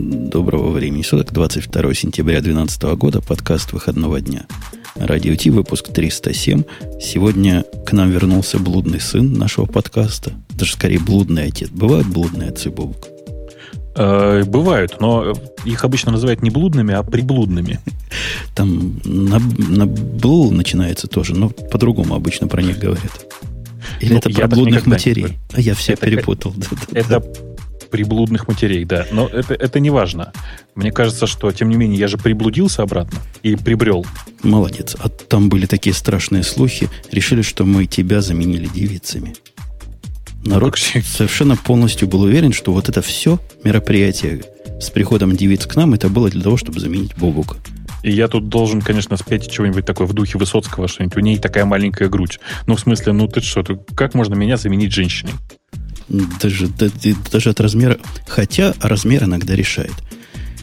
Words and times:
Доброго 0.00 0.70
времени 0.70 1.02
суток, 1.02 1.32
22 1.32 1.92
сентября 1.92 2.40
2012 2.40 2.82
года, 2.96 3.20
подкаст 3.20 3.72
выходного 3.72 4.20
дня. 4.20 4.46
Радио 4.94 5.34
Ти, 5.34 5.50
выпуск 5.50 5.88
307. 5.88 6.62
Сегодня 7.00 7.64
к 7.84 7.92
нам 7.92 8.08
вернулся 8.08 8.60
блудный 8.60 9.00
сын 9.00 9.32
нашего 9.32 9.66
подкаста. 9.66 10.34
Даже 10.50 10.74
скорее 10.74 11.00
блудный 11.00 11.46
отец. 11.46 11.68
Бывают 11.70 12.06
блудные 12.06 12.50
отцы, 12.50 12.70
Бобук? 12.70 13.08
Э, 13.96 14.44
бывают, 14.44 15.00
но 15.00 15.32
их 15.64 15.84
обычно 15.84 16.12
называют 16.12 16.42
не 16.42 16.50
блудными, 16.50 16.94
а 16.94 17.02
приблудными. 17.02 17.80
Там 18.54 19.00
на, 19.04 19.40
на 19.40 19.86
блу 19.86 20.52
начинается 20.52 21.08
тоже, 21.08 21.34
но 21.34 21.48
по-другому 21.48 22.14
обычно 22.14 22.46
про 22.46 22.62
них 22.62 22.78
говорят. 22.78 23.26
Или 24.00 24.12
ну, 24.12 24.18
это 24.18 24.30
про 24.30 24.46
блудных 24.46 24.86
матерей? 24.86 25.38
А 25.52 25.60
я 25.60 25.74
все 25.74 25.94
это, 25.94 26.06
перепутал. 26.06 26.54
Это 26.92 27.20
приблудных 27.90 28.48
матерей, 28.48 28.84
да. 28.84 29.06
Но 29.10 29.28
это, 29.28 29.54
это 29.54 29.80
не 29.80 29.90
важно. 29.90 30.32
Мне 30.74 30.92
кажется, 30.92 31.26
что, 31.26 31.50
тем 31.52 31.68
не 31.68 31.76
менее, 31.76 31.98
я 31.98 32.08
же 32.08 32.18
приблудился 32.18 32.82
обратно 32.82 33.18
и 33.42 33.56
прибрел. 33.56 34.06
Молодец. 34.42 34.96
А 34.98 35.08
там 35.08 35.48
были 35.48 35.66
такие 35.66 35.94
страшные 35.94 36.42
слухи. 36.42 36.88
Решили, 37.10 37.42
что 37.42 37.64
мы 37.64 37.86
тебя 37.86 38.20
заменили 38.20 38.66
девицами. 38.66 39.34
Народ 40.44 40.78
ну, 40.94 41.02
совершенно 41.02 41.56
полностью 41.56 42.08
был 42.08 42.22
уверен, 42.22 42.52
что 42.52 42.72
вот 42.72 42.88
это 42.88 43.02
все 43.02 43.40
мероприятие 43.64 44.42
с 44.80 44.90
приходом 44.90 45.36
девиц 45.36 45.66
к 45.66 45.74
нам, 45.76 45.94
это 45.94 46.08
было 46.08 46.30
для 46.30 46.42
того, 46.42 46.56
чтобы 46.56 46.80
заменить 46.80 47.16
Бобука. 47.16 47.56
И 48.02 48.12
я 48.12 48.28
тут 48.28 48.48
должен, 48.48 48.80
конечно, 48.80 49.16
спеть 49.16 49.50
чего-нибудь 49.50 49.84
такое 49.84 50.06
в 50.06 50.12
духе 50.12 50.38
Высоцкого, 50.38 50.86
что-нибудь. 50.86 51.16
У 51.16 51.20
ней 51.20 51.38
такая 51.38 51.64
маленькая 51.64 52.08
грудь. 52.08 52.38
Ну, 52.66 52.76
в 52.76 52.80
смысле, 52.80 53.12
ну 53.12 53.26
ты 53.26 53.40
что, 53.40 53.64
как 53.96 54.14
можно 54.14 54.34
меня 54.34 54.56
заменить 54.56 54.92
женщиной? 54.92 55.32
Даже, 56.08 56.68
даже 57.30 57.50
от 57.50 57.60
размера... 57.60 57.98
Хотя 58.26 58.74
размер 58.80 59.24
иногда 59.24 59.54
решает. 59.54 59.92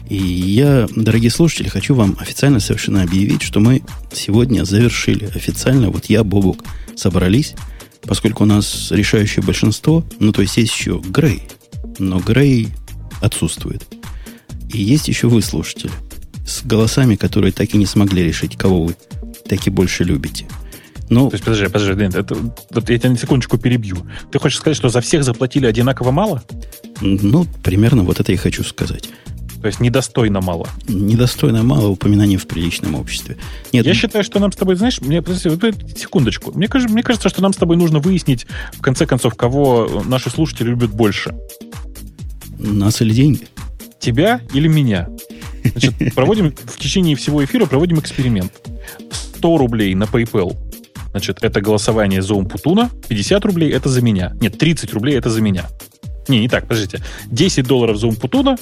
И 0.08 0.16
я, 0.16 0.86
дорогие 0.94 1.30
слушатели, 1.30 1.68
хочу 1.68 1.94
вам 1.94 2.16
официально 2.20 2.60
совершенно 2.60 3.02
объявить, 3.02 3.42
что 3.42 3.58
мы 3.58 3.82
сегодня 4.12 4.64
завершили 4.64 5.24
официально, 5.24 5.90
вот 5.90 6.06
я, 6.06 6.22
Бобук, 6.22 6.64
собрались, 6.94 7.54
поскольку 8.02 8.44
у 8.44 8.46
нас 8.46 8.92
решающее 8.92 9.42
большинство, 9.42 10.04
ну, 10.20 10.32
то 10.32 10.42
есть 10.42 10.56
есть 10.58 10.72
еще 10.72 11.02
Грей, 11.04 11.42
но 11.98 12.20
Грей 12.20 12.68
отсутствует. 13.20 13.84
И 14.72 14.80
есть 14.80 15.08
еще 15.08 15.28
вы, 15.28 15.42
слушатели, 15.42 15.90
с 16.46 16.62
голосами, 16.64 17.16
которые 17.16 17.52
так 17.52 17.74
и 17.74 17.78
не 17.78 17.86
смогли 17.86 18.22
решить, 18.22 18.56
кого 18.56 18.84
вы 18.84 18.96
так 19.48 19.66
и 19.66 19.70
больше 19.70 20.04
любите– 20.04 20.46
ну, 21.08 21.28
То 21.30 21.34
есть, 21.34 21.44
подожди, 21.44 21.66
подожди, 21.66 21.94
Дэн, 21.94 22.12
это, 22.14 22.36
вот 22.70 22.90
я 22.90 22.98
тебя 22.98 23.10
на 23.10 23.18
секундочку 23.18 23.58
перебью. 23.58 23.98
Ты 24.32 24.38
хочешь 24.38 24.58
сказать, 24.58 24.76
что 24.76 24.88
за 24.88 25.00
всех 25.00 25.24
заплатили 25.24 25.66
одинаково 25.66 26.10
мало? 26.10 26.42
Ну, 27.00 27.46
примерно 27.62 28.02
вот 28.02 28.18
это 28.20 28.32
я 28.32 28.38
хочу 28.38 28.64
сказать. 28.64 29.08
То 29.60 29.68
есть 29.68 29.80
недостойно 29.80 30.40
мало. 30.40 30.68
Недостойно 30.88 31.62
мало 31.62 31.88
упоминаний 31.88 32.36
в 32.36 32.46
приличном 32.46 32.94
обществе. 32.94 33.36
Нет, 33.72 33.86
я 33.86 33.94
считаю, 33.94 34.24
что 34.24 34.38
нам 34.38 34.52
с 34.52 34.56
тобой, 34.56 34.76
знаешь, 34.76 35.00
мне, 35.00 35.22
секундочку. 35.96 36.52
Мне 36.52 36.68
кажется, 36.68 36.92
мне 36.92 37.02
кажется, 37.02 37.28
что 37.28 37.42
нам 37.42 37.52
с 37.52 37.56
тобой 37.56 37.76
нужно 37.76 37.98
выяснить, 37.98 38.46
в 38.72 38.80
конце 38.80 39.06
концов, 39.06 39.34
кого 39.34 40.02
наши 40.04 40.30
слушатели 40.30 40.68
любят 40.68 40.90
больше. 40.90 41.34
Нас 42.58 43.00
или 43.00 43.12
деньги? 43.12 43.48
Тебя 43.98 44.40
или 44.52 44.68
меня? 44.68 45.08
Значит, 45.64 45.94
проводим 46.14 46.52
в 46.52 46.78
течение 46.78 47.16
всего 47.16 47.44
эфира 47.44 47.66
проводим 47.66 47.98
эксперимент. 47.98 48.52
100 49.10 49.58
рублей 49.58 49.94
на 49.94 50.04
PayPal 50.04 50.56
Значит, 51.16 51.38
это 51.40 51.62
голосование 51.62 52.20
за 52.20 52.34
Умпутуна, 52.34 52.90
50 53.08 53.42
рублей 53.46 53.72
это 53.72 53.88
за 53.88 54.02
меня. 54.02 54.36
Нет, 54.38 54.58
30 54.58 54.92
рублей 54.92 55.16
это 55.16 55.30
за 55.30 55.40
меня. 55.40 55.64
Не, 56.28 56.40
не 56.40 56.48
так, 56.50 56.68
подождите. 56.68 57.02
10 57.28 57.66
долларов 57.66 57.96
за 57.96 58.06
Умпутуна, 58.06 58.58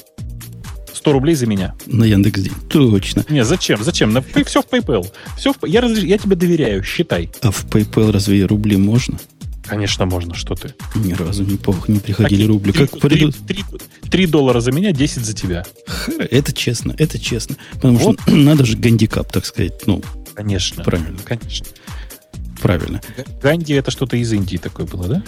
100 0.92 1.12
рублей 1.12 1.34
за 1.34 1.46
меня. 1.46 1.74
На 1.86 2.04
Яндекс.День. 2.04 2.52
Точно. 2.70 3.24
Не, 3.28 3.44
зачем? 3.44 3.82
Зачем? 3.82 4.12
На, 4.12 4.22
все 4.22 4.62
в 4.62 4.66
PayPal. 4.66 5.04
Все 5.36 5.52
в, 5.52 5.66
я, 5.66 5.80
разреш... 5.80 6.04
я 6.04 6.16
тебе 6.16 6.36
доверяю, 6.36 6.84
считай. 6.84 7.28
А 7.42 7.50
в 7.50 7.66
PayPal 7.66 8.12
разве 8.12 8.46
рубли 8.46 8.76
можно? 8.76 9.18
Конечно, 9.66 10.06
можно. 10.06 10.36
Что 10.36 10.54
ты? 10.54 10.76
Ни 10.94 11.12
разу 11.12 11.42
не, 11.42 11.56
пох, 11.56 11.88
не 11.88 11.98
приходили 11.98 12.42
Такие, 12.42 12.48
рубли. 12.48 12.72
3, 12.72 12.86
как 12.86 13.00
3, 13.00 13.10
придут? 13.10 13.36
3, 13.48 13.64
3 14.12 14.26
доллара 14.26 14.60
за 14.60 14.70
меня, 14.70 14.92
10 14.92 15.24
за 15.24 15.34
тебя. 15.34 15.64
Это 16.30 16.52
честно, 16.52 16.94
это 16.98 17.18
честно. 17.18 17.56
Потому 17.72 17.98
вот. 17.98 18.20
что 18.20 18.30
надо 18.36 18.64
же 18.64 18.76
гандикап, 18.76 19.32
так 19.32 19.44
сказать. 19.44 19.88
Ну, 19.88 20.04
конечно. 20.36 20.84
Правильно. 20.84 21.18
Конечно 21.24 21.66
правильно. 22.64 23.02
Ганди 23.42 23.74
это 23.74 23.90
что-то 23.90 24.16
из 24.16 24.32
Индии 24.32 24.56
такое 24.56 24.86
было, 24.86 25.06
да? 25.06 25.22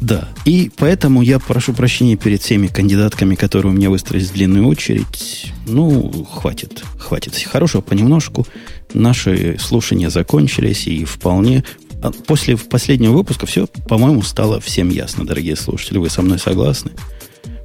Да. 0.00 0.28
И 0.44 0.68
поэтому 0.76 1.22
я 1.22 1.38
прошу 1.38 1.74
прощения 1.74 2.16
перед 2.16 2.42
всеми 2.42 2.66
кандидатками, 2.66 3.36
которые 3.36 3.70
у 3.70 3.74
меня 3.76 3.88
выстроились 3.88 4.30
в 4.30 4.32
длинную 4.32 4.66
очередь. 4.66 5.52
Ну, 5.68 6.26
хватит, 6.28 6.82
хватит. 6.98 7.36
Хорошего 7.36 7.82
понемножку. 7.82 8.48
Наши 8.94 9.58
слушания 9.60 10.10
закончились, 10.10 10.88
и 10.88 11.04
вполне... 11.04 11.62
А 12.02 12.10
после 12.10 12.56
последнего 12.56 13.12
выпуска 13.12 13.46
все, 13.46 13.68
по-моему, 13.88 14.22
стало 14.22 14.60
всем 14.60 14.90
ясно, 14.90 15.24
дорогие 15.24 15.54
слушатели. 15.54 15.98
Вы 15.98 16.10
со 16.10 16.20
мной 16.22 16.40
согласны? 16.40 16.90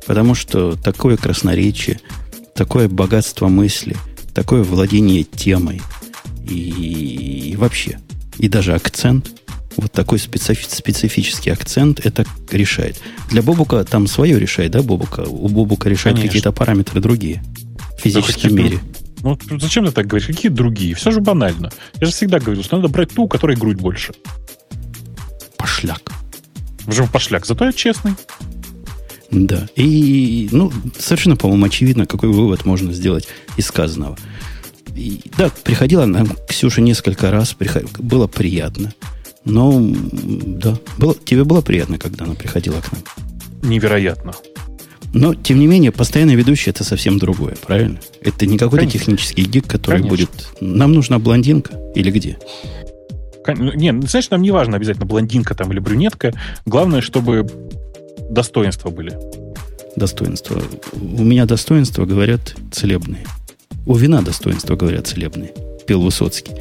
Потому 0.05 0.35
что 0.35 0.75
такое 0.75 1.17
красноречие, 1.17 1.99
такое 2.53 2.87
богатство 2.87 3.47
мысли, 3.47 3.97
такое 4.35 4.61
владение 4.61 5.23
темой 5.23 5.81
и, 6.47 7.49
и 7.49 7.55
вообще– 7.55 7.97
и 8.37 8.47
даже 8.49 8.73
акцент, 8.73 9.31
вот 9.75 9.91
такой 9.91 10.19
специфи- 10.19 10.67
специфический 10.69 11.49
акцент, 11.49 11.99
это 12.05 12.25
решает. 12.51 12.99
Для 13.29 13.41
Бобука 13.41 13.83
там 13.83 14.07
свое 14.07 14.39
решает, 14.39 14.71
да, 14.71 14.81
Бобука? 14.81 15.21
У 15.21 15.47
Бобука 15.47 15.89
решают 15.89 16.19
какие-то 16.19 16.51
параметры 16.51 16.99
другие 17.01 17.43
в 17.97 18.01
физическом 18.01 18.55
да, 18.55 18.61
мире. 18.63 18.79
Ну, 19.21 19.37
зачем 19.59 19.85
ты 19.85 19.91
так 19.91 20.07
говоришь? 20.07 20.27
Какие 20.27 20.51
другие? 20.51 20.95
Все 20.95 21.11
же 21.11 21.21
банально. 21.21 21.71
Я 21.99 22.07
же 22.07 22.13
всегда 22.13 22.39
говорил, 22.39 22.63
что 22.63 22.77
надо 22.77 22.87
брать 22.87 23.13
ту, 23.13 23.23
у 23.23 23.27
которой 23.27 23.55
грудь 23.55 23.77
больше. 23.77 24.13
Пошляк. 25.57 26.01
Почему 26.85 27.07
пошляк? 27.07 27.45
Зато 27.45 27.65
я 27.65 27.73
честный. 27.73 28.13
Да. 29.31 29.67
И, 29.75 30.47
ну, 30.51 30.71
совершенно, 30.97 31.35
по-моему, 31.35 31.65
очевидно, 31.65 32.05
какой 32.05 32.29
вывод 32.29 32.65
можно 32.65 32.93
сделать 32.93 33.27
из 33.57 33.65
сказанного. 33.65 34.17
И, 34.95 35.21
да, 35.37 35.51
приходила 35.63 36.05
нам 36.05 36.29
Ксюша 36.47 36.81
несколько 36.81 37.31
раз, 37.31 37.53
приход... 37.53 37.83
было 37.99 38.27
приятно. 38.27 38.93
Но, 39.45 39.79
да, 39.81 40.77
было, 40.97 41.15
тебе 41.15 41.43
было 41.43 41.61
приятно, 41.61 41.97
когда 41.97 42.25
она 42.25 42.33
приходила 42.33 42.81
к 42.81 42.91
нам? 42.91 43.01
Невероятно. 43.61 44.33
Но, 45.13 45.33
тем 45.33 45.59
не 45.59 45.67
менее, 45.67 45.91
постоянный 45.91 46.35
ведущий 46.35 46.69
это 46.69 46.83
совсем 46.83 47.17
другое, 47.17 47.55
правильно? 47.65 47.99
Это 48.21 48.45
не 48.45 48.57
какой-то 48.57 48.85
Конечно. 48.85 48.99
технический 48.99 49.43
гик, 49.43 49.65
который 49.65 50.01
Конечно. 50.01 50.09
будет... 50.09 50.49
Нам 50.59 50.93
нужна 50.93 51.17
блондинка 51.17 51.79
или 51.95 52.11
где? 52.11 52.37
Ну, 53.47 53.73
не, 53.73 53.93
ну, 53.93 54.01
знаешь, 54.01 54.29
нам 54.29 54.41
не 54.41 54.51
важно 54.51 54.75
обязательно 54.75 55.05
блондинка 55.05 55.55
там 55.55 55.71
или 55.71 55.79
брюнетка. 55.79 56.33
Главное, 56.65 56.99
чтобы 56.99 57.47
достоинства 58.29 58.89
были. 58.89 59.17
Достоинства. 59.95 60.61
У 60.93 61.23
меня 61.23 61.45
достоинства, 61.45 62.05
говорят, 62.05 62.55
целебные. 62.71 63.25
У 63.87 63.95
вина 63.95 64.21
достоинства, 64.21 64.75
говорят, 64.75 65.07
целебные. 65.07 65.53
Пел 65.87 66.01
Высоцкий. 66.01 66.51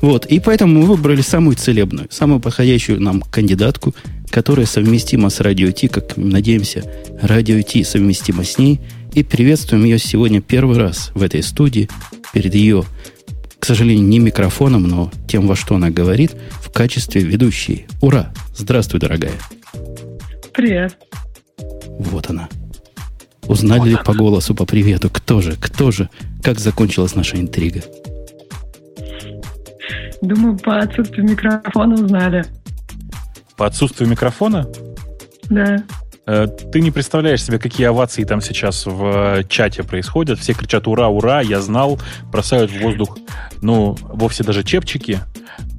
Вот. 0.00 0.26
И 0.26 0.40
поэтому 0.40 0.80
мы 0.80 0.86
выбрали 0.86 1.20
самую 1.20 1.54
целебную, 1.54 2.08
самую 2.10 2.40
подходящую 2.40 3.00
нам 3.00 3.22
кандидатку, 3.22 3.94
которая 4.28 4.66
совместима 4.66 5.30
с 5.30 5.38
Радио 5.38 5.70
Ти, 5.70 5.86
как 5.86 6.16
надеемся, 6.16 6.82
Радио 7.22 7.62
Ти 7.62 7.84
совместима 7.84 8.42
с 8.42 8.58
ней. 8.58 8.80
И 9.14 9.22
приветствуем 9.22 9.84
ее 9.84 10.00
сегодня 10.00 10.40
первый 10.40 10.76
раз 10.76 11.12
в 11.14 11.22
этой 11.22 11.44
студии, 11.44 11.88
перед 12.32 12.52
ее, 12.52 12.82
к 13.60 13.64
сожалению, 13.64 14.04
не 14.04 14.18
микрофоном, 14.18 14.82
но 14.82 15.12
тем, 15.28 15.46
во 15.46 15.54
что 15.54 15.76
она 15.76 15.90
говорит, 15.90 16.32
в 16.60 16.72
качестве 16.72 17.22
ведущей. 17.22 17.86
Ура! 18.00 18.34
Здравствуй, 18.56 18.98
дорогая. 18.98 19.34
Привет. 20.52 20.96
Вот 22.00 22.28
она. 22.28 22.48
Узнали 23.46 23.80
вот 23.80 23.86
ли 23.86 23.96
по 24.04 24.14
голосу, 24.14 24.54
по 24.54 24.64
привету, 24.64 25.10
кто 25.10 25.40
же, 25.40 25.56
кто 25.60 25.90
же, 25.90 26.08
как 26.42 26.58
закончилась 26.58 27.14
наша 27.14 27.38
интрига? 27.40 27.82
Думаю, 30.20 30.56
по 30.58 30.78
отсутствию 30.78 31.28
микрофона 31.28 31.94
узнали. 31.94 32.44
По 33.56 33.66
отсутствию 33.66 34.08
микрофона? 34.08 34.66
Да. 35.50 35.82
Э, 36.26 36.46
ты 36.46 36.80
не 36.80 36.90
представляешь 36.90 37.42
себе, 37.42 37.58
какие 37.58 37.88
овации 37.88 38.24
там 38.24 38.40
сейчас 38.40 38.86
в 38.86 39.38
э, 39.38 39.44
чате 39.48 39.82
происходят. 39.82 40.38
Все 40.38 40.52
кричат 40.52 40.86
«Ура, 40.86 41.08
ура!», 41.08 41.40
«Я 41.40 41.60
знал!», 41.60 42.00
бросают 42.30 42.70
в 42.70 42.80
воздух, 42.80 43.18
ну, 43.60 43.96
вовсе 44.00 44.44
даже 44.44 44.62
чепчики. 44.62 45.20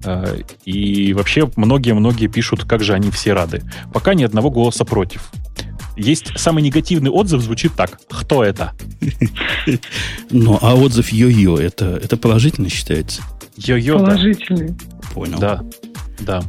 Э, 0.05 0.39
и 0.65 1.13
вообще 1.13 1.49
многие-многие 1.55 2.27
пишут, 2.27 2.65
как 2.65 2.83
же 2.83 2.93
они 2.93 3.09
все 3.11 3.33
рады. 3.33 3.61
Пока 3.93 4.13
ни 4.13 4.23
одного 4.23 4.49
голоса 4.49 4.83
против. 4.83 5.31
Есть 5.95 6.37
самый 6.37 6.63
негативный 6.63 7.11
отзыв, 7.11 7.41
звучит 7.41 7.73
так. 7.75 7.99
Кто 8.09 8.43
это? 8.43 8.73
Ну, 10.31 10.57
а 10.61 10.75
отзыв 10.75 11.11
йо-йо, 11.13 11.57
это, 11.59 11.99
это 12.03 12.17
положительно 12.17 12.69
считается? 12.69 13.21
Йо-йо, 13.57 13.99
Положительный. 13.99 14.69
Да. 14.69 15.09
Понял. 15.13 15.39
Да, 15.39 15.63
да. 16.19 16.43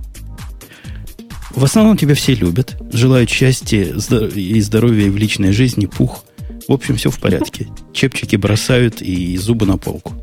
В 1.51 1.63
основном 1.63 1.97
тебя 1.97 2.15
все 2.15 2.35
любят, 2.35 2.77
желают 2.93 3.31
счастья 3.31 3.85
и 3.85 4.61
здоровья 4.61 5.11
в 5.11 5.17
личной 5.17 5.53
жизни, 5.53 5.87
пух. 5.87 6.25
В 6.67 6.73
общем, 6.73 6.97
все 6.97 7.11
в 7.11 7.21
порядке. 7.21 7.69
Чепчики 7.93 8.37
бросают 8.37 9.03
и 9.03 9.37
зубы 9.37 9.67
на 9.67 9.77
полку. 9.77 10.15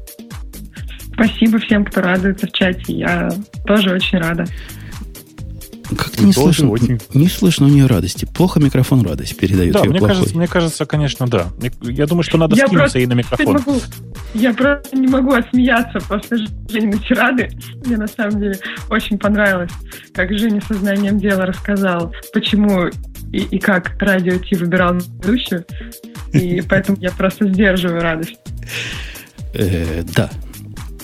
Спасибо 1.13 1.59
всем, 1.59 1.85
кто 1.85 2.01
радуется 2.01 2.47
в 2.47 2.51
чате. 2.51 2.93
Я 2.93 3.29
тоже 3.65 3.93
очень 3.93 4.17
рада. 4.17 4.45
Как-то 5.97 6.23
не 6.23 6.33
слышно, 6.33 6.69
очень... 6.69 6.99
не 7.13 7.27
слышно 7.27 7.65
у 7.65 7.69
нее 7.69 7.85
радости. 7.85 8.25
Плохо 8.25 8.59
микрофон 8.59 9.01
радость 9.03 9.37
передает. 9.37 9.73
Да, 9.73 9.83
мне 9.83 9.99
кажется, 9.99 10.37
мне 10.37 10.47
кажется, 10.47 10.85
конечно, 10.85 11.27
да. 11.27 11.47
Я 11.81 12.07
думаю, 12.07 12.23
что 12.23 12.37
надо 12.37 12.55
я 12.55 12.67
скинуться 12.67 12.99
ей 12.99 13.07
на 13.07 13.13
микрофон. 13.13 13.53
Могу, 13.53 13.81
я 14.33 14.53
просто 14.53 14.95
не 14.95 15.07
могу 15.07 15.33
отсмеяться 15.33 15.99
после 16.07 16.37
Жени 16.69 16.99
Тирады. 16.99 17.49
Мне 17.85 17.97
на 17.97 18.07
самом 18.07 18.39
деле 18.39 18.57
очень 18.89 19.17
понравилось, 19.17 19.71
как 20.13 20.31
Женя 20.37 20.61
сознанием 20.67 21.19
дела 21.19 21.45
рассказал, 21.45 22.13
почему 22.33 22.87
и, 23.31 23.39
и 23.39 23.59
как 23.59 24.01
радио 24.01 24.37
Ти 24.37 24.55
выбирал 24.55 24.95
ведущую. 24.95 25.65
И 26.33 26.61
поэтому 26.61 26.97
я 27.01 27.11
просто 27.11 27.47
сдерживаю 27.47 28.01
радость. 28.01 28.37
Э, 29.53 30.03
да, 30.15 30.29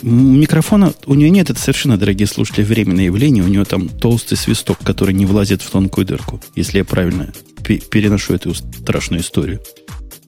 Микрофона 0.02 0.94
у 1.06 1.14
нее 1.16 1.30
нет, 1.30 1.50
это 1.50 1.60
совершенно, 1.60 1.98
дорогие 1.98 2.28
слушатели, 2.28 2.64
временное 2.64 3.06
явление. 3.06 3.44
У 3.44 3.48
нее 3.48 3.66
там 3.66 3.90
толстый 3.90 4.36
свисток, 4.36 4.80
который 4.84 5.14
не 5.14 5.26
влазит 5.26 5.62
в 5.62 5.70
тонкую 5.70 6.06
дырку, 6.06 6.42
если 6.56 6.80
я 6.80 6.86
правильно 6.86 7.34
переношу 7.64 8.34
эту 8.34 8.54
страшную 8.54 9.22
историю. 9.22 9.60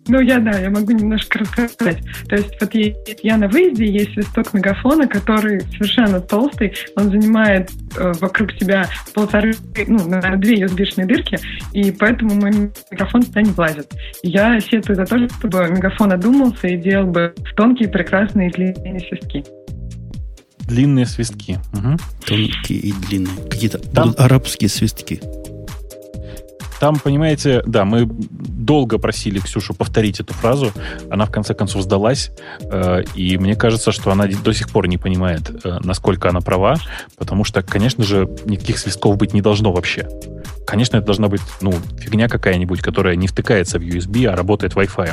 Ну, 0.10 0.20
я, 0.22 0.40
да, 0.40 0.58
я 0.58 0.72
могу 0.72 0.92
немножко 0.92 1.40
рассказать. 1.40 2.00
То 2.28 2.36
есть 2.36 2.60
вот 2.60 2.72
я 2.74 3.38
на 3.38 3.48
выезде, 3.48 3.86
есть 3.86 4.14
свисток 4.14 4.54
мегафона, 4.56 5.08
который 5.08 5.62
совершенно 5.62 6.20
толстый, 6.20 6.74
он 6.96 7.12
занимает 7.12 7.70
э, 7.96 8.12
вокруг 8.20 8.52
себя 8.54 8.88
полторы, 9.14 9.54
ну, 9.88 10.10
наверное, 10.10 10.38
две 10.38 10.66
USB-шные 10.66 11.06
дырки, 11.06 11.38
и 11.74 11.92
поэтому 11.92 12.34
мой 12.34 12.72
мегафон 12.92 13.22
туда 13.22 13.44
не 13.44 13.52
влазит. 13.52 13.94
Я 14.24 14.60
сетую 14.60 14.96
за 14.96 15.06
то, 15.06 15.18
чтобы 15.38 15.68
мегафон 15.70 16.12
одумался 16.12 16.68
и 16.68 16.78
делал 16.78 17.06
бы 17.06 17.34
тонкие, 17.56 17.88
прекрасные 17.88 18.50
длинные 18.50 19.00
свистки. 19.00 19.44
Длинные 20.62 21.06
свистки. 21.06 21.60
Угу. 21.74 21.98
Тонкие 22.26 22.80
и 22.80 22.94
длинные. 22.94 23.36
Какие-то 23.50 23.78
Там... 23.78 24.16
арабские 24.18 24.70
свистки. 24.70 25.20
Там, 26.80 26.98
понимаете, 26.98 27.62
да, 27.66 27.84
мы 27.84 28.06
долго 28.10 28.98
просили 28.98 29.40
Ксюшу 29.40 29.74
повторить 29.74 30.20
эту 30.20 30.34
фразу. 30.34 30.72
Она 31.10 31.26
в 31.26 31.32
конце 31.32 31.54
концов 31.54 31.82
сдалась. 31.84 32.32
Э, 32.62 33.04
и 33.16 33.38
мне 33.38 33.56
кажется, 33.56 33.92
что 33.92 34.12
она 34.12 34.28
до 34.28 34.54
сих 34.54 34.70
пор 34.70 34.88
не 34.88 34.98
понимает, 34.98 35.50
э, 35.64 35.80
насколько 35.84 36.30
она 36.30 36.40
права. 36.40 36.78
Потому 37.18 37.44
что, 37.44 37.62
конечно 37.62 38.04
же, 38.04 38.30
никаких 38.46 38.80
свистков 38.80 39.18
быть 39.18 39.34
не 39.34 39.42
должно 39.42 39.74
вообще. 39.74 40.08
Конечно, 40.66 40.98
это 40.98 41.08
должна 41.08 41.28
быть, 41.28 41.42
ну, 41.62 41.74
фигня 41.98 42.30
какая-нибудь, 42.30 42.82
которая 42.82 43.16
не 43.16 43.28
втыкается 43.28 43.80
в 43.80 43.82
USB, 43.82 44.26
а 44.26 44.36
работает 44.36 44.74
Wi-Fi. 44.74 45.12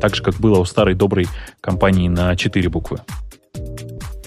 Так 0.00 0.14
же, 0.14 0.22
как 0.22 0.36
было 0.36 0.58
у 0.60 0.64
старой 0.64 0.94
доброй 0.94 1.28
компании 1.60 2.08
на 2.08 2.34
4 2.36 2.68
буквы. 2.70 3.00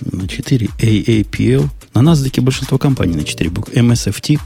На 0.01 0.27
4 0.27 0.67
AAPL. 0.77 1.67
На 1.93 1.99
NASDAQ 1.99 2.41
большинство 2.41 2.77
компаний 2.77 3.15
на 3.15 3.23
4 3.23 3.49
буквы. 3.49 3.73
MSFT 3.73 4.39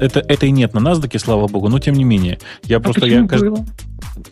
это, 0.00 0.20
это 0.20 0.46
и 0.46 0.50
нет 0.50 0.74
на 0.74 0.78
NASDAQ, 0.78 1.18
слава 1.18 1.46
богу, 1.46 1.68
но 1.68 1.78
тем 1.78 1.94
не 1.94 2.04
менее. 2.04 2.38
Я 2.64 2.78
а 2.78 2.80
просто... 2.80 3.06
я, 3.06 3.22
было? 3.22 3.64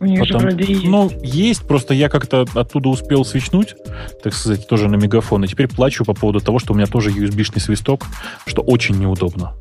У 0.00 0.04
них 0.04 0.20
Потом, 0.20 0.40
же 0.40 0.46
вроде 0.48 0.72
есть. 0.72 0.84
Ну, 0.84 1.10
есть, 1.22 1.66
просто 1.66 1.94
я 1.94 2.08
как-то 2.08 2.46
оттуда 2.54 2.88
успел 2.88 3.24
свечнуть, 3.24 3.74
так 4.22 4.34
сказать, 4.34 4.66
тоже 4.68 4.88
на 4.88 4.96
мегафон, 4.96 5.44
и 5.44 5.48
теперь 5.48 5.68
плачу 5.68 6.04
по 6.04 6.14
поводу 6.14 6.40
того, 6.40 6.58
что 6.58 6.72
у 6.72 6.76
меня 6.76 6.86
тоже 6.86 7.10
USB-шный 7.10 7.60
свисток, 7.60 8.04
что 8.46 8.62
очень 8.62 8.98
неудобно, 8.98 9.54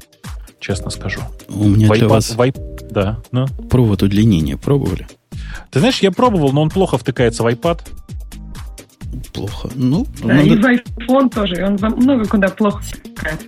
честно 0.60 0.90
скажу. 0.90 1.22
У 1.50 1.66
меня 1.66 1.88
Вайпад, 1.88 1.98
для 2.00 2.08
вас 2.08 2.36
вайп, 2.36 2.58
да, 2.90 3.20
ну. 3.32 3.48
провод 3.70 4.04
удлинения 4.04 4.58
пробовали? 4.58 5.08
Ты 5.72 5.80
знаешь, 5.80 6.00
я 6.00 6.12
пробовал, 6.12 6.52
но 6.52 6.62
он 6.62 6.70
плохо 6.70 6.98
втыкается 6.98 7.44
в 7.44 7.48
iPad. 7.48 7.82
Плохо. 9.34 9.70
Ну, 9.76 10.06
да, 10.22 10.36
надо... 10.36 10.48
и 10.48 10.56
в 10.56 10.66
iPhone 10.66 11.30
тоже, 11.30 11.56
и 11.56 11.64
он 11.64 11.78
много 11.98 12.26
куда 12.26 12.50
плохо 12.50 12.82
втыкается. 12.84 13.48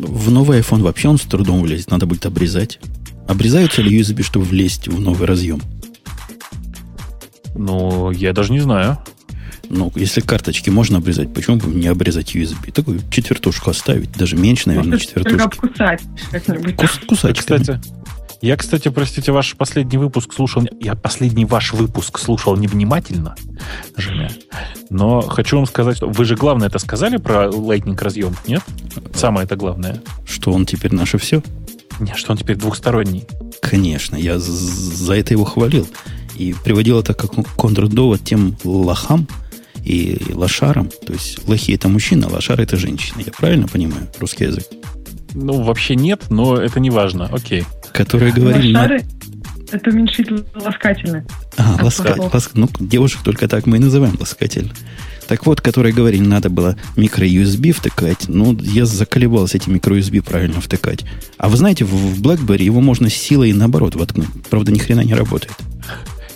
В 0.00 0.30
новый 0.30 0.60
iPhone 0.60 0.82
вообще 0.82 1.08
он 1.08 1.18
с 1.18 1.22
трудом 1.22 1.62
влезет, 1.62 1.90
надо 1.90 2.06
будет 2.06 2.26
обрезать. 2.26 2.78
Обрезаются 3.26 3.82
ли 3.82 4.00
USB, 4.00 4.22
чтобы 4.22 4.46
влезть 4.46 4.88
в 4.88 5.00
новый 5.00 5.26
разъем? 5.26 5.60
Ну, 7.54 8.10
я 8.10 8.32
даже 8.32 8.52
не 8.52 8.60
знаю. 8.60 8.98
Ну, 9.68 9.92
если 9.94 10.20
карточки 10.20 10.70
можно 10.70 10.98
обрезать, 10.98 11.34
почему 11.34 11.56
бы 11.56 11.66
не 11.68 11.88
обрезать 11.88 12.34
USB? 12.34 12.72
Такую 12.72 13.00
четвертушку 13.10 13.70
оставить, 13.70 14.12
даже 14.12 14.36
меньше, 14.36 14.68
наверное, 14.68 14.98
четвертушки. 14.98 15.40
Обкусать 15.42 16.00
Кус, 16.76 17.00
кусать. 17.06 17.38
Кстати, 17.38 17.78
я, 18.40 18.56
кстати, 18.56 18.88
простите, 18.88 19.32
ваш 19.32 19.56
последний 19.56 19.98
выпуск 19.98 20.32
слушал... 20.32 20.62
Я 20.80 20.94
последний 20.94 21.44
ваш 21.44 21.72
выпуск 21.72 22.18
слушал 22.18 22.56
невнимательно, 22.56 23.34
Женя. 23.96 24.30
Но 24.90 25.22
хочу 25.22 25.56
вам 25.56 25.66
сказать, 25.66 25.96
что 25.96 26.08
вы 26.08 26.24
же 26.24 26.36
главное 26.36 26.68
это 26.68 26.78
сказали 26.78 27.16
про 27.16 27.46
Lightning 27.46 28.00
разъем, 28.00 28.36
нет? 28.46 28.62
Самое 29.12 29.44
это 29.44 29.56
главное. 29.56 30.00
Что 30.24 30.52
он 30.52 30.66
теперь 30.66 30.94
наше 30.94 31.18
все? 31.18 31.42
Нет, 31.98 32.16
что 32.16 32.30
он 32.30 32.38
теперь 32.38 32.56
двухсторонний. 32.56 33.26
Конечно, 33.60 34.14
я 34.14 34.38
за 34.38 35.14
это 35.14 35.34
его 35.34 35.44
хвалил. 35.44 35.88
И 36.36 36.54
приводил 36.64 37.00
это 37.00 37.14
как 37.14 37.32
контрдовод 37.56 38.22
тем 38.22 38.56
лохам 38.62 39.26
и 39.84 40.16
лошарам. 40.32 40.90
То 41.04 41.12
есть 41.12 41.48
лохи 41.48 41.72
это 41.72 41.88
мужчина, 41.88 42.28
а 42.28 42.34
лошары 42.34 42.62
это 42.62 42.76
женщина. 42.76 43.20
Я 43.26 43.32
правильно 43.32 43.66
понимаю 43.66 44.06
русский 44.20 44.44
язык? 44.44 44.64
Ну, 45.34 45.62
вообще 45.62 45.96
нет, 45.96 46.26
но 46.30 46.56
это 46.56 46.78
не 46.78 46.90
важно. 46.90 47.28
Окей 47.32 47.64
которые 47.92 48.32
говорили... 48.32 48.74
Лошары 48.74 49.02
на... 49.02 49.76
это 49.76 49.90
уменьшитель 49.90 50.44
ласкательный. 50.54 51.22
А, 51.56 51.78
ласка... 51.82 52.16
ласк... 52.32 52.52
ну, 52.54 52.68
девушек 52.78 53.22
только 53.22 53.48
так 53.48 53.66
мы 53.66 53.76
и 53.76 53.80
называем 53.80 54.16
ласкатель. 54.18 54.72
Так 55.28 55.44
вот, 55.44 55.60
которые 55.60 55.92
говорили, 55.92 56.22
надо 56.22 56.48
было 56.48 56.76
микро-USB 56.96 57.72
втыкать, 57.72 58.28
ну, 58.28 58.56
я 58.62 58.86
заколебался 58.86 59.58
эти 59.58 59.68
микро-USB 59.68 60.22
правильно 60.22 60.60
втыкать. 60.60 61.04
А 61.36 61.50
вы 61.50 61.58
знаете, 61.58 61.84
в 61.84 62.22
BlackBerry 62.22 62.62
его 62.62 62.80
можно 62.80 63.10
силой 63.10 63.52
наоборот 63.52 63.94
воткнуть. 63.94 64.28
Правда, 64.48 64.72
ни 64.72 64.78
хрена 64.78 65.02
не 65.02 65.12
работает. 65.12 65.52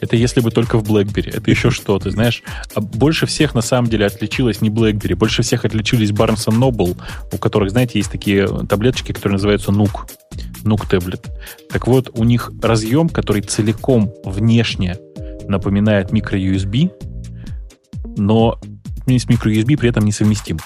Это 0.02 0.16
если 0.16 0.40
бы 0.40 0.50
только 0.50 0.78
в 0.78 0.82
BlackBerry. 0.82 1.31
Это 1.32 1.49
еще 1.49 1.70
что, 1.70 1.96
ты 2.00 2.10
знаешь. 2.10 2.43
А 2.75 2.81
больше 2.81 3.26
всех, 3.26 3.54
на 3.54 3.60
самом 3.60 3.88
деле, 3.88 4.04
отличилась 4.04 4.60
не 4.60 4.69
BlackBerry. 4.69 5.14
Больше 5.14 5.43
всех 5.43 5.64
отличились 5.64 6.10
Barnes 6.10 6.49
Noble, 6.49 7.00
у 7.32 7.38
которых, 7.38 7.70
знаете, 7.70 8.00
есть 8.00 8.10
такие 8.10 8.49
таблеточки, 8.66 9.12
которые 9.12 9.34
называются 9.34 9.70
NUC. 9.70 9.90
NUC 10.64 10.88
таблет. 10.90 11.31
Так 11.70 11.87
вот, 11.87 12.10
у 12.14 12.25
них 12.25 12.50
разъем, 12.60 13.08
который 13.08 13.43
целиком 13.43 14.12
внешне 14.25 14.99
напоминает 15.46 16.10
микро-USB, 16.10 16.91
но 18.17 18.58
с 19.06 19.29
микро-USB 19.29 19.76
при 19.76 19.88
этом 19.88 20.05
несовместим. 20.05 20.58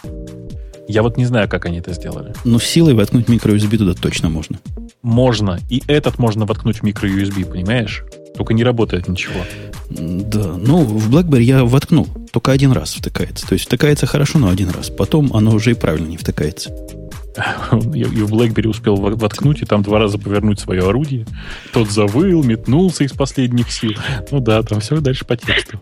Я 0.88 1.02
вот 1.02 1.18
не 1.18 1.26
знаю, 1.26 1.46
как 1.48 1.66
они 1.66 1.78
это 1.78 1.92
сделали. 1.92 2.32
Но 2.44 2.58
силой 2.58 2.94
воткнуть 2.94 3.28
микро-USB 3.28 3.76
туда 3.76 3.92
точно 3.92 4.30
можно. 4.30 4.58
Можно. 5.02 5.58
И 5.68 5.82
этот 5.88 6.18
можно 6.18 6.46
воткнуть 6.46 6.78
в 6.78 6.82
микро-USB, 6.84 7.44
понимаешь? 7.44 8.02
Только 8.36 8.54
не 8.54 8.64
работает 8.64 9.08
ничего. 9.08 9.40
Да, 9.88 10.56
ну, 10.56 10.84
в 10.84 11.14
BlackBerry 11.14 11.42
я 11.42 11.64
воткнул. 11.64 12.08
Только 12.32 12.52
один 12.52 12.72
раз 12.72 12.94
втыкается. 12.94 13.46
То 13.46 13.54
есть 13.54 13.66
втыкается 13.66 14.06
хорошо, 14.06 14.38
но 14.38 14.48
один 14.48 14.70
раз. 14.70 14.90
Потом 14.90 15.34
оно 15.34 15.54
уже 15.54 15.72
и 15.72 15.74
правильно 15.74 16.08
не 16.08 16.16
втыкается. 16.16 16.70
Я 17.94 18.06
в 18.06 18.32
BlackBerry 18.32 18.68
успел 18.68 18.96
воткнуть 18.96 19.62
и 19.62 19.66
там 19.66 19.82
два 19.82 19.98
раза 19.98 20.18
повернуть 20.18 20.58
свое 20.58 20.88
орудие. 20.88 21.26
Тот 21.72 21.90
завыл, 21.90 22.42
метнулся 22.42 23.04
из 23.04 23.12
последних 23.12 23.70
сил. 23.70 23.92
Ну 24.30 24.40
да, 24.40 24.62
там 24.62 24.80
все 24.80 25.00
дальше 25.00 25.24
по 25.24 25.36
тексту. 25.36 25.78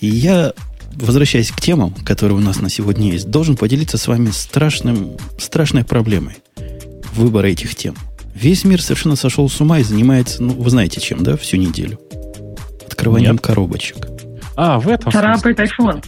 И 0.00 0.06
я, 0.08 0.52
возвращаясь 0.94 1.50
к 1.50 1.60
темам, 1.60 1.94
которые 2.04 2.36
у 2.36 2.40
нас 2.40 2.60
на 2.60 2.68
сегодня 2.68 3.12
есть, 3.12 3.30
должен 3.30 3.56
поделиться 3.56 3.96
с 3.96 4.08
вами 4.08 4.30
страшным, 4.30 5.12
страшной 5.38 5.84
проблемой 5.84 6.36
выбора 7.14 7.46
этих 7.46 7.74
тем. 7.74 7.96
Весь 8.36 8.64
мир 8.64 8.82
совершенно 8.82 9.16
сошел 9.16 9.48
с 9.48 9.58
ума 9.62 9.78
и 9.78 9.82
занимается, 9.82 10.42
ну, 10.42 10.52
вы 10.52 10.68
знаете 10.68 11.00
чем, 11.00 11.22
да, 11.22 11.38
всю 11.38 11.56
неделю? 11.56 11.98
Открыванием 12.86 13.32
Нет. 13.32 13.40
коробочек. 13.40 14.08
А, 14.56 14.78
в 14.78 14.88
этом 14.88 15.10
Царапает 15.10 15.58
iPhone. 15.58 16.04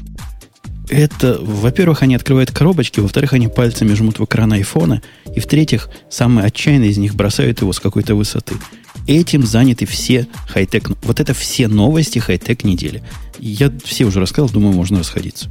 Это, 0.91 1.39
во-первых, 1.41 2.03
они 2.03 2.15
открывают 2.15 2.51
коробочки, 2.51 3.01
во-вторых, 3.01 3.33
они 3.33 3.49
пальцами 3.49 3.95
жмут 3.95 4.19
в 4.19 4.25
экран 4.25 4.53
айфона, 4.53 5.01
и 5.35 5.41
в-третьих, 5.41 5.89
самые 6.11 6.47
отчаянные 6.47 6.91
из 6.91 6.99
них 6.99 7.15
бросают 7.15 7.63
его 7.63 7.73
с 7.73 7.81
какой-то 7.81 8.15
высоты. 8.15 8.57
Этим 9.07 9.43
заняты 9.47 9.87
все 9.87 10.27
хай-тек. 10.49 10.91
Вот 11.05 11.21
это 11.21 11.33
все 11.33 11.67
новости 11.67 12.19
хай-тек 12.19 12.63
недели. 12.63 13.03
Я 13.39 13.73
все 13.85 14.05
уже 14.05 14.21
рассказал, 14.21 14.51
думаю, 14.51 14.75
можно 14.75 14.99
расходиться. 14.99 15.49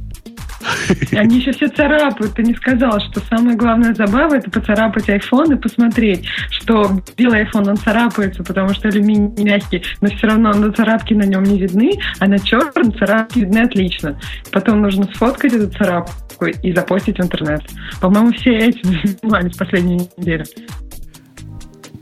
Они 1.12 1.38
еще 1.38 1.52
все 1.52 1.68
царапают. 1.68 2.34
Ты 2.34 2.42
не 2.42 2.54
сказал, 2.54 3.00
что 3.00 3.20
самая 3.28 3.56
главная 3.56 3.94
забава 3.94 4.34
это 4.34 4.50
поцарапать 4.50 5.08
iPhone 5.08 5.54
и 5.54 5.60
посмотреть, 5.60 6.26
что 6.50 7.00
белый 7.16 7.44
iPhone, 7.44 7.70
он 7.70 7.76
царапается, 7.76 8.42
потому 8.42 8.70
что 8.70 8.88
алюминий 8.88 9.44
мягкий, 9.44 9.82
но 10.00 10.08
все 10.08 10.26
равно 10.26 10.52
на 10.52 10.72
царапки 10.72 11.14
на 11.14 11.24
нем 11.24 11.42
не 11.42 11.60
видны, 11.60 11.92
а 12.18 12.26
на 12.26 12.38
черном 12.38 12.96
царапки 12.96 13.40
видны 13.40 13.58
отлично. 13.58 14.18
Потом 14.52 14.82
нужно 14.82 15.04
сфоткать 15.14 15.52
эту 15.52 15.70
царапку 15.70 16.46
и 16.46 16.72
запостить 16.72 17.18
в 17.18 17.22
интернет. 17.22 17.62
По-моему, 18.00 18.32
все 18.32 18.50
этим 18.50 19.00
занимались 19.22 19.56
последнюю 19.56 20.08
неделю. 20.16 20.44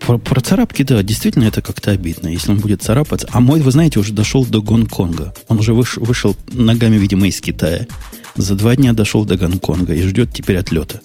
Про, 0.00 0.18
про 0.18 0.40
царапки, 0.40 0.82
да, 0.82 1.02
действительно 1.02 1.44
это 1.44 1.62
как-то 1.62 1.90
обидно, 1.90 2.28
если 2.28 2.52
он 2.52 2.58
будет 2.58 2.80
царапаться. 2.80 3.28
А 3.32 3.40
мой, 3.40 3.60
вы 3.60 3.70
знаете, 3.72 3.98
уже 3.98 4.12
дошел 4.12 4.44
до 4.44 4.62
Гонконга. 4.62 5.34
Он 5.48 5.58
уже 5.58 5.74
выш, 5.74 5.96
вышел 5.96 6.36
ногами, 6.52 6.96
видимо, 6.96 7.26
из 7.26 7.40
Китая. 7.40 7.86
За 8.36 8.54
два 8.54 8.76
дня 8.76 8.92
дошел 8.92 9.24
до 9.24 9.36
Гонконга 9.36 9.94
и 9.94 10.02
ждет 10.02 10.32
теперь 10.32 10.58
отлета. 10.58 11.00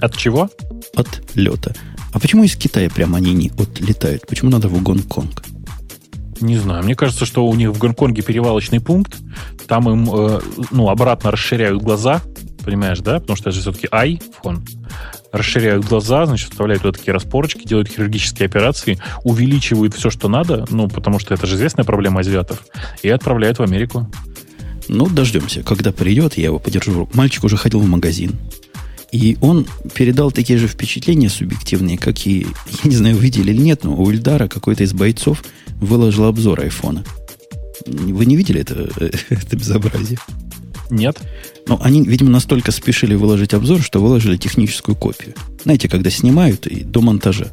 От 0.00 0.16
чего? 0.16 0.48
От 0.94 1.22
лета. 1.34 1.74
А 2.12 2.20
почему 2.20 2.44
из 2.44 2.56
Китая 2.56 2.88
прямо 2.88 3.18
они 3.18 3.34
не 3.34 3.50
отлетают? 3.50 4.26
Почему 4.26 4.50
надо 4.50 4.68
в 4.68 4.82
Гонконг? 4.82 5.42
Не 6.40 6.56
знаю. 6.56 6.84
Мне 6.84 6.94
кажется, 6.94 7.26
что 7.26 7.46
у 7.46 7.54
них 7.54 7.70
в 7.70 7.78
Гонконге 7.78 8.22
перевалочный 8.22 8.80
пункт. 8.80 9.16
Там 9.66 9.90
им 9.90 10.08
э, 10.14 10.40
ну, 10.70 10.88
обратно 10.88 11.32
расширяют 11.32 11.82
глаза. 11.82 12.22
Понимаешь, 12.64 13.00
да? 13.00 13.18
Потому 13.18 13.36
что 13.36 13.50
это 13.50 13.56
же 13.56 13.62
все-таки 13.62 13.88
iPhone. 13.88 14.60
Расширяют 15.32 15.84
глаза, 15.84 16.26
значит, 16.26 16.50
вставляют 16.50 16.82
туда 16.82 16.96
такие 16.96 17.12
распорочки, 17.12 17.66
делают 17.66 17.88
хирургические 17.88 18.46
операции, 18.46 18.98
увеличивают 19.24 19.94
все, 19.94 20.08
что 20.10 20.28
надо, 20.28 20.64
ну, 20.70 20.88
потому 20.88 21.18
что 21.18 21.34
это 21.34 21.46
же 21.46 21.56
известная 21.56 21.84
проблема 21.84 22.20
азиатов, 22.20 22.64
и 23.02 23.10
отправляют 23.10 23.58
в 23.58 23.62
Америку. 23.62 24.10
Ну, 24.88 25.08
дождемся. 25.08 25.62
Когда 25.62 25.92
придет, 25.92 26.36
я 26.36 26.46
его 26.46 26.58
подержу. 26.58 27.08
Мальчик 27.12 27.44
уже 27.44 27.56
ходил 27.56 27.80
в 27.80 27.86
магазин. 27.86 28.36
И 29.12 29.38
он 29.40 29.66
передал 29.94 30.30
такие 30.30 30.58
же 30.58 30.68
впечатления 30.68 31.30
субъективные, 31.30 31.96
как 31.96 32.26
и, 32.26 32.46
я 32.82 32.90
не 32.90 32.96
знаю, 32.96 33.16
видели 33.16 33.52
или 33.52 33.60
нет, 33.60 33.84
но 33.84 33.96
у 33.96 34.10
Ильдара 34.10 34.48
какой-то 34.48 34.84
из 34.84 34.92
бойцов 34.92 35.44
выложил 35.80 36.24
обзор 36.24 36.60
айфона. 36.60 37.04
Вы 37.86 38.26
не 38.26 38.36
видели 38.36 38.60
это, 38.60 38.90
это 39.30 39.56
безобразие? 39.56 40.18
Нет. 40.90 41.18
Но 41.66 41.80
они, 41.82 42.02
видимо, 42.02 42.30
настолько 42.30 42.70
спешили 42.70 43.14
выложить 43.14 43.54
обзор, 43.54 43.82
что 43.82 44.00
выложили 44.00 44.36
техническую 44.36 44.96
копию. 44.96 45.34
Знаете, 45.62 45.88
когда 45.88 46.10
снимают 46.10 46.66
и 46.66 46.82
до 46.82 47.00
монтажа. 47.00 47.48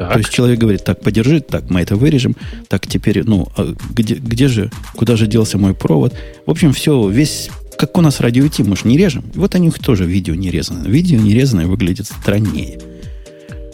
Так. 0.00 0.14
То 0.14 0.18
есть 0.20 0.30
человек 0.30 0.58
говорит, 0.58 0.82
так, 0.82 1.02
подержи, 1.02 1.42
так, 1.42 1.68
мы 1.68 1.82
это 1.82 1.94
вырежем, 1.94 2.34
так, 2.68 2.86
теперь, 2.86 3.22
ну, 3.24 3.48
а 3.54 3.74
где, 3.90 4.14
где 4.14 4.48
же, 4.48 4.70
куда 4.96 5.14
же 5.14 5.26
делся 5.26 5.58
мой 5.58 5.74
провод? 5.74 6.14
В 6.46 6.50
общем, 6.50 6.72
все, 6.72 7.10
весь, 7.10 7.50
как 7.76 7.98
у 7.98 8.00
нас 8.00 8.18
радио 8.20 8.48
мы 8.64 8.76
же 8.76 8.88
не 8.88 8.96
режем. 8.96 9.24
Вот 9.34 9.54
у 9.54 9.58
них 9.58 9.78
тоже 9.78 10.06
видео 10.06 10.34
не 10.34 10.50
резано. 10.50 10.88
Видео 10.88 11.20
не 11.20 11.34
резанное 11.34 11.66
выглядит 11.66 12.06
страннее. 12.06 12.80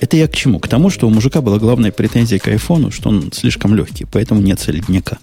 Это 0.00 0.16
я 0.16 0.26
к 0.26 0.34
чему? 0.34 0.58
К 0.58 0.66
тому, 0.66 0.90
что 0.90 1.06
у 1.06 1.10
мужика 1.10 1.40
была 1.42 1.60
главная 1.60 1.92
претензия 1.92 2.40
к 2.40 2.48
айфону, 2.48 2.90
что 2.90 3.10
он 3.10 3.30
слишком 3.32 3.76
легкий, 3.76 4.04
поэтому 4.10 4.40
нет 4.40 4.58
средняка. 4.58 5.18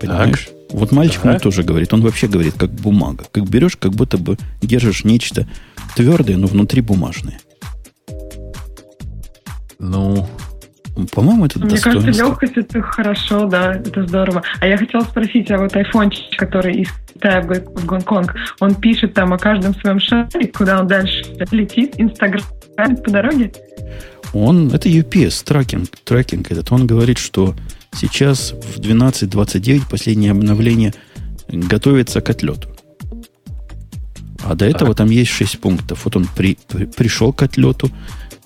Понимаешь? 0.00 0.48
Так. 0.48 0.76
Вот 0.76 0.90
мальчик 0.90 1.22
так. 1.22 1.40
тоже 1.40 1.62
говорит, 1.62 1.92
он 1.92 2.00
вообще 2.02 2.26
говорит, 2.26 2.54
как 2.56 2.72
бумага. 2.72 3.24
Как 3.30 3.48
берешь, 3.48 3.76
как 3.76 3.92
будто 3.92 4.18
бы 4.18 4.36
держишь 4.60 5.04
нечто 5.04 5.46
твердое, 5.94 6.36
но 6.36 6.48
внутри 6.48 6.80
бумажное. 6.80 7.38
Ну, 9.80 10.28
по-моему, 11.12 11.46
это 11.46 11.58
Мне 11.58 11.78
кажется, 11.78 12.10
легкость 12.10 12.56
это 12.56 12.82
хорошо, 12.82 13.46
да, 13.46 13.74
это 13.74 14.06
здорово. 14.06 14.42
А 14.60 14.66
я 14.66 14.76
хотела 14.76 15.02
спросить, 15.02 15.50
а 15.50 15.58
вот 15.58 15.74
iPhone, 15.74 16.12
который 16.36 16.82
из 16.82 16.88
Китая 17.14 17.40
в 17.40 17.86
Гонконг, 17.86 18.34
он 18.60 18.74
пишет 18.74 19.14
там 19.14 19.32
о 19.32 19.38
каждом 19.38 19.74
своем 19.74 19.98
шаге, 19.98 20.48
куда 20.48 20.80
он 20.80 20.86
дальше 20.86 21.24
летит, 21.50 21.94
Инстаграм 21.96 22.44
по 22.76 23.10
дороге? 23.10 23.52
Он, 24.32 24.70
это 24.72 24.88
UPS, 24.88 25.44
трекинг, 25.44 25.88
трекинг 26.04 26.52
этот. 26.52 26.70
Он 26.70 26.86
говорит, 26.86 27.18
что 27.18 27.54
сейчас 27.92 28.52
в 28.52 28.78
12.29 28.78 29.82
последнее 29.90 30.30
обновление 30.30 30.94
готовится 31.48 32.20
к 32.20 32.30
отлету. 32.30 32.68
А 34.44 34.54
до 34.54 34.64
этого 34.64 34.94
там 34.94 35.10
есть 35.10 35.30
6 35.30 35.60
пунктов. 35.60 36.04
Вот 36.04 36.16
он 36.16 36.26
при, 36.34 36.56
при, 36.68 36.86
пришел 36.86 37.32
к 37.32 37.42
отлету, 37.42 37.90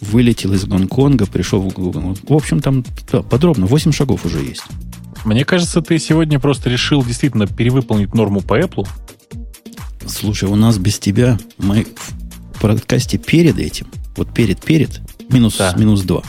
вылетел 0.05 0.53
из 0.53 0.65
Гонконга, 0.65 1.27
пришел 1.27 1.61
в 1.61 1.73
Гонконг. 1.73 2.19
В 2.29 2.33
общем, 2.33 2.61
там 2.61 2.85
да, 3.11 3.23
подробно, 3.23 3.67
8 3.67 3.93
шагов 3.93 4.25
уже 4.25 4.39
есть. 4.39 4.65
Мне 5.25 5.45
кажется, 5.45 5.81
ты 5.81 5.99
сегодня 5.99 6.39
просто 6.39 6.71
решил 6.71 7.03
действительно 7.03 7.47
перевыполнить 7.47 8.15
норму 8.15 8.41
по 8.41 8.61
Apple. 8.61 8.87
Слушай, 10.07 10.49
у 10.49 10.57
нас 10.57 10.79
без 10.79 10.99
тебя 10.99 11.39
мы 11.59 11.87
в 12.53 12.61
подкасте 12.61 13.19
перед 13.19 13.59
этим, 13.59 13.87
вот 14.17 14.33
перед-перед, 14.33 15.01
минус, 15.31 15.57
да. 15.57 15.75
минус 15.77 16.03
2, 16.03 16.23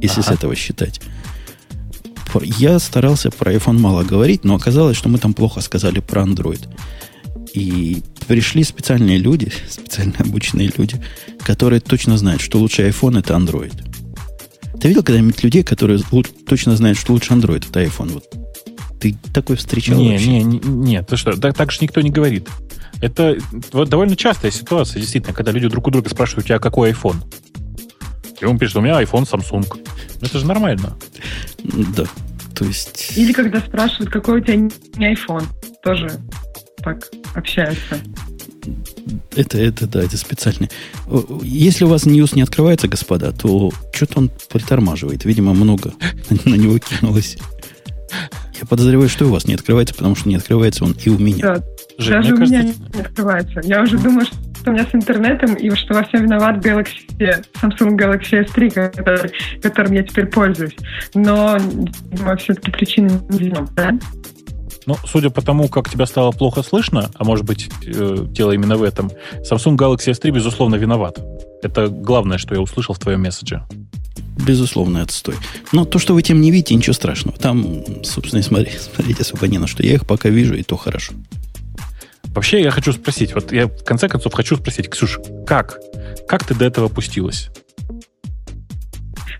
если 0.00 0.20
ага. 0.20 0.30
с 0.30 0.34
этого 0.34 0.54
считать. 0.56 1.00
Я 2.58 2.78
старался 2.78 3.30
про 3.30 3.52
iPhone 3.52 3.78
мало 3.78 4.04
говорить, 4.04 4.44
но 4.44 4.54
оказалось, 4.54 4.96
что 4.96 5.08
мы 5.08 5.18
там 5.18 5.34
плохо 5.34 5.60
сказали 5.60 6.00
про 6.00 6.22
Android. 6.22 6.66
И 7.52 8.02
пришли 8.26 8.64
специальные 8.64 9.18
люди, 9.18 9.52
специально 9.68 10.14
обученные 10.18 10.70
люди, 10.76 11.02
которые 11.40 11.80
точно 11.80 12.16
знают, 12.16 12.40
что 12.40 12.58
лучший 12.58 12.88
iPhone 12.88 13.18
это 13.18 13.34
Android. 13.34 13.74
Ты 14.80 14.88
видел 14.88 15.02
когда-нибудь 15.02 15.42
людей, 15.42 15.62
которые 15.62 16.00
точно 16.46 16.76
знают, 16.76 16.98
что 16.98 17.12
лучше 17.12 17.32
Android 17.32 17.68
это 17.68 17.82
iPhone? 17.82 18.12
Вот 18.12 18.24
ты 19.00 19.16
такой 19.32 19.56
встречал 19.56 19.98
не, 19.98 20.12
вообще? 20.12 20.28
Не, 20.28 20.44
не, 20.44 20.58
нет, 20.58 21.08
ты 21.08 21.16
что, 21.16 21.32
так, 21.38 21.56
так 21.56 21.72
же 21.72 21.78
никто 21.80 22.00
не 22.00 22.10
говорит. 22.10 22.48
Это 23.00 23.38
вот 23.72 23.88
довольно 23.88 24.14
частая 24.14 24.50
ситуация, 24.50 25.00
действительно, 25.00 25.34
когда 25.34 25.52
люди 25.52 25.68
друг 25.68 25.86
у 25.88 25.90
друга 25.90 26.08
спрашивают, 26.10 26.44
у 26.44 26.48
тебя 26.48 26.58
какой 26.58 26.92
iPhone? 26.92 27.16
И 28.40 28.44
он 28.44 28.58
пишет, 28.58 28.76
у 28.76 28.80
меня 28.80 29.00
iPhone 29.02 29.28
Samsung. 29.28 29.66
Это 30.20 30.38
же 30.38 30.46
нормально. 30.46 30.96
Да, 31.62 32.04
то 32.54 32.64
есть... 32.64 33.12
Или 33.16 33.32
когда 33.32 33.60
спрашивают, 33.60 34.10
какой 34.10 34.40
у 34.40 34.44
тебя 34.44 34.56
не 34.56 35.14
iPhone. 35.14 35.44
Тоже 35.82 36.20
так 36.82 37.08
общаются. 37.34 37.98
Это, 39.36 39.58
это, 39.58 39.86
да, 39.86 40.02
это 40.02 40.16
специально. 40.16 40.68
Если 41.42 41.84
у 41.84 41.88
вас 41.88 42.06
news 42.06 42.34
не 42.34 42.42
открывается, 42.42 42.88
господа, 42.88 43.32
то 43.32 43.70
что-то 43.92 44.18
он 44.18 44.30
притормаживает. 44.50 45.24
Видимо, 45.24 45.54
много 45.54 45.92
на 46.44 46.54
него 46.54 46.78
кинулось. 46.78 47.36
Я 48.60 48.66
подозреваю, 48.66 49.08
что 49.08 49.26
у 49.26 49.30
вас 49.30 49.46
не 49.46 49.54
открывается, 49.54 49.94
потому 49.94 50.14
что 50.14 50.28
не 50.28 50.36
открывается 50.36 50.84
он 50.84 50.94
и 51.02 51.08
у 51.08 51.18
меня. 51.18 51.42
Да, 51.42 51.62
Жень, 51.96 52.12
даже 52.12 52.34
у 52.34 52.36
кажется... 52.36 52.58
меня 52.58 52.74
не 52.94 53.00
открывается. 53.00 53.60
Я 53.64 53.82
уже 53.82 53.98
думаю, 53.98 54.26
что 54.26 54.70
у 54.70 54.72
меня 54.72 54.84
с 54.84 54.94
интернетом, 54.94 55.54
и 55.54 55.70
что 55.70 55.94
во 55.94 56.04
всем 56.04 56.24
виноват 56.24 56.64
Galaxy, 56.64 57.44
Samsung 57.62 57.96
Galaxy 57.96 58.44
S3, 58.44 58.70
который, 58.70 59.32
которым 59.62 59.92
я 59.92 60.02
теперь 60.02 60.26
пользуюсь. 60.26 60.76
Но, 61.14 61.56
видимо, 62.10 62.36
все-таки 62.36 62.70
причины 62.70 63.10
не 63.30 63.50
в 63.50 63.74
да? 63.74 63.98
Ну, 64.90 64.96
судя 65.06 65.30
по 65.30 65.40
тому, 65.40 65.68
как 65.68 65.88
тебя 65.88 66.04
стало 66.04 66.32
плохо 66.32 66.64
слышно, 66.64 67.12
а 67.14 67.22
может 67.22 67.44
быть, 67.44 67.70
э, 67.86 68.26
дело 68.28 68.50
именно 68.50 68.76
в 68.76 68.82
этом, 68.82 69.12
Samsung 69.48 69.76
Galaxy 69.76 70.10
S3, 70.10 70.32
безусловно, 70.32 70.74
виноват. 70.74 71.20
Это 71.62 71.86
главное, 71.86 72.38
что 72.38 72.56
я 72.56 72.60
услышал 72.60 72.92
в 72.92 72.98
твоем 72.98 73.22
месседже. 73.22 73.62
Безусловно, 74.44 75.02
отстой. 75.02 75.36
Но 75.70 75.84
то, 75.84 76.00
что 76.00 76.12
вы 76.12 76.22
тем 76.22 76.40
не 76.40 76.50
видите, 76.50 76.74
ничего 76.74 76.92
страшного. 76.92 77.38
Там, 77.38 77.84
собственно, 78.02 78.42
смотри, 78.42 78.72
смотрите 78.94 79.22
особо 79.22 79.46
не 79.46 79.58
на 79.58 79.68
что. 79.68 79.84
Я 79.84 79.94
их 79.94 80.06
пока 80.08 80.28
вижу, 80.28 80.56
и 80.56 80.64
то 80.64 80.76
хорошо. 80.76 81.12
Вообще, 82.34 82.60
я 82.60 82.72
хочу 82.72 82.92
спросить, 82.92 83.32
вот 83.32 83.52
я 83.52 83.68
в 83.68 83.84
конце 83.84 84.08
концов 84.08 84.34
хочу 84.34 84.56
спросить, 84.56 84.90
Ксюш, 84.90 85.20
как? 85.46 85.78
Как 86.26 86.44
ты 86.44 86.56
до 86.56 86.64
этого 86.64 86.86
опустилась? 86.86 87.48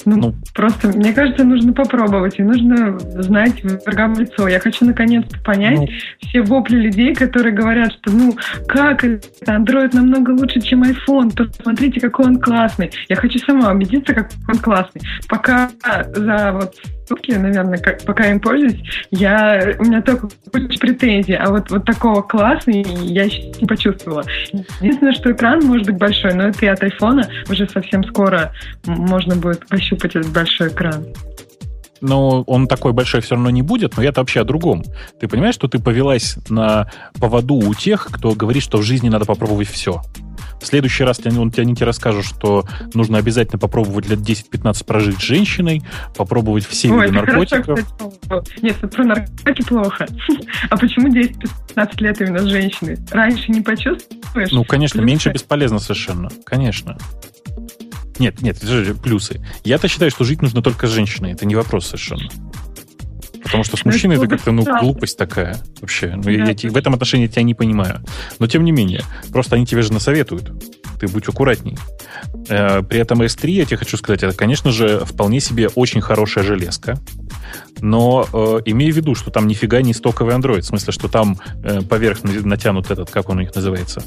Ну, 0.04 0.16
ну, 0.16 0.34
просто, 0.54 0.88
мне 0.88 1.12
кажется, 1.12 1.44
нужно 1.44 1.72
попробовать, 1.72 2.38
и 2.38 2.42
нужно 2.42 2.98
знать 2.98 3.62
врагам 3.84 4.14
лицо. 4.14 4.48
Я 4.48 4.60
хочу 4.60 4.84
наконец-то 4.84 5.38
понять 5.40 5.78
ну, 5.78 5.86
все 6.20 6.42
вопли 6.42 6.76
людей, 6.76 7.14
которые 7.14 7.54
говорят, 7.54 7.92
что, 7.92 8.10
ну, 8.10 8.36
как 8.66 9.04
это, 9.04 9.28
Android 9.46 9.94
намного 9.94 10.30
лучше, 10.30 10.60
чем 10.60 10.82
iPhone, 10.82 11.34
посмотрите, 11.36 12.00
какой 12.00 12.26
он 12.26 12.40
классный. 12.40 12.90
Я 13.08 13.16
хочу 13.16 13.38
сама 13.38 13.72
убедиться, 13.72 14.14
как 14.14 14.30
он 14.48 14.58
классный. 14.58 15.02
Пока 15.28 15.70
за 16.14 16.52
вот 16.52 16.74
сутки, 17.08 17.32
наверное, 17.32 17.78
как, 17.78 18.04
пока 18.04 18.30
им 18.30 18.38
пользуюсь, 18.38 18.80
я, 19.10 19.74
у 19.78 19.84
меня 19.84 20.00
только 20.00 20.28
куча 20.52 20.78
претензий, 20.78 21.34
а 21.34 21.50
вот, 21.50 21.68
вот 21.70 21.84
такого 21.84 22.22
классный 22.22 22.86
я 23.02 23.24
еще 23.24 23.50
не 23.60 23.66
почувствовала. 23.66 24.24
Единственное, 24.80 25.12
что 25.12 25.32
экран 25.32 25.60
может 25.64 25.86
быть 25.86 25.98
большой, 25.98 26.34
но 26.34 26.44
это 26.44 26.64
и 26.64 26.68
от 26.68 26.82
айфона 26.82 27.28
уже 27.50 27.68
совсем 27.68 28.04
скоро 28.04 28.52
можно 28.86 29.34
будет 29.34 29.66
пощупать 29.66 29.89
этот 29.96 30.28
большой 30.32 30.68
экран. 30.68 31.06
Но 32.00 32.42
он 32.42 32.66
такой 32.66 32.92
большой 32.92 33.20
все 33.20 33.34
равно 33.34 33.50
не 33.50 33.62
будет, 33.62 33.96
но 33.96 34.02
это 34.02 34.20
вообще 34.20 34.40
о 34.40 34.44
другом. 34.44 34.82
Ты 35.20 35.28
понимаешь, 35.28 35.54
что 35.54 35.68
ты 35.68 35.78
повелась 35.78 36.36
на 36.48 36.90
поводу 37.20 37.54
у 37.54 37.74
тех, 37.74 38.08
кто 38.10 38.32
говорит, 38.32 38.62
что 38.62 38.78
в 38.78 38.82
жизни 38.82 39.08
надо 39.08 39.26
попробовать 39.26 39.68
все. 39.68 40.00
В 40.60 40.66
следующий 40.66 41.04
раз 41.04 41.20
он 41.24 41.50
тебе, 41.50 41.62
они 41.62 41.74
тебе 41.74 41.86
расскажут, 41.86 42.26
что 42.26 42.64
нужно 42.92 43.18
обязательно 43.18 43.58
попробовать 43.58 44.08
лет 44.08 44.18
10-15 44.18 44.84
прожить 44.84 45.18
с 45.18 45.22
женщиной, 45.22 45.82
попробовать 46.14 46.66
все 46.66 46.92
Ой, 46.92 47.06
виды 47.06 47.14
наркотиков. 47.14 47.78
Хорошо, 48.28 48.44
Нет, 48.60 48.76
про 48.78 49.04
наркотики 49.04 49.66
плохо. 49.66 50.06
А 50.68 50.76
почему 50.76 51.08
10-15 51.08 52.02
лет 52.02 52.20
именно 52.20 52.40
с 52.40 52.46
женщиной? 52.46 52.98
Раньше 53.10 53.50
не 53.50 53.62
почувствуешь? 53.62 54.50
Ну, 54.52 54.64
конечно, 54.64 55.00
меньше 55.00 55.32
бесполезно 55.32 55.78
совершенно. 55.78 56.28
Конечно. 56.44 56.98
Нет, 58.20 58.42
нет, 58.42 58.58
это 58.58 58.84
же 58.84 58.94
плюсы. 58.94 59.40
Я-то 59.64 59.88
считаю, 59.88 60.10
что 60.10 60.24
жить 60.24 60.42
нужно 60.42 60.62
только 60.62 60.86
с 60.86 60.90
женщиной. 60.90 61.32
Это 61.32 61.46
не 61.46 61.54
вопрос 61.54 61.86
совершенно. 61.86 62.28
Потому 63.42 63.64
что 63.64 63.78
с 63.78 63.84
ну, 63.84 63.90
мужчиной 63.90 64.16
это 64.16 64.26
как-то, 64.28 64.52
ну, 64.52 64.62
глупость 64.62 65.16
такая 65.16 65.56
вообще. 65.80 66.14
Ну, 66.14 66.30
я, 66.30 66.44
я, 66.44 66.70
в 66.70 66.76
этом 66.76 66.92
отношении 66.92 67.26
тебя 67.26 67.42
не 67.42 67.54
понимаю. 67.54 68.04
Но 68.38 68.46
тем 68.46 68.62
не 68.62 68.72
менее, 68.72 69.02
просто 69.32 69.56
они 69.56 69.64
тебе 69.64 69.80
же 69.80 69.92
насоветуют. 69.92 70.52
ты 71.00 71.08
будь 71.08 71.26
аккуратней. 71.26 71.78
Э, 72.48 72.82
при 72.82 73.00
этом 73.00 73.22
S3, 73.22 73.50
я 73.50 73.64
тебе 73.64 73.78
хочу 73.78 73.96
сказать, 73.96 74.22
это, 74.22 74.36
конечно 74.36 74.70
же, 74.70 75.00
вполне 75.06 75.40
себе 75.40 75.68
очень 75.68 76.02
хорошая 76.02 76.44
железка. 76.44 76.98
Но 77.80 78.28
э, 78.30 78.58
имей 78.66 78.92
в 78.92 78.96
виду, 78.96 79.14
что 79.14 79.30
там 79.30 79.46
нифига 79.46 79.80
не 79.80 79.94
стоковый 79.94 80.34
Android. 80.34 80.60
В 80.60 80.66
смысле, 80.66 80.92
что 80.92 81.08
там 81.08 81.38
э, 81.64 81.80
поверх 81.80 82.22
натянут 82.22 82.90
этот, 82.90 83.10
как 83.10 83.30
он 83.30 83.38
у 83.38 83.40
них 83.40 83.54
называется? 83.54 84.02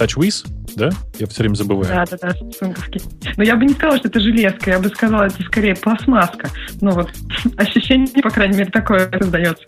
TouchWiz, 0.00 0.46
да? 0.76 0.90
Я 1.18 1.26
все 1.26 1.42
время 1.42 1.54
забываю. 1.54 1.86
Да, 1.86 2.04
да, 2.10 2.16
да, 2.20 2.30
самсунговский. 2.30 3.02
Но 3.36 3.44
я 3.44 3.56
бы 3.56 3.64
не 3.64 3.74
сказала, 3.74 3.98
что 3.98 4.08
это 4.08 4.20
железка, 4.20 4.70
я 4.70 4.78
бы 4.78 4.88
сказала, 4.88 5.24
это 5.24 5.42
скорее 5.42 5.74
пластмасска. 5.74 6.48
Ну 6.80 6.92
вот, 6.92 7.10
ощущение, 7.56 8.22
по 8.22 8.30
крайней 8.30 8.56
мере, 8.56 8.70
такое 8.70 9.10
создается. 9.18 9.64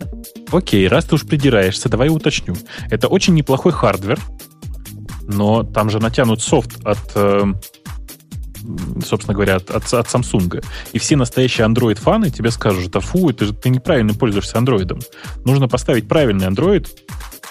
Окей, 0.51 0.87
раз 0.87 1.05
ты 1.05 1.15
уж 1.15 1.25
придираешься, 1.25 1.87
давай 1.89 2.09
уточню. 2.09 2.55
Это 2.89 3.07
очень 3.07 3.35
неплохой 3.35 3.71
hardware, 3.71 4.19
но 5.27 5.63
там 5.63 5.89
же 5.89 5.99
натянут 5.99 6.41
софт 6.41 6.83
от, 6.83 6.99
э, 7.15 7.43
собственно 9.05 9.35
говоря, 9.35 9.57
от, 9.57 9.69
от, 9.69 9.93
от 9.93 10.07
Samsung. 10.07 10.63
И 10.93 10.99
все 10.99 11.15
настоящие 11.15 11.67
Android-фаны 11.67 12.31
тебе 12.31 12.49
скажут, 12.49 12.87
это 12.87 12.99
фу, 13.01 13.29
это 13.29 13.45
же 13.45 13.53
ты 13.53 13.69
неправильно 13.69 14.13
пользуешься 14.13 14.57
Android. 14.57 14.99
Нужно 15.45 15.67
поставить 15.67 16.07
правильный 16.07 16.47
Android 16.47 16.87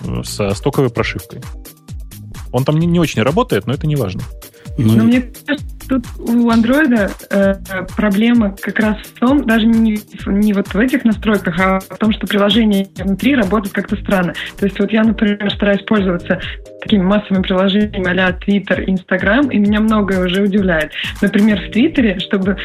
э, 0.00 0.22
со 0.24 0.52
стоковой 0.54 0.90
прошивкой. 0.90 1.42
Он 2.52 2.64
там 2.64 2.78
не, 2.78 2.86
не 2.86 3.00
очень 3.00 3.22
работает, 3.22 3.66
но 3.66 3.74
это 3.74 3.86
не 3.86 3.96
важно. 3.96 4.22
Ну, 4.78 4.94
но 4.94 5.04
мне 5.04 5.20
кажется, 5.20 5.66
тут 5.88 6.04
у 6.18 6.48
андроида 6.48 7.10
э, 7.30 7.54
проблема 7.96 8.56
как 8.58 8.78
раз 8.78 8.96
в 8.98 9.18
том, 9.18 9.44
даже 9.44 9.66
не, 9.66 9.98
не 10.26 10.52
вот 10.52 10.68
в 10.72 10.78
этих 10.78 11.04
настройках, 11.04 11.58
а 11.60 11.80
в 11.80 11.98
том, 11.98 12.12
что 12.12 12.26
приложение 12.26 12.88
внутри 12.96 13.34
работает 13.34 13.74
как-то 13.74 13.96
странно. 13.96 14.32
То 14.58 14.66
есть 14.66 14.78
вот 14.78 14.90
я, 14.90 15.02
например, 15.02 15.52
стараюсь 15.54 15.82
пользоваться 15.82 16.40
такими 16.82 17.02
массовыми 17.02 17.42
приложениями 17.42 18.20
а 18.20 18.30
Twitter, 18.32 18.84
Instagram, 18.84 19.50
и 19.50 19.58
меня 19.58 19.80
многое 19.80 20.24
уже 20.24 20.42
удивляет. 20.42 20.92
Например, 21.20 21.60
в 21.60 21.72
Твиттере, 21.72 22.18
чтобы 22.20 22.56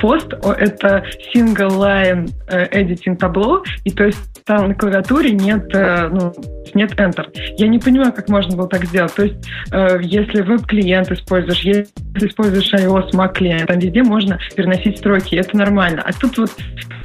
пост— 0.00 0.32
это 0.58 1.04
single 1.34 1.78
line 1.78 2.30
э, 2.48 2.82
editing 2.82 3.16
табло, 3.16 3.62
и 3.84 3.90
то 3.90 4.04
есть 4.04 4.44
там 4.44 4.68
на 4.68 4.74
клавиатуре 4.74 5.30
нет, 5.30 5.74
э, 5.74 6.08
ну, 6.08 6.32
нет 6.74 6.92
Enter. 6.98 7.26
Я 7.56 7.68
не 7.68 7.78
понимаю, 7.78 8.12
как 8.12 8.28
можно 8.28 8.56
было 8.56 8.68
так 8.68 8.84
сделать. 8.84 9.14
То 9.14 9.24
есть, 9.24 9.36
э, 9.72 9.98
если 10.02 10.42
веб-клиент 10.42 11.10
используешь, 11.10 11.60
если 11.60 11.88
используешь 12.16 12.72
iOS, 12.74 13.12
Mac 13.12 13.32
клиент, 13.32 13.68
там 13.68 13.78
везде 13.78 14.02
можно 14.02 14.38
переносить 14.54 14.98
строки, 14.98 15.36
это 15.36 15.56
нормально. 15.56 16.02
А 16.04 16.12
тут 16.12 16.38
вот 16.38 16.50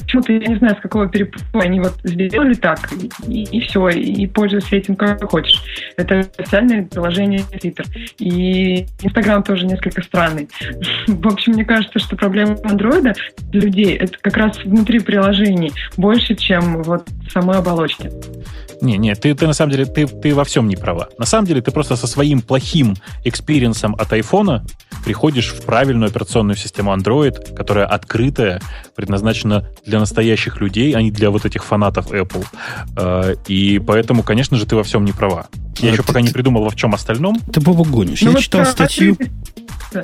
почему-то 0.10 0.34
я 0.34 0.40
не 0.40 0.56
знаю, 0.56 0.76
с 0.76 0.82
какого 0.82 1.08
перепоя 1.08 1.66
они 1.66 1.80
вот 1.80 1.94
сделали 2.04 2.56
так, 2.56 2.90
и, 3.28 3.44
и 3.44 3.62
все, 3.62 3.90
и 3.90 4.26
пользуйся 4.26 4.76
этим 4.76 4.96
как 4.96 5.24
хочешь. 5.30 5.62
Это 5.98 6.28
официальное 6.38 6.84
приложение 6.86 7.42
Twitter. 7.42 7.86
И 8.18 8.88
Instagram 9.04 9.44
тоже 9.44 9.68
несколько 9.68 10.02
странный. 10.02 10.50
В 11.08 11.28
общем, 11.28 11.54
мне 11.54 11.64
кажется, 11.64 12.00
что 12.00 12.16
проблема 12.16 12.58
андроида 12.64 13.14
для 13.38 13.62
людей 13.62 13.96
это 13.96 14.18
как 14.20 14.38
раз 14.38 14.58
внутри 14.64 15.00
приложений 15.00 15.74
больше, 15.96 16.36
чем 16.36 16.82
вот 16.82 17.08
самой 17.32 17.58
оболочке. 17.58 18.12
Не, 18.82 18.98
не, 18.98 19.14
ты, 19.14 19.36
ты 19.36 19.46
на 19.46 19.54
самом 19.54 19.72
деле, 19.72 19.86
ты, 19.86 20.08
ты 20.08 20.34
во 20.34 20.44
всем 20.46 20.68
не 20.68 20.76
права. 20.76 21.10
На 21.18 21.26
самом 21.26 21.46
деле 21.46 21.62
ты 21.62 21.72
просто 21.72 21.96
со 21.96 22.08
своим 22.08 22.42
плохим 22.42 22.96
experience 23.26 23.83
ом 23.83 23.94
от 23.96 24.12
айфона 24.14 24.64
приходишь 25.04 25.50
в 25.50 25.66
правильную 25.66 26.10
операционную 26.10 26.56
систему 26.56 26.94
Android, 26.94 27.54
которая 27.56 27.86
открытая, 27.86 28.62
предназначена 28.96 29.68
для 29.86 29.99
настоящих 30.00 30.60
людей, 30.62 30.94
а 30.94 31.02
не 31.02 31.12
для 31.12 31.30
вот 31.30 31.46
этих 31.46 31.64
фанатов 31.64 32.12
Apple. 32.12 32.46
Э, 32.98 33.36
и 33.48 33.80
поэтому, 33.80 34.24
конечно 34.24 34.58
же, 34.58 34.66
ты 34.66 34.76
во 34.76 34.84
всем 34.84 35.06
не 35.06 35.12
права. 35.12 35.48
Я 35.80 35.90
а 35.90 35.92
еще 35.94 36.02
ты, 36.02 36.08
пока 36.08 36.22
не 36.22 36.30
придумал, 36.30 36.64
во 36.64 36.70
в 36.70 36.76
чем 36.76 36.94
остальном. 36.94 37.40
Ты 37.54 37.62
Бобу 37.62 37.84
гонишь. 37.84 38.22
Ну, 38.22 38.30
Я 38.30 38.36
вот 38.36 38.44
читал 38.44 38.64
про... 38.64 38.72
статью... 38.72 39.18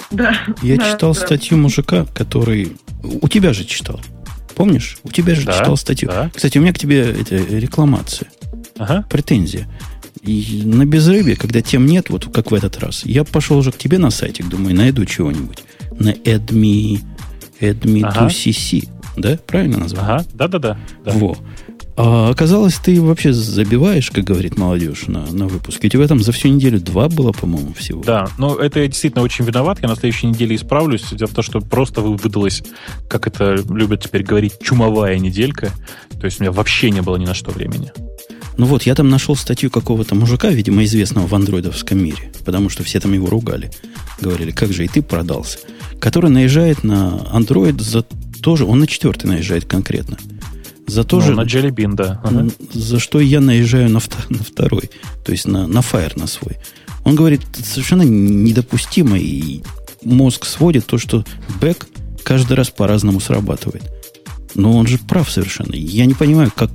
Да, 0.09 0.35
Я 0.61 0.77
да, 0.77 0.91
читал 0.91 1.13
да. 1.13 1.19
статью 1.19 1.57
мужика, 1.57 2.05
который... 2.13 2.75
У 3.03 3.27
тебя 3.27 3.53
же 3.53 3.65
читал. 3.65 3.99
Помнишь? 4.55 4.97
У 5.03 5.11
тебя 5.11 5.35
же 5.35 5.45
да, 5.45 5.53
читал 5.53 5.77
статью. 5.77 6.09
Да. 6.09 6.31
Кстати, 6.33 6.57
у 6.57 6.61
меня 6.61 6.73
к 6.73 6.79
тебе 6.79 7.01
это, 7.01 7.35
рекламация. 7.35 8.29
Ага. 8.77 9.05
Претензия. 9.09 9.67
И 10.21 10.63
на 10.65 10.85
безрыбье, 10.85 11.35
когда 11.35 11.61
тем 11.61 11.85
нет, 11.85 12.09
вот 12.09 12.31
как 12.33 12.51
в 12.51 12.53
этот 12.53 12.79
раз, 12.79 13.05
я 13.05 13.23
пошел 13.23 13.57
уже 13.57 13.71
к 13.71 13.77
тебе 13.77 13.99
на 13.99 14.09
сайтик, 14.09 14.47
думаю, 14.47 14.75
найду 14.75 15.05
чего-нибудь. 15.05 15.59
На 15.99 16.13
adme, 16.13 16.99
adme 17.59 18.03
ага. 18.03 18.29
2cc. 19.15 19.21
Да? 19.21 19.39
Правильно 19.45 19.77
назвал? 19.79 20.03
Ага, 20.03 20.25
да-да-да. 20.33 20.77
Во. 21.05 21.37
А 21.97 22.29
оказалось, 22.29 22.75
ты 22.75 23.01
вообще 23.01 23.31
забиваешь, 23.31 24.11
как 24.11 24.25
говорит 24.25 24.57
молодежь, 24.57 25.07
на, 25.07 25.25
на 25.31 25.47
выпуске. 25.47 25.87
У 25.87 25.89
тебя 25.89 26.07
там 26.07 26.19
за 26.19 26.33
всю 26.33 26.49
неделю 26.49 26.79
два 26.79 27.07
было, 27.07 27.31
по-моему, 27.31 27.73
всего. 27.73 28.03
Да, 28.03 28.27
но 28.37 28.55
это 28.55 28.81
я 28.81 28.87
действительно 28.87 29.23
очень 29.23 29.45
виноват. 29.45 29.79
Я 29.81 29.87
на 29.87 29.95
следующей 29.95 30.27
неделе 30.27 30.57
исправлюсь. 30.57 31.05
Дело 31.11 31.29
в 31.29 31.33
том, 31.33 31.43
что 31.43 31.61
просто 31.61 32.01
выдалась, 32.01 32.63
как 33.07 33.27
это 33.27 33.55
любят 33.69 34.03
теперь 34.03 34.23
говорить, 34.23 34.55
чумовая 34.61 35.17
неделька. 35.19 35.71
То 36.19 36.25
есть 36.25 36.41
у 36.41 36.43
меня 36.43 36.51
вообще 36.51 36.91
не 36.91 37.01
было 37.01 37.15
ни 37.15 37.25
на 37.25 37.33
что 37.33 37.51
времени. 37.51 37.93
Ну 38.57 38.65
вот, 38.65 38.83
я 38.83 38.95
там 38.95 39.09
нашел 39.09 39.35
статью 39.35 39.69
какого-то 39.69 40.15
мужика, 40.15 40.49
видимо, 40.49 40.83
известного 40.83 41.27
в 41.27 41.35
андроидовском 41.35 42.01
мире, 42.01 42.31
потому 42.45 42.69
что 42.69 42.83
все 42.83 42.99
там 42.99 43.13
его 43.13 43.27
ругали. 43.27 43.71
Говорили, 44.19 44.51
как 44.51 44.71
же 44.71 44.85
и 44.85 44.87
ты 44.87 45.01
продался. 45.01 45.59
Который 45.99 46.29
наезжает 46.29 46.83
на 46.83 47.27
Android 47.33 47.81
за 47.81 48.05
тоже, 48.45 48.65
он 48.65 48.77
на 48.77 48.85
четвертый 48.85 49.25
наезжает 49.25 49.65
конкретно. 49.65 50.19
За 50.85 51.03
то 51.03 51.15
ну, 51.15 51.21
же, 51.23 51.33
на 51.33 51.41
Jelly 51.41 51.95
да. 51.95 52.21
Ага. 52.23 52.47
За 52.71 52.99
что 52.99 53.19
я 53.19 53.41
наезжаю 53.41 53.89
на, 53.89 53.99
на 54.29 54.43
второй, 54.43 54.91
то 55.25 55.31
есть 55.31 55.47
на, 55.47 55.65
на 55.65 55.79
Fire 55.79 56.13
на 56.15 56.27
свой. 56.27 56.57
Он 57.03 57.15
говорит, 57.15 57.41
совершенно 57.63 58.03
недопустимо, 58.03 59.17
и 59.17 59.63
мозг 60.03 60.45
сводит 60.45 60.85
то, 60.85 60.99
что 60.99 61.25
бэк 61.59 61.87
каждый 62.23 62.53
раз 62.53 62.69
по-разному 62.69 63.19
срабатывает. 63.19 63.91
Но 64.53 64.77
он 64.77 64.85
же 64.85 64.99
прав 64.99 65.31
совершенно. 65.31 65.73
Я 65.73 66.05
не 66.05 66.13
понимаю, 66.13 66.51
как, 66.55 66.69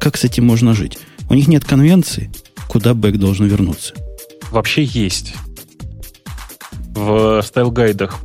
как 0.00 0.16
с 0.16 0.24
этим 0.24 0.44
можно 0.44 0.74
жить. 0.74 0.98
У 1.30 1.34
них 1.34 1.46
нет 1.46 1.64
конвенции, 1.64 2.32
куда 2.66 2.94
бэк 2.94 3.16
должен 3.16 3.46
вернуться. 3.46 3.94
Вообще 4.50 4.82
есть. 4.82 5.34
В 6.94 7.40
style 7.40 7.70
guide 7.70 8.00
ах 8.00 8.18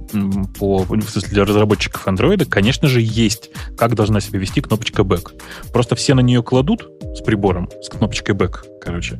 по, 0.59 0.85
для 1.31 1.45
разработчиков 1.45 2.05
Android, 2.05 2.45
конечно 2.45 2.89
же, 2.89 2.99
есть, 3.01 3.49
как 3.77 3.95
должна 3.95 4.19
себя 4.19 4.39
вести 4.39 4.59
кнопочка 4.59 5.03
Back. 5.03 5.31
Просто 5.71 5.95
все 5.95 6.13
на 6.13 6.19
нее 6.19 6.43
кладут 6.43 6.89
с 7.15 7.21
прибором, 7.21 7.69
с 7.81 7.87
кнопочкой 7.87 8.35
Back, 8.35 8.65
короче. 8.81 9.19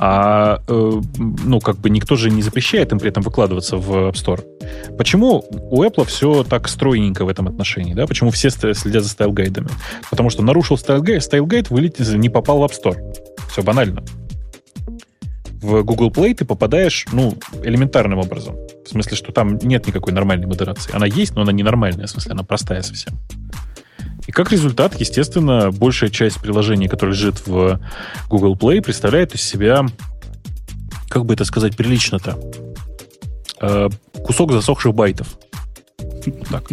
А, 0.00 0.62
э, 0.66 1.00
ну, 1.18 1.60
как 1.60 1.76
бы 1.76 1.90
никто 1.90 2.16
же 2.16 2.30
не 2.30 2.40
запрещает 2.40 2.92
им 2.92 2.98
при 2.98 3.10
этом 3.10 3.22
выкладываться 3.22 3.76
в 3.76 4.08
App 4.08 4.14
Store. 4.14 4.42
Почему 4.96 5.44
у 5.50 5.82
Apple 5.82 6.06
все 6.06 6.42
так 6.44 6.68
стройненько 6.68 7.26
в 7.26 7.28
этом 7.28 7.46
отношении, 7.46 7.92
да? 7.92 8.06
Почему 8.06 8.30
все 8.30 8.48
следят 8.50 9.04
за 9.04 9.10
style 9.10 9.31
guide 9.31 9.53
ами? 9.53 9.70
Потому 10.08 10.30
что 10.30 10.42
нарушил 10.42 10.76
style 10.76 10.95
guide, 10.95 11.18
style 11.18 11.42
guide 11.42 11.66
вылетел, 11.68 12.16
не 12.16 12.30
попал 12.30 12.60
в 12.60 12.64
App 12.64 12.72
Store. 12.72 12.96
Все 13.50 13.62
банально 13.62 14.02
в 15.60 15.82
Google 15.82 16.10
Play 16.10 16.34
ты 16.34 16.44
попадаешь, 16.44 17.06
ну, 17.12 17.36
элементарным 17.62 18.18
образом. 18.18 18.56
В 18.84 18.88
смысле, 18.88 19.16
что 19.16 19.32
там 19.32 19.58
нет 19.58 19.86
никакой 19.86 20.12
нормальной 20.12 20.46
модерации. 20.46 20.94
Она 20.94 21.06
есть, 21.06 21.34
но 21.34 21.42
она 21.42 21.52
ненормальная, 21.52 22.06
в 22.06 22.10
смысле, 22.10 22.32
она 22.32 22.44
простая 22.44 22.82
совсем. 22.82 23.14
И 24.26 24.32
как 24.32 24.52
результат, 24.52 24.94
естественно, 25.00 25.70
большая 25.70 26.10
часть 26.10 26.40
приложений, 26.40 26.88
которое 26.88 27.12
лежит 27.12 27.46
в 27.46 27.80
Google 28.28 28.56
Play, 28.56 28.82
представляет 28.82 29.34
из 29.34 29.42
себя, 29.42 29.86
как 31.08 31.24
бы 31.24 31.34
это 31.34 31.44
сказать 31.44 31.76
прилично-то, 31.76 32.38
э, 33.60 33.88
кусок 34.24 34.52
засохших 34.52 34.94
байтов. 34.94 35.38
Так. 36.50 36.68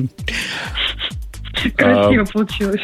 Красиво 1.75 2.23
а, 2.23 2.31
получилось. 2.31 2.81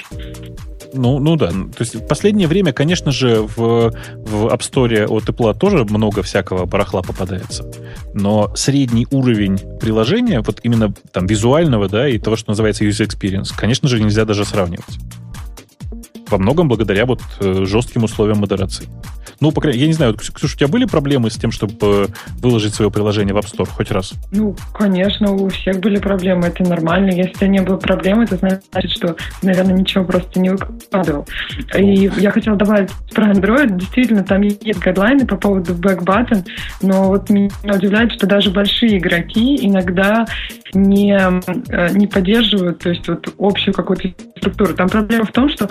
Ну, 0.93 1.19
ну 1.19 1.35
да. 1.35 1.49
То 1.49 1.79
есть 1.79 1.95
в 1.95 2.07
последнее 2.07 2.47
время, 2.47 2.73
конечно 2.73 3.11
же, 3.11 3.41
в, 3.41 3.57
в 3.57 4.45
App 4.47 4.59
Store 4.59 5.05
от 5.05 5.23
Apple 5.23 5.57
тоже 5.57 5.85
много 5.85 6.21
всякого 6.23 6.65
барахла 6.65 7.01
попадается. 7.01 7.69
Но 8.13 8.53
средний 8.55 9.07
уровень 9.11 9.57
приложения, 9.79 10.41
вот 10.41 10.59
именно 10.63 10.93
там 11.11 11.25
визуального, 11.25 11.87
да, 11.87 12.07
и 12.07 12.17
того, 12.17 12.35
что 12.35 12.51
называется 12.51 12.85
user 12.85 13.07
experience, 13.07 13.49
конечно 13.55 13.87
же, 13.87 14.01
нельзя 14.01 14.25
даже 14.25 14.45
сравнивать. 14.45 14.99
Во 16.31 16.37
многом 16.37 16.69
благодаря 16.69 17.05
вот 17.05 17.21
э, 17.41 17.65
жестким 17.65 18.05
условиям 18.05 18.39
модерации. 18.39 18.87
Ну, 19.41 19.51
по 19.51 19.59
крайней 19.59 19.79
мере, 19.79 19.87
я 19.87 19.87
не 19.87 19.93
знаю, 19.93 20.15
Ксюша, 20.15 20.55
у 20.55 20.57
тебя 20.57 20.67
были 20.67 20.85
проблемы 20.85 21.29
с 21.29 21.35
тем, 21.35 21.51
чтобы 21.51 21.75
э, 21.81 22.05
выложить 22.41 22.73
свое 22.73 22.89
приложение 22.89 23.33
в 23.33 23.37
App 23.37 23.51
Store 23.51 23.67
хоть 23.67 23.91
раз? 23.91 24.13
Ну, 24.31 24.55
конечно, 24.73 25.31
у 25.31 25.49
всех 25.49 25.79
были 25.79 25.97
проблемы, 25.97 26.47
это 26.47 26.63
нормально. 26.63 27.11
Если 27.11 27.47
не 27.47 27.59
было 27.59 27.77
проблем, 27.77 28.21
это 28.21 28.37
значит, 28.37 28.91
что, 28.91 29.15
наверное, 29.41 29.73
ничего 29.73 30.05
просто 30.05 30.39
не 30.39 30.51
выкладывал. 30.51 31.27
И 31.75 32.09
я 32.17 32.31
хотела 32.31 32.55
добавить 32.55 32.91
про 33.13 33.31
Android. 33.31 33.77
Действительно, 33.77 34.23
там 34.23 34.41
есть 34.41 34.79
гайдлайны 34.79 35.25
по 35.25 35.35
поводу 35.35 35.73
back 35.73 36.03
button, 36.03 36.45
но 36.81 37.07
вот 37.07 37.29
меня 37.29 37.49
удивляет, 37.63 38.13
что 38.13 38.27
даже 38.27 38.51
большие 38.51 38.99
игроки 38.99 39.57
иногда 39.61 40.25
не, 40.73 41.13
э, 41.13 41.89
не 41.93 42.07
поддерживают, 42.07 42.79
то 42.79 42.89
есть 42.89 43.07
вот 43.07 43.33
общую 43.37 43.73
какую-то 43.73 44.09
структуру. 44.37 44.73
Там 44.73 44.89
проблема 44.89 45.25
в 45.25 45.31
том, 45.31 45.49
что 45.49 45.69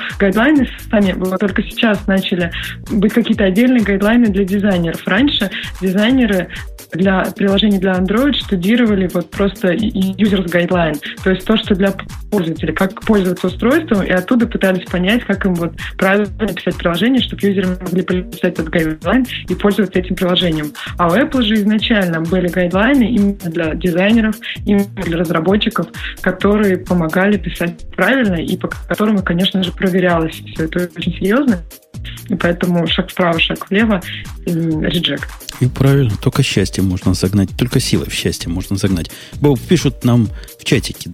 гайдлайны 0.51 0.69
сами 0.91 1.13
вот 1.13 1.39
только 1.39 1.63
сейчас 1.63 2.07
начали 2.07 2.51
быть 2.91 3.13
какие-то 3.13 3.45
отдельные 3.45 3.83
гайдлайны 3.83 4.27
для 4.27 4.45
дизайнеров. 4.45 5.07
Раньше 5.07 5.51
дизайнеры 5.81 6.49
для 6.93 7.23
приложений 7.37 7.79
для 7.79 7.93
Android 7.93 8.35
штудировали 8.35 9.09
вот 9.13 9.31
просто 9.31 9.75
users 9.75 10.47
guideline, 10.47 10.99
то 11.23 11.31
есть 11.31 11.47
то, 11.47 11.57
что 11.57 11.75
для 11.75 11.95
пользователей, 12.31 12.73
как 12.73 13.01
пользоваться 13.03 13.47
устройством, 13.49 14.03
и 14.03 14.11
оттуда 14.11 14.47
пытались 14.47 14.85
понять, 14.87 15.25
как 15.25 15.45
им 15.47 15.55
вот 15.55 15.73
правильно 15.97 16.27
писать 16.49 16.77
приложение, 16.77 17.21
чтобы 17.23 17.47
юзеры 17.47 17.69
могли 17.81 18.03
писать 18.03 18.55
этот 18.55 18.69
гайдлайн 18.71 19.27
и 19.49 19.55
пользоваться 19.55 19.99
этим 19.99 20.15
приложением. 20.17 20.73
А 20.99 21.09
у 21.09 21.15
Apple 21.15 21.43
же 21.43 21.55
изначально 21.55 22.21
были 22.23 22.49
гайдлайны 22.49 23.05
именно 23.05 23.37
для 23.47 23.75
дизайнеров, 23.75 24.37
именно 24.65 24.87
для 25.05 25.19
разработчиков, 25.19 25.87
которые 26.21 26.79
помогали 26.79 27.37
писать 27.37 27.87
правильно 27.95 28.37
и 28.37 28.57
по 28.57 28.69
которым, 28.89 29.19
конечно 29.19 29.63
же, 29.63 29.73
проверялось 29.73 30.40
это 30.57 30.91
очень 30.97 31.13
серьезно. 31.13 31.63
И 32.29 32.35
поэтому 32.35 32.87
шаг 32.87 33.11
вправо, 33.11 33.39
шаг 33.39 33.69
влево, 33.69 34.01
реджект. 34.47 35.29
И 35.61 35.67
правильно, 35.67 36.17
только 36.21 36.43
счастье 36.43 36.83
можно 36.83 37.13
загнать, 37.13 37.51
только 37.57 37.81
силой 37.81 38.09
в 38.09 38.15
счастье 38.15 38.49
можно 38.49 38.77
загнать. 38.77 39.11
Боб, 39.41 39.61
пишут 39.61 40.05
нам 40.05 40.29
в 40.59 40.65
чатике, 40.65 41.11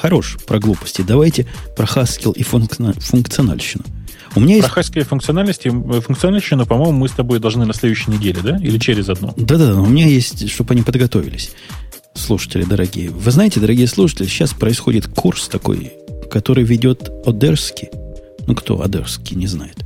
хорош 0.00 0.36
про 0.46 0.58
глупости, 0.60 1.02
давайте 1.02 1.46
про 1.76 1.86
Haskell 1.86 2.32
и 2.34 2.42
функциональщину. 2.42 3.84
У 4.36 4.40
меня 4.40 4.56
есть... 4.56 4.70
Про 4.70 4.82
и 4.82 5.02
функциональности, 5.02 5.68
э, 5.68 6.00
функциональщину, 6.00 6.66
по-моему, 6.66 6.92
мы 6.92 7.08
с 7.08 7.12
тобой 7.12 7.38
должны 7.40 7.64
на 7.64 7.72
следующей 7.72 8.10
неделе, 8.10 8.40
да? 8.42 8.58
Или 8.58 8.76
через 8.78 9.08
одну? 9.08 9.32
Да-да, 9.36 9.80
у 9.80 9.86
меня 9.86 10.06
есть, 10.06 10.50
чтобы 10.50 10.74
они 10.74 10.82
подготовились. 10.82 11.52
Слушатели 12.14 12.64
дорогие. 12.64 13.08
Вы 13.08 13.30
знаете, 13.30 13.60
дорогие 13.60 13.86
слушатели, 13.86 14.26
сейчас 14.26 14.52
происходит 14.52 15.06
курс 15.06 15.48
такой, 15.48 15.94
который 16.30 16.64
ведет 16.64 17.10
Одерский. 17.26 17.88
Ну, 18.46 18.54
кто 18.54 18.82
Одерский, 18.82 19.36
не 19.36 19.46
знает. 19.46 19.84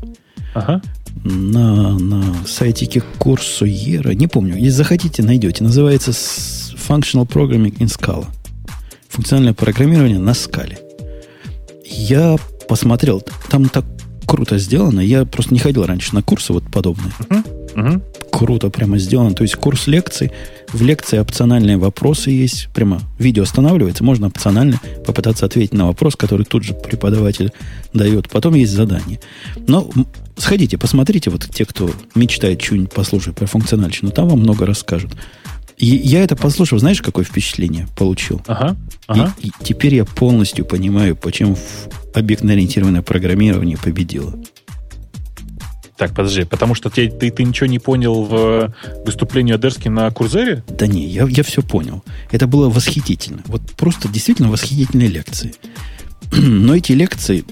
Ага. 0.55 0.83
На, 1.25 1.99
на 1.99 2.35
сайтике 2.47 3.03
курсу 3.19 3.65
Ера, 3.65 4.11
не 4.11 4.27
помню, 4.27 4.57
если 4.57 4.71
захотите, 4.71 5.23
найдете. 5.23 5.65
Называется 5.65 6.11
Functional 6.11 7.27
Programming 7.27 7.77
in 7.79 7.87
Scala. 7.87 8.27
Функциональное 9.09 9.55
программирование 9.55 10.19
на 10.19 10.35
скале. 10.35 10.79
Я 11.85 12.37
посмотрел, 12.69 13.23
там 13.49 13.69
так 13.69 13.85
круто 14.27 14.59
сделано. 14.59 15.01
Я 15.01 15.25
просто 15.25 15.53
не 15.53 15.61
ходил 15.61 15.85
раньше 15.85 16.15
на 16.15 16.23
курсы 16.23 16.53
вот 16.53 16.65
подобные. 16.71 17.13
Uh-huh. 17.19 17.60
Uh-huh. 17.75 18.03
Круто 18.31 18.71
прямо 18.71 18.99
сделано. 18.99 19.35
То 19.35 19.43
есть 19.43 19.57
курс 19.57 19.87
лекций. 19.87 20.33
В 20.73 20.83
лекции 20.83 21.19
опциональные 21.19 21.77
вопросы 21.77 22.31
есть. 22.31 22.69
Прямо 22.75 23.01
видео 23.19 23.43
останавливается. 23.43 24.05
Можно 24.05 24.29
опционально 24.29 24.81
попытаться 25.07 25.47
ответить 25.47 25.75
на 25.75 25.87
вопрос, 25.87 26.17
который 26.17 26.47
тут 26.47 26.65
же 26.65 26.75
преподаватель 26.75 27.53
дает. 27.93 28.29
Потом 28.29 28.55
есть 28.55 28.73
задание. 28.73 29.21
Но 29.67 29.91
сходите, 30.37 30.79
посмотрите, 30.79 31.31
вот 31.31 31.49
те, 31.53 31.65
кто 31.65 31.91
мечтает 32.15 32.63
что-нибудь 32.63 32.93
послушать 32.93 33.35
про 33.35 33.47
функциональщину, 33.47 34.11
там 34.11 34.29
вам 34.29 34.41
много 34.41 34.67
расскажут. 34.67 35.13
И 35.81 35.87
я 35.87 36.23
это 36.23 36.37
послушал, 36.37 36.79
знаешь, 36.79 37.01
какое 37.01 37.25
впечатление 37.25 37.89
получил? 37.97 38.43
Ага, 38.47 38.77
ага. 39.07 39.35
И, 39.41 39.49
и 39.49 39.53
теперь 39.63 39.95
я 39.95 40.05
полностью 40.05 40.67
понимаю, 40.67 41.17
почему 41.17 41.57
объектно-ориентированное 42.15 43.01
программирование 43.01 43.79
победило. 43.79 44.39
Так, 46.01 46.15
подожди, 46.15 46.45
потому 46.45 46.75
что 46.75 46.89
ты, 46.89 47.11
ты, 47.11 47.31
ты 47.31 47.45
ничего 47.45 47.67
не 47.67 47.79
понял 47.79 48.25
в 48.25 48.73
выступлении 49.05 49.53
Адерски 49.53 49.89
на 49.89 50.11
Курзере? 50.11 50.65
Да 50.67 50.87
не, 50.87 51.07
я, 51.07 51.27
я 51.29 51.43
все 51.43 51.61
понял. 51.61 52.03
Это 52.31 52.47
было 52.47 52.71
восхитительно. 52.71 53.43
Вот 53.45 53.61
просто 53.73 54.09
действительно 54.09 54.49
восхитительные 54.49 55.09
лекции. 55.09 55.55
Но 56.33 56.75
эти 56.75 56.93
лекции... 56.93 57.45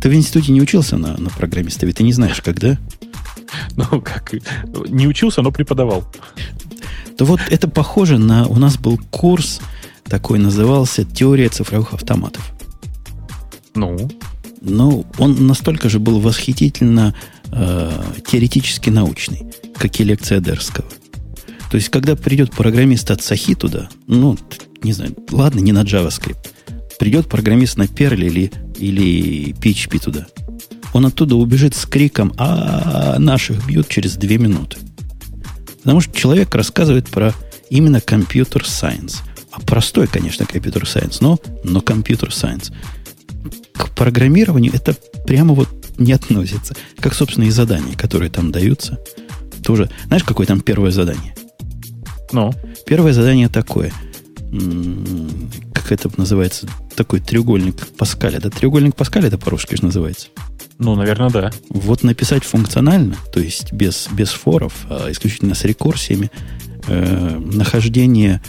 Ты 0.00 0.08
в 0.08 0.14
институте 0.14 0.52
не 0.52 0.62
учился 0.62 0.96
на, 0.96 1.14
на 1.18 1.28
программиста, 1.28 1.84
ведь 1.84 1.96
ты 1.96 2.04
не 2.04 2.14
знаешь, 2.14 2.40
когда? 2.40 2.78
Ну, 3.76 4.00
как... 4.00 4.32
Не 4.88 5.06
учился, 5.06 5.42
но 5.42 5.52
преподавал. 5.52 6.10
То 7.18 7.26
вот 7.26 7.40
это 7.50 7.68
похоже 7.68 8.16
на... 8.16 8.46
У 8.46 8.56
нас 8.56 8.78
был 8.78 8.98
курс, 9.10 9.60
такой 10.04 10.38
назывался 10.38 11.04
«Теория 11.04 11.50
цифровых 11.50 11.92
автоматов». 11.92 12.50
Ну? 13.74 14.10
Ну, 14.62 15.04
он 15.18 15.46
настолько 15.46 15.90
же 15.90 15.98
был 15.98 16.18
восхитительно 16.18 17.14
э, 17.54 17.90
теоретически 18.26 18.90
научный, 18.90 19.42
как 19.76 20.00
и 20.00 20.04
лекция 20.04 20.40
Дерского. 20.40 20.88
То 21.70 21.76
есть, 21.76 21.88
когда 21.88 22.14
придет 22.14 22.52
программист 22.52 23.10
от 23.10 23.22
Сахи 23.22 23.54
туда, 23.54 23.88
ну, 24.06 24.38
не 24.82 24.92
знаю, 24.92 25.16
ладно, 25.30 25.60
не 25.60 25.72
на 25.72 25.82
JavaScript, 25.82 26.48
придет 26.98 27.28
программист 27.28 27.76
на 27.76 27.84
Perl 27.84 28.24
или, 28.24 28.52
или 28.78 29.52
PHP 29.54 29.98
туда, 29.98 30.26
он 30.92 31.06
оттуда 31.06 31.34
убежит 31.34 31.74
с 31.74 31.86
криком 31.86 32.32
«А, 32.36 33.18
наших 33.18 33.66
бьют 33.66 33.88
через 33.88 34.14
две 34.14 34.38
минуты». 34.38 34.78
Потому 35.82 36.00
что 36.00 36.16
человек 36.16 36.54
рассказывает 36.54 37.08
про 37.08 37.34
именно 37.68 38.00
computer 38.00 38.66
science. 38.66 39.22
А 39.50 39.60
простой, 39.60 40.06
конечно, 40.06 40.46
computer 40.46 40.86
science, 40.86 41.20
но, 41.20 41.38
но 41.64 41.80
computer 41.80 42.32
science. 42.32 42.70
К 43.72 43.90
программированию 43.90 44.72
это 44.72 44.96
прямо 45.26 45.54
вот 45.54 45.68
не 45.98 46.12
относится. 46.12 46.74
Как, 46.98 47.14
собственно, 47.14 47.44
и 47.44 47.50
задания, 47.50 47.96
которые 47.96 48.30
там 48.30 48.52
даются. 48.52 48.98
Тоже. 49.62 49.90
Знаешь, 50.06 50.24
какое 50.24 50.46
там 50.46 50.60
первое 50.60 50.90
задание? 50.90 51.34
Ну? 52.32 52.52
Первое 52.86 53.12
задание 53.12 53.48
такое. 53.48 53.92
Как 55.72 55.92
это 55.92 56.10
называется? 56.16 56.68
Такой 56.96 57.20
треугольник 57.20 57.86
Паскаля. 57.96 58.40
Да, 58.40 58.50
треугольник 58.50 58.94
Паскаля 58.94 59.28
это 59.28 59.38
по-русски 59.38 59.76
же 59.76 59.84
называется. 59.84 60.28
Ну, 60.78 60.94
наверное, 60.96 61.30
да. 61.30 61.52
Вот 61.70 62.02
написать 62.02 62.44
функционально, 62.44 63.16
то 63.32 63.40
есть 63.40 63.72
без, 63.72 64.08
без 64.12 64.30
for 64.30 64.58
ов, 64.58 64.86
а 64.88 65.10
исключительно 65.10 65.54
с 65.54 65.64
рекурсиями, 65.64 66.30
э, 66.88 67.38
нахождение 67.38 68.42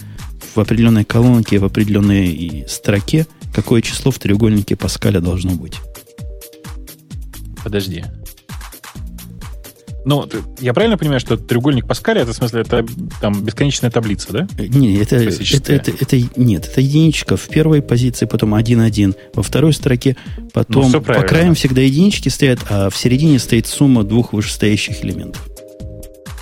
в 0.56 0.60
определенной 0.60 1.06
колонке, 1.06 1.60
в 1.60 1.66
определенной 1.66 2.66
строке, 2.68 3.28
какое 3.54 3.82
число 3.82 4.12
в 4.12 4.20
треугольнике 4.20 4.76
Паскаля 4.76 5.20
должно 5.20 5.52
быть. 5.52 5.76
Подожди. 7.66 8.04
Ну, 10.06 10.30
я 10.60 10.76
правильно 10.76 11.00
понимаю, 11.00 11.20
что 11.20 11.36
треугольник 11.36 11.88
Паскаля, 11.88 12.22
это 12.22 12.32
в 12.32 12.36
смысле, 12.36 12.62
это 12.62 12.86
там 13.22 13.44
бесконечная 13.44 13.90
таблица, 13.90 14.32
да? 14.32 14.48
Не, 14.60 14.98
это, 14.98 15.16
это, 15.16 15.74
это, 15.74 15.92
это, 16.00 16.40
нет, 16.40 16.70
это 16.72 16.80
единичка 16.80 17.38
в 17.38 17.48
первой 17.48 17.82
позиции, 17.82 18.28
потом 18.28 18.54
1-1 18.54 19.16
во 19.34 19.42
второй 19.42 19.74
строке, 19.74 20.16
потом 20.54 20.92
ну, 20.92 21.02
по 21.02 21.24
краям 21.24 21.56
всегда 21.56 21.82
единички 21.82 22.30
стоят, 22.30 22.60
а 22.70 22.92
в 22.92 22.96
середине 22.96 23.40
стоит 23.40 23.66
сумма 23.66 24.04
двух 24.04 24.32
вышестоящих 24.32 25.04
элементов. 25.04 25.44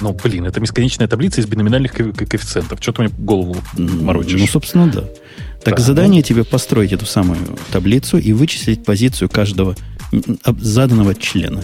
Ну, 0.02 0.12
блин, 0.12 0.46
это 0.46 0.60
бесконечная 0.60 1.08
таблица 1.08 1.40
из 1.40 1.46
биноминальных 1.46 1.94
ко- 1.94 2.12
коэффициентов. 2.12 2.80
Что 2.82 2.92
ты 2.92 3.04
мне 3.04 3.12
голову 3.18 3.56
морочишь? 3.78 4.42
Ну, 4.42 4.48
собственно, 4.48 4.92
да. 4.92 5.06
Так, 5.64 5.78
да, 5.78 5.82
задание 5.82 6.22
ну... 6.22 6.28
тебе 6.28 6.44
построить 6.44 6.92
эту 6.92 7.06
самую 7.06 7.40
таблицу 7.72 8.18
и 8.18 8.34
вычислить 8.34 8.84
позицию 8.84 9.30
каждого 9.30 9.78
заданного 10.60 11.16
члена. 11.16 11.62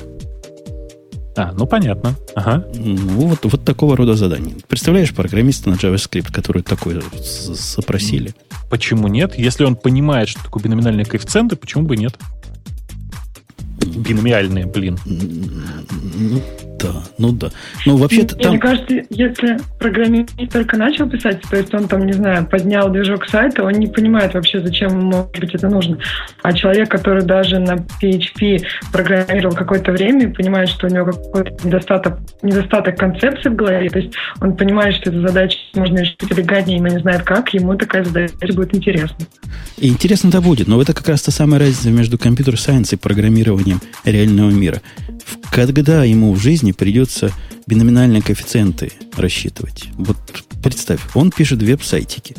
А, 1.35 1.53
ну 1.53 1.65
понятно. 1.65 2.15
Ага. 2.35 2.65
Ну, 2.73 3.27
вот, 3.27 3.39
вот 3.43 3.63
такого 3.63 3.95
рода 3.95 4.15
задание. 4.15 4.55
Представляешь 4.67 5.13
программиста 5.13 5.69
на 5.69 5.75
JavaScript, 5.75 6.33
который 6.33 6.63
такое 6.63 7.01
запросили? 7.21 8.33
Почему 8.69 9.07
нет? 9.07 9.37
Если 9.37 9.63
он 9.63 9.75
понимает, 9.75 10.27
что 10.27 10.43
такое 10.43 10.63
биноминальные 10.63 11.05
коэффициенты, 11.05 11.55
почему 11.55 11.85
бы 11.85 11.95
нет? 11.95 12.17
Биномиальные, 13.79 14.65
блин. 14.65 14.99
Да, 16.81 17.03
ну 17.17 17.31
да. 17.31 17.49
Ну, 17.85 17.97
вообще-то 17.97 18.35
там... 18.35 18.51
Мне 18.51 18.59
кажется, 18.59 19.01
если 19.09 19.57
программист 19.79 20.31
только 20.51 20.77
начал 20.77 21.09
писать, 21.09 21.41
то 21.49 21.57
есть 21.57 21.73
он 21.73 21.87
там, 21.87 22.05
не 22.05 22.13
знаю, 22.13 22.45
поднял 22.47 22.89
движок 22.89 23.27
сайта, 23.27 23.63
он 23.63 23.73
не 23.73 23.87
понимает 23.87 24.33
вообще, 24.33 24.61
зачем 24.61 24.89
ему, 24.89 25.01
может 25.11 25.39
быть, 25.39 25.53
это 25.53 25.67
нужно. 25.67 25.97
А 26.41 26.53
человек, 26.53 26.89
который 26.89 27.23
даже 27.23 27.59
на 27.59 27.85
PHP 28.01 28.63
программировал 28.91 29.55
какое-то 29.55 29.91
время 29.91 30.23
и 30.25 30.33
понимает, 30.33 30.69
что 30.69 30.87
у 30.87 30.89
него 30.89 31.05
какой-то 31.05 31.67
недостаток, 31.67 32.19
недостаток 32.41 32.97
концепции 32.97 33.49
в 33.49 33.55
голове, 33.55 33.89
то 33.89 33.99
есть 33.99 34.13
он 34.41 34.55
понимает, 34.55 34.95
что 34.95 35.09
эту 35.09 35.21
задачу 35.21 35.57
можно 35.75 35.99
решить 35.99 36.17
элегантнее, 36.29 36.81
но 36.81 36.87
не 36.87 36.99
знает 36.99 37.23
как, 37.23 37.53
ему 37.53 37.75
такая 37.75 38.03
задача 38.05 38.53
будет 38.53 38.75
интересна. 38.75 39.17
И 39.77 39.89
интересно-то 39.89 40.41
будет, 40.41 40.67
но 40.67 40.81
это 40.81 40.93
как 40.93 41.09
раз 41.09 41.21
та 41.23 41.31
самая 41.31 41.59
разница 41.59 41.89
между 41.89 42.17
компьютер-сайенс 42.17 42.93
и 42.93 42.95
программированием 42.95 43.81
реального 44.05 44.49
мира. 44.49 44.81
Когда 45.51 46.03
ему 46.03 46.33
в 46.33 46.39
жизни 46.39 46.68
придется 46.73 47.31
биноминальные 47.67 48.21
коэффициенты 48.21 48.91
рассчитывать. 49.15 49.85
Вот 49.93 50.17
представь, 50.63 51.01
он 51.13 51.31
пишет 51.31 51.61
веб-сайтики. 51.61 52.35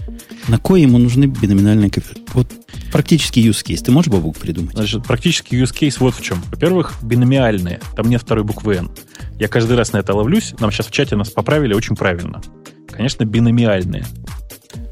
На 0.49 0.59
кое 0.59 0.83
ему 0.83 0.99
нужны 0.99 1.25
биноминальные 1.27 1.91
коэффициенты? 1.91 2.33
Вот 2.35 2.53
практический 2.93 3.47
use 3.47 3.65
case. 3.65 3.83
Ты 3.83 3.93
можешь, 3.93 4.11
Бабук, 4.11 4.39
придумать? 4.39 4.73
Значит, 4.75 5.05
практический 5.05 5.61
use 5.61 5.73
case 5.73 5.97
вот 6.01 6.15
в 6.15 6.23
чем. 6.23 6.43
Во-первых, 6.51 6.95
биномиальные. 7.03 7.81
Там 7.97 8.09
нет 8.09 8.23
второй 8.23 8.45
буквы 8.45 8.77
N. 8.77 8.91
Я 9.39 9.49
каждый 9.49 9.77
раз 9.77 9.93
на 9.93 9.99
это 9.99 10.15
ловлюсь. 10.15 10.55
Нам 10.59 10.71
сейчас 10.71 10.87
в 10.87 10.91
чате 10.91 11.17
нас 11.17 11.31
поправили 11.31 11.75
очень 11.75 11.97
правильно. 11.97 12.43
Конечно, 12.91 13.25
биномиальные. 13.25 14.07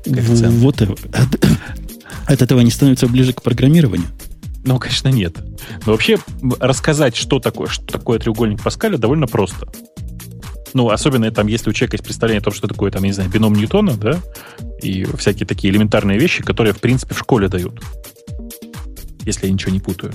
Вот 0.07 0.81
от, 0.81 0.91
от 2.27 2.43
этого 2.43 2.61
не 2.61 2.71
становится 2.71 3.09
ближе 3.09 3.33
к 3.33 3.43
программированию. 3.43 4.09
Ну, 4.65 4.79
конечно, 4.79 5.09
нет. 5.09 5.37
Но 5.87 5.93
вообще 5.93 6.19
рассказать, 6.61 7.17
что 7.17 7.39
такое, 7.39 7.69
что 7.69 7.87
такое 7.87 8.19
треугольник 8.19 8.63
Паскаля, 8.63 8.99
довольно 8.99 9.27
просто. 9.27 9.69
Ну, 10.75 10.91
особенно 10.91 11.31
там, 11.31 11.47
если 11.47 11.71
у 11.71 11.73
человека 11.73 11.97
есть 11.97 12.05
представление 12.05 12.41
о 12.41 12.45
том, 12.45 12.53
что 12.53 12.69
такое, 12.69 12.91
там, 12.91 13.03
я 13.03 13.09
не 13.09 13.15
знаю, 13.15 13.31
бином 13.31 13.55
Ньютона, 13.55 13.95
да, 13.95 14.21
и 14.83 15.05
всякие 15.17 15.47
такие 15.47 15.73
элементарные 15.73 16.19
вещи, 16.19 16.43
которые, 16.43 16.75
в 16.75 16.81
принципе, 16.81 17.15
в 17.15 17.19
школе 17.19 17.49
дают. 17.49 17.81
Если 19.25 19.47
я 19.47 19.53
ничего 19.53 19.73
не 19.73 19.81
путаю. 19.81 20.13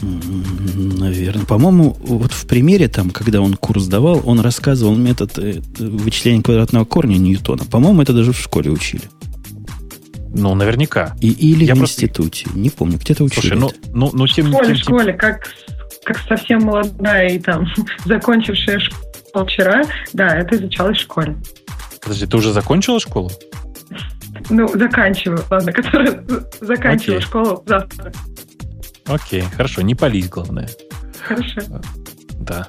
Наверное. 0.00 1.46
По-моему, 1.46 1.96
вот 2.00 2.32
в 2.32 2.46
примере, 2.46 2.88
там, 2.88 3.10
когда 3.10 3.40
он 3.40 3.54
курс 3.54 3.86
давал, 3.86 4.20
он 4.24 4.40
рассказывал 4.40 4.96
метод 4.96 5.38
э, 5.38 5.60
вычисления 5.78 6.42
квадратного 6.42 6.84
корня 6.84 7.18
Ньютона. 7.18 7.64
По-моему, 7.64 8.02
это 8.02 8.12
даже 8.12 8.32
в 8.32 8.38
школе 8.38 8.70
учили. 8.70 9.04
Ну, 10.34 10.54
наверняка. 10.54 11.14
И, 11.20 11.30
или 11.30 11.64
Я 11.64 11.74
в 11.74 11.78
просто... 11.78 12.04
институте. 12.04 12.48
Не 12.54 12.70
помню, 12.70 12.98
где-то 12.98 13.24
учили. 13.24 13.40
Слушай, 13.40 13.58
ну, 13.58 13.70
ну, 13.92 14.10
ну 14.12 14.26
тем, 14.26 14.46
в 14.46 14.48
школе, 14.48 14.66
тем, 14.66 14.74
в 14.74 14.78
школе, 14.78 15.12
как, 15.12 15.48
как 16.04 16.18
совсем 16.20 16.62
молодая 16.62 17.28
и 17.28 17.38
там 17.38 17.66
закончившая 18.04 18.80
школу 18.80 19.46
вчера, 19.46 19.82
да, 20.12 20.36
это 20.36 20.56
изучалось 20.56 20.98
в 20.98 21.02
школе. 21.02 21.36
Подожди, 22.02 22.26
ты 22.26 22.36
уже 22.36 22.52
закончила 22.52 22.98
школу? 22.98 23.30
Ну, 24.50 24.68
заканчиваю, 24.68 25.44
ладно, 25.50 25.72
которая 25.72 26.24
заканчиваю 26.60 27.20
okay. 27.20 27.24
школу 27.24 27.62
завтра. 27.66 28.12
Окей, 29.06 29.42
хорошо, 29.42 29.82
не 29.82 29.94
палить, 29.94 30.28
главное. 30.28 30.68
Хорошо. 31.22 31.60
Да. 32.40 32.68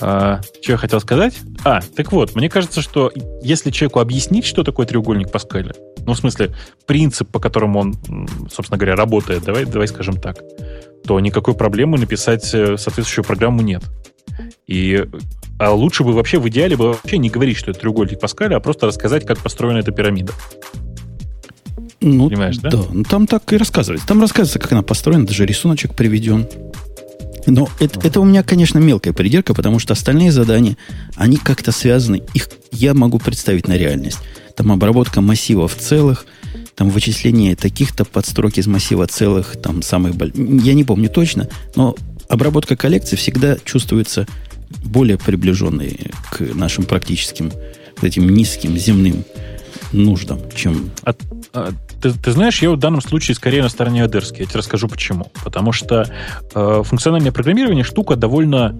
А, 0.00 0.40
что 0.62 0.72
я 0.72 0.78
хотел 0.78 1.00
сказать? 1.00 1.34
А, 1.64 1.80
так 1.96 2.12
вот, 2.12 2.34
мне 2.34 2.48
кажется, 2.48 2.82
что 2.82 3.12
если 3.42 3.70
человеку 3.70 4.00
объяснить, 4.00 4.46
что 4.46 4.62
такое 4.62 4.86
треугольник 4.86 5.30
Паскаля, 5.30 5.74
ну, 6.06 6.14
в 6.14 6.18
смысле, 6.18 6.54
принцип, 6.86 7.28
по 7.30 7.40
которому 7.40 7.80
он, 7.80 7.94
собственно 8.50 8.78
говоря, 8.78 8.96
работает, 8.96 9.44
давай, 9.44 9.64
давай 9.64 9.88
скажем 9.88 10.20
так, 10.20 10.38
то 11.04 11.18
никакой 11.20 11.54
проблемы 11.54 11.98
написать 11.98 12.44
э, 12.54 12.76
соответствующую 12.76 13.24
программу 13.24 13.62
нет. 13.62 13.82
И 14.66 15.06
а 15.58 15.72
лучше 15.72 16.04
бы 16.04 16.12
вообще 16.12 16.38
в 16.38 16.48
идеале 16.48 16.76
бы 16.76 16.88
вообще 16.88 17.18
не 17.18 17.30
говорить, 17.30 17.56
что 17.56 17.72
это 17.72 17.80
треугольник 17.80 18.20
Паскаля, 18.20 18.56
а 18.56 18.60
просто 18.60 18.86
рассказать, 18.86 19.26
как 19.26 19.38
построена 19.38 19.78
эта 19.78 19.90
пирамида. 19.90 20.32
Ну, 22.00 22.28
Понимаешь, 22.28 22.58
да? 22.58 22.70
Да, 22.70 22.78
ну 22.92 23.02
там 23.02 23.26
так 23.26 23.52
и 23.52 23.56
рассказывается. 23.56 24.06
Там 24.06 24.20
рассказывается, 24.20 24.60
как 24.60 24.70
она 24.70 24.82
построена, 24.82 25.26
даже 25.26 25.44
рисуночек 25.44 25.94
приведен. 25.94 26.46
Но 27.50 27.68
это, 27.80 28.06
это 28.06 28.20
у 28.20 28.24
меня, 28.24 28.42
конечно, 28.42 28.78
мелкая 28.78 29.12
придирка, 29.12 29.54
потому 29.54 29.78
что 29.78 29.94
остальные 29.94 30.32
задания, 30.32 30.76
они 31.16 31.36
как-то 31.36 31.72
связаны. 31.72 32.22
Их 32.34 32.48
я 32.70 32.94
могу 32.94 33.18
представить 33.18 33.68
на 33.68 33.76
реальность. 33.76 34.18
Там 34.54 34.70
обработка 34.70 35.20
массивов 35.20 35.74
целых, 35.74 36.26
там 36.74 36.90
вычисление 36.90 37.56
таких-то 37.56 38.04
подстрок 38.04 38.58
из 38.58 38.66
массива 38.66 39.06
целых, 39.06 39.56
там 39.60 39.82
самых... 39.82 40.14
Я 40.34 40.74
не 40.74 40.84
помню 40.84 41.08
точно, 41.08 41.48
но 41.74 41.96
обработка 42.28 42.76
коллекции 42.76 43.16
всегда 43.16 43.56
чувствуется 43.64 44.26
более 44.84 45.16
приближенной 45.16 45.98
к 46.30 46.40
нашим 46.54 46.84
практическим, 46.84 47.50
вот 47.96 48.04
этим 48.04 48.28
низким 48.28 48.76
земным 48.76 49.24
нуждам, 49.92 50.40
чем... 50.54 50.90
А, 51.02 51.14
а, 51.52 51.72
ты, 52.00 52.12
ты 52.12 52.32
знаешь, 52.32 52.62
я 52.62 52.70
в 52.70 52.76
данном 52.76 53.00
случае 53.00 53.34
скорее 53.34 53.62
на 53.62 53.68
стороне 53.68 54.04
Адерски. 54.04 54.40
Я 54.40 54.46
тебе 54.46 54.58
расскажу 54.58 54.88
почему. 54.88 55.30
Потому 55.44 55.72
что 55.72 56.10
э, 56.54 56.82
функциональное 56.84 57.32
программирование 57.32 57.84
штука 57.84 58.16
довольно 58.16 58.78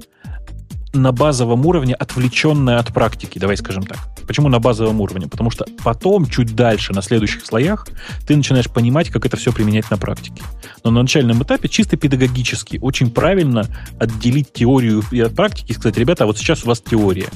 на 0.94 1.12
базовом 1.12 1.66
уровне 1.66 1.94
отвлеченная 1.94 2.78
от 2.78 2.92
практики, 2.92 3.38
давай 3.38 3.56
скажем 3.56 3.82
так. 3.82 3.98
Почему 4.26 4.48
на 4.48 4.58
базовом 4.58 5.00
уровне? 5.00 5.28
Потому 5.28 5.50
что 5.50 5.66
потом, 5.84 6.26
чуть 6.26 6.54
дальше, 6.54 6.92
на 6.92 7.02
следующих 7.02 7.44
слоях, 7.44 7.86
ты 8.26 8.36
начинаешь 8.36 8.70
понимать, 8.70 9.10
как 9.10 9.26
это 9.26 9.36
все 9.36 9.52
применять 9.52 9.90
на 9.90 9.98
практике. 9.98 10.42
Но 10.84 10.90
на 10.90 11.02
начальном 11.02 11.42
этапе 11.42 11.68
чисто 11.68 11.96
педагогически 11.96 12.78
очень 12.80 13.10
правильно 13.10 13.66
отделить 13.98 14.52
теорию 14.52 15.02
и 15.10 15.20
от 15.20 15.34
практики 15.34 15.72
и 15.72 15.74
сказать, 15.74 15.98
ребята, 15.98 16.24
а 16.24 16.26
вот 16.26 16.38
сейчас 16.38 16.64
у 16.64 16.68
вас 16.68 16.80
теория. 16.80 17.28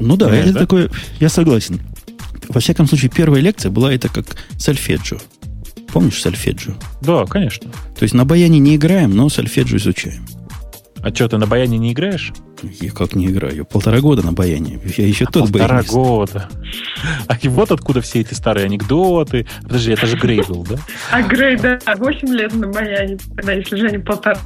Ну 0.00 0.16
да, 0.16 0.26
Понимаешь, 0.26 0.46
это 0.46 0.54
да? 0.54 0.60
такое, 0.60 0.90
я 1.20 1.28
согласен. 1.28 1.80
Во 2.52 2.60
всяком 2.60 2.86
случае, 2.86 3.10
первая 3.10 3.40
лекция 3.40 3.70
была 3.70 3.92
это 3.92 4.08
как 4.08 4.26
сольфеджио. 4.58 5.18
Помнишь 5.92 6.20
сольфеджио? 6.20 6.74
Да, 7.00 7.24
конечно. 7.26 7.70
То 7.70 8.02
есть 8.02 8.14
на 8.14 8.24
баяне 8.24 8.58
не 8.58 8.76
играем, 8.76 9.14
но 9.14 9.28
сольфеджио 9.28 9.78
изучаем. 9.78 10.26
А 11.02 11.12
что, 11.12 11.28
ты 11.28 11.36
на 11.36 11.46
баяне 11.46 11.78
не 11.78 11.92
играешь? 11.92 12.32
Я 12.80 12.92
как 12.92 13.16
не 13.16 13.26
играю? 13.26 13.64
Полтора 13.64 14.00
года 14.00 14.22
на 14.24 14.32
баяне. 14.32 14.78
Я 14.96 15.06
еще 15.06 15.24
а 15.24 15.32
тот 15.32 15.50
Полтора 15.50 15.68
баянист. 15.68 15.92
года. 15.92 16.48
А 17.26 17.36
и 17.42 17.48
вот 17.48 17.72
откуда 17.72 18.00
все 18.00 18.20
эти 18.20 18.34
старые 18.34 18.66
анекдоты. 18.66 19.46
Подожди, 19.62 19.90
это 19.92 20.06
же 20.06 20.16
Грей 20.16 20.42
был, 20.46 20.62
да? 20.64 20.76
А 21.10 21.22
Грей, 21.22 21.56
да, 21.56 21.80
8 21.96 22.28
лет 22.28 22.54
на 22.54 22.68
баяне, 22.68 23.18
тогда, 23.34 23.52
если 23.52 23.76
же 23.76 23.90
не 23.90 23.98
полтора. 23.98 24.38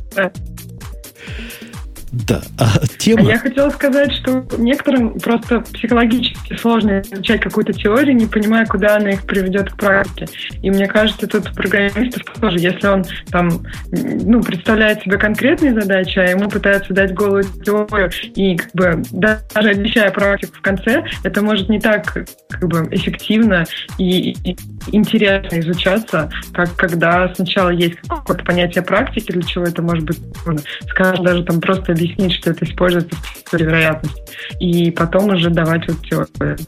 Да, 2.25 2.41
а 2.59 2.79
тема... 2.99 3.23
Я 3.23 3.39
хотела 3.39 3.69
сказать, 3.71 4.11
что 4.13 4.47
некоторым 4.57 5.19
просто 5.19 5.61
психологически 5.61 6.57
сложно 6.57 7.01
изучать 7.01 7.41
какую-то 7.43 7.75
теорию, 7.75 8.17
не 8.17 8.27
понимая, 8.27 8.65
куда 8.65 8.97
она 8.97 9.11
их 9.11 9.25
приведет 9.25 9.71
к 9.73 9.77
практике. 9.77 10.27
И 10.63 10.71
мне 10.71 10.87
кажется, 10.87 11.27
тут 11.27 11.53
программистов 11.53 12.23
тоже, 12.41 12.59
если 12.59 12.87
он 12.87 13.05
там, 13.31 13.63
ну, 13.91 14.43
представляет 14.43 15.03
себе 15.03 15.19
конкретные 15.19 15.75
задачи, 15.75 16.19
а 16.19 16.25
ему 16.25 16.49
пытаются 16.49 16.95
дать 16.95 17.13
голую 17.13 17.45
теорию, 17.45 18.11
и 18.35 18.57
как 18.57 18.73
бы 18.73 19.03
даже 19.13 19.69
обещая 19.69 20.11
практику 20.11 20.55
в 20.57 20.63
конце, 20.63 21.05
это 21.23 21.43
может 21.43 21.69
не 21.69 21.81
так 21.81 22.27
как 22.49 22.69
бы 22.69 22.89
эффективно 22.93 23.65
и, 23.99 24.33
и 24.43 24.57
интересно 24.93 25.61
изучаться, 25.61 26.31
как 26.53 26.75
когда 26.77 27.33
сначала 27.35 27.71
есть 27.71 27.97
какое-то 28.09 28.45
понятие 28.45 28.83
практики, 28.83 29.33
для 29.33 29.43
чего 29.43 29.65
это 29.65 29.83
может 29.83 30.05
быть, 30.05 30.19
скажем, 30.89 31.25
даже 31.25 31.45
там 31.45 31.61
просто 31.61 31.93
что 32.15 32.51
это 32.51 32.65
используется 32.65 33.15
в 33.15 33.51
теории 33.51 33.65
вероятности, 33.65 34.23
и 34.61 34.91
потом 34.91 35.35
уже 35.35 35.51
давать 35.51 35.87
вот 35.89 36.03
теорию. 36.03 36.59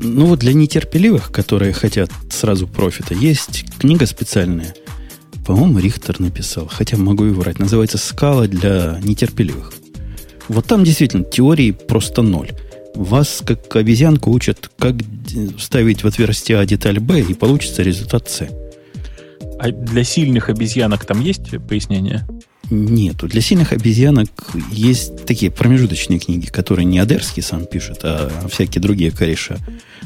Ну 0.00 0.26
вот 0.26 0.40
для 0.40 0.52
нетерпеливых, 0.52 1.32
которые 1.32 1.72
хотят 1.72 2.10
сразу 2.30 2.68
профита, 2.68 3.14
есть 3.14 3.64
книга 3.78 4.06
специальная. 4.06 4.74
По-моему, 5.44 5.78
Рихтер 5.78 6.20
написал, 6.20 6.68
хотя 6.68 6.96
могу 6.96 7.24
и 7.24 7.30
врать. 7.30 7.58
Называется 7.58 7.98
«Скала 7.98 8.46
для 8.46 9.00
нетерпеливых». 9.02 9.72
Вот 10.48 10.66
там 10.66 10.84
действительно 10.84 11.24
теории 11.24 11.72
просто 11.72 12.22
ноль. 12.22 12.50
Вас, 12.94 13.42
как 13.44 13.74
обезьянку, 13.76 14.30
учат, 14.30 14.70
как 14.78 14.96
ставить 15.58 16.04
в 16.04 16.06
отверстие 16.06 16.58
А 16.58 16.66
деталь 16.66 17.00
Б, 17.00 17.20
и 17.20 17.34
получится 17.34 17.82
результат 17.82 18.28
С. 18.28 18.48
А 19.58 19.70
для 19.70 20.04
сильных 20.04 20.48
обезьянок 20.48 21.04
там 21.04 21.20
есть 21.20 21.50
пояснение? 21.66 22.26
Нету. 22.70 23.28
Для 23.28 23.40
сильных 23.40 23.72
обезьянок 23.72 24.28
есть 24.70 25.24
такие 25.24 25.50
промежуточные 25.50 26.18
книги, 26.18 26.46
которые 26.46 26.84
не 26.84 26.98
Адерский 26.98 27.42
сам 27.42 27.64
пишет, 27.64 28.00
а 28.02 28.30
всякие 28.50 28.82
другие 28.82 29.10
кореша. 29.10 29.56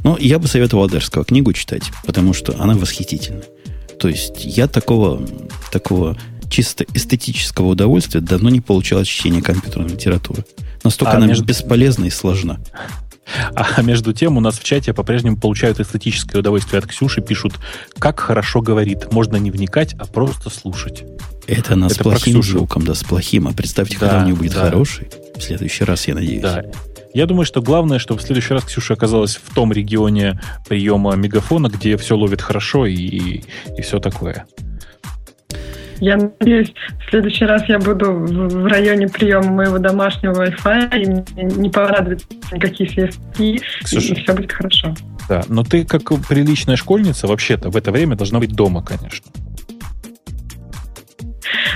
Но 0.04 0.16
я 0.18 0.38
бы 0.38 0.46
советовал 0.46 0.84
Адерского 0.84 1.24
книгу 1.24 1.52
читать, 1.52 1.90
потому 2.06 2.32
что 2.34 2.54
она 2.60 2.74
восхитительна. 2.74 3.42
То 3.98 4.08
есть 4.08 4.44
я 4.44 4.68
такого, 4.68 5.26
такого 5.72 6.16
чисто 6.50 6.84
эстетического 6.92 7.68
удовольствия 7.68 8.20
давно 8.20 8.50
не 8.50 8.60
получал 8.60 9.00
от 9.00 9.06
чтения 9.06 9.42
компьютерной 9.42 9.90
литературы. 9.90 10.44
Настолько 10.84 11.14
а 11.14 11.16
она 11.16 11.26
между... 11.26 11.44
бесполезна 11.44 12.04
и 12.04 12.10
сложна. 12.10 12.60
А 13.54 13.80
между 13.82 14.12
тем 14.12 14.36
у 14.36 14.40
нас 14.40 14.58
в 14.58 14.64
чате 14.64 14.92
по-прежнему 14.92 15.36
получают 15.36 15.80
эстетическое 15.80 16.40
удовольствие 16.40 16.80
от 16.80 16.86
Ксюши, 16.86 17.22
пишут, 17.22 17.54
как 17.98 18.20
хорошо 18.20 18.60
говорит, 18.60 19.12
можно 19.12 19.36
не 19.36 19.50
вникать, 19.50 19.94
а 19.94 20.06
просто 20.06 20.50
слушать. 20.50 21.04
Это 21.46 21.74
она 21.74 21.86
Это 21.86 21.94
с 21.96 21.98
плохим 21.98 22.42
звуком, 22.42 22.84
да, 22.84 22.94
с 22.94 23.02
плохим. 23.02 23.48
А 23.48 23.52
представьте, 23.52 23.98
да, 23.98 24.06
когда 24.06 24.22
у 24.22 24.26
нее 24.26 24.34
будет 24.34 24.54
да. 24.54 24.64
хороший. 24.64 25.08
В 25.36 25.40
следующий 25.40 25.84
раз, 25.84 26.06
я 26.08 26.14
надеюсь. 26.14 26.42
Да. 26.42 26.64
Я 27.14 27.26
думаю, 27.26 27.44
что 27.44 27.60
главное, 27.60 27.98
чтобы 27.98 28.20
в 28.20 28.22
следующий 28.22 28.54
раз 28.54 28.64
Ксюша 28.64 28.94
оказалась 28.94 29.36
в 29.36 29.54
том 29.54 29.72
регионе 29.72 30.40
приема 30.66 31.14
мегафона, 31.14 31.68
где 31.68 31.96
все 31.96 32.16
ловит 32.16 32.40
хорошо 32.40 32.86
и, 32.86 32.94
и, 32.94 33.44
и 33.76 33.82
все 33.82 33.98
такое. 33.98 34.46
Я 36.00 36.16
надеюсь, 36.16 36.72
в 37.06 37.10
следующий 37.10 37.44
раз 37.44 37.68
я 37.68 37.78
буду 37.78 38.12
в 38.12 38.66
районе 38.66 39.08
приема 39.08 39.52
моего 39.52 39.78
домашнего 39.78 40.46
Wi-Fi, 40.46 41.00
и 41.00 41.06
мне 41.06 41.54
не 41.54 41.70
понадобятся 41.70 42.26
никакие 42.50 42.90
связки, 42.90 43.60
Ксюша, 43.84 44.14
и 44.14 44.22
все 44.22 44.32
будет 44.34 44.50
хорошо. 44.50 44.96
Да, 45.28 45.44
но 45.48 45.62
ты, 45.62 45.84
как 45.84 46.02
приличная 46.26 46.74
школьница, 46.74 47.28
вообще-то 47.28 47.70
в 47.70 47.76
это 47.76 47.92
время 47.92 48.16
должна 48.16 48.40
быть 48.40 48.52
дома, 48.52 48.82
конечно. 48.82 49.30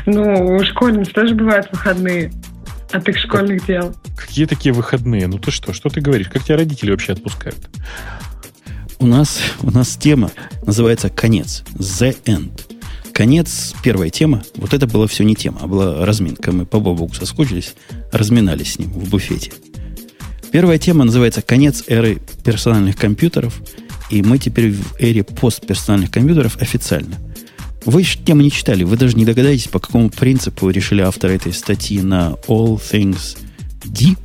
Ну, 0.07 0.57
у 0.57 0.65
школьниц 0.65 1.09
тоже 1.09 1.35
бывают 1.35 1.69
выходные 1.73 2.33
от 2.93 3.09
их 3.09 3.19
школьных 3.19 3.61
как, 3.61 3.69
дел. 3.69 3.95
Какие 4.17 4.47
такие 4.47 4.73
выходные? 4.73 5.27
Ну 5.27 5.39
ты 5.39 5.51
что? 5.51 5.73
Что 5.73 5.89
ты 5.89 6.01
говоришь? 6.01 6.29
Как 6.29 6.45
тебя 6.45 6.57
родители 6.57 6.91
вообще 6.91 7.12
отпускают? 7.12 7.69
У 8.99 9.07
нас, 9.07 9.41
у 9.62 9.71
нас 9.71 9.97
тема 9.97 10.31
называется 10.65 11.11
«Конец». 11.11 11.65
The 11.75 12.17
End. 12.25 12.61
Конец, 13.12 13.75
первая 13.83 14.11
тема. 14.11 14.43
Вот 14.57 14.75
это 14.75 14.87
было 14.87 15.07
все 15.09 15.25
не 15.25 15.35
тема, 15.35 15.59
а 15.62 15.67
была 15.67 16.05
разминка. 16.05 16.53
Мы 16.53 16.67
по 16.67 16.81
Бобуку 16.81 17.15
соскучились, 17.15 17.75
разминались 18.12 18.75
с 18.75 18.79
ним 18.79 18.91
в 18.91 19.09
буфете. 19.11 19.53
Первая 20.53 20.79
тема 20.79 21.05
называется 21.05 21.43
«Конец 21.43 21.85
эры 21.89 22.19
персональных 22.45 22.97
компьютеров». 22.97 23.61
И 24.09 24.23
мы 24.23 24.39
теперь 24.39 24.71
в 24.71 24.97
эре 25.01 25.25
постперсональных 25.25 26.11
компьютеров 26.11 26.57
официально. 26.61 27.17
Вы 27.87 28.03
же 28.03 28.18
тему 28.18 28.42
не 28.42 28.51
читали, 28.51 28.83
вы 28.83 28.96
даже 28.96 29.16
не 29.16 29.25
догадаетесь, 29.25 29.68
по 29.68 29.79
какому 29.79 30.11
принципу 30.11 30.68
решили 30.70 31.03
авторы 31.03 31.37
этой 31.37 31.53
статьи 31.53 32.03
на 32.03 32.35
All 32.49 32.81
Things 32.81 33.38
D, 33.85 34.16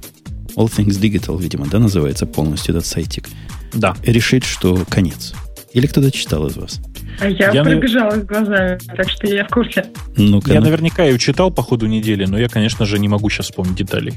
All 0.56 0.68
Things 0.68 1.00
Digital, 1.00 1.40
видимо, 1.40 1.68
да, 1.68 1.78
называется 1.78 2.26
полностью 2.26 2.76
этот 2.76 2.88
сайтик. 2.88 3.30
Да. 3.74 3.96
Решить, 4.04 4.46
что 4.46 4.84
конец. 4.90 5.34
Или 5.74 5.86
кто-то 5.86 6.12
читал 6.12 6.48
из 6.48 6.58
вас? 6.58 6.82
Я, 7.22 7.52
Я, 7.52 7.64
пробежалась 7.64 8.26
глазами, 8.26 8.80
так 8.98 9.08
что 9.10 9.28
я 9.28 9.46
в 9.46 9.50
курсе. 9.50 9.86
Ну-ка, 10.18 10.54
Я 10.54 10.60
ну, 10.60 10.66
наверняка 10.66 11.04
ее 11.04 11.20
читал 11.20 11.52
по 11.52 11.62
ходу 11.62 11.86
недели, 11.86 12.26
но 12.26 12.40
я, 12.40 12.50
конечно 12.50 12.86
же, 12.86 12.98
не 12.98 13.08
могу 13.08 13.30
сейчас 13.30 13.46
вспомнить 13.46 13.76
деталей. 13.76 14.14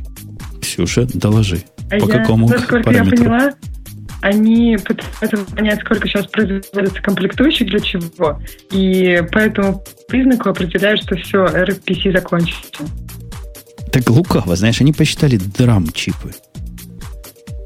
Ксюша, 0.62 1.06
доложи. 1.12 1.62
А 1.90 1.98
по 1.98 2.10
я, 2.10 2.18
какому 2.18 2.48
насколько 2.48 2.90
я 2.90 3.04
параметру? 3.04 3.16
поняла, 3.18 3.50
они 4.24 4.78
пытаются 4.78 5.54
понять, 5.54 5.80
сколько 5.80 6.08
сейчас 6.08 6.26
производится 6.28 7.02
комплектующих 7.02 7.68
для 7.68 7.78
чего, 7.78 8.40
и 8.70 9.22
по 9.30 9.38
этому 9.38 9.84
признаку 10.08 10.48
определяют, 10.48 11.02
что 11.02 11.14
все, 11.16 11.44
RPC 11.44 12.10
закончится. 12.10 12.84
Так 13.92 14.08
лукаво, 14.08 14.56
знаешь, 14.56 14.80
они 14.80 14.94
посчитали 14.94 15.36
драм-чипы. 15.36 16.32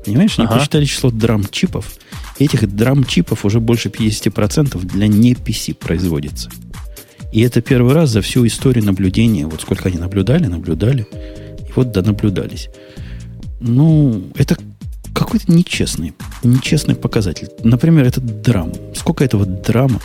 Понимаешь, 0.05 0.37
они 0.39 0.49
Ага. 0.49 0.57
посчитали 0.59 0.85
число 0.85 1.13
драм-чипов. 1.13 1.87
И 2.41 2.45
этих 2.45 2.69
драм-чипов 2.75 3.45
уже 3.45 3.61
больше 3.61 3.89
50% 3.89 4.85
для 4.85 5.07
не 5.07 5.35
PC 5.35 5.75
производится. 5.75 6.51
И 7.33 7.41
это 7.43 7.61
первый 7.63 7.95
раз 7.95 8.11
за 8.11 8.21
всю 8.21 8.45
историю 8.49 8.85
наблюдения, 8.85 9.47
вот 9.47 9.61
сколько 9.61 9.89
они 9.89 9.99
наблюдали, 9.99 10.47
наблюдали, 10.47 11.07
и 11.69 11.73
вот 11.77 11.93
донаблюдались. 11.93 12.69
Ну, 13.61 14.25
это 14.35 14.57
какой-то 15.19 15.51
нечестный, 15.53 16.15
нечестный 16.43 16.95
показатель. 16.95 17.49
Например, 17.65 18.07
этот 18.07 18.43
драм. 18.43 18.73
Сколько 18.95 19.25
этого 19.25 19.45
драма 19.47 20.01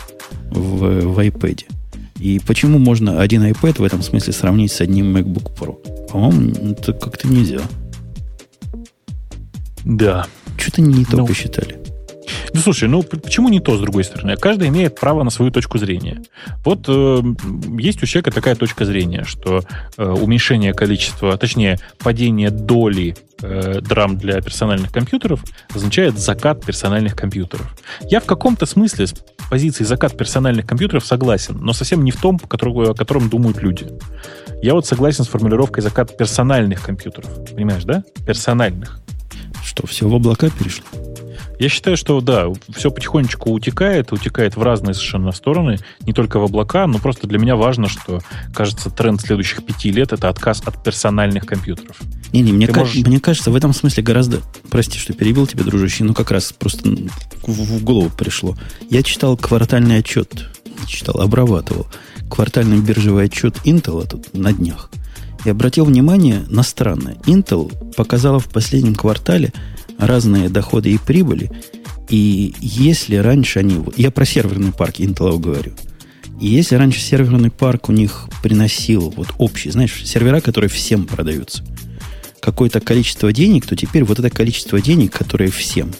в, 0.50 0.78
в 0.78 1.18
iPad? 1.18 1.64
И 2.18 2.40
почему 2.40 2.78
можно 2.78 3.20
один 3.20 3.42
iPad 3.42 3.80
в 3.80 3.84
этом 3.84 4.02
смысле 4.02 4.32
сравнить 4.32 4.72
с 4.72 4.80
одним 4.80 5.16
MacBook 5.16 5.54
Pro? 5.56 6.08
По-моему, 6.08 6.72
это 6.72 6.92
как-то 6.92 7.28
нельзя. 7.28 7.60
Да. 9.84 10.26
Что-то 10.56 10.80
не 10.80 11.04
то 11.04 11.18
Ну, 11.18 11.26
посчитали. 11.26 11.83
Ну, 12.54 12.60
слушай, 12.60 12.88
ну 12.88 13.02
почему 13.02 13.48
не 13.48 13.58
то, 13.58 13.76
с 13.76 13.80
другой 13.80 14.04
стороны? 14.04 14.36
Каждый 14.36 14.68
имеет 14.68 14.98
право 14.98 15.24
на 15.24 15.30
свою 15.30 15.50
точку 15.50 15.76
зрения. 15.78 16.22
Вот 16.64 16.84
э, 16.86 17.20
есть 17.78 18.00
у 18.00 18.06
человека 18.06 18.30
такая 18.30 18.54
точка 18.54 18.84
зрения, 18.84 19.24
что 19.24 19.64
э, 19.96 20.04
уменьшение 20.08 20.72
количества, 20.72 21.36
точнее, 21.36 21.80
падение 21.98 22.50
доли 22.50 23.16
э, 23.42 23.80
драм 23.80 24.16
для 24.16 24.40
персональных 24.40 24.92
компьютеров 24.92 25.42
означает 25.74 26.16
закат 26.16 26.64
персональных 26.64 27.16
компьютеров. 27.16 27.74
Я 28.08 28.20
в 28.20 28.24
каком-то 28.24 28.66
смысле 28.66 29.08
с 29.08 29.14
позиции 29.50 29.82
закат 29.82 30.16
персональных 30.16 30.64
компьютеров 30.64 31.04
согласен, 31.04 31.58
но 31.60 31.72
совсем 31.72 32.04
не 32.04 32.12
в 32.12 32.20
том, 32.20 32.38
о 32.40 32.94
котором 32.94 33.28
думают 33.28 33.60
люди. 33.62 33.88
Я 34.62 34.74
вот 34.74 34.86
согласен 34.86 35.24
с 35.24 35.28
формулировкой 35.28 35.82
закат 35.82 36.16
персональных 36.16 36.82
компьютеров. 36.82 37.28
Понимаешь, 37.52 37.82
да? 37.82 38.04
Персональных. 38.24 39.00
Что, 39.64 39.88
все 39.88 40.08
в 40.08 40.14
облака 40.14 40.50
перешло? 40.50 40.84
Я 41.64 41.70
считаю, 41.70 41.96
что 41.96 42.20
да, 42.20 42.48
все 42.76 42.90
потихонечку 42.90 43.50
утекает, 43.50 44.12
утекает 44.12 44.54
в 44.54 44.62
разные 44.62 44.92
совершенно 44.92 45.32
стороны, 45.32 45.78
не 46.02 46.12
только 46.12 46.38
в 46.38 46.44
облака, 46.44 46.86
но 46.86 46.98
просто 46.98 47.26
для 47.26 47.38
меня 47.38 47.56
важно, 47.56 47.88
что, 47.88 48.20
кажется, 48.52 48.90
тренд 48.90 49.22
следующих 49.22 49.64
пяти 49.64 49.90
лет 49.90 50.12
это 50.12 50.28
отказ 50.28 50.60
от 50.66 50.84
персональных 50.84 51.46
компьютеров. 51.46 51.96
Не-не, 52.34 52.52
мне, 52.52 52.66
ка- 52.66 52.80
можешь- 52.80 53.06
мне 53.06 53.18
кажется, 53.18 53.50
в 53.50 53.56
этом 53.56 53.72
смысле 53.72 54.02
гораздо... 54.02 54.42
Прости, 54.68 54.98
что 54.98 55.14
перебил 55.14 55.46
тебя, 55.46 55.64
дружище, 55.64 56.04
но 56.04 56.12
как 56.12 56.32
раз 56.32 56.52
просто 56.52 56.86
в, 56.86 57.48
в 57.48 57.82
голову 57.82 58.10
пришло. 58.10 58.58
Я 58.90 59.02
читал 59.02 59.38
квартальный 59.38 60.00
отчет, 60.00 60.50
читал, 60.86 61.18
обрабатывал 61.22 61.86
квартальный 62.28 62.78
биржевой 62.78 63.24
отчет 63.24 63.56
Intel 63.64 64.06
тут 64.06 64.34
на 64.34 64.52
днях. 64.52 64.90
И 65.46 65.48
обратил 65.48 65.86
внимание 65.86 66.44
на 66.48 66.62
странное. 66.62 67.14
Intel 67.24 67.72
показала 67.94 68.38
в 68.38 68.50
последнем 68.50 68.94
квартале 68.94 69.50
разные 69.98 70.48
доходы 70.48 70.90
и 70.90 70.98
прибыли. 70.98 71.50
И 72.08 72.54
если 72.60 73.16
раньше 73.16 73.60
они... 73.60 73.82
Я 73.96 74.10
про 74.10 74.24
серверный 74.24 74.72
парк 74.72 74.96
Intel 74.98 75.38
говорю. 75.38 75.72
И 76.40 76.48
если 76.48 76.76
раньше 76.76 77.00
серверный 77.00 77.50
парк 77.50 77.88
у 77.88 77.92
них 77.92 78.28
приносил 78.42 79.10
вот 79.16 79.28
общий, 79.38 79.70
знаешь, 79.70 80.02
сервера, 80.04 80.40
которые 80.40 80.68
всем 80.68 81.06
продаются, 81.06 81.64
какое-то 82.40 82.80
количество 82.80 83.32
денег, 83.32 83.66
то 83.66 83.76
теперь 83.76 84.04
вот 84.04 84.18
это 84.18 84.28
количество 84.30 84.80
денег, 84.80 85.12
которое 85.16 85.50
всем 85.50 85.92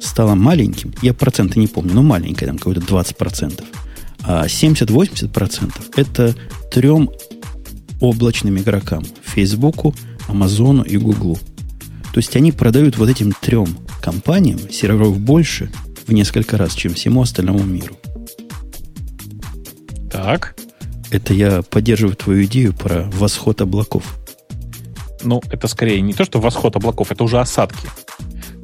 стало 0.00 0.34
маленьким, 0.34 0.92
я 1.02 1.14
проценты 1.14 1.58
не 1.58 1.68
помню, 1.68 1.94
но 1.94 2.02
маленькое, 2.02 2.48
там 2.48 2.58
какое-то 2.58 2.80
20%, 2.80 3.64
а 4.22 4.46
70-80% 4.46 5.72
это 5.96 6.34
трем 6.72 7.10
облачным 8.00 8.58
игрокам. 8.58 9.04
Фейсбуку, 9.22 9.94
Амазону 10.28 10.82
и 10.82 10.96
Гуглу. 10.96 11.38
То 12.16 12.20
есть 12.20 12.34
они 12.34 12.50
продают 12.50 12.96
вот 12.96 13.10
этим 13.10 13.32
трем 13.32 13.66
компаниям 14.00 14.58
серверов 14.70 15.20
больше 15.20 15.70
в 16.06 16.14
несколько 16.14 16.56
раз, 16.56 16.72
чем 16.72 16.94
всему 16.94 17.20
остальному 17.20 17.62
миру. 17.62 17.94
Так. 20.10 20.56
Это 21.10 21.34
я 21.34 21.60
поддерживаю 21.60 22.16
твою 22.16 22.46
идею 22.46 22.72
про 22.72 23.02
восход 23.12 23.60
облаков. 23.60 24.16
Ну, 25.24 25.42
это 25.50 25.68
скорее 25.68 26.00
не 26.00 26.14
то, 26.14 26.24
что 26.24 26.40
восход 26.40 26.74
облаков, 26.74 27.12
это 27.12 27.22
уже 27.22 27.38
осадки. 27.38 27.86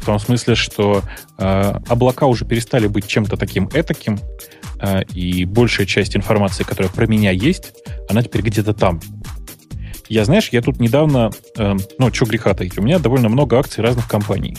В 0.00 0.06
том 0.06 0.18
смысле, 0.18 0.54
что 0.54 1.02
э, 1.36 1.74
облака 1.88 2.24
уже 2.24 2.46
перестали 2.46 2.86
быть 2.86 3.06
чем-то 3.06 3.36
таким 3.36 3.68
этаким, 3.74 4.18
э, 4.80 5.02
и 5.12 5.44
большая 5.44 5.86
часть 5.86 6.16
информации, 6.16 6.64
которая 6.64 6.90
про 6.90 7.06
меня 7.06 7.32
есть, 7.32 7.74
она 8.08 8.22
теперь 8.22 8.40
где-то 8.40 8.72
там. 8.72 9.02
Я, 10.12 10.26
знаешь, 10.26 10.50
я 10.52 10.60
тут 10.60 10.78
недавно, 10.78 11.30
э, 11.56 11.74
ну, 11.98 12.12
что 12.12 12.26
греха 12.26 12.52
таить, 12.52 12.76
у 12.76 12.82
меня 12.82 12.98
довольно 12.98 13.30
много 13.30 13.58
акций 13.58 13.82
разных 13.82 14.06
компаний. 14.06 14.58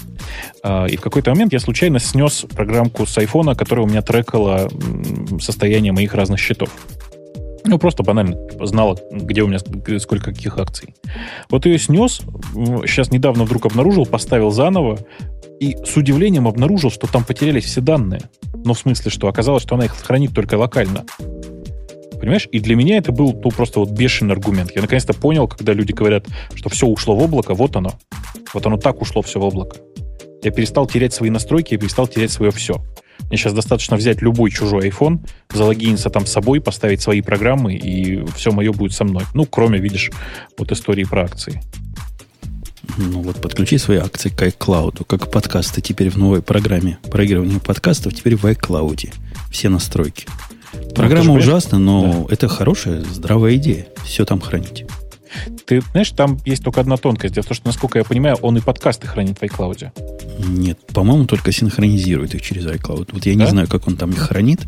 Э, 0.63 0.87
и 0.87 0.97
в 0.97 1.01
какой-то 1.01 1.29
момент 1.29 1.53
я 1.53 1.59
случайно 1.59 1.99
снес 1.99 2.47
программку 2.55 3.05
с 3.05 3.15
айфона, 3.19 3.53
которая 3.53 3.85
у 3.85 3.87
меня 3.87 4.01
трекала 4.01 4.67
м, 4.71 5.39
состояние 5.39 5.91
моих 5.91 6.15
разных 6.15 6.39
счетов. 6.39 6.71
Ну, 7.65 7.77
просто 7.77 8.01
банально 8.01 8.49
типа, 8.49 8.65
знала, 8.65 8.97
где 9.11 9.43
у 9.43 9.47
меня 9.47 9.59
ск- 9.59 9.99
сколько 9.99 10.33
каких 10.33 10.57
акций. 10.57 10.95
Вот 11.51 11.67
ее 11.67 11.77
снес, 11.77 12.21
сейчас 12.55 13.11
недавно 13.11 13.43
вдруг 13.43 13.67
обнаружил, 13.67 14.07
поставил 14.07 14.49
заново, 14.49 14.97
и 15.59 15.77
с 15.85 15.95
удивлением 15.95 16.47
обнаружил, 16.47 16.89
что 16.89 17.05
там 17.05 17.23
потерялись 17.23 17.65
все 17.65 17.79
данные. 17.79 18.23
Ну, 18.65 18.73
в 18.73 18.79
смысле, 18.79 19.11
что 19.11 19.27
оказалось, 19.27 19.61
что 19.61 19.75
она 19.75 19.85
их 19.85 19.95
хранит 19.95 20.33
только 20.33 20.55
локально. 20.55 21.05
Понимаешь? 22.23 22.47
И 22.53 22.61
для 22.61 22.77
меня 22.77 22.99
это 22.99 23.11
был 23.11 23.33
ну, 23.33 23.51
просто 23.51 23.81
вот 23.81 23.89
бешеный 23.91 24.31
аргумент. 24.31 24.71
Я 24.73 24.81
наконец-то 24.81 25.13
понял, 25.13 25.45
когда 25.45 25.73
люди 25.73 25.91
говорят, 25.91 26.25
что 26.55 26.69
все 26.69 26.87
ушло 26.87 27.17
в 27.17 27.21
облако, 27.21 27.53
вот 27.53 27.75
оно. 27.75 27.99
Вот 28.53 28.65
оно 28.65 28.77
так 28.77 29.01
ушло 29.01 29.21
все 29.21 29.41
в 29.41 29.43
облако. 29.43 29.75
Я 30.41 30.51
перестал 30.51 30.87
терять 30.87 31.13
свои 31.13 31.29
настройки, 31.29 31.73
я 31.73 31.77
перестал 31.77 32.07
терять 32.07 32.31
свое 32.31 32.51
все. 32.53 32.81
Мне 33.27 33.35
сейчас 33.35 33.51
достаточно 33.51 33.97
взять 33.97 34.21
любой 34.21 34.51
чужой 34.51 34.87
iPhone, 34.87 35.19
залогиниться 35.53 36.09
там 36.09 36.25
с 36.25 36.31
собой, 36.31 36.61
поставить 36.61 37.01
свои 37.01 37.19
программы, 37.19 37.75
и 37.75 38.25
все 38.37 38.53
мое 38.53 38.71
будет 38.71 38.93
со 38.93 39.03
мной. 39.03 39.23
Ну, 39.33 39.45
кроме, 39.45 39.79
видишь, 39.79 40.09
вот 40.57 40.71
истории 40.71 41.03
про 41.03 41.25
акции. 41.25 41.61
Ну 42.95 43.21
вот 43.21 43.41
подключи 43.41 43.77
свои 43.77 43.97
акции 43.97 44.29
к 44.29 44.41
iCloud, 44.41 45.03
как 45.07 45.29
подкасты 45.29 45.81
теперь 45.81 46.09
в 46.09 46.15
новой 46.15 46.41
программе 46.41 46.99
проигрывания 47.11 47.59
подкастов, 47.59 48.13
теперь 48.13 48.37
в 48.37 48.45
iCloud. 48.45 49.13
Все 49.51 49.67
настройки. 49.67 50.25
Программа 50.95 51.33
ужасна, 51.33 51.79
но 51.79 52.27
это 52.29 52.47
хорошая, 52.47 53.03
здравая 53.03 53.55
идея. 53.55 53.87
Все 54.03 54.25
там 54.25 54.39
хранить. 54.41 54.85
Ты 55.65 55.81
знаешь, 55.91 56.11
там 56.11 56.39
есть 56.45 56.63
только 56.63 56.81
одна 56.81 56.97
тонкость. 56.97 57.33
Дело 57.33 57.43
в 57.43 57.47
том, 57.47 57.55
что, 57.55 57.67
насколько 57.67 57.97
я 57.97 58.03
понимаю, 58.03 58.35
он 58.41 58.57
и 58.57 58.61
подкасты 58.61 59.07
хранит 59.07 59.39
в 59.39 59.43
iCloud. 59.43 59.89
Нет, 60.47 60.79
по-моему, 60.93 61.25
только 61.25 61.51
синхронизирует 61.51 62.35
их 62.35 62.41
через 62.43 62.65
iCloud. 62.65 63.09
Вот 63.11 63.25
я 63.25 63.33
не 63.33 63.45
Да? 63.45 63.49
знаю, 63.49 63.67
как 63.67 63.87
он 63.87 63.95
там 63.95 64.11
их 64.11 64.19
хранит. 64.19 64.61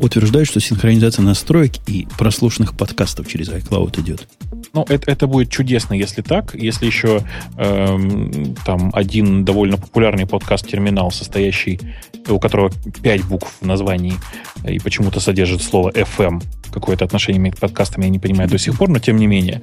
Утверждаю, 0.00 0.44
что 0.46 0.60
синхронизация 0.60 1.22
настроек 1.22 1.72
и 1.86 2.08
прослушанных 2.18 2.76
подкастов 2.76 3.28
через 3.28 3.48
iCloud 3.50 4.00
идет. 4.00 4.26
Ну, 4.74 4.86
это, 4.88 5.10
это 5.10 5.26
будет 5.26 5.50
чудесно, 5.50 5.94
если 5.94 6.22
так. 6.22 6.54
Если 6.54 6.86
еще 6.86 7.22
эм, 7.56 8.54
там 8.64 8.90
один 8.94 9.44
довольно 9.44 9.76
популярный 9.76 10.26
подкаст-терминал, 10.26 11.10
состоящий, 11.10 11.78
у 12.28 12.38
которого 12.38 12.72
пять 13.02 13.24
букв 13.24 13.52
в 13.60 13.66
названии 13.66 14.14
и 14.66 14.78
почему-то 14.78 15.20
содержит 15.20 15.62
слово 15.62 15.90
FM, 15.90 16.42
какое-то 16.72 17.04
отношение 17.04 17.38
имеет 17.38 17.56
к 17.56 17.60
подкастам, 17.60 18.02
я 18.02 18.08
не 18.08 18.18
понимаю 18.18 18.48
до 18.48 18.58
сих 18.58 18.78
пор, 18.78 18.88
но 18.88 18.98
тем 18.98 19.16
не 19.16 19.26
менее. 19.26 19.60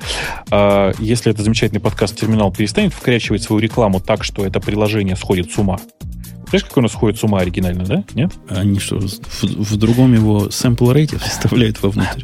А, 0.52 0.92
если 1.00 1.32
этот 1.32 1.44
замечательный 1.44 1.82
подкаст-терминал 1.82 2.52
перестанет 2.54 2.94
вкорячивать 2.94 3.42
свою 3.42 3.62
рекламу 3.62 4.00
так, 4.00 4.24
что 4.24 4.46
это 4.46 4.60
приложение 4.60 5.16
сходит 5.16 5.52
с 5.52 5.58
ума, 5.58 5.80
знаешь, 6.50 6.66
как 6.66 6.78
оно 6.78 6.88
сходит 6.88 7.20
с 7.20 7.24
ума 7.24 7.40
оригинально, 7.40 7.84
да? 7.86 8.04
Нет? 8.14 8.32
Они 8.48 8.80
что, 8.80 9.00
в, 9.00 9.44
в 9.44 9.78
другом 9.78 10.14
его 10.14 10.48
sample 10.48 10.94
rate 10.94 11.20
вставляют 11.20 11.82
вовнутрь? 11.82 12.24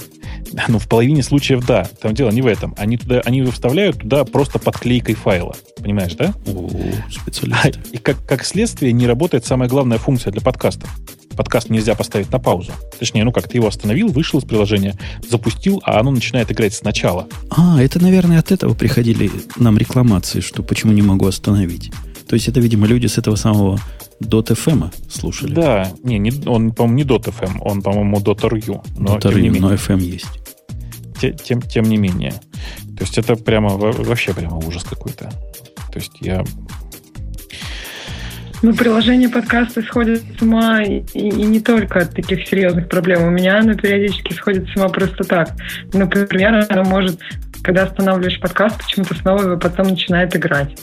Ну, 0.68 0.80
в 0.80 0.88
половине 0.88 1.22
случаев 1.24 1.66
да. 1.66 1.88
Там 2.02 2.14
дело 2.14 2.30
не 2.32 2.42
в 2.42 2.48
этом. 2.48 2.74
Они, 2.78 2.98
туда, 2.98 3.22
они 3.26 3.44
вставляют 3.44 4.00
туда 4.00 4.24
просто 4.26 4.58
подклейкой 4.60 5.16
файла. 5.16 5.56
Понимаешь, 5.82 6.14
да? 6.16 6.34
О, 6.48 6.70
А, 7.08 7.12
специалисты. 7.12 7.80
и 7.92 7.98
как, 7.98 8.26
как 8.26 8.46
следствие 8.46 8.94
не 8.94 9.06
работает 9.08 9.46
самая 9.46 9.68
главная 9.70 9.98
функция 9.98 10.32
для 10.32 10.42
подкастов. 10.42 10.90
подкаст 11.36 11.70
нельзя 11.70 11.96
поставить 11.96 12.32
на 12.32 12.40
паузу. 12.40 12.72
Точнее, 12.98 13.26
ну 13.26 13.32
как, 13.34 13.48
ты 13.50 13.58
его 13.58 13.68
остановил, 13.68 14.08
вышел 14.08 14.40
из 14.40 14.46
приложения, 14.46 14.98
запустил, 15.30 15.82
а 15.84 16.00
оно 16.00 16.12
начинает 16.12 16.50
играть 16.52 16.74
сначала. 16.74 17.28
А, 17.50 17.82
это, 17.82 18.02
наверное, 18.02 18.40
от 18.40 18.52
этого 18.54 18.74
приходили 18.74 19.30
нам 19.58 19.78
рекламации, 19.78 20.40
что 20.40 20.64
почему 20.64 20.94
не 20.94 21.02
могу 21.02 21.28
остановить. 21.28 21.92
То 22.28 22.36
есть 22.36 22.48
это, 22.48 22.60
видимо, 22.62 22.88
люди 22.88 23.08
с 23.08 23.18
этого 23.18 23.36
самого 23.36 23.80
.fm 24.22 24.92
слушали. 25.12 25.54
Да, 25.54 25.92
не, 26.04 26.18
не 26.18 26.32
он, 26.48 26.72
по-моему, 26.72 26.96
не 26.98 27.04
.fm, 27.04 27.58
он, 27.60 27.82
по-моему, 27.82 28.18
.ru. 28.20 28.82
Но, 28.98 29.18
.ru, 29.18 29.60
но 29.60 29.74
FM 29.74 30.00
есть. 30.02 30.26
Тем, 31.20 31.62
тем, 31.62 31.84
не 31.86 31.98
менее. 31.98 32.34
То 32.98 33.04
есть 33.04 33.18
это 33.18 33.36
прямо 33.36 33.70
вообще 33.70 34.34
прямо 34.34 34.58
ужас 34.58 34.84
какой-то. 34.84 35.30
То 35.92 36.00
есть 36.00 36.14
я 36.22 36.44
ну, 38.62 38.74
приложение 38.74 39.30
подкаста 39.30 39.82
сходит 39.84 40.24
с 40.40 40.42
ума 40.42 40.82
и, 40.82 41.02
и 41.14 41.30
не 41.30 41.60
только 41.60 42.00
от 42.00 42.16
таких 42.16 42.48
серьезных 42.48 42.90
проблем. 42.90 43.24
У 43.24 43.30
меня 43.30 43.60
оно 43.60 43.76
периодически 43.76 44.34
сходит 44.34 44.68
с 44.70 44.76
ума 44.76 44.90
просто 44.90 45.24
так. 45.24 45.50
Например, 45.94 46.66
оно 46.70 46.84
может, 46.84 47.20
когда 47.62 47.84
останавливаешь 47.84 48.40
подкаст, 48.40 48.78
почему-то 48.78 49.14
снова 49.16 49.42
его 49.44 49.58
потом 49.58 49.90
начинает 49.90 50.36
играть. 50.36 50.76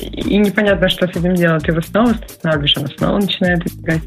И 0.00 0.36
непонятно, 0.36 0.88
что 0.88 1.06
с 1.06 1.10
этим 1.10 1.34
делать. 1.34 1.64
Ты 1.64 1.72
его 1.72 1.80
снова 1.80 2.10
останавливаешь, 2.10 2.76
оно 2.76 2.88
снова 2.88 3.18
начинает 3.18 3.66
играть. 3.66 4.02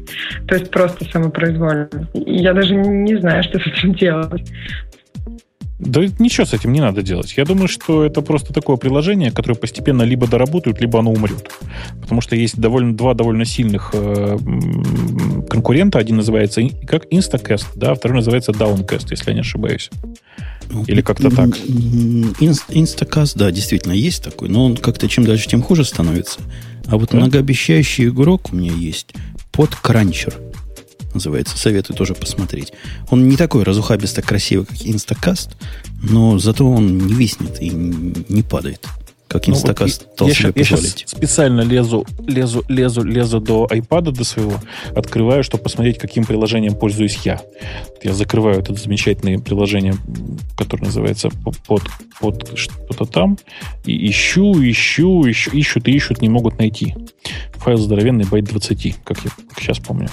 То 0.46 0.54
есть 0.54 0.70
просто 0.70 1.04
самопроизвольно. 1.10 1.88
Я 2.14 2.52
даже 2.52 2.74
не 2.74 3.16
знаю, 3.18 3.42
что 3.42 3.58
с 3.58 3.66
этим 3.66 3.94
делать. 3.94 4.48
Да 5.78 6.00
ничего 6.18 6.46
с 6.46 6.54
этим 6.54 6.72
не 6.72 6.80
надо 6.80 7.02
делать. 7.02 7.34
Я 7.36 7.44
думаю, 7.44 7.66
что 7.66 8.04
это 8.04 8.22
просто 8.22 8.52
такое 8.52 8.76
приложение, 8.76 9.32
которое 9.32 9.56
постепенно 9.56 10.02
либо 10.02 10.26
доработают, 10.26 10.80
либо 10.80 11.00
оно 11.00 11.12
умрет. 11.12 11.50
Потому 12.00 12.20
что 12.20 12.36
есть 12.36 12.58
довольно, 12.58 12.96
два 12.96 13.14
довольно 13.14 13.44
сильных 13.44 13.90
э, 13.92 14.38
конкурента. 15.48 15.98
Один 15.98 16.16
называется 16.16 16.62
как 16.86 17.06
Instacast, 17.12 17.66
да, 17.74 17.94
второй 17.94 18.18
называется 18.18 18.52
Downcast, 18.52 19.08
если 19.10 19.30
я 19.30 19.34
не 19.34 19.40
ошибаюсь. 19.40 19.90
Или 20.86 21.00
как-то 21.02 21.28
так. 21.30 21.50
Instacast, 21.50 23.32
да, 23.36 23.50
действительно 23.50 23.92
есть 23.92 24.22
такой, 24.22 24.48
но 24.48 24.64
он 24.64 24.76
как-то 24.76 25.08
чем 25.08 25.24
дальше, 25.24 25.48
тем 25.48 25.62
хуже 25.62 25.84
становится. 25.84 26.40
А 26.86 26.96
вот 26.96 27.10
да? 27.10 27.18
многообещающий 27.18 28.08
игрок 28.08 28.52
у 28.52 28.56
меня 28.56 28.72
есть 28.72 29.12
под 29.50 29.74
Кранчер 29.74 30.34
называется. 31.14 31.56
Советую 31.56 31.96
тоже 31.96 32.14
посмотреть. 32.14 32.72
Он 33.10 33.28
не 33.28 33.36
такой 33.36 33.62
разухабисто 33.62 34.22
красивый, 34.22 34.66
как 34.66 34.76
Инстакаст, 34.84 35.56
но 36.02 36.38
зато 36.38 36.68
он 36.68 36.98
не 36.98 37.14
виснет 37.14 37.60
и 37.60 37.70
не 37.70 38.42
падает 38.42 38.86
как 39.34 39.48
Инстакаст 39.48 40.06
ну, 40.20 40.26
вот 40.26 40.28
я, 40.28 40.34
себе 40.34 40.52
я 40.54 40.64
позволить. 40.64 41.00
Я 41.00 41.08
специально 41.08 41.62
лезу, 41.62 42.06
лезу, 42.24 42.64
лезу, 42.68 43.02
лезу 43.02 43.40
до 43.40 43.66
iPad 43.68 44.12
до 44.12 44.22
своего, 44.22 44.60
открываю, 44.94 45.42
чтобы 45.42 45.64
посмотреть, 45.64 45.98
каким 45.98 46.24
приложением 46.24 46.76
пользуюсь 46.76 47.18
я. 47.24 47.40
Я 48.00 48.12
закрываю 48.12 48.60
это 48.60 48.72
замечательное 48.74 49.40
приложение, 49.40 49.94
которое 50.56 50.84
называется 50.84 51.30
под, 51.66 51.82
под 52.20 52.56
что-то 52.56 53.06
там, 53.06 53.36
и 53.84 54.08
ищу, 54.08 54.52
ищу, 54.62 55.28
ищу, 55.28 55.50
ищут 55.50 55.88
и 55.88 55.90
ищут, 55.90 56.22
не 56.22 56.28
могут 56.28 56.60
найти. 56.60 56.94
Файл 57.56 57.78
здоровенный, 57.78 58.26
байт 58.26 58.44
20, 58.44 58.98
как 59.02 59.16
я 59.24 59.30
как 59.30 59.58
сейчас 59.58 59.78
помню. 59.78 60.08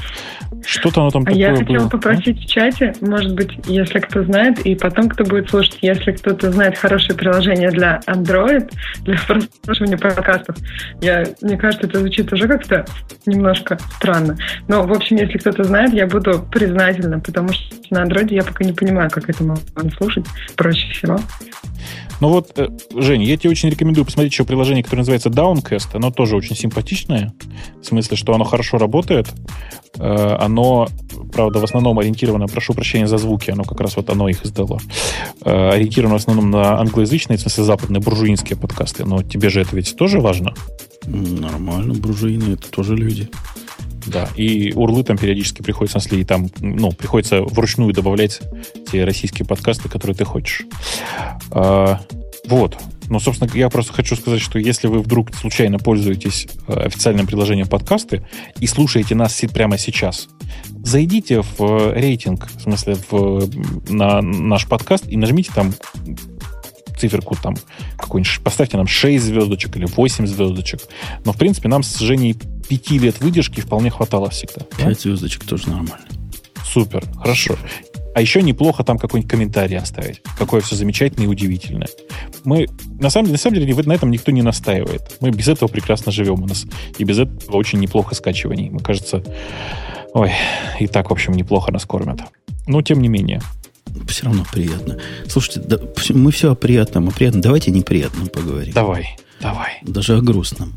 Что-то 0.66 1.02
оно 1.02 1.10
там 1.10 1.24
а 1.24 1.26
такое 1.26 1.40
я 1.40 1.56
хотела 1.56 1.80
было. 1.80 1.90
попросить 1.90 2.38
а? 2.38 2.42
в 2.42 2.46
чате, 2.46 2.94
может 3.02 3.34
быть, 3.34 3.52
если 3.68 4.00
кто 4.00 4.24
знает, 4.24 4.60
и 4.66 4.76
потом 4.76 5.10
кто 5.10 5.24
будет 5.24 5.50
слушать, 5.50 5.78
если 5.82 6.12
кто-то 6.12 6.52
знает 6.52 6.78
хорошее 6.78 7.18
приложение 7.18 7.72
для 7.72 8.00
Android, 8.08 8.72
для 9.02 9.11
прослушивания 9.28 9.98
подкастов. 9.98 10.56
Я, 11.02 11.26
мне 11.42 11.58
кажется, 11.58 11.88
это 11.88 12.00
звучит 12.00 12.32
уже 12.32 12.48
как-то 12.48 12.86
немножко 13.26 13.78
странно. 13.98 14.38
Но, 14.68 14.84
в 14.84 14.92
общем, 14.92 15.18
если 15.18 15.38
кто-то 15.38 15.64
знает, 15.64 15.94
я 15.94 16.08
буду 16.08 16.46
признательна, 16.52 17.20
потому 17.20 17.50
что 17.54 17.76
на 17.90 18.04
Android 18.04 18.34
я 18.34 18.44
пока 18.44 18.64
не 18.64 18.74
понимаю, 18.74 19.10
как 19.10 19.30
это 19.30 19.44
можно 19.44 19.92
слушать 19.98 20.26
проще 20.56 20.92
всего. 20.94 21.20
Ну 22.22 22.30
вот, 22.30 22.52
э, 22.58 22.68
Женя, 22.96 23.26
я 23.26 23.36
тебе 23.36 23.50
очень 23.50 23.70
рекомендую 23.70 24.06
посмотреть 24.06 24.34
еще 24.34 24.46
приложение, 24.46 24.84
которое 24.84 25.00
называется 25.00 25.30
Downcast. 25.30 25.90
Оно 25.94 26.12
тоже 26.12 26.36
очень 26.36 26.56
симпатичное. 26.56 27.34
В 27.82 27.86
смысле, 27.86 28.16
что 28.16 28.34
оно 28.36 28.44
хорошо 28.44 28.78
работает. 28.78 29.28
Э, 29.98 30.36
оно, 30.40 30.88
правда, 31.34 31.60
в 31.60 31.64
основном 31.64 31.98
ориентировано, 32.00 32.48
прошу 32.48 32.74
прощения 32.74 33.08
за 33.08 33.18
звуки, 33.18 33.50
оно 33.52 33.64
как 33.64 33.80
раз 33.82 33.98
вот 33.98 34.10
оно 34.10 34.30
их 34.30 34.46
издало. 34.46 34.80
Э, 35.44 35.70
ориентировано 35.70 36.20
в 36.20 36.22
основном 36.22 36.52
на 36.52 36.80
англоязычные, 36.80 37.38
в 37.38 37.42
смысле 37.42 37.64
западные, 37.64 38.02
буржуинские 38.02 38.58
подкасты. 38.58 39.01
Но 39.06 39.24
тебе 39.24 39.50
же 39.50 39.62
это 39.62 39.76
ведь 39.76 39.96
тоже 39.96 40.20
важно? 40.20 40.54
Нормально, 41.06 41.94
буржуины 41.94 42.54
это 42.54 42.70
тоже 42.70 42.96
люди. 42.96 43.30
Да, 44.08 44.28
и 44.36 44.74
урлы 44.74 45.04
там 45.04 45.18
периодически 45.18 45.62
приходится, 45.62 46.00
и 46.16 46.24
там, 46.24 46.50
ну, 46.60 46.92
приходится 46.92 47.42
вручную 47.42 47.94
добавлять 47.94 48.42
те 48.92 49.04
российские 49.04 49.46
подкасты, 49.46 49.90
которые 49.90 50.16
ты 50.16 50.26
хочешь. 50.26 50.66
А, 51.52 52.02
вот. 52.48 52.78
Но, 53.10 53.20
собственно, 53.20 53.50
я 53.54 53.70
просто 53.70 53.92
хочу 53.92 54.16
сказать, 54.16 54.40
что 54.40 54.58
если 54.58 54.88
вы 54.88 55.00
вдруг 55.00 55.36
случайно 55.36 55.80
пользуетесь 55.80 56.48
э, 56.68 56.74
официальным 56.74 57.28
приложением 57.28 57.68
подкасты 57.68 58.26
и 58.60 58.68
слушаете 58.68 59.16
нас 59.16 59.42
прямо 59.54 59.78
сейчас, 59.78 60.30
зайдите 60.82 61.42
в 61.42 61.60
э, 61.60 61.94
рейтинг, 61.94 62.48
в 62.56 62.62
смысле, 62.62 62.96
в, 63.10 63.50
на 63.92 64.22
наш 64.22 64.66
подкаст 64.66 65.08
и 65.10 65.18
нажмите 65.18 65.52
там 65.54 65.74
циферку 67.02 67.36
там 67.42 67.56
какой-нибудь, 67.98 68.40
поставьте 68.44 68.78
нам 68.78 68.88
6 68.88 69.24
звездочек 69.24 69.76
или 69.76 69.86
8 69.86 70.28
звездочек. 70.28 70.82
Но, 71.26 71.34
в 71.34 71.38
принципе, 71.38 71.68
нам 71.68 71.84
с 71.84 71.98
Женей 71.98 72.36
5 72.70 72.92
лет 72.92 73.20
выдержки 73.20 73.60
вполне 73.60 73.90
хватало 73.90 74.30
всегда. 74.30 74.66
5 74.78 74.88
да? 74.88 74.94
звездочек 74.94 75.44
тоже 75.44 75.68
нормально. 75.70 76.06
Супер, 76.64 77.04
хорошо. 77.18 77.58
А 78.14 78.22
еще 78.22 78.42
неплохо 78.42 78.84
там 78.84 78.98
какой-нибудь 78.98 79.32
комментарий 79.32 79.78
оставить. 79.78 80.22
Какое 80.38 80.62
все 80.62 80.76
замечательное 80.76 81.28
и 81.28 81.30
удивительное. 81.30 81.88
Мы, 82.44 82.68
на 83.00 83.10
самом 83.10 83.26
деле, 83.26 83.34
на 83.34 83.40
самом 83.40 83.56
деле, 83.56 83.84
на 83.84 83.94
этом 83.94 84.12
никто 84.12 84.32
не 84.32 84.42
настаивает. 84.42 85.18
Мы 85.22 85.32
без 85.32 85.48
этого 85.48 85.70
прекрасно 85.70 86.12
живем. 86.12 86.44
У 86.44 86.48
нас 86.48 86.66
и 86.98 87.04
без 87.04 87.20
этого 87.20 87.58
очень 87.58 87.80
неплохо 87.80 88.14
скачиваний. 88.16 88.70
Мы, 88.70 88.80
кажется, 88.80 89.24
ой, 90.14 90.32
и 90.80 90.88
так, 90.88 91.10
в 91.10 91.14
общем, 91.14 91.34
неплохо 91.34 91.72
нас 91.72 91.86
кормят. 91.86 92.22
Но, 92.68 92.82
тем 92.82 93.02
не 93.02 93.08
менее. 93.08 93.42
Все 94.08 94.26
равно 94.26 94.46
приятно. 94.52 94.98
Слушайте, 95.28 95.62
да, 95.62 95.78
мы 96.10 96.32
все 96.32 96.52
о 96.52 96.56
приятном, 96.56 97.10
о 97.10 97.12
приятном. 97.12 97.42
Давайте 97.42 97.72
о 97.72 97.74
неприятном 97.74 98.28
поговорим. 98.28 98.74
Давай, 98.74 99.18
давай. 99.42 99.80
Даже 99.84 100.18
о 100.18 100.22
грустном. 100.22 100.76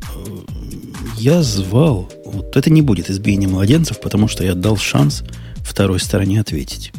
Я 1.16 1.42
звал, 1.42 2.10
вот 2.24 2.56
это 2.56 2.70
не 2.70 2.82
будет 2.82 3.10
избиение 3.10 3.48
младенцев, 3.48 4.00
потому 4.00 4.28
что 4.28 4.44
я 4.44 4.54
дал 4.54 4.76
шанс 4.76 5.24
второй 5.64 6.00
стороне 6.00 6.40
ответить. 6.40 6.92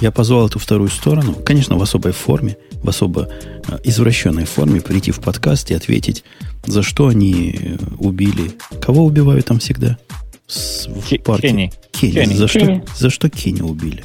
Я 0.00 0.12
позвал 0.12 0.46
эту 0.46 0.58
вторую 0.58 0.90
сторону, 0.90 1.34
конечно, 1.34 1.76
в 1.76 1.82
особой 1.82 2.12
форме, 2.12 2.56
в 2.82 2.88
особо 2.88 3.28
э, 3.66 3.78
извращенной 3.82 4.44
форме, 4.44 4.80
прийти 4.80 5.10
в 5.10 5.20
подкаст 5.20 5.70
и 5.70 5.74
ответить, 5.74 6.22
за 6.64 6.82
что 6.82 7.08
они 7.08 7.58
э, 7.58 7.76
убили. 7.98 8.52
Кого 8.80 9.04
убивают 9.04 9.46
там 9.46 9.58
всегда? 9.58 9.98
С, 10.46 10.86
в 10.86 11.18
партии. 11.18 11.48
Кенни. 11.48 11.72
Кенни. 11.90 12.34
За. 12.34 12.46
Что, 12.46 12.84
за 12.96 13.10
что 13.10 13.28
Кенни 13.28 13.60
убили? 13.60 14.04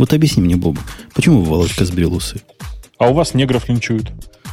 Вот 0.00 0.14
объясни 0.14 0.42
мне, 0.42 0.56
Боб, 0.56 0.78
почему 1.14 1.42
Володька 1.42 1.84
сбрил 1.84 2.14
усы? 2.14 2.40
А 2.98 3.10
у 3.10 3.12
вас 3.12 3.34
негров 3.34 3.68
линчуют. 3.68 4.10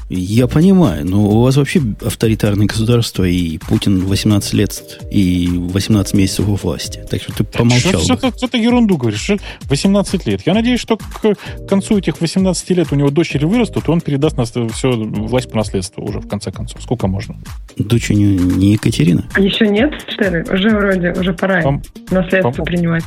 Я 0.09 0.47
понимаю, 0.47 1.05
но 1.05 1.23
у 1.23 1.41
вас 1.41 1.55
вообще 1.55 1.81
авторитарное 2.05 2.65
государство, 2.65 3.23
и 3.23 3.57
Путин 3.57 4.01
18 4.01 4.53
лет 4.53 4.99
и 5.09 5.47
18 5.49 6.15
месяцев 6.15 6.47
во 6.47 6.55
власти. 6.55 7.01
Так 7.09 7.21
что 7.21 7.31
ты 7.31 7.43
помолчал. 7.45 8.01
Что, 8.01 8.17
что, 8.17 8.37
что 8.37 8.47
ты 8.49 8.57
ерунду 8.57 8.97
говоришь? 8.97 9.31
18 9.69 10.27
лет. 10.27 10.41
Я 10.45 10.53
надеюсь, 10.53 10.81
что 10.81 10.97
к 10.97 11.37
концу 11.69 11.97
этих 11.97 12.19
18 12.19 12.69
лет 12.71 12.91
у 12.91 12.95
него 12.95 13.09
дочери 13.09 13.45
вырастут, 13.45 13.87
и 13.87 13.91
он 13.91 14.01
передаст 14.01 14.35
нас 14.35 14.51
все 14.51 14.91
власть 14.91 15.49
по 15.49 15.55
наследству 15.55 16.03
уже, 16.03 16.19
в 16.19 16.27
конце 16.27 16.51
концов. 16.51 16.81
Сколько 16.83 17.07
можно? 17.07 17.37
Дочь 17.77 18.09
не, 18.09 18.35
не 18.35 18.73
Екатерина? 18.73 19.25
А 19.33 19.39
еще 19.39 19.69
нет, 19.69 19.93
что 20.09 20.27
ли? 20.27 20.41
Уже 20.41 20.71
вроде, 20.71 21.13
уже 21.13 21.33
пора 21.33 21.61
Пом- 21.61 21.85
наследство 22.11 22.51
пом- 22.51 22.65
принимать. 22.65 23.03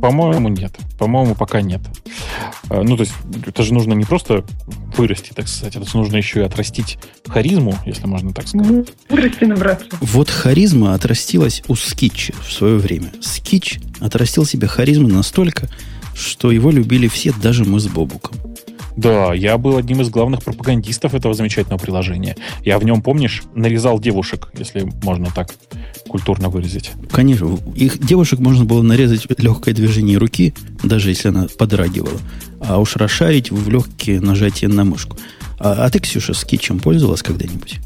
По-моему, 0.00 0.48
нет. 0.48 0.76
По-моему, 0.98 1.34
пока 1.34 1.60
нет. 1.60 1.80
А, 2.70 2.82
ну, 2.82 2.96
то 2.96 3.02
есть, 3.02 3.12
это 3.46 3.62
же 3.62 3.74
нужно 3.74 3.94
не 3.94 4.04
просто 4.04 4.44
вырасти, 4.96 5.32
так 5.34 5.48
сказать, 5.48 5.76
это 5.76 5.88
же 5.88 5.96
нужно 5.96 6.16
еще 6.16 6.40
и 6.40 6.42
отрастить 6.42 6.98
харизму, 7.26 7.76
если 7.84 8.06
можно 8.06 8.32
так 8.32 8.48
сказать. 8.48 8.88
Вырасти, 9.08 9.44
набраться. 9.44 9.86
Вот 10.00 10.30
харизма 10.30 10.94
отрастилась 10.94 11.62
у 11.68 11.74
Скитча 11.74 12.34
в 12.46 12.52
свое 12.52 12.76
время. 12.76 13.12
Скитч 13.20 13.80
отрастил 14.00 14.44
себе 14.44 14.68
харизму 14.68 15.08
настолько, 15.08 15.68
что 16.14 16.50
его 16.50 16.70
любили 16.70 17.08
все, 17.08 17.32
даже 17.32 17.64
мы 17.64 17.80
с 17.80 17.88
Бобуком. 17.88 18.36
Да, 18.98 19.32
я 19.32 19.58
был 19.58 19.76
одним 19.76 20.00
из 20.00 20.10
главных 20.10 20.42
пропагандистов 20.42 21.14
этого 21.14 21.32
замечательного 21.32 21.78
приложения. 21.78 22.36
Я 22.64 22.80
в 22.80 22.84
нем, 22.84 23.00
помнишь, 23.00 23.44
нарезал 23.54 24.00
девушек, 24.00 24.48
если 24.58 24.90
можно 25.04 25.28
так 25.32 25.54
культурно 26.08 26.48
выразить. 26.48 26.90
Конечно. 27.12 27.58
Их 27.76 28.04
девушек 28.04 28.40
можно 28.40 28.64
было 28.64 28.82
нарезать 28.82 29.26
в 29.28 29.40
легкое 29.40 29.72
движение 29.72 30.18
руки, 30.18 30.52
даже 30.82 31.10
если 31.10 31.28
она 31.28 31.46
подрагивала. 31.56 32.18
А 32.60 32.80
уж 32.80 32.96
расшарить 32.96 33.52
в 33.52 33.70
легкие 33.70 34.20
нажатия 34.20 34.68
на 34.68 34.82
мышку. 34.82 35.16
А, 35.60 35.84
а 35.84 35.90
ты, 35.90 36.00
Ксюша, 36.00 36.34
с 36.34 36.44
китчем 36.44 36.80
пользовалась 36.80 37.22
когда-нибудь? 37.22 37.78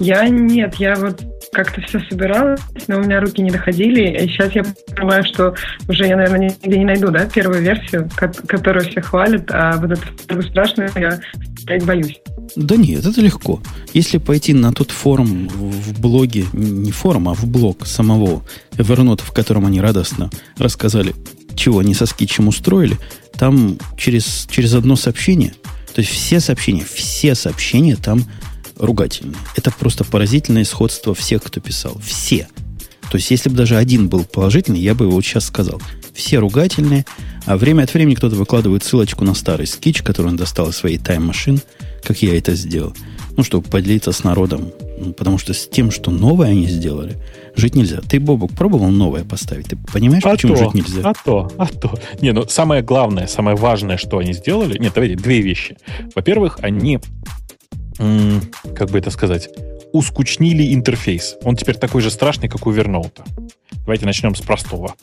Я 0.00 0.26
нет, 0.30 0.76
я 0.76 0.96
вот 0.96 1.22
как-то 1.52 1.80
все 1.82 2.00
собиралось, 2.08 2.60
но 2.86 2.96
у 2.96 3.00
меня 3.00 3.20
руки 3.20 3.42
не 3.42 3.50
доходили. 3.50 4.24
И 4.24 4.28
сейчас 4.28 4.52
я 4.52 4.64
понимаю, 4.94 5.24
что 5.24 5.54
уже 5.88 6.06
я, 6.06 6.16
наверное, 6.16 6.56
нигде 6.62 6.78
не 6.78 6.84
найду, 6.84 7.10
да, 7.10 7.26
первую 7.26 7.62
версию, 7.62 8.08
которую 8.16 8.88
все 8.88 9.00
хвалят, 9.00 9.50
а 9.50 9.76
вот 9.76 9.92
эту 9.92 10.42
страшную 10.42 10.90
я 10.96 11.20
опять 11.62 11.84
боюсь. 11.84 12.20
Да 12.56 12.76
нет, 12.76 13.04
это 13.04 13.20
легко. 13.20 13.62
Если 13.92 14.18
пойти 14.18 14.54
на 14.54 14.72
тот 14.72 14.90
форум 14.90 15.48
в 15.48 16.00
блоге, 16.00 16.46
не 16.52 16.92
форум, 16.92 17.28
а 17.28 17.34
в 17.34 17.46
блог 17.46 17.86
самого 17.86 18.42
Evernote, 18.72 19.22
в 19.22 19.32
котором 19.32 19.66
они 19.66 19.80
радостно 19.80 20.30
рассказали, 20.56 21.14
чего 21.54 21.80
они 21.80 21.94
со 21.94 22.06
скетчем 22.06 22.48
устроили, 22.48 22.96
там 23.36 23.78
через, 23.96 24.46
через 24.50 24.74
одно 24.74 24.96
сообщение, 24.96 25.54
то 25.94 26.00
есть 26.00 26.10
все 26.10 26.40
сообщения, 26.40 26.84
все 26.84 27.34
сообщения 27.34 27.96
там 27.96 28.24
ругательные. 28.78 29.36
Это 29.56 29.70
просто 29.70 30.04
поразительное 30.04 30.64
сходство 30.64 31.14
всех, 31.14 31.42
кто 31.42 31.60
писал. 31.60 31.98
Все. 32.04 32.48
То 33.10 33.16
есть, 33.16 33.30
если 33.30 33.48
бы 33.48 33.56
даже 33.56 33.76
один 33.76 34.08
был 34.08 34.24
положительный, 34.24 34.80
я 34.80 34.94
бы 34.94 35.06
его 35.06 35.20
сейчас 35.22 35.46
сказал. 35.46 35.80
Все 36.12 36.38
ругательные, 36.38 37.06
а 37.46 37.56
время 37.56 37.84
от 37.84 37.94
времени 37.94 38.14
кто-то 38.14 38.36
выкладывает 38.36 38.84
ссылочку 38.84 39.24
на 39.24 39.34
старый 39.34 39.66
скетч, 39.66 40.02
который 40.02 40.26
он 40.28 40.36
достал 40.36 40.68
из 40.68 40.76
своей 40.76 40.98
тайм-машин, 40.98 41.60
как 42.02 42.22
я 42.22 42.36
это 42.36 42.54
сделал. 42.54 42.94
Ну, 43.36 43.44
чтобы 43.44 43.68
поделиться 43.68 44.12
с 44.12 44.24
народом. 44.24 44.72
Ну, 44.98 45.12
потому 45.12 45.38
что 45.38 45.54
с 45.54 45.68
тем, 45.68 45.92
что 45.92 46.10
новое 46.10 46.48
они 46.48 46.66
сделали, 46.66 47.16
жить 47.54 47.76
нельзя. 47.76 48.00
Ты, 48.00 48.18
Бобок, 48.18 48.52
пробовал 48.52 48.88
новое 48.88 49.24
поставить? 49.24 49.68
Ты 49.68 49.76
понимаешь, 49.76 50.24
а 50.24 50.30
почему 50.30 50.56
то, 50.56 50.64
жить 50.64 50.74
нельзя? 50.74 51.08
А 51.08 51.14
то, 51.14 51.50
а 51.56 51.66
то. 51.66 51.94
Не, 52.20 52.32
ну, 52.32 52.46
самое 52.48 52.82
главное, 52.82 53.28
самое 53.28 53.56
важное, 53.56 53.96
что 53.96 54.18
они 54.18 54.32
сделали... 54.32 54.76
Нет, 54.76 54.92
давайте, 54.94 55.14
две 55.14 55.40
вещи. 55.40 55.76
Во-первых, 56.16 56.58
они 56.62 56.98
как 57.98 58.90
бы 58.90 58.98
это 58.98 59.10
сказать, 59.10 59.48
ускучнили 59.92 60.74
интерфейс. 60.74 61.36
Он 61.42 61.56
теперь 61.56 61.76
такой 61.76 62.02
же 62.02 62.10
страшный, 62.10 62.48
как 62.48 62.66
у 62.66 62.70
Верноута. 62.70 63.24
Давайте 63.80 64.06
начнем 64.06 64.34
с 64.34 64.40
простого. 64.40 64.94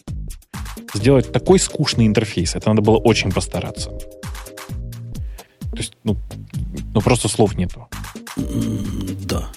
Сделать 0.94 1.32
такой 1.32 1.60
скучный 1.60 2.08
интерфейс, 2.08 2.56
это 2.56 2.70
надо 2.70 2.82
было 2.82 2.98
очень 2.98 3.32
постараться. 3.32 3.90
То 3.90 5.78
есть, 5.78 5.94
ну, 6.04 6.16
ну 6.94 7.02
просто 7.02 7.28
слов 7.28 7.58
нету. 7.58 7.88
Да. 8.38 9.50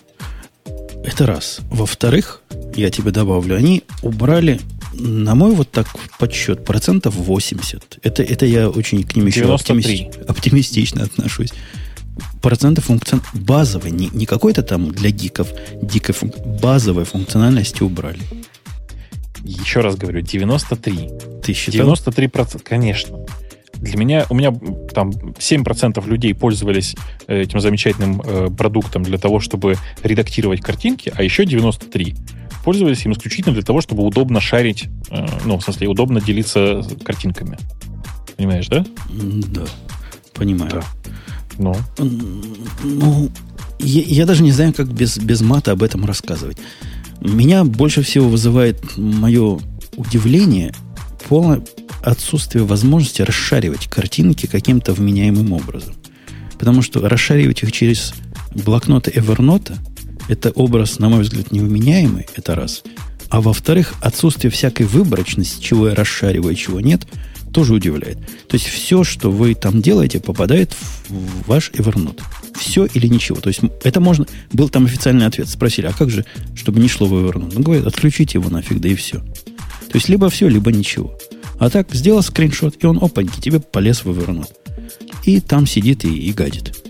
Это 1.04 1.26
раз. 1.26 1.60
Во-вторых, 1.70 2.42
я 2.74 2.90
тебе 2.90 3.12
добавлю, 3.12 3.56
они 3.56 3.84
убрали, 4.02 4.60
на 4.94 5.36
мой 5.36 5.54
вот 5.54 5.70
так 5.70 5.86
подсчет, 6.18 6.64
процентов 6.64 7.14
80. 7.14 8.00
Это, 8.02 8.22
это 8.22 8.46
я 8.46 8.68
очень 8.68 9.04
к 9.04 9.14
ним 9.14 9.26
еще 9.26 9.52
оптимисти, 9.52 10.10
оптимистично 10.26 11.04
отношусь 11.04 11.52
процентов 12.42 12.86
функцион... 12.86 13.22
базовой, 13.34 13.90
не, 13.90 14.08
не 14.08 14.26
какой-то 14.26 14.62
там 14.62 14.90
для 14.90 15.10
гиков, 15.10 15.48
дикой 15.82 16.14
функ... 16.14 16.36
базовой 16.38 17.04
функциональности 17.04 17.82
убрали. 17.82 18.20
Еще 19.44 19.80
раз 19.80 19.96
говорю, 19.96 20.20
93. 20.20 21.10
Ты 21.42 21.52
считал? 21.52 21.92
93%, 21.92 22.60
конечно. 22.62 23.18
Для 23.74 23.96
меня, 23.96 24.26
у 24.28 24.34
меня 24.34 24.52
там 24.92 25.10
7% 25.10 26.06
людей 26.08 26.34
пользовались 26.34 26.96
э, 27.28 27.42
этим 27.42 27.60
замечательным 27.60 28.20
э, 28.24 28.48
продуктом 28.50 29.04
для 29.04 29.18
того, 29.18 29.38
чтобы 29.38 29.76
редактировать 30.02 30.60
картинки, 30.60 31.12
а 31.14 31.22
еще 31.22 31.44
93 31.44 32.16
пользовались 32.64 33.04
им 33.06 33.12
исключительно 33.12 33.54
для 33.54 33.62
того, 33.62 33.80
чтобы 33.80 34.04
удобно 34.04 34.40
шарить, 34.40 34.88
э, 35.10 35.26
ну, 35.44 35.58
в 35.58 35.62
смысле, 35.62 35.88
удобно 35.88 36.20
делиться 36.20 36.82
картинками. 37.04 37.56
Понимаешь, 38.36 38.68
да? 38.68 38.84
Да, 39.08 39.64
понимаю. 40.34 40.70
Да. 40.72 40.82
Ну? 41.58 41.74
Ну, 42.84 43.30
я, 43.80 44.02
я 44.02 44.26
даже 44.26 44.42
не 44.42 44.52
знаю, 44.52 44.72
как 44.72 44.92
без, 44.92 45.18
без 45.18 45.40
мата 45.40 45.72
об 45.72 45.82
этом 45.82 46.04
рассказывать. 46.04 46.56
Меня 47.20 47.64
больше 47.64 48.02
всего 48.02 48.28
вызывает 48.28 48.96
мое 48.96 49.58
удивление 49.96 50.72
полное 51.28 51.62
отсутствие 52.02 52.64
возможности 52.64 53.22
расшаривать 53.22 53.88
картинки 53.88 54.46
каким-то 54.46 54.92
вменяемым 54.92 55.52
образом. 55.52 55.94
Потому 56.58 56.82
что 56.82 57.06
расшаривать 57.06 57.62
их 57.62 57.72
через 57.72 58.14
блокноты 58.54 59.10
Evernote 59.10 59.76
это 60.28 60.50
образ, 60.50 60.98
на 60.98 61.08
мой 61.08 61.22
взгляд, 61.22 61.52
невменяемый, 61.52 62.26
это 62.36 62.54
раз. 62.54 62.82
А 63.30 63.40
во-вторых, 63.40 63.94
отсутствие 64.00 64.50
всякой 64.50 64.86
выборочности, 64.86 65.62
чего 65.62 65.88
я 65.88 65.94
расшариваю, 65.94 66.54
чего 66.54 66.80
нет– 66.80 67.06
тоже 67.52 67.74
удивляет. 67.74 68.18
То 68.48 68.54
есть 68.54 68.66
все, 68.66 69.04
что 69.04 69.30
вы 69.30 69.54
там 69.54 69.82
делаете, 69.82 70.20
попадает 70.20 70.74
в 71.08 71.48
ваш 71.48 71.70
Evernote. 71.70 72.20
Все 72.58 72.86
или 72.86 73.06
ничего. 73.06 73.40
То 73.40 73.48
есть 73.48 73.60
это 73.84 74.00
можно... 74.00 74.26
Был 74.52 74.68
там 74.68 74.86
официальный 74.86 75.26
ответ. 75.26 75.48
Спросили, 75.48 75.86
а 75.86 75.92
как 75.92 76.10
же, 76.10 76.24
чтобы 76.54 76.80
не 76.80 76.88
шло 76.88 77.06
в 77.06 77.14
Evernote? 77.14 77.52
Ну, 77.54 77.62
говорят, 77.62 77.86
отключите 77.86 78.38
его 78.38 78.50
нафиг, 78.50 78.80
да 78.80 78.88
и 78.88 78.94
все. 78.94 79.18
То 79.18 79.94
есть 79.94 80.08
либо 80.08 80.28
все, 80.30 80.48
либо 80.48 80.72
ничего. 80.72 81.16
А 81.58 81.70
так, 81.70 81.92
сделал 81.92 82.22
скриншот, 82.22 82.76
и 82.82 82.86
он, 82.86 82.98
опаньки, 83.02 83.40
тебе 83.40 83.60
полез 83.60 84.04
в 84.04 84.10
Evernote. 84.10 84.52
И 85.24 85.40
там 85.40 85.66
сидит 85.66 86.04
и, 86.04 86.14
и 86.14 86.32
гадит 86.32 86.87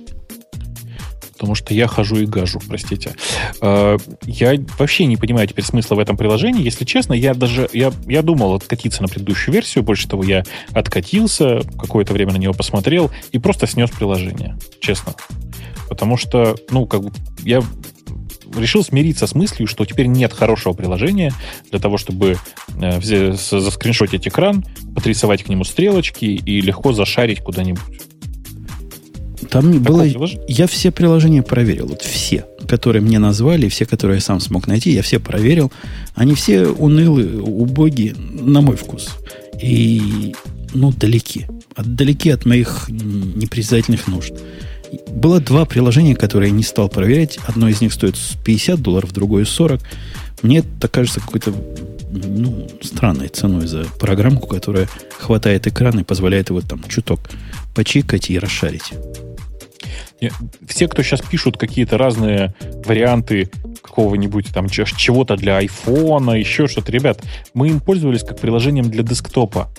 потому 1.38 1.54
что 1.54 1.72
я 1.72 1.86
хожу 1.86 2.16
и 2.16 2.26
гажу, 2.26 2.60
простите. 2.66 3.14
А, 3.60 3.96
я 4.26 4.54
вообще 4.76 5.06
не 5.06 5.16
понимаю 5.16 5.46
теперь 5.46 5.64
смысла 5.64 5.94
в 5.94 6.00
этом 6.00 6.16
приложении. 6.16 6.64
Если 6.64 6.84
честно, 6.84 7.14
я 7.14 7.32
даже 7.32 7.68
я, 7.72 7.92
я 8.06 8.22
думал 8.22 8.54
откатиться 8.54 9.02
на 9.02 9.08
предыдущую 9.08 9.54
версию. 9.54 9.84
Больше 9.84 10.08
того, 10.08 10.24
я 10.24 10.42
откатился, 10.72 11.60
какое-то 11.78 12.12
время 12.12 12.32
на 12.32 12.38
него 12.38 12.54
посмотрел 12.54 13.12
и 13.30 13.38
просто 13.38 13.68
снес 13.68 13.88
приложение. 13.90 14.58
Честно. 14.80 15.14
Потому 15.88 16.16
что, 16.16 16.56
ну, 16.70 16.86
как 16.86 17.04
бы 17.04 17.12
я 17.44 17.62
решил 18.56 18.82
смириться 18.82 19.28
с 19.28 19.34
мыслью, 19.34 19.68
что 19.68 19.84
теперь 19.84 20.06
нет 20.06 20.32
хорошего 20.32 20.72
приложения 20.72 21.32
для 21.70 21.78
того, 21.78 21.98
чтобы 21.98 22.36
э, 22.80 23.00
заскриншотить 23.00 24.26
экран, 24.26 24.64
подрисовать 24.94 25.44
к 25.44 25.48
нему 25.48 25.62
стрелочки 25.62 26.24
и 26.24 26.60
легко 26.60 26.92
зашарить 26.92 27.40
куда-нибудь. 27.42 28.07
Там 29.50 29.70
не 29.70 29.78
было... 29.78 30.04
Я 30.48 30.66
все 30.66 30.90
приложения 30.90 31.42
проверил. 31.42 31.86
Вот 31.86 32.02
все, 32.02 32.44
которые 32.66 33.02
мне 33.02 33.18
назвали, 33.18 33.68
все, 33.68 33.86
которые 33.86 34.16
я 34.16 34.20
сам 34.20 34.40
смог 34.40 34.66
найти, 34.66 34.90
я 34.90 35.02
все 35.02 35.18
проверил. 35.18 35.72
Они 36.14 36.34
все 36.34 36.66
унылые, 36.66 37.40
убогие, 37.40 38.14
на 38.14 38.60
мой 38.60 38.76
вкус. 38.76 39.16
И, 39.60 40.34
ну, 40.74 40.92
далеки. 40.92 41.46
Далеки 41.76 42.30
от 42.30 42.44
моих 42.44 42.88
непритязательных 42.88 44.06
нужд. 44.06 44.34
Было 45.10 45.40
два 45.40 45.64
приложения, 45.64 46.14
которые 46.14 46.50
я 46.50 46.56
не 46.56 46.62
стал 46.62 46.88
проверять. 46.88 47.38
Одно 47.46 47.68
из 47.68 47.80
них 47.80 47.92
стоит 47.92 48.16
50 48.44 48.80
долларов, 48.80 49.12
другое 49.12 49.44
40. 49.44 49.80
Мне 50.42 50.58
это 50.58 50.88
кажется 50.88 51.20
какой-то 51.20 51.52
ну, 52.10 52.68
странной 52.82 53.28
ценой 53.28 53.66
за 53.66 53.84
программку, 53.98 54.46
которая 54.46 54.88
хватает 55.18 55.66
экран 55.66 55.98
и 56.00 56.04
позволяет 56.04 56.50
его 56.50 56.60
там 56.60 56.82
чуток 56.88 57.20
почикать 57.74 58.30
и 58.30 58.38
расшарить. 58.38 58.92
Все, 60.66 60.88
кто 60.88 61.02
сейчас 61.02 61.20
пишут 61.20 61.56
какие-то 61.56 61.96
разные 61.96 62.54
варианты 62.84 63.50
какого-нибудь 63.82 64.52
там 64.52 64.68
чего-то 64.68 65.36
для 65.36 65.58
айфона, 65.58 66.32
еще 66.32 66.66
что-то, 66.66 66.90
ребят, 66.90 67.22
мы 67.54 67.68
им 67.68 67.80
пользовались 67.80 68.24
как 68.24 68.40
приложением 68.40 68.90
для 68.90 69.02
десктопа. 69.02 69.70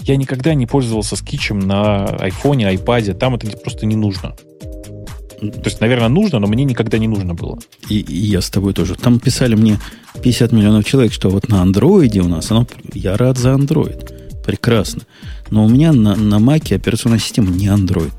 Я 0.00 0.16
никогда 0.16 0.54
не 0.54 0.66
пользовался 0.66 1.16
скетчем 1.16 1.58
на 1.58 2.04
айфоне, 2.04 2.68
айпаде, 2.68 3.14
там 3.14 3.34
это 3.34 3.48
просто 3.56 3.86
не 3.86 3.96
нужно. 3.96 4.36
То 5.40 5.62
есть, 5.64 5.80
наверное, 5.80 6.08
нужно, 6.08 6.38
но 6.38 6.46
мне 6.46 6.64
никогда 6.64 6.96
не 6.96 7.08
нужно 7.08 7.34
было. 7.34 7.58
И, 7.90 7.98
и 8.00 8.26
я 8.26 8.40
с 8.40 8.48
тобой 8.48 8.72
тоже. 8.72 8.94
Там 8.94 9.18
писали 9.18 9.54
мне 9.54 9.78
50 10.22 10.52
миллионов 10.52 10.84
человек, 10.86 11.12
что 11.12 11.28
вот 11.28 11.48
на 11.48 11.60
андроиде 11.60 12.20
у 12.20 12.28
нас, 12.28 12.50
оно, 12.50 12.66
я 12.94 13.16
рад 13.16 13.36
за 13.36 13.52
андроид. 13.52 14.12
Прекрасно. 14.46 15.02
Но 15.50 15.64
у 15.64 15.68
меня 15.68 15.92
на, 15.92 16.14
на 16.14 16.38
Маке 16.38 16.76
операционная 16.76 17.18
система 17.18 17.50
не 17.50 17.68
андроид 17.68 18.14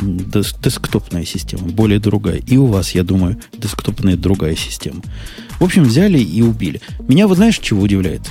десктопная 0.00 1.24
система, 1.24 1.68
более 1.68 1.98
другая. 1.98 2.36
И 2.38 2.56
у 2.56 2.66
вас, 2.66 2.92
я 2.94 3.02
думаю, 3.02 3.38
десктопная 3.52 4.16
другая 4.16 4.56
система. 4.56 5.02
В 5.58 5.64
общем, 5.64 5.84
взяли 5.84 6.18
и 6.18 6.42
убили. 6.42 6.80
Меня 7.06 7.28
вот 7.28 7.36
знаешь, 7.36 7.58
чего 7.58 7.82
удивляет? 7.82 8.22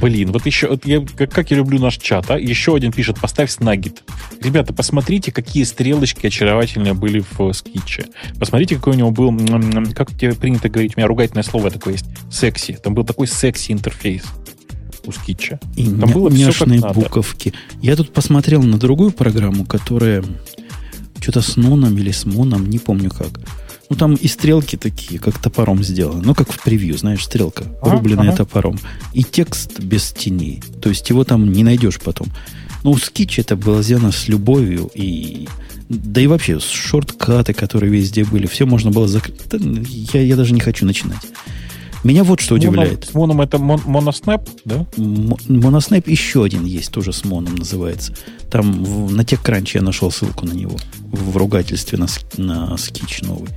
Блин, 0.00 0.30
вот 0.30 0.46
еще, 0.46 0.68
вот 0.68 0.86
я, 0.86 1.04
как, 1.04 1.32
как 1.32 1.50
я 1.50 1.56
люблю 1.56 1.80
наш 1.80 1.98
чат, 1.98 2.30
а? 2.30 2.38
Еще 2.38 2.74
один 2.74 2.92
пишет, 2.92 3.18
поставь 3.18 3.50
снаггет. 3.50 4.04
Ребята, 4.40 4.72
посмотрите, 4.72 5.32
какие 5.32 5.64
стрелочки 5.64 6.28
очаровательные 6.28 6.94
были 6.94 7.24
в 7.36 7.52
скетче. 7.52 8.06
Посмотрите, 8.38 8.76
какой 8.76 8.94
у 8.94 8.96
него 8.96 9.10
был, 9.10 9.36
как 9.94 10.12
тебе 10.12 10.34
принято 10.34 10.68
говорить, 10.68 10.92
у 10.96 11.00
меня 11.00 11.08
ругательное 11.08 11.42
слово 11.42 11.70
такое 11.70 11.94
есть, 11.94 12.06
секси. 12.30 12.78
Там 12.82 12.94
был 12.94 13.04
такой 13.04 13.26
секси 13.26 13.72
интерфейс 13.72 14.22
у 15.06 15.12
скетча. 15.12 15.58
И 15.76 15.84
Там 15.86 15.98
ня- 16.08 16.14
было 16.14 16.30
все 16.30 16.52
как 16.52 16.94
буковки. 16.94 17.52
Я 17.82 17.96
тут 17.96 18.12
посмотрел 18.12 18.62
на 18.62 18.78
другую 18.78 19.10
программу, 19.10 19.64
которая 19.64 20.22
что-то 21.20 21.42
с 21.42 21.56
ноном 21.56 21.96
или 21.98 22.10
с 22.10 22.24
моном, 22.24 22.68
не 22.68 22.78
помню 22.78 23.10
как. 23.10 23.40
Ну, 23.88 23.96
там 23.96 24.14
и 24.14 24.28
стрелки 24.28 24.76
такие, 24.76 25.20
как 25.20 25.38
топором 25.38 25.82
сделаны. 25.82 26.22
Ну, 26.24 26.34
как 26.34 26.52
в 26.52 26.62
превью, 26.62 26.96
знаешь, 26.96 27.24
стрелка, 27.24 27.64
рубленная 27.82 28.28
ага. 28.28 28.36
топором. 28.38 28.78
И 29.12 29.24
текст 29.24 29.80
без 29.80 30.12
теней. 30.12 30.62
То 30.80 30.90
есть 30.90 31.10
его 31.10 31.24
там 31.24 31.52
не 31.52 31.64
найдешь 31.64 31.98
потом. 32.00 32.28
Но 32.84 32.92
у 32.92 32.96
Скетч 32.96 33.40
это 33.40 33.56
было 33.56 33.82
сделано 33.82 34.12
с 34.12 34.28
любовью 34.28 34.90
и 34.94 35.48
Да 35.88 36.20
и 36.20 36.28
вообще, 36.28 36.60
шорткаты, 36.60 37.52
которые 37.52 37.92
везде 37.92 38.24
были, 38.24 38.46
все 38.46 38.64
можно 38.64 38.92
было 38.92 39.08
закрыть. 39.08 39.40
Я, 40.14 40.22
я 40.22 40.36
даже 40.36 40.54
не 40.54 40.60
хочу 40.60 40.86
начинать. 40.86 41.18
Меня 42.04 42.24
вот 42.24 42.40
что 42.40 42.54
удивляет. 42.54 43.04
С 43.04 43.14
моном 43.14 43.40
это 43.40 43.58
мон, 43.58 43.80
моноснэп, 43.84 44.48
да? 44.64 44.86
Моноснэп 44.96 46.08
еще 46.08 46.44
один 46.44 46.64
есть, 46.64 46.90
тоже 46.92 47.12
с 47.12 47.24
моном 47.24 47.56
называется. 47.56 48.14
Там 48.50 48.84
в, 48.84 49.12
на 49.12 49.22
TechCrunch 49.22 49.70
я 49.74 49.82
нашел 49.82 50.10
ссылку 50.10 50.46
на 50.46 50.52
него 50.52 50.76
в 51.12 51.36
ругательстве 51.36 51.98
на, 51.98 52.06
на 52.36 52.76
скич 52.76 53.22
новый. 53.22 53.50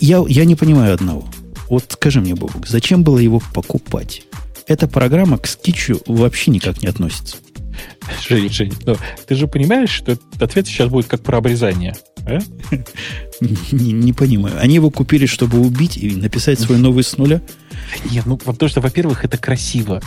Я, 0.00 0.24
я 0.28 0.44
не 0.44 0.54
понимаю 0.54 0.94
одного. 0.94 1.28
Вот 1.68 1.84
скажи 1.88 2.20
мне, 2.20 2.34
Бобок, 2.34 2.66
зачем 2.66 3.02
было 3.02 3.18
его 3.18 3.42
покупать? 3.52 4.22
Эта 4.66 4.88
программа 4.88 5.38
к 5.38 5.46
скичу 5.46 6.00
вообще 6.06 6.50
никак 6.50 6.82
не 6.82 6.88
относится. 6.88 7.36
Жень, 8.28 8.50
Жень, 8.50 8.72
ну, 8.84 8.96
ты 9.26 9.34
же 9.34 9.48
понимаешь, 9.48 9.90
что 9.90 10.18
ответ 10.40 10.66
сейчас 10.66 10.88
будет 10.88 11.06
как 11.06 11.22
про 11.22 11.38
обрезание. 11.38 11.94
А? 12.26 12.38
Не, 13.40 13.92
не 13.92 14.12
понимаю. 14.12 14.58
Они 14.58 14.76
его 14.76 14.90
купили, 14.90 15.26
чтобы 15.26 15.60
убить 15.60 15.98
и 15.98 16.16
написать 16.16 16.58
свой 16.58 16.78
новый 16.78 17.04
с 17.04 17.18
нуля? 17.18 17.42
Нет, 18.10 18.24
ну 18.24 18.38
потому 18.38 18.68
что, 18.68 18.80
во-первых, 18.80 19.24
это 19.24 19.36
красиво. 19.36 20.02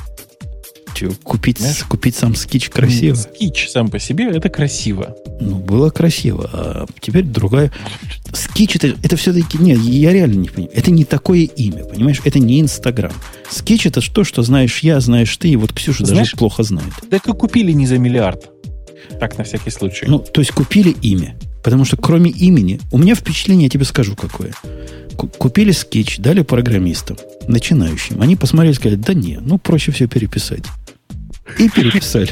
Че, 0.99 1.11
купить, 1.23 1.59
купить 1.87 2.15
сам 2.15 2.35
скич 2.35 2.67
красиво? 2.67 3.15
Скич 3.15 3.69
сам 3.69 3.87
по 3.87 3.99
себе 3.99 4.31
это 4.31 4.49
красиво. 4.49 5.15
Ну, 5.39 5.55
было 5.55 5.91
красиво, 5.91 6.49
а 6.51 6.85
теперь 6.99 7.23
другая. 7.23 7.71
Скич 8.33 8.75
это, 8.75 8.87
это 8.87 9.15
все-таки... 9.15 9.57
Нет, 9.59 9.79
я 9.79 10.11
реально 10.11 10.41
не 10.41 10.49
понимаю. 10.49 10.75
Это 10.75 10.91
не 10.91 11.05
такое 11.05 11.43
имя, 11.43 11.85
понимаешь? 11.85 12.19
Это 12.25 12.39
не 12.39 12.59
Инстаграм. 12.59 13.13
Скич 13.49 13.85
это 13.85 14.01
то, 14.01 14.25
что 14.25 14.43
знаешь 14.43 14.79
я, 14.79 14.99
знаешь 14.99 15.37
ты, 15.37 15.47
и 15.47 15.55
вот 15.55 15.71
Ксюша 15.71 16.05
знаешь, 16.05 16.31
даже 16.31 16.37
плохо 16.37 16.63
знает. 16.63 16.91
Так 17.09 17.29
и 17.29 17.31
купили 17.31 17.71
не 17.71 17.87
за 17.87 17.97
миллиард. 17.97 18.49
Так, 19.21 19.37
на 19.37 19.45
всякий 19.45 19.69
случай. 19.69 20.05
Ну, 20.05 20.19
то 20.19 20.41
есть 20.41 20.51
купили 20.51 20.89
имя. 21.01 21.39
Потому 21.63 21.85
что 21.85 21.95
кроме 21.95 22.29
имени, 22.29 22.79
у 22.91 22.97
меня 22.97 23.15
впечатление, 23.15 23.65
я 23.65 23.69
тебе 23.69 23.85
скажу 23.85 24.17
какое. 24.17 24.53
Купили 25.15 25.71
скетч, 25.71 26.17
дали 26.19 26.41
программистам, 26.41 27.17
начинающим. 27.47 28.21
Они 28.21 28.35
посмотрели 28.35 28.73
и 28.73 28.75
сказали, 28.75 28.95
да 28.95 29.13
не, 29.13 29.37
ну 29.41 29.57
проще 29.57 29.91
все 29.91 30.07
переписать. 30.07 30.63
И 31.57 31.69
переписали. 31.69 32.29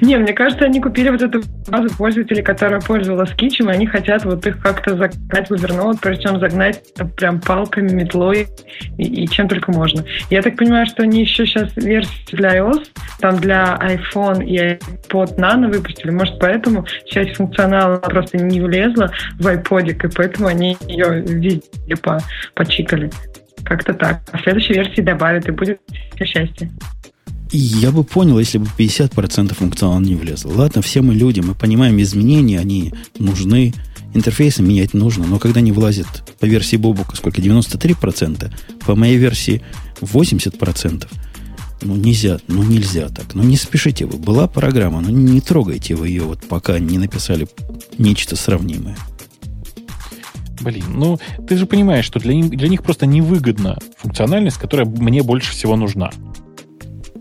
Не, 0.00 0.16
мне 0.16 0.32
кажется, 0.32 0.64
они 0.64 0.80
купили 0.80 1.10
вот 1.10 1.22
эту 1.22 1.42
базу 1.68 1.94
пользователей, 1.96 2.42
которая 2.42 2.80
пользовалась 2.80 3.30
Кичем, 3.36 3.70
и 3.70 3.72
они 3.72 3.86
хотят 3.86 4.24
вот 4.24 4.46
их 4.46 4.60
как-то 4.60 4.96
загнать 4.96 5.48
в 5.48 5.54
Evernote, 5.54 5.98
причем 6.02 6.38
загнать 6.38 6.82
прям 7.16 7.40
палками, 7.40 7.92
метлой 7.92 8.48
и, 8.98 9.24
и 9.24 9.28
чем 9.28 9.48
только 9.48 9.72
можно. 9.72 10.04
Я 10.30 10.42
так 10.42 10.56
понимаю, 10.56 10.86
что 10.86 11.02
они 11.02 11.20
еще 11.20 11.46
сейчас 11.46 11.74
версию 11.76 12.12
для 12.32 12.58
iOS, 12.58 12.86
там 13.20 13.36
для 13.38 13.78
iPhone 13.80 14.44
и 14.44 14.58
iPod 14.58 15.36
Nano 15.36 15.72
выпустили, 15.72 16.10
может, 16.10 16.38
поэтому 16.38 16.86
часть 17.06 17.36
функционала 17.36 17.98
просто 17.98 18.38
не 18.38 18.60
влезла 18.60 19.10
в 19.38 19.46
iPod, 19.46 19.90
и 19.90 20.14
поэтому 20.14 20.48
они 20.48 20.76
ее 20.86 21.20
везде 21.20 21.96
по 22.02 22.18
почикали. 22.54 23.10
Как-то 23.64 23.94
так. 23.94 24.20
А 24.32 24.38
в 24.38 24.42
следующей 24.42 24.74
версии 24.74 25.00
добавят, 25.00 25.48
и 25.48 25.52
будет 25.52 25.80
все 26.14 26.24
счастье. 26.24 26.70
Я 27.54 27.90
бы 27.90 28.02
понял, 28.02 28.38
если 28.38 28.56
бы 28.56 28.66
50% 28.78 29.54
функционала 29.54 30.00
не 30.00 30.14
влезло. 30.14 30.52
Ладно, 30.52 30.80
все 30.80 31.02
мы 31.02 31.14
люди, 31.14 31.40
мы 31.40 31.54
понимаем 31.54 32.00
изменения, 32.00 32.58
они 32.58 32.94
нужны, 33.18 33.74
интерфейсы 34.14 34.62
менять 34.62 34.94
нужно, 34.94 35.26
но 35.26 35.38
когда 35.38 35.60
не 35.60 35.70
влазит 35.70 36.06
по 36.40 36.46
версии 36.46 36.76
Бобука 36.76 37.14
сколько, 37.14 37.42
93%, 37.42 38.50
по 38.86 38.94
моей 38.94 39.18
версии 39.18 39.60
80%, 40.00 41.06
ну 41.82 41.96
нельзя, 41.96 42.38
ну 42.48 42.62
нельзя 42.62 43.10
так, 43.10 43.34
ну 43.34 43.42
не 43.42 43.58
спешите 43.58 44.06
вы. 44.06 44.16
Была 44.16 44.48
программа, 44.48 45.02
но 45.02 45.10
ну, 45.10 45.18
не 45.18 45.42
трогайте 45.42 45.94
вы 45.94 46.08
ее, 46.08 46.22
вот 46.22 46.42
пока 46.48 46.78
не 46.78 46.96
написали 46.96 47.46
нечто 47.98 48.34
сравнимое. 48.34 48.96
Блин, 50.62 50.84
ну 50.94 51.18
ты 51.46 51.58
же 51.58 51.66
понимаешь, 51.66 52.06
что 52.06 52.18
для, 52.18 52.40
для 52.42 52.68
них 52.68 52.82
просто 52.82 53.04
невыгодна 53.04 53.78
функциональность, 53.98 54.56
которая 54.56 54.86
мне 54.86 55.22
больше 55.22 55.52
всего 55.52 55.76
нужна. 55.76 56.10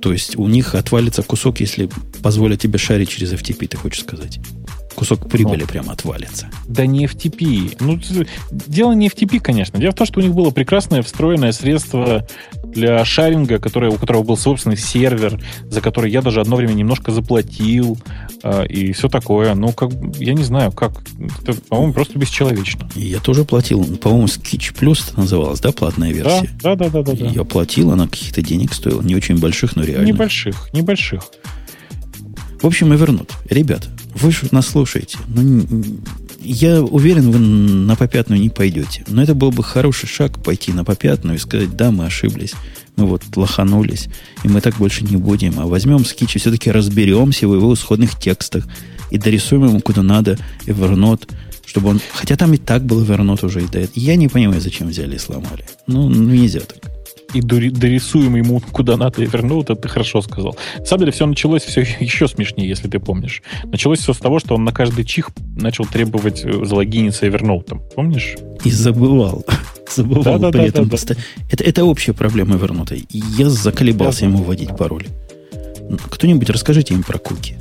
То 0.01 0.11
есть 0.11 0.35
у 0.35 0.47
них 0.47 0.75
отвалится 0.75 1.21
кусок, 1.21 1.59
если 1.59 1.89
позволят 2.23 2.59
тебе 2.59 2.79
шарить 2.79 3.09
через 3.09 3.33
FTP, 3.33 3.67
ты 3.67 3.77
хочешь 3.77 4.01
сказать? 4.01 4.39
Кусок 4.95 5.29
прибыли 5.29 5.61
ну, 5.61 5.67
прямо 5.67 5.93
отвалится. 5.93 6.49
Да 6.67 6.85
не 6.85 7.05
FTP. 7.05 7.77
Ну, 7.79 7.99
дело 8.51 8.91
не 8.93 9.07
FTP, 9.07 9.39
конечно. 9.39 9.79
Дело 9.79 9.91
в 9.91 9.95
том, 9.95 10.07
что 10.07 10.19
у 10.19 10.23
них 10.23 10.33
было 10.33 10.51
прекрасное 10.51 11.01
встроенное 11.01 11.51
средство 11.51 12.27
для 12.63 13.03
шаринга, 13.05 13.59
которое, 13.59 13.91
у 13.91 13.95
которого 13.95 14.23
был 14.23 14.37
собственный 14.37 14.77
сервер, 14.77 15.41
за 15.69 15.81
который 15.81 16.11
я 16.11 16.21
даже 16.21 16.41
одно 16.41 16.55
время 16.55 16.73
немножко 16.73 17.11
заплатил, 17.11 17.97
э, 18.43 18.67
и 18.67 18.91
все 18.93 19.09
такое. 19.09 19.53
Ну, 19.55 19.71
как, 19.71 19.91
я 20.19 20.33
не 20.33 20.43
знаю, 20.43 20.71
как. 20.71 20.93
Это, 21.41 21.53
по-моему, 21.69 21.93
просто 21.93 22.19
бесчеловечно. 22.19 22.89
Я 22.95 23.19
тоже 23.19 23.45
платил. 23.45 23.83
По-моему, 23.97 24.25
Sketch 24.25 24.75
Plus 24.79 25.09
это 25.09 25.19
называлась, 25.19 25.59
да, 25.59 25.71
платная 25.71 26.11
версия? 26.11 26.49
Да, 26.61 26.75
да, 26.75 26.89
да, 26.89 27.03
да. 27.03 27.13
да, 27.13 27.25
Я 27.25 27.43
платил, 27.43 27.91
она 27.91 28.07
каких-то 28.07 28.41
денег 28.41 28.73
стоила. 28.73 29.01
Не 29.01 29.15
очень 29.15 29.39
больших, 29.39 29.75
но 29.75 29.83
реально. 29.83 30.07
Небольших, 30.07 30.69
небольших. 30.73 31.23
В 32.61 32.67
общем, 32.67 32.93
и 32.93 32.97
вернут. 32.97 33.31
Ребята, 33.49 33.87
вы 34.15 34.31
же 34.31 34.47
нас 34.51 34.67
слушаете. 34.67 35.17
Ну, 35.27 35.65
я 36.39 36.81
уверен, 36.81 37.31
вы 37.31 37.39
на 37.39 37.95
попятную 37.95 38.39
не 38.39 38.49
пойдете. 38.49 39.03
Но 39.07 39.23
это 39.23 39.33
был 39.33 39.51
бы 39.51 39.63
хороший 39.63 40.07
шаг 40.07 40.43
пойти 40.43 40.71
на 40.71 40.83
попятную 40.83 41.37
и 41.37 41.39
сказать, 41.39 41.75
да, 41.75 41.91
мы 41.91 42.05
ошиблись. 42.05 42.53
Мы 42.97 43.05
вот 43.05 43.23
лоханулись, 43.35 44.09
и 44.43 44.47
мы 44.47 44.61
так 44.61 44.75
больше 44.77 45.03
не 45.03 45.17
будем. 45.17 45.59
А 45.59 45.65
возьмем 45.65 46.05
скетч 46.05 46.35
и 46.35 46.39
все-таки 46.39 46.69
разберемся 46.69 47.47
в 47.47 47.55
его 47.55 47.73
исходных 47.73 48.19
текстах 48.19 48.65
и 49.09 49.17
дорисуем 49.17 49.65
ему 49.65 49.79
куда 49.79 50.03
надо 50.03 50.37
Evernote, 50.65 51.29
чтобы 51.65 51.89
он... 51.89 52.01
Хотя 52.13 52.35
там 52.35 52.53
и 52.53 52.57
так 52.57 52.83
был 52.85 53.03
Evernote 53.03 53.45
уже 53.45 53.61
и 53.61 53.65
этого. 53.65 53.87
Я 53.95 54.15
не 54.15 54.27
понимаю, 54.27 54.61
зачем 54.61 54.89
взяли 54.89 55.15
и 55.15 55.19
сломали. 55.19 55.65
Ну 55.87 56.09
нельзя 56.09 56.59
так 56.61 56.90
и 57.33 57.41
дорисуем 57.41 58.35
ему 58.35 58.61
куда 58.71 58.97
надо 58.97 59.23
Evernote, 59.23 59.63
это 59.63 59.75
ты 59.75 59.89
хорошо 59.89 60.21
сказал. 60.21 60.55
На 60.77 60.85
самом 60.85 61.01
деле 61.01 61.11
все 61.11 61.25
началось 61.25 61.63
все 61.63 61.81
еще 61.99 62.27
смешнее, 62.27 62.67
если 62.67 62.87
ты 62.87 62.99
помнишь. 62.99 63.41
Началось 63.63 63.99
все 63.99 64.13
с 64.13 64.17
того, 64.17 64.39
что 64.39 64.55
он 64.55 64.63
на 64.63 64.71
каждый 64.71 65.05
чих 65.05 65.29
начал 65.55 65.85
требовать 65.85 66.43
э, 66.43 66.65
залогиниться 66.65 67.27
Evernote. 67.27 67.79
Помнишь? 67.95 68.35
И 68.63 68.71
забывал. 68.71 69.45
Забывал 69.93 70.39
да, 70.39 70.51
при 70.51 70.59
да, 70.59 70.65
этом. 70.65 70.87
Да, 70.87 70.97
да. 71.05 71.15
Это, 71.51 71.63
это 71.63 71.83
общая 71.83 72.13
проблема 72.13 72.55
Evernote. 72.55 73.05
Я 73.09 73.49
заколебался 73.49 74.25
ему 74.25 74.43
вводить 74.43 74.75
пароль. 74.77 75.07
Кто-нибудь 76.09 76.49
расскажите 76.49 76.93
им 76.93 77.03
про 77.03 77.17
куки. 77.17 77.57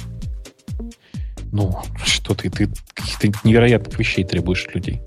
Ну, 1.52 1.76
что 2.04 2.34
ты, 2.34 2.48
ты 2.48 2.68
каких-то 2.94 3.32
невероятных 3.42 3.98
вещей 3.98 4.22
требуешь 4.22 4.66
от 4.66 4.76
людей 4.76 5.00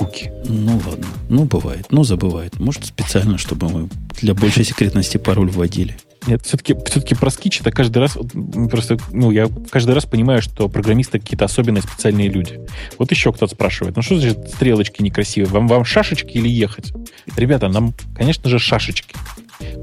куки. 0.00 0.32
Ну 0.44 0.80
ладно. 0.86 1.06
Ну, 1.28 1.44
бывает. 1.44 1.86
Ну, 1.90 2.04
забывает. 2.04 2.58
Может, 2.58 2.86
специально, 2.86 3.36
чтобы 3.36 3.68
мы 3.68 3.88
для 4.20 4.34
большей 4.34 4.64
секретности 4.64 5.18
пароль 5.18 5.50
вводили. 5.50 5.96
Нет, 6.26 6.44
все-таки, 6.44 6.74
все-таки 6.86 7.14
про 7.14 7.30
скич 7.30 7.60
это 7.60 7.70
каждый 7.70 7.98
раз, 7.98 8.16
просто, 8.70 8.98
ну, 9.10 9.30
я 9.30 9.48
каждый 9.70 9.94
раз 9.94 10.04
понимаю, 10.04 10.42
что 10.42 10.68
программисты 10.68 11.18
какие-то 11.18 11.46
особенные 11.46 11.82
специальные 11.82 12.28
люди. 12.28 12.60
Вот 12.98 13.10
еще 13.10 13.32
кто-то 13.32 13.54
спрашивает, 13.54 13.96
ну 13.96 14.02
что 14.02 14.18
значит 14.18 14.50
стрелочки 14.54 15.02
некрасивые? 15.02 15.50
Вам, 15.50 15.66
вам 15.66 15.84
шашечки 15.84 16.36
или 16.36 16.48
ехать? 16.48 16.92
Ребята, 17.36 17.68
нам, 17.68 17.94
конечно 18.14 18.50
же, 18.50 18.58
шашечки. 18.58 19.14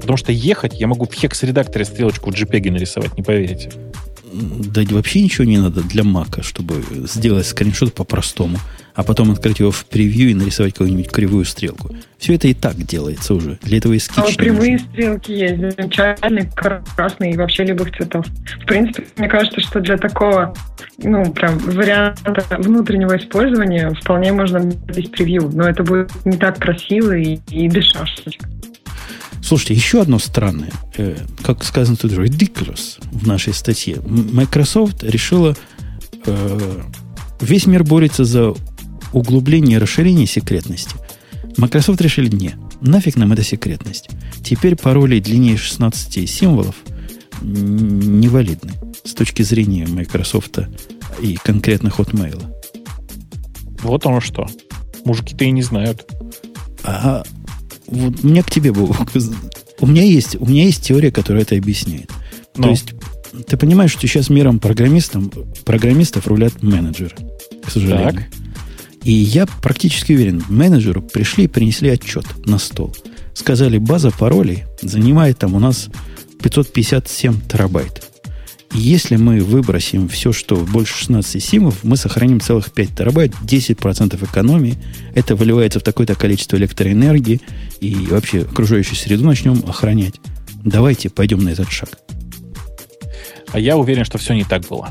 Потому 0.00 0.16
что 0.16 0.32
ехать 0.32 0.80
я 0.80 0.86
могу 0.86 1.06
в 1.06 1.12
хекс-редакторе 1.12 1.84
стрелочку 1.84 2.30
в 2.30 2.34
JPEG 2.34 2.70
нарисовать, 2.70 3.16
не 3.16 3.22
поверите. 3.22 3.72
Да 4.32 4.82
вообще 4.90 5.22
ничего 5.22 5.44
не 5.44 5.58
надо 5.58 5.82
для 5.82 6.04
Мака, 6.04 6.42
чтобы 6.42 6.84
сделать 7.06 7.46
скриншот 7.46 7.94
по-простому 7.94 8.58
а 8.98 9.04
потом 9.04 9.30
открыть 9.30 9.60
его 9.60 9.70
в 9.70 9.84
превью 9.84 10.30
и 10.30 10.34
нарисовать 10.34 10.72
какую-нибудь 10.72 11.08
кривую 11.12 11.44
стрелку. 11.44 11.94
Все 12.18 12.34
это 12.34 12.48
и 12.48 12.52
так 12.52 12.76
делается 12.76 13.32
уже. 13.32 13.56
Для 13.62 13.78
этого 13.78 13.92
и 13.92 14.00
скетч 14.00 14.34
а 14.34 14.36
кривые 14.36 14.72
нужен. 14.72 14.88
стрелки 14.88 15.30
есть, 15.30 15.56
замечательные, 15.56 16.50
красные 16.96 17.34
и 17.34 17.36
вообще 17.36 17.64
любых 17.64 17.96
цветов. 17.96 18.26
В 18.60 18.66
принципе, 18.66 19.06
мне 19.16 19.28
кажется, 19.28 19.60
что 19.60 19.78
для 19.78 19.98
такого, 19.98 20.52
ну, 20.96 21.30
прям 21.30 21.58
варианта 21.58 22.44
внутреннего 22.58 23.16
использования 23.16 23.88
вполне 24.02 24.32
можно 24.32 24.68
здесь 24.90 25.10
превью, 25.10 25.48
но 25.54 25.68
это 25.68 25.84
будет 25.84 26.10
не 26.24 26.36
так 26.36 26.58
красиво 26.58 27.16
и, 27.16 27.38
и 27.50 27.68
без 27.68 27.84
шашечек. 27.84 28.48
Слушайте, 29.44 29.74
еще 29.74 30.02
одно 30.02 30.18
странное, 30.18 30.72
э, 30.96 31.14
как 31.44 31.62
сказано 31.62 31.96
тут, 31.96 32.10
ridiculous 32.10 32.98
в 33.12 33.28
нашей 33.28 33.54
статье. 33.54 33.98
Microsoft 34.04 35.04
решила, 35.04 35.54
э, 36.26 36.80
весь 37.40 37.66
мир 37.66 37.84
борется 37.84 38.24
за 38.24 38.54
углубление 39.12 39.76
и 39.76 39.80
расширение 39.80 40.26
секретности. 40.26 40.96
Microsoft 41.56 42.00
решили, 42.00 42.34
не, 42.34 42.54
нафиг 42.80 43.16
нам 43.16 43.32
эта 43.32 43.42
секретность. 43.42 44.08
Теперь 44.44 44.76
пароли 44.76 45.20
длиннее 45.20 45.56
16 45.56 46.28
символов 46.28 46.76
невалидны 47.42 48.72
с 49.04 49.12
точки 49.14 49.42
зрения 49.42 49.86
Microsoft 49.86 50.58
и 51.20 51.36
конкретно 51.42 51.88
Hotmail. 51.88 52.42
Вот 53.82 54.06
оно 54.06 54.20
что. 54.20 54.46
Мужики-то 55.04 55.44
и 55.44 55.50
не 55.50 55.62
знают. 55.62 56.06
А 56.84 57.22
вот 57.86 58.22
у 58.22 58.26
меня 58.26 58.42
к 58.42 58.50
тебе, 58.50 58.72
Бог, 58.72 58.96
у 59.80 59.86
меня 59.86 60.02
есть, 60.02 60.36
у 60.36 60.46
меня 60.46 60.64
есть 60.64 60.84
теория, 60.86 61.10
которая 61.10 61.42
это 61.42 61.56
объясняет. 61.56 62.10
Но. 62.56 62.64
То 62.64 62.70
есть 62.70 62.94
Ты 63.46 63.56
понимаешь, 63.56 63.92
что 63.92 64.06
сейчас 64.06 64.30
миром 64.30 64.58
программистам, 64.58 65.30
программистов 65.64 66.26
рулят 66.26 66.62
менеджеры, 66.62 67.14
к 67.64 67.70
сожалению. 67.70 68.12
Так. 68.12 68.22
И 69.08 69.12
я 69.12 69.46
практически 69.46 70.12
уверен, 70.12 70.44
менеджеру 70.50 71.00
пришли 71.00 71.44
и 71.44 71.48
принесли 71.48 71.88
отчет 71.88 72.26
на 72.44 72.58
стол. 72.58 72.94
Сказали, 73.32 73.78
база 73.78 74.10
паролей 74.10 74.64
занимает 74.82 75.38
там 75.38 75.54
у 75.54 75.58
нас 75.58 75.88
557 76.42 77.40
терабайт. 77.48 78.06
Если 78.74 79.16
мы 79.16 79.40
выбросим 79.40 80.10
все, 80.10 80.34
что 80.34 80.56
больше 80.56 80.94
16 80.98 81.42
симов, 81.42 81.84
мы 81.84 81.96
сохраним 81.96 82.38
целых 82.38 82.70
5 82.70 82.96
терабайт, 82.98 83.32
10% 83.42 84.22
экономии. 84.22 84.76
Это 85.14 85.34
выливается 85.36 85.80
в 85.80 85.84
такое-то 85.84 86.14
количество 86.14 86.58
электроэнергии. 86.58 87.40
И 87.80 87.94
вообще 88.10 88.42
окружающую 88.42 88.96
среду 88.96 89.24
начнем 89.24 89.64
охранять. 89.66 90.20
Давайте 90.62 91.08
пойдем 91.08 91.38
на 91.38 91.48
этот 91.48 91.70
шаг. 91.70 91.88
А 93.52 93.58
я 93.58 93.78
уверен, 93.78 94.04
что 94.04 94.18
все 94.18 94.34
не 94.34 94.44
так 94.44 94.68
было. 94.68 94.90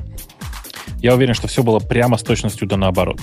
Я 1.04 1.14
уверен, 1.14 1.36
что 1.36 1.48
все 1.48 1.62
было 1.62 1.78
прямо 1.78 2.18
с 2.18 2.24
точностью 2.24 2.68
да 2.68 2.78
наоборот. 2.78 3.20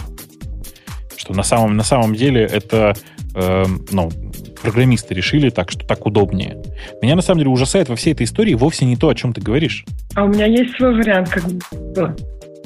Что 1.24 1.32
на 1.32 1.42
самом, 1.42 1.74
на 1.78 1.84
самом 1.84 2.14
деле 2.14 2.42
это 2.42 2.94
э, 3.34 3.64
ну, 3.90 4.10
программисты 4.60 5.14
решили 5.14 5.48
так, 5.48 5.70
что 5.70 5.86
так 5.86 6.04
удобнее. 6.04 6.62
Меня 7.00 7.16
на 7.16 7.22
самом 7.22 7.38
деле 7.38 7.50
ужасает 7.50 7.88
во 7.88 7.96
всей 7.96 8.12
этой 8.12 8.24
истории 8.24 8.52
вовсе 8.52 8.84
не 8.84 8.94
то, 8.94 9.08
о 9.08 9.14
чем 9.14 9.32
ты 9.32 9.40
говоришь. 9.40 9.86
А 10.14 10.24
у 10.24 10.28
меня 10.28 10.44
есть 10.44 10.76
свой 10.76 10.94
вариант, 10.94 11.30
как 11.30 11.44
было. 11.72 12.14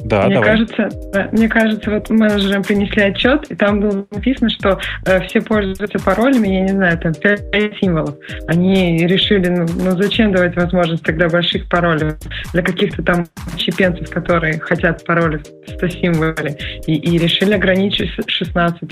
Да, 0.05 0.27
мне 0.27 0.35
давай. 0.35 0.51
кажется, 0.51 0.89
мне 1.33 1.49
кажется, 1.49 1.91
вот 1.91 2.09
менеджерам 2.11 2.63
принесли 2.63 3.03
отчет, 3.03 3.51
и 3.51 3.55
там 3.55 3.81
было 3.81 4.07
написано, 4.11 4.49
что 4.51 4.79
э, 5.05 5.21
все 5.27 5.41
пользуются 5.41 5.99
паролями, 5.99 6.49
я 6.49 6.61
не 6.61 6.69
знаю, 6.69 6.99
там 6.99 7.15
5 7.15 7.41
символов. 7.81 8.15
Они 8.47 9.07
решили, 9.07 9.49
ну, 9.49 9.67
ну 9.77 10.01
зачем 10.01 10.33
давать 10.33 10.55
возможность 10.57 11.03
тогда 11.03 11.29
больших 11.29 11.69
паролей 11.69 12.13
для 12.53 12.63
каких-то 12.63 13.03
там 13.03 13.27
чипенцев, 13.57 14.09
которые 14.11 14.61
хотят 14.61 15.05
пароли 15.05 15.41
100 15.67 15.89
символов, 15.89 16.39
и, 16.87 16.95
и 16.95 17.19
решили 17.19 17.55
ограничить 17.55 18.11
16. 18.27 18.83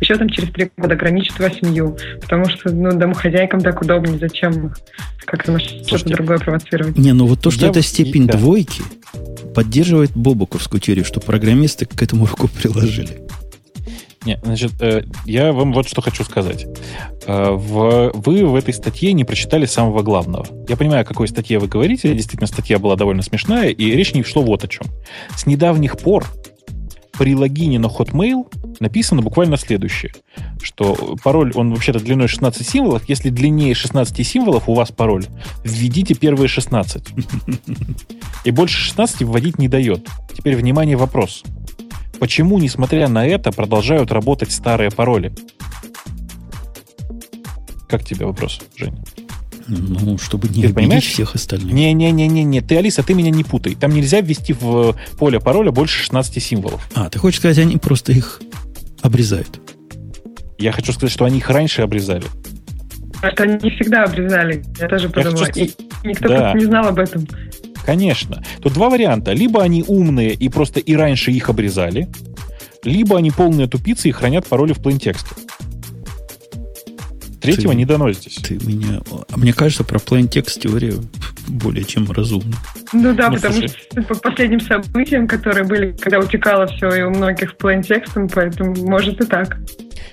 Еще 0.00 0.16
там 0.16 0.28
через 0.28 0.50
три 0.50 0.70
года 0.76 0.94
ограничить 0.94 1.38
8, 1.38 1.96
потому 2.20 2.44
что 2.48 2.70
ну, 2.70 2.92
домохозяйкам 2.92 3.60
так 3.60 3.80
удобнее, 3.80 4.18
зачем 4.18 4.72
как-то 5.24 5.58
что-то 5.58 6.10
другое 6.10 6.38
провоцировать. 6.38 6.98
Не, 6.98 7.12
ну 7.12 7.26
вот 7.26 7.40
то, 7.40 7.50
что 7.50 7.66
я... 7.66 7.70
это 7.70 7.82
степень 7.82 8.26
да. 8.26 8.36
двойки, 8.36 8.82
поддерживает 9.54 10.12
Бобуковскую 10.14 10.80
теорию, 10.80 11.04
что 11.04 11.20
программисты 11.20 11.86
к 11.86 12.02
этому 12.02 12.26
руку 12.26 12.48
приложили. 12.48 13.22
Не, 14.24 14.38
значит, 14.44 14.80
э, 14.80 15.04
я 15.26 15.52
вам 15.52 15.72
вот 15.72 15.88
что 15.88 16.00
хочу 16.00 16.22
сказать. 16.22 16.66
Э, 17.26 17.50
вы 17.50 18.46
в 18.46 18.54
этой 18.54 18.72
статье 18.72 19.12
не 19.12 19.24
прочитали 19.24 19.66
самого 19.66 20.02
главного. 20.02 20.46
Я 20.68 20.76
понимаю, 20.76 21.02
о 21.02 21.04
какой 21.04 21.26
статье 21.26 21.58
вы 21.58 21.66
говорите. 21.66 22.14
Действительно, 22.14 22.46
статья 22.46 22.78
была 22.78 22.94
довольно 22.94 23.22
смешная, 23.22 23.70
и 23.70 23.90
речь 23.90 24.14
не 24.14 24.22
шло 24.22 24.42
вот 24.42 24.62
о 24.62 24.68
чем. 24.68 24.86
С 25.34 25.46
недавних 25.46 25.98
пор 25.98 26.26
при 27.18 27.34
логине 27.34 27.78
на 27.78 27.86
Hotmail 27.86 28.46
написано 28.80 29.22
буквально 29.22 29.56
следующее, 29.56 30.12
что 30.62 31.16
пароль, 31.22 31.52
он 31.54 31.72
вообще-то 31.72 32.00
длиной 32.00 32.28
16 32.28 32.66
символов. 32.66 33.08
Если 33.08 33.30
длиннее 33.30 33.74
16 33.74 34.26
символов 34.26 34.68
у 34.68 34.74
вас 34.74 34.90
пароль, 34.90 35.26
введите 35.64 36.14
первые 36.14 36.48
16. 36.48 37.08
И 38.44 38.50
больше 38.50 38.78
16 38.78 39.22
вводить 39.22 39.58
не 39.58 39.68
дает. 39.68 40.08
Теперь, 40.34 40.56
внимание, 40.56 40.96
вопрос. 40.96 41.42
Почему, 42.18 42.58
несмотря 42.58 43.08
на 43.08 43.26
это, 43.26 43.52
продолжают 43.52 44.10
работать 44.12 44.52
старые 44.52 44.90
пароли? 44.90 45.32
Как 47.88 48.04
тебе 48.04 48.26
вопрос, 48.26 48.60
Женя? 48.76 49.02
Ну, 49.68 50.18
чтобы 50.18 50.48
не 50.48 50.62
ты 50.62 50.74
понимаешь? 50.74 51.04
всех 51.04 51.34
остальных. 51.34 51.72
Не-не-не-не, 51.72 52.60
ты, 52.60 52.76
Алиса, 52.76 53.02
ты 53.02 53.14
меня 53.14 53.30
не 53.30 53.44
путай. 53.44 53.74
Там 53.74 53.92
нельзя 53.92 54.20
ввести 54.20 54.52
в 54.52 54.96
поле 55.18 55.40
пароля 55.40 55.70
больше 55.70 55.98
16 56.00 56.42
символов. 56.42 56.88
А, 56.94 57.08
ты 57.08 57.18
хочешь 57.18 57.38
сказать, 57.38 57.58
они 57.58 57.76
просто 57.76 58.12
их 58.12 58.40
обрезают? 59.02 59.60
Я 60.58 60.72
хочу 60.72 60.92
сказать, 60.92 61.12
что 61.12 61.24
они 61.24 61.38
их 61.38 61.50
раньше 61.50 61.82
обрезали. 61.82 62.24
Это 63.22 63.44
они 63.44 63.70
всегда 63.70 64.04
обрезали. 64.04 64.64
Я 64.78 64.88
тоже 64.88 65.08
подумала. 65.08 65.40
Я 65.40 65.46
хочу... 65.46 65.60
И 65.60 65.74
никто 66.04 66.28
да. 66.28 66.52
не 66.54 66.64
знал 66.64 66.88
об 66.88 66.98
этом. 66.98 67.26
Конечно. 67.84 68.42
Тут 68.60 68.72
два 68.74 68.90
варианта. 68.90 69.32
Либо 69.32 69.62
они 69.62 69.84
умные 69.86 70.34
и 70.34 70.48
просто 70.48 70.80
и 70.80 70.94
раньше 70.94 71.30
их 71.30 71.48
обрезали, 71.48 72.08
либо 72.84 73.18
они 73.18 73.30
полные 73.30 73.68
тупицы 73.68 74.08
и 74.08 74.12
хранят 74.12 74.46
пароли 74.46 74.72
в 74.72 74.80
плейнтексте. 74.80 75.30
Третьего 77.42 77.72
ты, 77.72 77.78
не 77.78 77.84
дано 77.84 78.12
здесь. 78.12 78.36
Ты 78.36 78.54
меня... 78.64 79.00
А 79.30 79.36
мне 79.36 79.52
кажется, 79.52 79.84
про 79.84 79.98
plain 79.98 80.28
text 80.28 80.60
теория 80.60 80.94
более 81.48 81.84
чем 81.84 82.10
разумна. 82.10 82.56
Ну 82.92 83.14
да, 83.14 83.28
ну, 83.28 83.36
потому 83.36 83.54
слушай. 83.54 83.68
что 83.90 84.02
по 84.02 84.14
последним 84.14 84.60
событиям, 84.60 85.26
которые 85.26 85.64
были, 85.64 85.92
когда 85.98 86.20
утекало 86.20 86.66
все 86.68 86.88
и 86.90 87.02
у 87.02 87.10
многих 87.10 87.56
plain 87.56 87.82
текстом, 87.82 88.28
поэтому 88.28 88.74
может 88.86 89.20
и 89.20 89.26
так. 89.26 89.58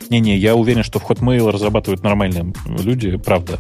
Не-не, 0.10 0.38
я 0.38 0.56
уверен, 0.56 0.84
что 0.84 0.98
в 0.98 1.08
Hotmail 1.08 1.52
разрабатывают 1.52 2.04
нормальные 2.04 2.54
люди, 2.66 3.16
правда. 3.18 3.60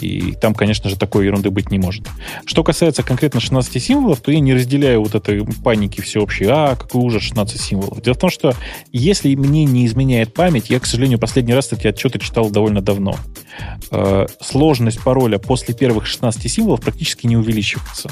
И 0.00 0.34
там, 0.40 0.54
конечно 0.54 0.88
же, 0.88 0.96
такой 0.96 1.26
ерунды 1.26 1.50
быть 1.50 1.72
не 1.72 1.80
может. 1.80 2.06
Что 2.46 2.62
касается 2.62 3.02
конкретно 3.02 3.40
16 3.40 3.82
символов, 3.82 4.20
то 4.20 4.30
я 4.30 4.38
не 4.38 4.54
разделяю 4.54 5.02
вот 5.02 5.16
этой 5.16 5.44
паники 5.64 6.00
всеобщей. 6.00 6.46
А, 6.48 6.76
какой 6.76 7.02
ужас, 7.02 7.24
16 7.24 7.60
символов. 7.60 8.00
Дело 8.02 8.14
в 8.14 8.18
том, 8.18 8.30
что 8.30 8.54
если 8.92 9.34
мне 9.34 9.64
не 9.64 9.84
изменяет 9.84 10.32
память, 10.32 10.70
я, 10.70 10.78
к 10.78 10.86
сожалению, 10.86 11.18
последний 11.18 11.54
раз 11.54 11.72
эти 11.72 11.88
отчеты 11.88 12.20
читал 12.20 12.50
довольно 12.50 12.80
давно. 12.80 13.16
Э, 13.90 14.26
сложность 14.40 15.02
пароля 15.02 15.38
после 15.38 15.74
первых 15.74 16.06
16 16.06 16.50
символов 16.50 16.80
практически 16.80 17.26
не 17.26 17.36
увеличивается. 17.36 18.10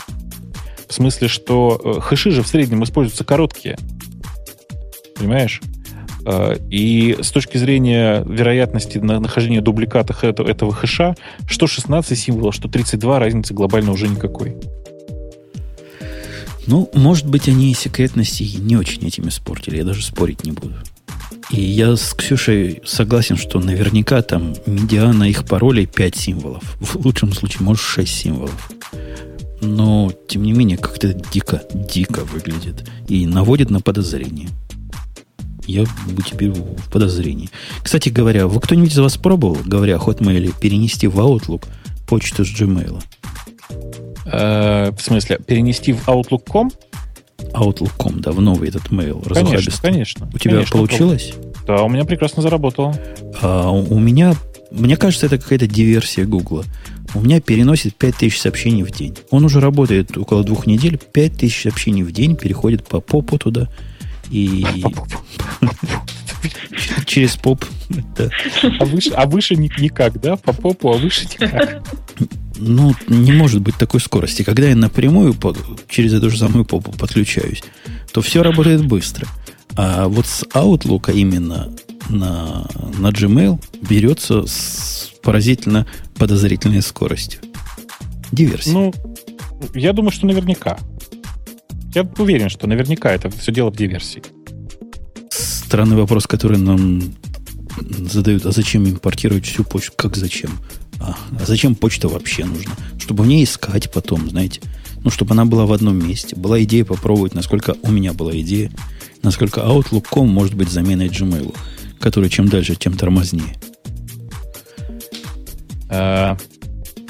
В 0.88 0.92
смысле, 0.92 1.28
что 1.28 1.80
э, 1.82 2.00
хэши 2.00 2.32
же 2.32 2.42
в 2.42 2.48
среднем 2.48 2.82
используются 2.82 3.24
короткие. 3.24 3.78
Понимаешь? 5.16 5.60
Э, 6.30 6.56
и 6.70 7.16
с 7.22 7.30
точки 7.30 7.56
зрения 7.56 8.22
вероятности 8.28 8.98
нахождения 8.98 9.62
дубликата 9.62 10.14
этого, 10.20 10.46
этого 10.46 10.72
хэша, 10.74 11.14
что 11.48 11.66
16 11.66 12.18
символов, 12.18 12.54
что 12.54 12.68
32, 12.68 13.18
разницы 13.18 13.54
глобально 13.54 13.92
уже 13.92 14.08
никакой. 14.08 14.54
Ну, 16.66 16.90
может 16.92 17.26
быть, 17.26 17.48
они 17.48 17.72
секретности 17.72 18.42
не 18.42 18.76
очень 18.76 19.06
этим 19.06 19.28
испортили. 19.28 19.78
Я 19.78 19.84
даже 19.84 20.04
спорить 20.04 20.44
не 20.44 20.52
буду. 20.52 20.74
И 21.50 21.62
я 21.62 21.96
с 21.96 22.12
Ксюшей 22.12 22.82
согласен, 22.84 23.38
что 23.38 23.58
наверняка 23.58 24.20
там 24.20 24.54
медиана 24.66 25.24
их 25.24 25.46
паролей 25.46 25.86
5 25.86 26.14
символов. 26.14 26.62
В 26.78 26.96
лучшем 26.96 27.32
случае, 27.32 27.62
может, 27.62 27.82
6 27.82 28.14
символов. 28.14 28.70
Но, 29.62 30.12
тем 30.28 30.42
не 30.42 30.52
менее, 30.52 30.76
как-то 30.76 31.14
дико, 31.14 31.62
дико 31.72 32.24
выглядит. 32.26 32.86
И 33.08 33.26
наводит 33.26 33.70
на 33.70 33.80
подозрение 33.80 34.48
я 35.68 35.84
теперь 36.28 36.50
в 36.50 36.90
подозрении. 36.90 37.50
Кстати 37.82 38.08
говоря, 38.08 38.46
вы 38.46 38.60
кто-нибудь 38.60 38.92
из 38.92 38.98
вас 38.98 39.16
пробовал, 39.16 39.58
говоря 39.64 39.96
о 39.96 39.98
Hotmail, 39.98 40.54
перенести 40.58 41.06
в 41.06 41.18
Outlook 41.18 41.64
почту 42.06 42.44
с 42.44 42.48
Gmail? 42.48 43.02
Э, 44.26 44.90
в 44.90 45.00
смысле, 45.00 45.38
перенести 45.46 45.92
в 45.92 46.08
Outlook.com? 46.08 46.70
Outlook.com, 47.52 48.20
да, 48.20 48.32
в 48.32 48.40
новый 48.40 48.68
этот 48.68 48.86
mail. 48.86 49.22
Конечно, 49.32 49.72
конечно. 49.80 50.28
У 50.32 50.38
тебя 50.38 50.54
конечно, 50.54 50.76
получилось? 50.76 51.32
Да, 51.66 51.82
у 51.82 51.88
меня 51.88 52.04
прекрасно 52.04 52.42
заработало. 52.42 52.96
А, 53.40 53.70
у 53.70 53.98
меня, 53.98 54.34
мне 54.70 54.96
кажется, 54.96 55.26
это 55.26 55.38
какая-то 55.38 55.66
диверсия 55.66 56.24
Гугла. 56.24 56.64
У 57.14 57.20
меня 57.20 57.40
переносит 57.40 57.94
5000 57.94 58.38
сообщений 58.38 58.82
в 58.82 58.90
день. 58.90 59.16
Он 59.30 59.44
уже 59.44 59.60
работает 59.60 60.16
около 60.18 60.44
двух 60.44 60.66
недель. 60.66 60.98
5000 60.98 61.62
сообщений 61.62 62.02
в 62.02 62.12
день 62.12 62.36
переходит 62.36 62.86
по 62.86 63.00
попу 63.00 63.38
туда. 63.38 63.68
И 64.30 64.64
через 67.06 67.36
поп. 67.36 67.64
А 68.78 68.84
выше, 68.84 69.10
а 69.10 69.26
выше 69.26 69.56
никак, 69.56 70.20
да? 70.20 70.36
По 70.36 70.52
попу, 70.52 70.92
а 70.92 70.96
выше 70.96 71.26
никак. 71.26 71.82
Ну, 72.56 72.94
не 73.06 73.32
может 73.32 73.60
быть 73.60 73.76
такой 73.76 74.00
скорости. 74.00 74.42
Когда 74.42 74.68
я 74.68 74.76
напрямую 74.76 75.34
по, 75.34 75.56
через 75.88 76.12
эту 76.12 76.30
же 76.30 76.38
самую 76.38 76.64
попу 76.64 76.92
подключаюсь, 76.92 77.62
то 78.12 78.20
все 78.20 78.42
работает 78.42 78.84
быстро. 78.84 79.26
А 79.76 80.08
вот 80.08 80.26
с 80.26 80.42
Outlook 80.54 81.12
именно 81.12 81.72
на, 82.08 82.66
на 82.98 83.08
Gmail 83.08 83.62
берется 83.88 84.44
с 84.46 85.12
поразительно 85.22 85.86
подозрительной 86.16 86.82
скоростью. 86.82 87.40
Диверсия. 88.32 88.72
Ну, 88.72 88.92
я 89.74 89.92
думаю, 89.92 90.10
что 90.10 90.26
наверняка. 90.26 90.78
Я 91.98 92.08
уверен, 92.18 92.48
что 92.48 92.68
наверняка 92.68 93.10
это 93.10 93.28
все 93.28 93.50
дело 93.50 93.72
в 93.72 93.76
диверсии. 93.76 94.22
Странный 95.30 95.96
вопрос, 95.96 96.28
который 96.28 96.56
нам 96.56 97.02
задают, 98.08 98.46
а 98.46 98.52
зачем 98.52 98.88
импортировать 98.88 99.44
всю 99.44 99.64
почту? 99.64 99.94
Как 99.96 100.16
зачем? 100.16 100.52
А, 101.00 101.16
а 101.40 101.44
зачем 101.44 101.74
почта 101.74 102.06
вообще 102.06 102.44
нужна? 102.44 102.70
Чтобы 103.00 103.24
в 103.24 103.26
ней 103.26 103.42
искать 103.42 103.90
потом, 103.90 104.30
знаете. 104.30 104.60
Ну, 105.02 105.10
чтобы 105.10 105.32
она 105.32 105.44
была 105.44 105.66
в 105.66 105.72
одном 105.72 105.98
месте. 105.98 106.36
Была 106.36 106.62
идея 106.62 106.84
попробовать, 106.84 107.34
насколько 107.34 107.74
у 107.82 107.90
меня 107.90 108.12
была 108.12 108.30
идея, 108.42 108.70
насколько 109.24 109.62
Outlook.com 109.62 110.28
может 110.28 110.54
быть 110.54 110.68
заменой 110.68 111.08
Gmail, 111.08 111.52
который 111.98 112.30
чем 112.30 112.46
дальше, 112.46 112.76
тем 112.76 112.96
тормознее. 112.96 113.56
А, 115.88 116.36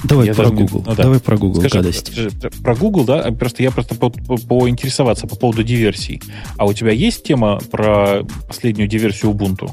Давай 0.05 0.27
я 0.27 0.35
про 0.35 0.51
Google. 0.51 0.85
Ну, 0.87 0.95
да. 0.95 1.03
Давай 1.03 1.21
про 1.21 1.37
Google 1.37 1.61
Скажи, 1.61 1.77
гадости. 1.77 2.31
Про 2.63 2.77
Google, 2.77 3.05
да, 3.05 3.31
просто 3.33 3.63
я 3.63 3.71
просто 3.71 3.95
по, 3.95 4.11
по, 4.11 4.37
поинтересоваться 4.37 5.27
по 5.27 5.37
поводу 5.37 5.63
диверсий. 5.65 6.23
А 6.57 6.67
у 6.67 6.73
тебя 6.73 6.93
есть 6.93 7.25
тема 7.25 7.59
про 7.71 8.23
последнюю 8.47 8.89
диверсию 8.89 9.33
Ubuntu? 9.33 9.71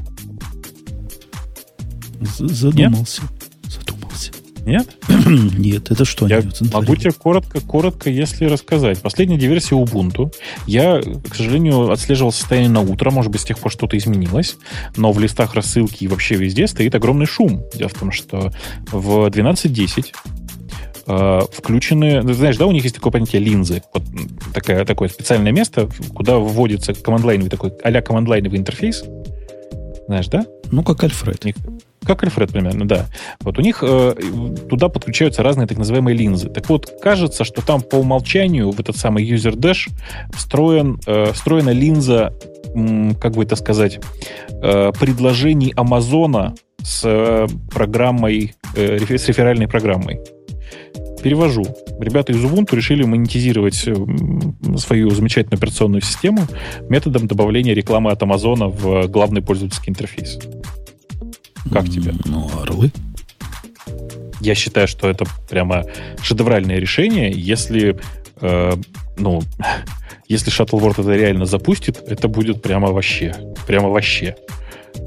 Задумался. 2.39 3.21
Нет? 3.21 3.34
Нет? 4.65 4.97
Нет, 5.07 5.91
это 5.91 6.05
что? 6.05 6.27
Я 6.27 6.41
могу 6.73 6.95
тебе 6.95 7.11
коротко, 7.11 7.59
коротко, 7.61 8.09
если 8.09 8.45
рассказать. 8.45 8.99
Последняя 8.99 9.37
диверсия 9.37 9.77
Ubuntu. 9.77 10.33
Я, 10.65 11.01
к 11.01 11.35
сожалению, 11.35 11.91
отслеживал 11.91 12.31
состояние 12.31 12.71
на 12.71 12.81
утро. 12.81 13.11
Может 13.11 13.31
быть, 13.31 13.41
с 13.41 13.45
тех 13.45 13.59
пор 13.59 13.71
что-то 13.71 13.95
изменилось. 13.97 14.57
Но 14.97 15.11
в 15.11 15.19
листах 15.19 15.53
рассылки 15.53 16.03
и 16.03 16.07
вообще 16.07 16.35
везде 16.35 16.67
стоит 16.67 16.95
огромный 16.95 17.27
шум. 17.27 17.63
Дело 17.75 17.89
в 17.89 17.93
том, 17.93 18.11
что 18.11 18.51
в 18.91 19.27
12.10 19.27 20.13
э, 21.07 21.41
включены, 21.53 22.21
ну, 22.23 22.33
знаешь, 22.33 22.57
да, 22.57 22.65
у 22.65 22.71
них 22.71 22.83
есть 22.83 22.95
такое 22.95 23.11
понятие 23.11 23.41
линзы, 23.41 23.83
вот 23.93 24.03
такое, 24.53 24.83
такое 24.85 25.09
специальное 25.09 25.51
место, 25.51 25.89
куда 26.15 26.37
вводится 26.37 26.93
команд-лайновый 26.93 27.51
такой 27.51 27.73
а-ля 27.83 28.01
команд-лайновый 28.01 28.57
интерфейс, 28.57 29.03
знаешь, 30.07 30.27
да? 30.27 30.45
Ну, 30.71 30.83
как 30.83 31.03
Альфред. 31.03 31.43
Как 32.05 32.23
Альфред 32.23 32.51
примерно, 32.51 32.87
да. 32.87 33.07
Вот 33.41 33.57
у 33.57 33.61
них 33.61 33.79
э, 33.81 34.15
туда 34.69 34.89
подключаются 34.89 35.41
разные 35.41 35.67
так 35.67 35.77
называемые 35.77 36.15
линзы. 36.15 36.49
Так 36.49 36.69
вот, 36.69 36.91
кажется, 37.01 37.43
что 37.43 37.65
там 37.65 37.81
по 37.81 37.95
умолчанию 37.95 38.71
в 38.71 38.79
этот 38.79 38.95
самый 38.95 39.27
user 39.27 39.55
dash 39.55 39.89
встроен, 40.33 40.99
э, 41.07 41.31
встроена 41.33 41.71
линза, 41.71 42.33
м, 42.75 43.15
как 43.15 43.33
бы 43.33 43.43
это 43.43 43.55
сказать, 43.55 43.99
э, 44.49 44.91
предложений 44.99 45.73
Амазона 45.75 46.53
с 46.83 47.01
э, 47.03 47.47
программой, 47.71 48.53
э, 48.75 48.99
с 48.99 49.27
реферальной 49.27 49.67
программой. 49.67 50.19
Перевожу. 51.25 51.65
Ребята 51.99 52.33
из 52.33 52.43
Ubuntu 52.43 52.75
решили 52.75 53.03
монетизировать 53.03 53.87
э, 53.87 53.95
свою 54.77 55.09
замечательную 55.09 55.57
операционную 55.57 56.03
систему 56.03 56.45
методом 56.87 57.25
добавления 57.25 57.73
рекламы 57.73 58.11
от 58.11 58.21
Амазона 58.21 58.67
в 58.67 59.07
главный 59.07 59.41
пользовательский 59.41 59.89
интерфейс. 59.89 60.37
Как 61.73 61.89
тебе? 61.89 62.13
Ну, 62.25 62.47
орлы. 62.61 62.91
Я 64.39 64.53
считаю, 64.53 64.87
что 64.87 65.09
это 65.09 65.25
прямо 65.49 65.85
шедевральное 66.21 66.77
решение. 66.77 67.31
Если, 67.31 67.97
э, 68.41 68.73
ну, 69.17 69.41
если 70.27 70.53
Shuttleworld 70.53 71.01
это 71.01 71.15
реально 71.15 71.47
запустит, 71.47 72.03
это 72.07 72.27
будет 72.27 72.61
прямо 72.61 72.91
вообще. 72.91 73.33
Прямо 73.65 73.89
вообще. 73.89 74.35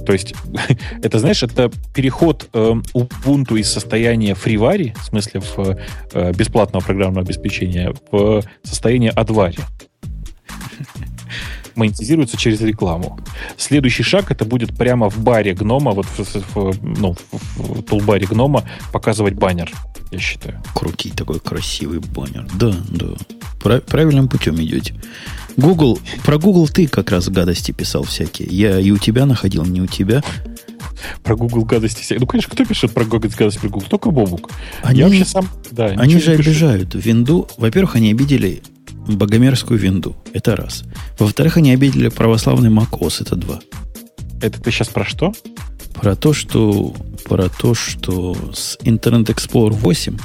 То 0.06 0.12
есть, 0.12 0.34
это, 1.02 1.18
знаешь, 1.18 1.42
это 1.42 1.70
переход 1.94 2.48
э, 2.52 2.74
Ubuntu 2.94 3.58
из 3.58 3.70
состояния 3.70 4.34
фривари, 4.34 4.94
в 5.00 5.04
смысле 5.04 5.40
в 5.40 5.78
э, 6.12 6.32
бесплатного 6.32 6.84
программного 6.84 7.22
обеспечения, 7.22 7.94
в 8.10 8.42
состояние 8.62 9.10
адвари 9.10 9.58
монетизируется 11.74 12.36
через 12.36 12.60
рекламу. 12.60 13.18
Следующий 13.56 14.02
шаг 14.02 14.30
это 14.30 14.44
будет 14.44 14.76
прямо 14.76 15.08
в 15.08 15.18
баре 15.18 15.54
гнома, 15.54 15.92
вот 15.92 16.06
в, 16.06 16.54
в, 16.54 16.78
ну, 16.82 17.14
в, 17.32 17.78
в 17.78 17.82
тулбаре 17.82 18.26
гнома 18.26 18.64
показывать 18.92 19.34
баннер, 19.34 19.70
я 20.10 20.18
считаю. 20.18 20.62
Крутить 20.74 21.14
такой 21.14 21.40
красивый 21.40 22.00
баннер. 22.00 22.46
Да, 22.54 22.74
да. 22.88 23.14
Прав, 23.62 23.82
правильным 23.84 24.28
путем 24.28 24.56
идете. 24.56 24.94
Google, 25.58 25.98
про 26.24 26.38
Google 26.38 26.68
ты 26.68 26.86
как 26.86 27.10
раз 27.10 27.28
гадости 27.28 27.72
писал 27.72 28.04
всякие. 28.04 28.48
Я 28.48 28.78
и 28.78 28.92
у 28.92 28.96
тебя 28.96 29.26
находил, 29.26 29.64
не 29.64 29.80
у 29.80 29.86
тебя. 29.86 30.22
Про 31.24 31.36
Google 31.36 31.64
гадости 31.64 32.00
всякие. 32.00 32.20
Ну, 32.20 32.26
конечно, 32.28 32.52
кто 32.52 32.64
пишет 32.64 32.92
про 32.92 33.04
Google 33.04 33.28
гадости 33.36 33.58
про 33.58 33.68
Google? 33.68 33.88
Только 33.90 34.10
Бобук. 34.12 34.50
Они, 34.82 35.00
я 35.00 35.06
вообще 35.06 35.24
сам... 35.24 35.48
Да, 35.72 35.86
они 35.86 36.20
же 36.20 36.30
обижают 36.30 36.94
винду. 36.94 37.48
Во-первых, 37.56 37.96
они 37.96 38.12
обидели 38.12 38.62
богомерзкую 39.08 39.80
винду. 39.80 40.16
Это 40.32 40.54
раз. 40.54 40.84
Во-вторых, 41.18 41.56
они 41.56 41.72
обидели 41.72 42.08
православный 42.08 42.70
macOS. 42.70 43.22
Это 43.22 43.34
два. 43.34 43.58
Это 44.40 44.60
ты 44.60 44.70
сейчас 44.70 44.88
про 44.88 45.04
что? 45.04 45.32
Про 45.94 46.14
то, 46.14 46.32
что, 46.34 46.94
про 47.24 47.48
то, 47.48 47.74
что 47.74 48.36
с 48.54 48.78
Internet 48.82 49.26
Explorer 49.26 49.72
8 49.72 50.16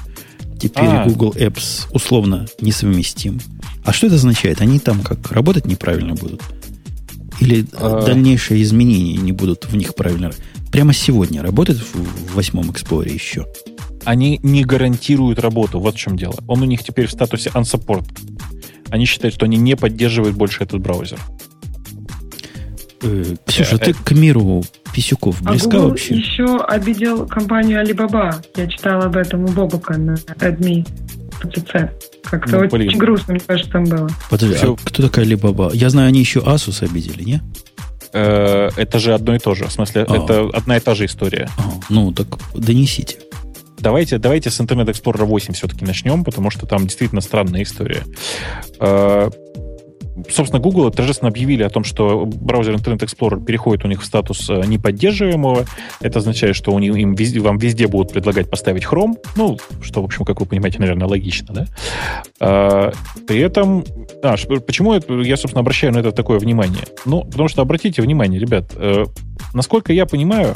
теперь 0.70 0.86
а. 0.86 1.06
Google 1.08 1.32
Apps 1.32 1.88
условно 1.92 2.48
несовместим. 2.60 3.40
А 3.84 3.94
что 3.94 4.08
это 4.08 4.16
означает? 4.16 4.62
Они 4.62 4.80
там 4.80 5.02
как 5.02 5.32
работать 5.32 5.66
неправильно 5.66 6.16
будут? 6.16 6.42
Или 7.40 7.66
а... 7.74 8.06
дальнейшие 8.06 8.62
изменения 8.64 9.18
не 9.18 9.32
будут 9.32 9.66
в 9.66 9.76
них 9.76 9.96
правильно? 9.96 10.32
Прямо 10.72 10.94
сегодня 10.94 11.42
работает 11.42 11.80
в 11.80 12.36
восьмом 12.36 12.70
Explorer 12.72 13.12
еще? 13.12 13.46
Они 14.06 14.40
не 14.44 14.64
гарантируют 14.64 15.40
работу, 15.40 15.80
вот 15.80 15.96
в 15.96 15.98
чем 15.98 16.18
дело. 16.18 16.36
Он 16.48 16.62
у 16.62 16.66
них 16.66 16.84
теперь 16.84 17.08
в 17.08 17.12
статусе 17.12 17.50
unsupport 17.52 18.06
они 18.94 19.06
считают, 19.06 19.34
что 19.34 19.46
они 19.46 19.58
не 19.58 19.76
поддерживают 19.76 20.36
больше 20.36 20.64
этот 20.64 20.80
браузер. 20.80 21.18
Э, 23.04 23.36
Ксюша, 23.46 23.76
э, 23.76 23.80
ты 23.80 23.94
к 23.94 24.12
миру 24.12 24.64
Писюков 24.94 25.42
а 25.44 25.52
близка 25.52 25.70
а 25.70 25.72
Google 25.72 25.90
вообще? 25.90 26.16
еще 26.16 26.58
обидел 26.64 27.28
компанию 27.28 27.84
Alibaba. 27.84 28.44
Я 28.56 28.68
читала 28.68 29.06
об 29.06 29.18
этом 29.18 29.44
у 29.46 29.48
Бобука 29.48 29.98
на 29.98 30.16
Admi 30.40 30.88
ПЦЦ. 31.42 31.92
Как-то 32.24 32.60
ну, 32.60 32.68
очень 32.68 32.98
грустно, 32.98 33.34
мне 33.34 33.44
кажется, 33.46 33.72
там 33.72 33.84
было. 33.84 34.10
Подожди, 34.30 34.56
Все. 34.56 34.74
а 34.74 34.78
кто 34.84 35.04
такая 35.04 35.26
Alibaba? 35.26 35.72
Я 35.74 35.90
знаю, 35.90 36.08
они 36.08 36.20
еще 36.20 36.40
Asus 36.40 36.84
обидели, 36.84 37.24
не? 37.24 37.42
Э, 38.14 38.70
это 38.78 39.00
же 39.00 39.14
одно 39.14 39.36
и 39.36 39.40
то 39.40 39.54
же. 39.56 39.66
В 39.66 39.72
смысле, 39.72 40.06
а. 40.08 40.16
это 40.16 40.50
одна 40.54 40.78
и 40.78 40.80
та 40.80 40.96
же 40.96 41.06
история. 41.06 41.50
А, 41.58 41.64
ну, 41.90 42.14
так 42.14 42.28
донесите. 42.54 43.18
Давайте, 43.80 44.18
давайте 44.18 44.50
с 44.50 44.62
Internet 44.62 44.86
Explorer 44.86 45.26
8 45.26 45.54
все-таки 45.54 45.84
начнем, 45.84 46.24
потому 46.24 46.50
что 46.50 46.66
там 46.66 46.84
действительно 46.84 47.20
странная 47.20 47.64
история. 47.64 48.04
Собственно, 50.30 50.62
Google 50.62 50.92
торжественно 50.92 51.30
объявили 51.30 51.64
о 51.64 51.70
том, 51.70 51.84
что 51.84 52.26
браузер 52.26 52.76
Internet 52.76 53.00
Explorer 53.00 53.44
переходит 53.44 53.84
у 53.84 53.88
них 53.88 54.02
в 54.02 54.06
статус 54.06 54.48
э, 54.50 54.62
неподдерживаемого. 54.66 55.66
Это 56.02 56.20
означает, 56.20 56.56
что 56.56 56.72
у 56.72 56.80
них, 56.80 56.96
им 56.96 57.16
везде, 57.16 57.40
вам 57.40 57.58
везде 57.58 57.88
будут 57.88 58.14
предлагать 58.14 58.50
поставить 58.50 58.84
Chrome. 58.84 59.16
Ну, 59.36 59.58
что, 59.82 60.02
в 60.02 60.06
общем, 60.06 60.24
как 60.24 60.40
вы 60.40 60.46
понимаете, 60.46 60.80
наверное, 60.80 61.08
логично, 61.08 61.54
да? 61.54 61.66
А, 62.40 62.92
при 63.28 63.40
этом... 63.40 63.84
А, 64.22 64.36
почему 64.66 64.94
я, 64.94 65.38
собственно, 65.38 65.62
обращаю 65.62 65.94
на 65.94 65.98
это 65.98 66.12
такое 66.12 66.38
внимание? 66.38 66.84
Ну, 67.06 67.24
потому 67.24 67.48
что, 67.48 67.64
обратите 67.64 68.02
внимание, 68.02 68.40
ребят, 68.40 68.72
э, 68.76 69.06
насколько 69.54 69.94
я 69.94 70.06
понимаю, 70.06 70.56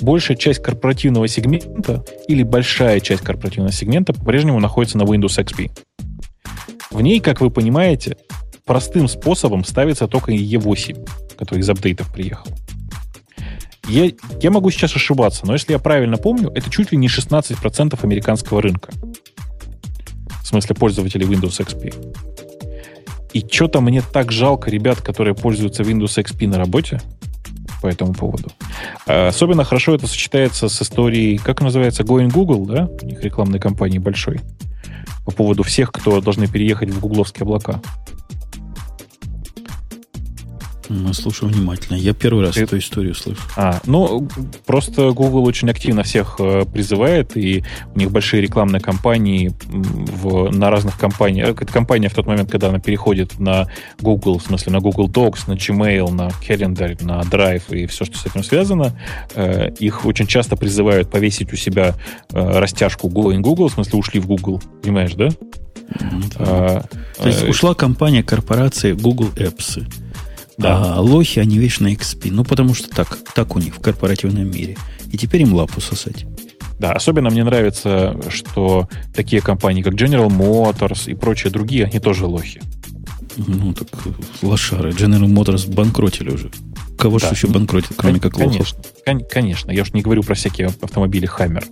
большая 0.00 0.36
часть 0.36 0.62
корпоративного 0.62 1.28
сегмента 1.28 2.04
или 2.26 2.42
большая 2.42 3.00
часть 3.00 3.22
корпоративного 3.22 3.72
сегмента 3.72 4.14
по-прежнему 4.14 4.60
находится 4.60 4.96
на 4.96 5.02
Windows 5.02 5.38
XP. 5.38 5.70
В 6.90 7.02
ней, 7.02 7.20
как 7.20 7.40
вы 7.42 7.50
понимаете, 7.50 8.16
простым 8.68 9.08
способом 9.08 9.64
ставится 9.64 10.06
только 10.06 10.30
E8, 10.30 11.08
который 11.36 11.60
из 11.60 11.70
апдейтов 11.70 12.12
приехал. 12.12 12.52
Я, 13.88 14.10
я 14.42 14.50
могу 14.50 14.70
сейчас 14.70 14.94
ошибаться, 14.94 15.46
но 15.46 15.54
если 15.54 15.72
я 15.72 15.78
правильно 15.78 16.18
помню, 16.18 16.52
это 16.54 16.70
чуть 16.70 16.92
ли 16.92 16.98
не 16.98 17.08
16% 17.08 17.98
американского 18.02 18.60
рынка. 18.60 18.92
В 20.42 20.46
смысле 20.46 20.76
пользователей 20.76 21.26
Windows 21.26 21.58
XP. 21.58 21.94
И 23.32 23.44
что-то 23.50 23.80
мне 23.80 24.02
так 24.02 24.30
жалко 24.30 24.70
ребят, 24.70 25.00
которые 25.00 25.34
пользуются 25.34 25.82
Windows 25.82 26.22
XP 26.22 26.46
на 26.46 26.58
работе 26.58 27.00
по 27.80 27.86
этому 27.86 28.12
поводу. 28.12 28.50
А 29.06 29.28
особенно 29.28 29.64
хорошо 29.64 29.94
это 29.94 30.06
сочетается 30.06 30.68
с 30.68 30.82
историей, 30.82 31.38
как 31.38 31.62
называется, 31.62 32.02
Going 32.02 32.30
Google, 32.30 32.66
да? 32.66 32.88
У 33.00 33.06
них 33.06 33.22
рекламной 33.22 33.60
кампании 33.60 33.98
большой. 33.98 34.40
По 35.24 35.30
поводу 35.30 35.62
всех, 35.62 35.90
кто 35.90 36.20
должны 36.20 36.46
переехать 36.48 36.90
в 36.90 37.00
гугловские 37.00 37.44
облака. 37.44 37.80
Ну, 40.88 41.12
слушаю 41.12 41.50
внимательно. 41.52 41.96
Я 41.96 42.14
первый 42.14 42.44
раз 42.44 42.54
Ты... 42.54 42.62
эту 42.62 42.78
историю 42.78 43.14
слышу. 43.14 43.40
А, 43.56 43.80
ну, 43.84 44.26
просто 44.64 45.10
Google 45.10 45.44
очень 45.44 45.68
активно 45.70 46.02
всех 46.02 46.36
э, 46.38 46.64
призывает, 46.64 47.36
и 47.36 47.64
у 47.94 47.98
них 47.98 48.10
большие 48.10 48.40
рекламные 48.40 48.80
кампании 48.80 49.52
в, 49.68 50.50
на 50.50 50.70
разных 50.70 50.98
компаниях. 50.98 51.50
Э, 51.50 51.66
компания 51.66 52.08
в 52.08 52.14
тот 52.14 52.26
момент, 52.26 52.50
когда 52.50 52.68
она 52.68 52.78
переходит 52.78 53.38
на 53.38 53.68
Google, 54.00 54.38
в 54.38 54.42
смысле 54.42 54.72
на 54.72 54.80
Google 54.80 55.08
Docs, 55.08 55.44
на 55.46 55.52
Gmail, 55.52 56.10
на 56.10 56.28
Calendar, 56.28 57.04
на 57.04 57.20
Drive 57.20 57.64
и 57.70 57.86
все, 57.86 58.04
что 58.04 58.16
с 58.16 58.26
этим 58.26 58.42
связано, 58.42 58.98
э, 59.34 59.70
их 59.78 60.06
очень 60.06 60.26
часто 60.26 60.56
призывают 60.56 61.10
повесить 61.10 61.52
у 61.52 61.56
себя 61.56 61.94
растяжку 62.30 63.08
Going 63.08 63.40
Google, 63.40 63.68
в 63.68 63.72
смысле 63.72 63.98
ушли 63.98 64.20
в 64.20 64.26
Google, 64.26 64.62
понимаешь, 64.82 65.14
да? 65.14 65.28
Mm-hmm. 65.28 66.36
А, 66.38 66.82
То 67.16 67.28
есть 67.28 67.48
ушла 67.48 67.74
компания 67.74 68.22
корпорации 68.22 68.92
Google 68.92 69.30
Apps. 69.36 69.82
Да. 70.58 70.94
А 70.96 71.00
лохи, 71.00 71.38
они 71.38 71.58
вечно 71.58 71.86
XP. 71.86 72.30
Ну, 72.30 72.44
потому 72.44 72.74
что 72.74 72.88
так, 72.88 73.16
так 73.34 73.56
у 73.56 73.60
них 73.60 73.76
в 73.76 73.80
корпоративном 73.80 74.50
мире. 74.50 74.76
И 75.12 75.16
теперь 75.16 75.42
им 75.42 75.54
лапу 75.54 75.80
сосать. 75.80 76.26
Да, 76.78 76.92
особенно 76.92 77.30
мне 77.30 77.44
нравится, 77.44 78.16
что 78.28 78.88
такие 79.14 79.40
компании, 79.42 79.82
как 79.82 79.94
General 79.94 80.28
Motors 80.28 81.10
и 81.10 81.14
прочие 81.14 81.52
другие, 81.52 81.86
они 81.86 81.98
тоже 81.98 82.26
лохи. 82.26 82.60
Ну, 83.36 83.72
так 83.72 83.88
лошары. 84.42 84.90
General 84.90 85.26
Motors 85.26 85.72
банкротили 85.72 86.30
уже. 86.30 86.50
Кого 86.98 87.18
да. 87.18 87.28
же 87.28 87.34
еще 87.34 87.46
банкротит, 87.46 87.92
кроме 87.96 88.18
как 88.20 88.36
лохов? 88.36 88.74
Конечно. 89.30 89.70
Я 89.70 89.82
уж 89.82 89.92
не 89.92 90.02
говорю 90.02 90.22
про 90.22 90.34
всякие 90.34 90.68
автомобили 90.68 91.26
Хаммер. 91.26 91.64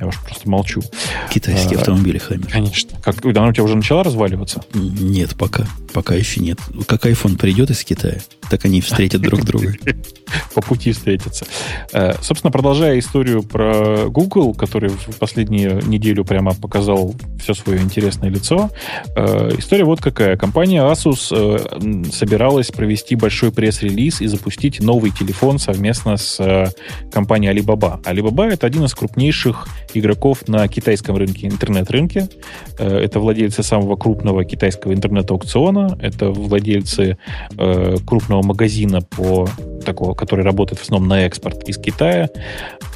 Я 0.00 0.06
уж 0.06 0.18
просто 0.20 0.48
молчу. 0.48 0.82
Китайские 1.30 1.78
а, 1.78 1.80
автомобили 1.80 2.18
Хаммер. 2.18 2.48
Конечно. 2.48 2.98
Как, 3.02 3.24
она 3.24 3.48
у 3.48 3.52
тебя 3.52 3.64
уже 3.64 3.76
начала 3.76 4.02
разваливаться? 4.02 4.62
Нет, 4.74 5.36
пока. 5.36 5.66
Пока 5.92 6.14
еще 6.14 6.40
нет. 6.40 6.58
Как 6.86 7.06
iPhone 7.06 7.36
придет 7.36 7.70
из 7.70 7.84
Китая, 7.84 8.18
так 8.48 8.64
они 8.64 8.80
встретят 8.80 9.20
друг 9.20 9.44
друга. 9.44 9.74
По 10.54 10.60
пути 10.60 10.92
встретятся. 10.92 11.46
Э, 11.92 12.14
собственно, 12.20 12.50
продолжая 12.50 12.98
историю 12.98 13.42
про 13.42 14.08
Google, 14.08 14.54
который 14.54 14.90
в 14.90 15.16
последнюю 15.18 15.84
неделю 15.86 16.24
прямо 16.24 16.54
показал 16.54 17.14
все 17.40 17.54
свое 17.54 17.80
интересное 17.80 18.30
лицо, 18.30 18.70
э, 19.16 19.54
история 19.58 19.84
вот 19.84 20.00
какая. 20.00 20.36
Компания 20.36 20.80
Asus 20.82 21.32
э, 21.32 22.10
собиралась 22.12 22.70
провести 22.70 23.16
большой 23.16 23.50
пресс-релиз 23.52 24.20
и 24.20 24.26
запустить 24.26 24.80
новый 24.80 25.10
телефон 25.10 25.58
совместно 25.58 26.16
с 26.16 26.72
компанией 27.12 27.52
Alibaba. 27.52 28.02
Alibaba— 28.04 28.48
это 28.52 28.66
один 28.66 28.84
из 28.84 28.94
крупнейших 28.94 29.66
игроков 29.94 30.48
на 30.48 30.66
китайском 30.68 31.16
рынке, 31.16 31.46
интернет-рынке. 31.46 32.28
Это 32.78 33.20
владельцы 33.20 33.62
самого 33.62 33.96
крупного 33.96 34.44
китайского 34.44 34.94
интернет-аукциона, 34.94 35.98
это 36.00 36.30
владельцы 36.30 37.18
крупного 38.06 38.42
магазина 38.42 39.00
по 39.02 39.48
такого, 39.84 40.14
который 40.14 40.44
работает 40.44 40.80
в 40.80 40.82
основном 40.82 41.08
на 41.08 41.24
экспорт 41.26 41.68
из 41.68 41.78
Китая. 41.78 42.28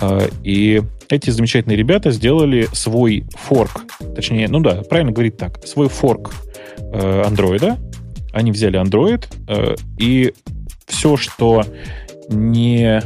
А, 0.00 0.26
и 0.42 0.82
эти 1.08 1.30
замечательные 1.30 1.76
ребята 1.76 2.10
сделали 2.10 2.68
свой 2.72 3.24
форк, 3.30 3.84
точнее, 4.14 4.48
ну 4.48 4.60
да, 4.60 4.82
правильно 4.82 5.12
говорить 5.12 5.36
так, 5.36 5.66
свой 5.66 5.88
форк 5.88 6.32
андроида. 6.92 7.78
Они 8.32 8.50
взяли 8.50 8.80
Android, 8.80 9.26
э, 9.48 9.76
и 9.96 10.34
все, 10.86 11.16
что 11.16 11.64
не, 12.28 13.00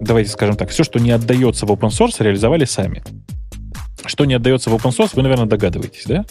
давайте 0.00 0.30
скажем 0.30 0.56
так, 0.56 0.70
все, 0.70 0.84
что 0.84 0.98
не 0.98 1.10
отдается 1.10 1.66
в 1.66 1.70
open 1.70 1.90
source, 1.90 2.22
реализовали 2.22 2.64
сами. 2.64 3.02
Что 4.06 4.24
не 4.24 4.34
отдается 4.34 4.70
в 4.70 4.74
open 4.74 4.96
source, 4.96 5.10
вы, 5.14 5.22
наверное, 5.22 5.46
догадываетесь, 5.46 6.06
да? 6.06 6.24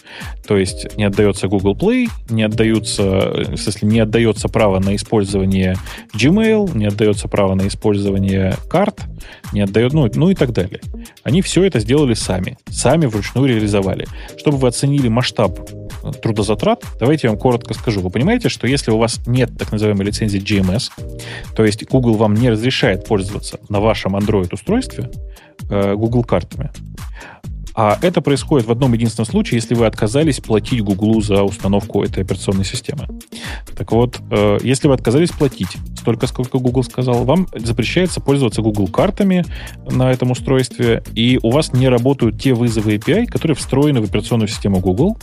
То 0.47 0.57
есть 0.57 0.97
не 0.97 1.03
отдается 1.03 1.47
Google 1.47 1.75
Play, 1.75 2.09
не 2.29 2.43
отдается, 2.43 3.03
в 3.03 3.57
смысле, 3.57 3.87
не 3.87 3.99
отдается 3.99 4.49
право 4.49 4.79
на 4.79 4.95
использование 4.95 5.75
Gmail, 6.15 6.75
не 6.75 6.87
отдается 6.87 7.27
право 7.27 7.53
на 7.53 7.67
использование 7.67 8.55
карт, 8.69 9.01
не 9.53 9.61
отдает, 9.61 9.93
ну, 9.93 10.09
ну 10.13 10.29
и 10.31 10.35
так 10.35 10.51
далее. 10.51 10.81
Они 11.23 11.41
все 11.41 11.63
это 11.63 11.79
сделали 11.79 12.15
сами, 12.15 12.57
сами 12.69 13.05
вручную 13.05 13.47
реализовали. 13.47 14.07
Чтобы 14.37 14.57
вы 14.57 14.67
оценили 14.67 15.07
масштаб 15.07 15.59
трудозатрат, 16.21 16.83
давайте 16.99 17.27
я 17.27 17.31
вам 17.31 17.39
коротко 17.39 17.73
скажу. 17.73 18.01
Вы 18.01 18.09
понимаете, 18.09 18.49
что 18.49 18.67
если 18.67 18.91
у 18.91 18.97
вас 18.97 19.19
нет 19.25 19.51
так 19.57 19.71
называемой 19.71 20.05
лицензии 20.05 20.41
GMS, 20.41 20.91
то 21.55 21.65
есть 21.65 21.87
Google 21.89 22.13
вам 22.13 22.33
не 22.35 22.49
разрешает 22.49 23.05
пользоваться 23.05 23.59
на 23.69 23.79
вашем 23.79 24.15
Android-устройстве 24.15 25.09
э, 25.69 25.95
Google 25.95 26.23
картами, 26.23 26.71
а 27.81 27.97
это 28.01 28.19
происходит 28.19 28.67
в 28.67 28.71
одном 28.73 28.91
единственном 28.91 29.25
случае, 29.25 29.59
если 29.59 29.73
вы 29.73 29.85
отказались 29.85 30.41
платить 30.41 30.81
Гуглу 30.81 31.21
за 31.21 31.43
установку 31.43 32.03
этой 32.03 32.23
операционной 32.23 32.65
системы. 32.65 33.07
Так 33.77 33.93
вот, 33.93 34.19
э, 34.31 34.57
если 34.63 34.89
вы 34.89 34.95
отказались 34.95 35.29
платить 35.29 35.77
столько, 35.97 36.27
сколько 36.27 36.59
Google 36.59 36.83
сказал, 36.83 37.23
вам 37.23 37.47
запрещается 37.55 38.19
пользоваться 38.19 38.61
Google 38.61 38.89
картами 38.89 39.45
на 39.89 40.11
этом 40.11 40.31
устройстве, 40.31 41.03
и 41.15 41.39
у 41.41 41.51
вас 41.51 41.71
не 41.71 41.87
работают 41.87 42.41
те 42.41 42.53
вызовы 42.53 42.95
API, 42.95 43.27
которые 43.27 43.55
встроены 43.55 44.01
в 44.01 44.09
операционную 44.09 44.49
систему 44.49 44.81
Google, 44.81 45.17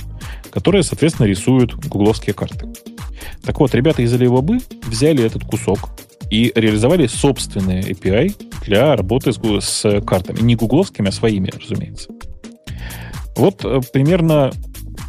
которые, 0.48 0.82
соответственно, 0.82 1.26
рисуют 1.26 1.74
гугловские 1.74 2.32
карты. 2.32 2.72
Так 3.44 3.61
вот, 3.61 3.74
ребята 3.74 4.00
из 4.00 4.14
Alibaba 4.14 4.62
взяли 4.86 5.22
этот 5.22 5.44
кусок 5.44 5.90
и 6.30 6.52
реализовали 6.54 7.07
собственные 7.07 7.82
API 7.82 8.34
для 8.64 8.96
работы 8.96 9.34
с, 9.34 9.38
с 9.61 10.00
картами. 10.00 10.40
Не 10.40 10.57
гугловскими, 10.57 11.09
а 11.09 11.12
своими, 11.12 11.50
разумеется. 11.50 12.15
Вот 13.37 13.64
э, 13.64 13.80
примерно 13.93 14.51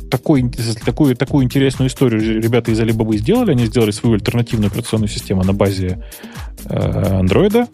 такой, 0.10 0.50
такую, 0.86 1.16
такую 1.16 1.46
интересную 1.46 1.90
историю 1.90 2.42
ребята 2.42 2.72
из 2.72 2.80
Alibaba 2.80 3.16
сделали. 3.18 3.52
Они 3.52 3.66
сделали 3.66 3.92
свою 3.92 4.16
альтернативную 4.16 4.70
операционную 4.70 5.10
систему 5.10 5.44
на 5.44 5.54
базе 5.54 6.04
э, 6.66 7.22
Android 7.22 7.68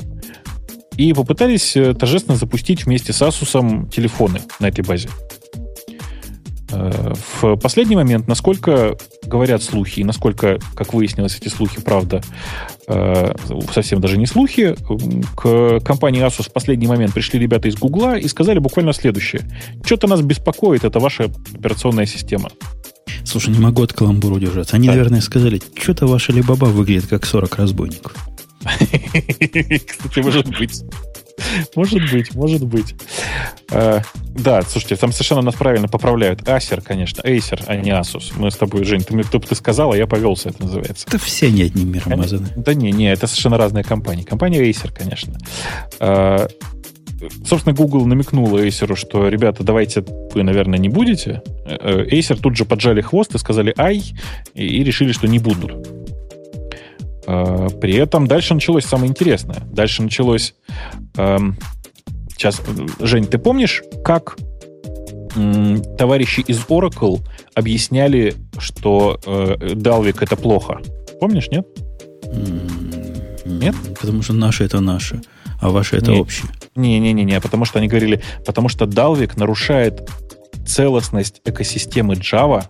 и 0.98 1.14
попытались 1.14 1.76
э, 1.76 1.94
торжественно 1.94 2.38
запустить 2.38 2.86
вместе 2.86 3.14
с 3.14 3.22
Asus 3.22 3.90
телефоны 3.90 4.42
на 4.60 4.68
этой 4.68 4.84
базе. 4.84 5.10
Э, 6.74 7.14
в 7.42 7.56
последний 7.58 7.96
момент, 7.96 8.28
насколько 8.28 8.98
говорят 9.26 9.64
слухи, 9.64 10.00
и 10.00 10.04
насколько, 10.04 10.60
как 10.76 10.94
выяснилось, 10.94 11.38
эти 11.38 11.48
слухи, 11.48 11.82
правда, 11.82 12.22
э, 12.88 13.34
совсем 13.72 14.02
даже 14.02 14.18
не 14.18 14.26
слухи, 14.26 14.76
к 15.36 15.80
компании 15.82 16.26
Asus 16.26 16.50
в 16.50 16.54
последний 16.54 16.88
момент 16.88 17.14
пришли 17.14 17.40
ребята 17.40 17.68
из 17.68 17.76
Гугла 17.76 18.18
и 18.18 18.28
сказали 18.28 18.60
буквально 18.60 18.94
следующее. 18.94 19.44
Что-то 19.84 20.08
нас 20.08 20.22
беспокоит, 20.22 20.84
это 20.84 21.00
ваша 21.00 21.30
операционная 21.54 22.06
система. 22.06 22.50
Слушай, 23.24 23.54
не 23.54 23.60
могу 23.60 23.84
от 23.84 23.94
каламбура 23.94 24.36
удержаться. 24.36 24.76
Они, 24.76 24.88
да. 24.88 24.94
наверное, 24.94 25.22
сказали, 25.22 25.62
что-то 25.76 26.08
ваша 26.08 26.32
Либаба 26.32 26.66
выглядит 26.66 27.08
как 27.08 27.26
40 27.26 27.56
разбойников. 27.56 28.14
Кстати, 28.64 30.20
может 30.20 30.48
быть. 30.58 30.84
Может 31.76 32.12
быть, 32.12 32.36
может 32.36 32.64
быть. 32.66 32.96
Э, 33.72 34.02
да, 34.36 34.62
слушайте, 34.62 34.96
там 34.96 35.12
совершенно 35.12 35.42
нас 35.42 35.56
правильно 35.56 35.88
поправляют. 35.88 36.42
Acer, 36.42 36.82
конечно, 36.82 37.22
Acer, 37.22 37.64
а 37.68 37.76
не 37.76 37.92
Asus. 37.92 38.34
Мы 38.36 38.52
с 38.52 38.56
тобой, 38.56 38.84
Жень, 38.84 39.02
ты, 39.02 39.22
ты, 39.24 39.40
ты 39.40 39.56
сказал, 39.56 39.92
а 39.92 39.98
я 39.98 40.08
повелся, 40.08 40.50
это 40.50 40.64
называется. 40.64 41.06
Это 41.08 41.18
все 41.18 41.50
не 41.52 41.64
одним 41.64 41.92
миром 41.92 42.18
мазаны. 42.18 42.50
Да 42.56 42.74
не, 42.74 42.92
не, 42.92 43.12
это 43.12 43.28
совершенно 43.28 43.58
разные 43.58 43.84
компании. 43.84 44.24
Компания 44.24 44.70
Acer, 44.70 44.92
конечно. 44.96 45.38
Э, 46.00 46.48
собственно, 47.46 47.76
Google 47.76 48.06
намекнула 48.06 48.60
Acer, 48.60 48.96
что, 48.96 49.28
ребята, 49.28 49.64
давайте 49.64 50.04
вы, 50.34 50.44
наверное, 50.44 50.80
не 50.80 50.90
будете. 50.90 51.42
Э, 51.66 52.06
Acer 52.06 52.40
тут 52.40 52.56
же 52.56 52.66
поджали 52.66 53.02
хвост 53.02 53.34
и 53.36 53.38
сказали 53.38 53.74
«ай», 53.78 54.04
и 54.54 54.84
решили, 54.84 55.12
что 55.12 55.28
не 55.28 55.40
будут. 55.40 56.03
Э, 57.26 57.70
при 57.82 57.96
этом 57.96 58.28
дальше 58.28 58.54
началось 58.54 58.86
самое 58.86 59.10
интересное. 59.10 59.62
Дальше 59.72 60.04
началось... 60.04 60.56
Эм, 61.18 61.58
сейчас, 62.30 62.62
Жень, 63.00 63.26
ты 63.26 63.38
помнишь, 63.38 63.84
как 64.04 64.38
товарищи 65.98 66.42
из 66.42 66.60
Oracle 66.66 67.22
объясняли, 67.56 68.36
что 68.60 69.20
э, 69.26 69.74
Dalvik 69.74 70.18
это 70.22 70.36
плохо? 70.36 70.80
Помнишь, 71.20 71.48
нет? 71.50 71.66
Нет? 73.46 73.76
Потому 74.00 74.22
что 74.22 74.34
наше 74.34 74.64
это 74.64 74.80
наше, 74.80 75.22
а 75.60 75.70
ваше 75.70 75.98
это 75.98 76.12
не, 76.12 76.20
общее. 76.20 76.50
Не-не-не, 76.76 77.40
потому 77.42 77.66
что 77.66 77.80
они 77.80 77.88
говорили, 77.88 78.22
потому 78.46 78.70
что 78.70 78.86
Dalvik 78.86 79.34
нарушает 79.38 80.08
целостность 80.66 81.42
экосистемы 81.46 82.14
Java, 82.14 82.66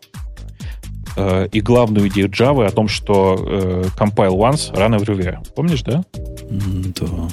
э, 1.16 1.48
и 1.52 1.62
главную 1.62 2.08
идею 2.10 2.30
Java 2.30 2.68
о 2.68 2.72
том, 2.72 2.88
что 2.88 3.36
э, 3.40 3.84
compile 3.98 4.36
once, 4.36 4.74
run 4.74 4.98
everywhere. 4.98 5.38
Помнишь, 5.56 5.82
да? 5.84 6.04
Да. 6.50 7.28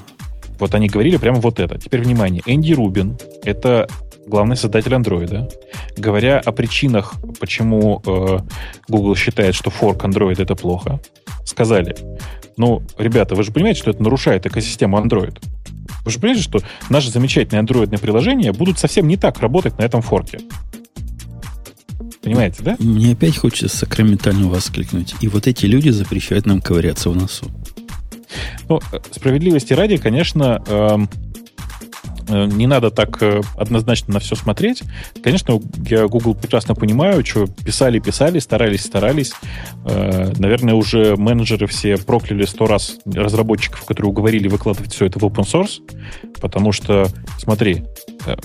Вот 0.58 0.74
они 0.74 0.88
говорили 0.88 1.16
прямо 1.16 1.40
вот 1.40 1.58
это. 1.58 1.78
Теперь 1.78 2.02
внимание. 2.02 2.42
Энди 2.46 2.72
Рубин— 2.72 3.16
это 3.44 3.88
главный 4.26 4.56
создатель 4.56 4.92
Android. 4.92 5.50
Говоря 5.96 6.38
о 6.38 6.52
причинах, 6.52 7.14
почему 7.40 8.02
э, 8.06 8.38
Google 8.88 9.16
считает, 9.16 9.54
что 9.54 9.70
форк 9.70 10.04
Android— 10.04 10.36
это 10.42 10.54
плохо, 10.54 11.00
сказали, 11.44 11.96
ну, 12.56 12.82
ребята, 12.98 13.34
вы 13.34 13.42
же 13.42 13.52
понимаете, 13.52 13.80
что 13.80 13.90
это 13.90 14.02
нарушает 14.02 14.46
экосистему 14.46 14.98
Android. 14.98 15.38
Вы 16.04 16.10
же 16.10 16.18
понимаете, 16.18 16.42
что 16.42 16.60
наши 16.88 17.10
замечательные 17.10 17.60
андроидные 17.60 17.98
приложения 17.98 18.52
будут 18.52 18.78
совсем 18.78 19.08
не 19.08 19.16
так 19.16 19.40
работать 19.40 19.78
на 19.78 19.82
этом 19.82 20.02
форке. 20.02 20.38
Понимаете, 22.22 22.62
да? 22.62 22.76
Мне 22.78 23.12
опять 23.12 23.36
хочется 23.38 23.74
сакраментально 23.74 24.48
воскликнуть. 24.48 25.14
И 25.20 25.28
вот 25.28 25.46
эти 25.46 25.66
люди 25.66 25.88
запрещают 25.90 26.46
нам 26.46 26.60
ковыряться 26.60 27.10
в 27.10 27.16
носу. 27.16 27.50
Ну, 28.68 28.80
справедливости 29.10 29.72
ради, 29.72 29.96
конечно, 29.96 30.62
эм, 30.66 31.08
э, 32.28 32.46
не 32.46 32.66
надо 32.66 32.90
так 32.90 33.20
э, 33.22 33.40
однозначно 33.56 34.14
на 34.14 34.20
все 34.20 34.36
смотреть. 34.36 34.82
Конечно, 35.22 35.60
я 35.88 36.06
Google 36.06 36.34
прекрасно 36.34 36.74
понимаю, 36.74 37.24
что 37.24 37.46
писали, 37.46 37.98
писали, 37.98 38.38
старались, 38.38 38.84
старались. 38.84 39.32
Э, 39.86 40.32
наверное, 40.38 40.74
уже 40.74 41.16
менеджеры 41.16 41.66
все 41.66 41.96
прокляли 41.96 42.44
сто 42.44 42.66
раз 42.66 42.98
разработчиков, 43.06 43.84
которые 43.84 44.10
уговорили 44.10 44.46
выкладывать 44.46 44.92
все 44.92 45.06
это 45.06 45.18
в 45.18 45.24
open 45.24 45.44
source, 45.44 45.80
потому 46.40 46.72
что, 46.72 47.08
смотри, 47.38 47.84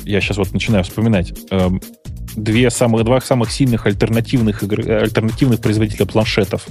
я 0.04 0.22
сейчас 0.22 0.38
вот 0.38 0.54
начинаю 0.54 0.84
вспоминать, 0.86 1.34
эм, 1.52 1.82
две 2.36 2.70
самых, 2.70 3.04
два 3.04 3.22
самых 3.22 3.52
сильных 3.52 3.86
альтернативных, 3.86 4.64
игр, 4.64 4.80
альтернативных 4.90 5.62
производителя 5.62 6.06
планшетов. 6.06 6.68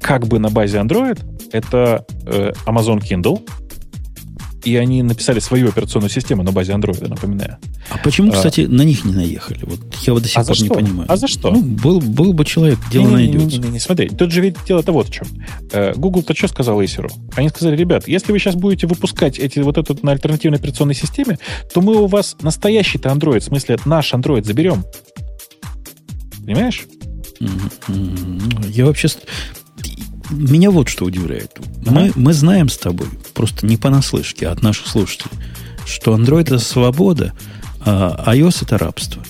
Как 0.00 0.26
бы 0.26 0.38
на 0.38 0.50
базе 0.50 0.78
Android, 0.78 1.20
это 1.52 2.04
э, 2.26 2.52
Amazon 2.66 3.00
Kindle 3.00 3.42
и 4.64 4.76
они 4.76 5.02
написали 5.02 5.38
свою 5.40 5.68
операционную 5.68 6.10
систему 6.10 6.42
на 6.42 6.52
базе 6.52 6.72
Android, 6.72 7.06
напоминаю. 7.08 7.58
А 7.90 7.98
почему, 7.98 8.30
а, 8.30 8.34
кстати, 8.34 8.62
на 8.62 8.82
них 8.82 9.04
не 9.04 9.12
наехали? 9.12 9.64
Вот 9.64 9.80
я 10.02 10.12
вот 10.12 10.22
до 10.22 10.28
сих 10.28 10.38
а 10.38 10.44
пор 10.44 10.62
не 10.62 10.68
понимаю. 10.68 11.06
А 11.10 11.16
за 11.16 11.28
что? 11.28 11.50
Ну, 11.50 11.62
был, 11.62 12.00
был 12.00 12.32
бы 12.32 12.44
человек, 12.44 12.78
дело 12.90 13.08
не, 13.08 13.14
найдется. 13.14 13.46
Не, 13.46 13.58
не, 13.58 13.58
не, 13.58 13.68
не, 13.72 13.78
смотри, 13.78 14.08
тут 14.08 14.32
же 14.32 14.40
ведь 14.40 14.56
дело-то 14.66 14.92
вот 14.92 15.08
в 15.08 15.12
чем. 15.12 15.26
Э, 15.72 15.94
Google-то 15.94 16.34
что 16.34 16.48
сказал 16.48 16.80
Acer? 16.82 17.10
Они 17.34 17.48
сказали, 17.48 17.76
ребят, 17.76 18.06
если 18.08 18.32
вы 18.32 18.38
сейчас 18.38 18.54
будете 18.54 18.86
выпускать 18.86 19.38
эти 19.38 19.58
вот 19.60 19.78
этот 19.78 20.02
на 20.02 20.12
альтернативной 20.12 20.58
операционной 20.58 20.94
системе, 20.94 21.38
то 21.72 21.80
мы 21.80 21.96
у 21.96 22.06
вас 22.06 22.36
настоящий-то 22.42 23.08
Android, 23.08 23.40
в 23.40 23.44
смысле 23.44 23.78
наш 23.84 24.12
Android 24.12 24.44
заберем. 24.44 24.84
Понимаешь? 26.44 26.86
Я 28.68 28.86
вообще... 28.86 29.08
Меня 30.30 30.70
вот 30.70 30.88
что 30.88 31.04
удивляет. 31.04 31.58
Ага. 31.86 31.90
Мы, 31.90 32.12
мы 32.14 32.32
знаем 32.32 32.68
с 32.68 32.78
тобой, 32.78 33.08
просто 33.34 33.66
не 33.66 33.76
понаслышке, 33.76 34.48
а 34.48 34.52
от 34.52 34.62
наших 34.62 34.86
слушателей, 34.86 35.32
что 35.86 36.16
Android 36.16 36.42
это 36.42 36.58
свобода, 36.58 37.32
а 37.84 38.34
iOS 38.34 38.58
это 38.62 38.78
рабство. 38.78 39.22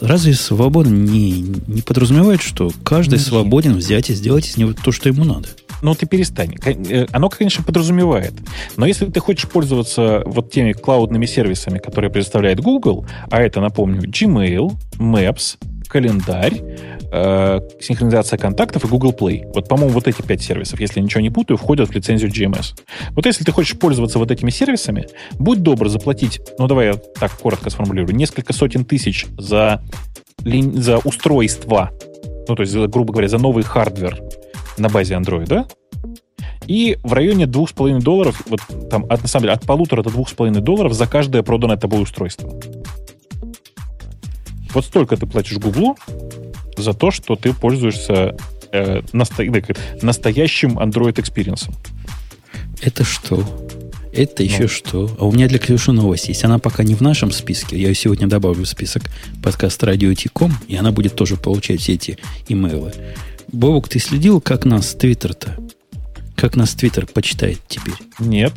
Разве 0.00 0.32
свобода 0.34 0.88
не, 0.88 1.40
не 1.40 1.82
подразумевает, 1.82 2.40
что 2.40 2.70
каждый 2.82 3.18
Нет. 3.18 3.26
свободен 3.26 3.76
взять 3.76 4.08
и 4.08 4.14
сделать 4.14 4.46
из 4.46 4.56
него 4.56 4.72
то, 4.72 4.90
что 4.90 5.08
ему 5.08 5.24
надо? 5.24 5.48
Ну, 5.82 5.94
ты 5.94 6.06
перестань. 6.06 6.54
Э, 6.64 7.06
оно, 7.12 7.28
конечно, 7.28 7.62
подразумевает. 7.62 8.32
Но 8.76 8.86
если 8.86 9.06
ты 9.06 9.20
хочешь 9.20 9.48
пользоваться 9.48 10.22
вот 10.24 10.50
теми 10.50 10.72
клаудными 10.72 11.26
сервисами, 11.26 11.78
которые 11.78 12.10
предоставляет 12.10 12.60
Google, 12.60 13.06
а 13.30 13.42
это, 13.42 13.60
напомню, 13.60 14.02
Gmail, 14.08 14.72
Maps, 14.98 15.56
календарь, 15.86 16.62
э, 17.16 17.60
синхронизация 17.80 18.38
контактов 18.38 18.84
и 18.84 18.88
Google 18.88 19.12
Play. 19.12 19.50
Вот, 19.54 19.68
по-моему, 19.68 19.92
вот 19.92 20.06
эти 20.06 20.22
пять 20.22 20.42
сервисов, 20.42 20.80
если 20.80 21.00
я 21.00 21.04
ничего 21.04 21.20
не 21.20 21.30
путаю, 21.30 21.56
входят 21.56 21.88
в 21.88 21.92
лицензию 21.92 22.30
GMS. 22.30 22.78
Вот 23.10 23.26
если 23.26 23.44
ты 23.44 23.52
хочешь 23.52 23.78
пользоваться 23.78 24.18
вот 24.18 24.30
этими 24.30 24.50
сервисами, 24.50 25.06
будь 25.38 25.62
добр 25.62 25.88
заплатить, 25.88 26.40
ну 26.58 26.66
давай 26.66 26.88
я 26.88 26.94
так 26.94 27.32
коротко 27.32 27.70
сформулирую, 27.70 28.14
несколько 28.14 28.52
сотен 28.52 28.84
тысяч 28.84 29.26
за, 29.38 29.82
за 30.44 30.98
устройство, 30.98 31.90
ну 32.48 32.54
то 32.54 32.62
есть, 32.62 32.74
грубо 32.74 33.12
говоря, 33.12 33.28
за 33.28 33.38
новый 33.38 33.64
хардвер 33.64 34.20
на 34.78 34.88
базе 34.88 35.14
Android, 35.14 35.46
да? 35.46 35.66
И 36.66 36.98
в 37.04 37.12
районе 37.12 37.46
двух 37.46 37.70
с 37.70 37.72
половиной 37.72 38.00
долларов, 38.00 38.42
вот 38.48 38.60
там, 38.90 39.04
от, 39.08 39.22
на 39.22 39.28
самом 39.28 39.44
деле, 39.44 39.52
от 39.54 39.64
полутора 39.64 40.02
до 40.02 40.10
двух 40.10 40.28
с 40.28 40.32
половиной 40.32 40.60
долларов 40.60 40.92
за 40.92 41.06
каждое 41.06 41.42
проданное 41.42 41.76
тобой 41.76 42.02
устройство. 42.02 42.52
Вот 44.74 44.84
столько 44.84 45.16
ты 45.16 45.26
платишь 45.26 45.58
Гуглу 45.58 45.96
за 46.76 46.92
то, 46.92 47.10
что 47.10 47.36
ты 47.36 47.52
пользуешься 47.52 48.36
э, 48.72 49.02
насто... 49.12 49.44
настоящим 50.02 50.78
Android 50.78 51.20
experience 51.20 51.62
ом. 51.62 51.74
Это 52.80 53.04
что? 53.04 53.44
Это 54.12 54.42
еще 54.42 54.62
ну. 54.62 54.68
что? 54.68 55.16
А 55.18 55.26
у 55.26 55.32
меня 55.32 55.46
для 55.46 55.58
Ксюши 55.58 55.92
новость 55.92 56.28
есть. 56.28 56.44
Она 56.44 56.58
пока 56.58 56.82
не 56.84 56.94
в 56.94 57.02
нашем 57.02 57.30
списке. 57.30 57.78
Я 57.78 57.88
ее 57.88 57.94
сегодня 57.94 58.26
добавлю 58.26 58.64
в 58.64 58.68
список 58.68 59.04
подкаст 59.42 59.82
радио 59.84 60.12
Тиком, 60.14 60.54
и 60.68 60.76
она 60.76 60.90
будет 60.90 61.14
тоже 61.14 61.36
получать 61.36 61.80
все 61.80 61.94
эти 61.94 62.18
имейлы. 62.48 62.92
Бобук, 63.52 63.88
ты 63.88 63.98
следил, 63.98 64.40
как 64.40 64.64
нас 64.64 64.94
Твиттер-то? 64.94 65.56
Как 66.34 66.56
нас 66.56 66.74
Твиттер 66.74 67.06
почитает 67.06 67.60
теперь? 67.68 67.94
Нет. 68.18 68.52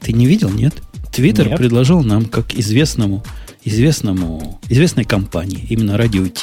Ты 0.00 0.12
не 0.12 0.26
видел, 0.26 0.50
нет? 0.50 0.74
Твиттер 1.12 1.56
предложил 1.56 2.02
нам, 2.02 2.24
как 2.24 2.54
известному 2.54 3.22
известному, 3.64 4.60
известной 4.68 5.04
компании, 5.04 5.66
именно 5.68 5.96
T, 5.96 6.40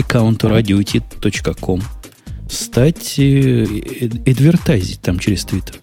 аккаунту 0.00 0.48
radiot.com, 0.48 1.82
стать 2.48 3.18
адвертайзить 3.18 5.00
там 5.00 5.18
через 5.18 5.44
Твиттер. 5.44 5.76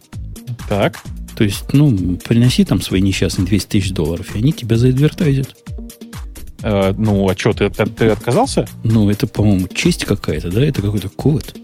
Так. 0.68 0.98
То 1.36 1.44
есть, 1.44 1.74
ну, 1.74 2.18
приноси 2.24 2.66
там 2.66 2.82
свои 2.82 3.02
несчастные 3.02 3.48
200 3.48 3.68
тысяч 3.70 3.92
долларов, 3.92 4.36
и 4.36 4.40
они 4.40 4.54
тебя 4.54 4.78
заадвертайзят. 4.78 5.56
Э, 6.64 6.94
ну, 6.98 7.28
а 7.30 7.36
что, 7.36 7.54
ты, 7.54 7.70
ты, 7.70 7.86
ты 7.86 8.08
отказался? 8.10 8.68
Ну, 8.84 9.10
это, 9.10 9.28
по-моему, 9.28 9.68
честь 9.68 10.06
какая-то, 10.06 10.52
да? 10.52 10.64
Это 10.64 10.82
какой-то 10.82 11.10
код. 11.10 11.56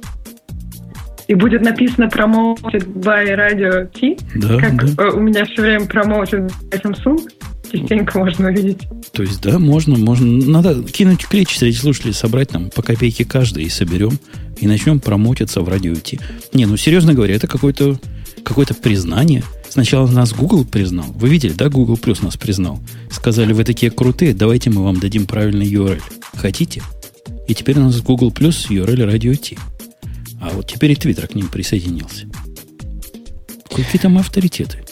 И 1.28 1.36
будет 1.36 1.62
написано 1.62 2.06
promoted 2.06 2.88
by 2.93 3.26
Radio 3.36 3.86
T, 3.88 4.18
да, 4.36 4.58
как 4.60 4.95
да. 4.95 5.10
у 5.10 5.20
меня 5.20 5.45
все 5.45 5.62
время 5.62 5.86
promoted 5.86 6.52
by 6.72 6.82
Samsung 6.82 7.30
частенько 7.72 8.20
можно 8.20 8.47
увидеть. 8.47 8.88
То 9.11 9.24
есть, 9.24 9.41
да, 9.41 9.59
можно, 9.59 9.97
можно. 9.97 10.26
Надо 10.26 10.84
кинуть 10.84 11.26
клич 11.26 11.57
среди 11.57 11.78
слушателей, 11.78 12.13
собрать 12.13 12.49
там 12.49 12.70
по 12.70 12.82
копейке 12.82 13.26
каждый 13.26 13.63
и 13.63 13.70
соберем, 13.70 14.20
и 14.57 14.68
начнем 14.68 14.99
промотиться 14.99 15.61
в 15.61 15.70
радио 15.70 15.93
идти. 15.93 16.20
Не, 16.53 16.65
ну 16.65 16.78
серьезно 16.78 17.13
говоря, 17.13 17.36
это 17.36 17.47
какое-то 17.47 17.99
какое 18.43 18.65
признание. 18.65 19.43
Сначала 19.70 20.07
нас 20.07 20.34
Google 20.34 20.65
признал. 20.65 21.05
Вы 21.15 21.30
видели, 21.30 21.51
да, 21.51 21.70
Google 21.70 21.95
Plus 21.95 22.24
нас 22.24 22.38
признал. 22.38 22.80
Сказали, 23.11 23.53
вы 23.53 23.63
такие 23.63 23.91
крутые, 23.91 24.34
давайте 24.34 24.70
мы 24.70 24.84
вам 24.84 24.99
дадим 24.99 25.28
правильный 25.28 25.72
URL. 25.72 26.01
Хотите? 26.36 26.82
И 27.47 27.53
теперь 27.53 27.78
у 27.78 27.82
нас 27.82 28.01
Google 28.01 28.32
Plus 28.32 28.70
URL 28.70 29.05
радио 29.05 29.34
T. 29.36 29.57
А 30.41 30.49
вот 30.51 30.68
теперь 30.68 30.91
и 30.91 30.95
Twitter 30.95 31.28
к 31.28 31.36
ним 31.36 31.47
присоединился. 31.47 32.28
Какие 33.70 34.01
там 34.01 34.18
авторитеты? 34.18 34.84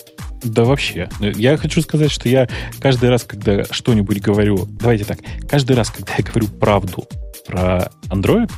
Да 0.45 0.63
вообще. 0.63 1.09
Я 1.19 1.57
хочу 1.57 1.81
сказать, 1.81 2.11
что 2.11 2.29
я 2.29 2.47
каждый 2.79 3.09
раз, 3.09 3.23
когда 3.23 3.65
что-нибудь 3.65 4.21
говорю... 4.21 4.67
Давайте 4.79 5.03
так. 5.03 5.19
Каждый 5.49 5.75
раз, 5.75 5.89
когда 5.89 6.13
я 6.17 6.23
говорю 6.23 6.47
правду 6.47 7.05
про 7.47 7.89
Android, 8.09 8.51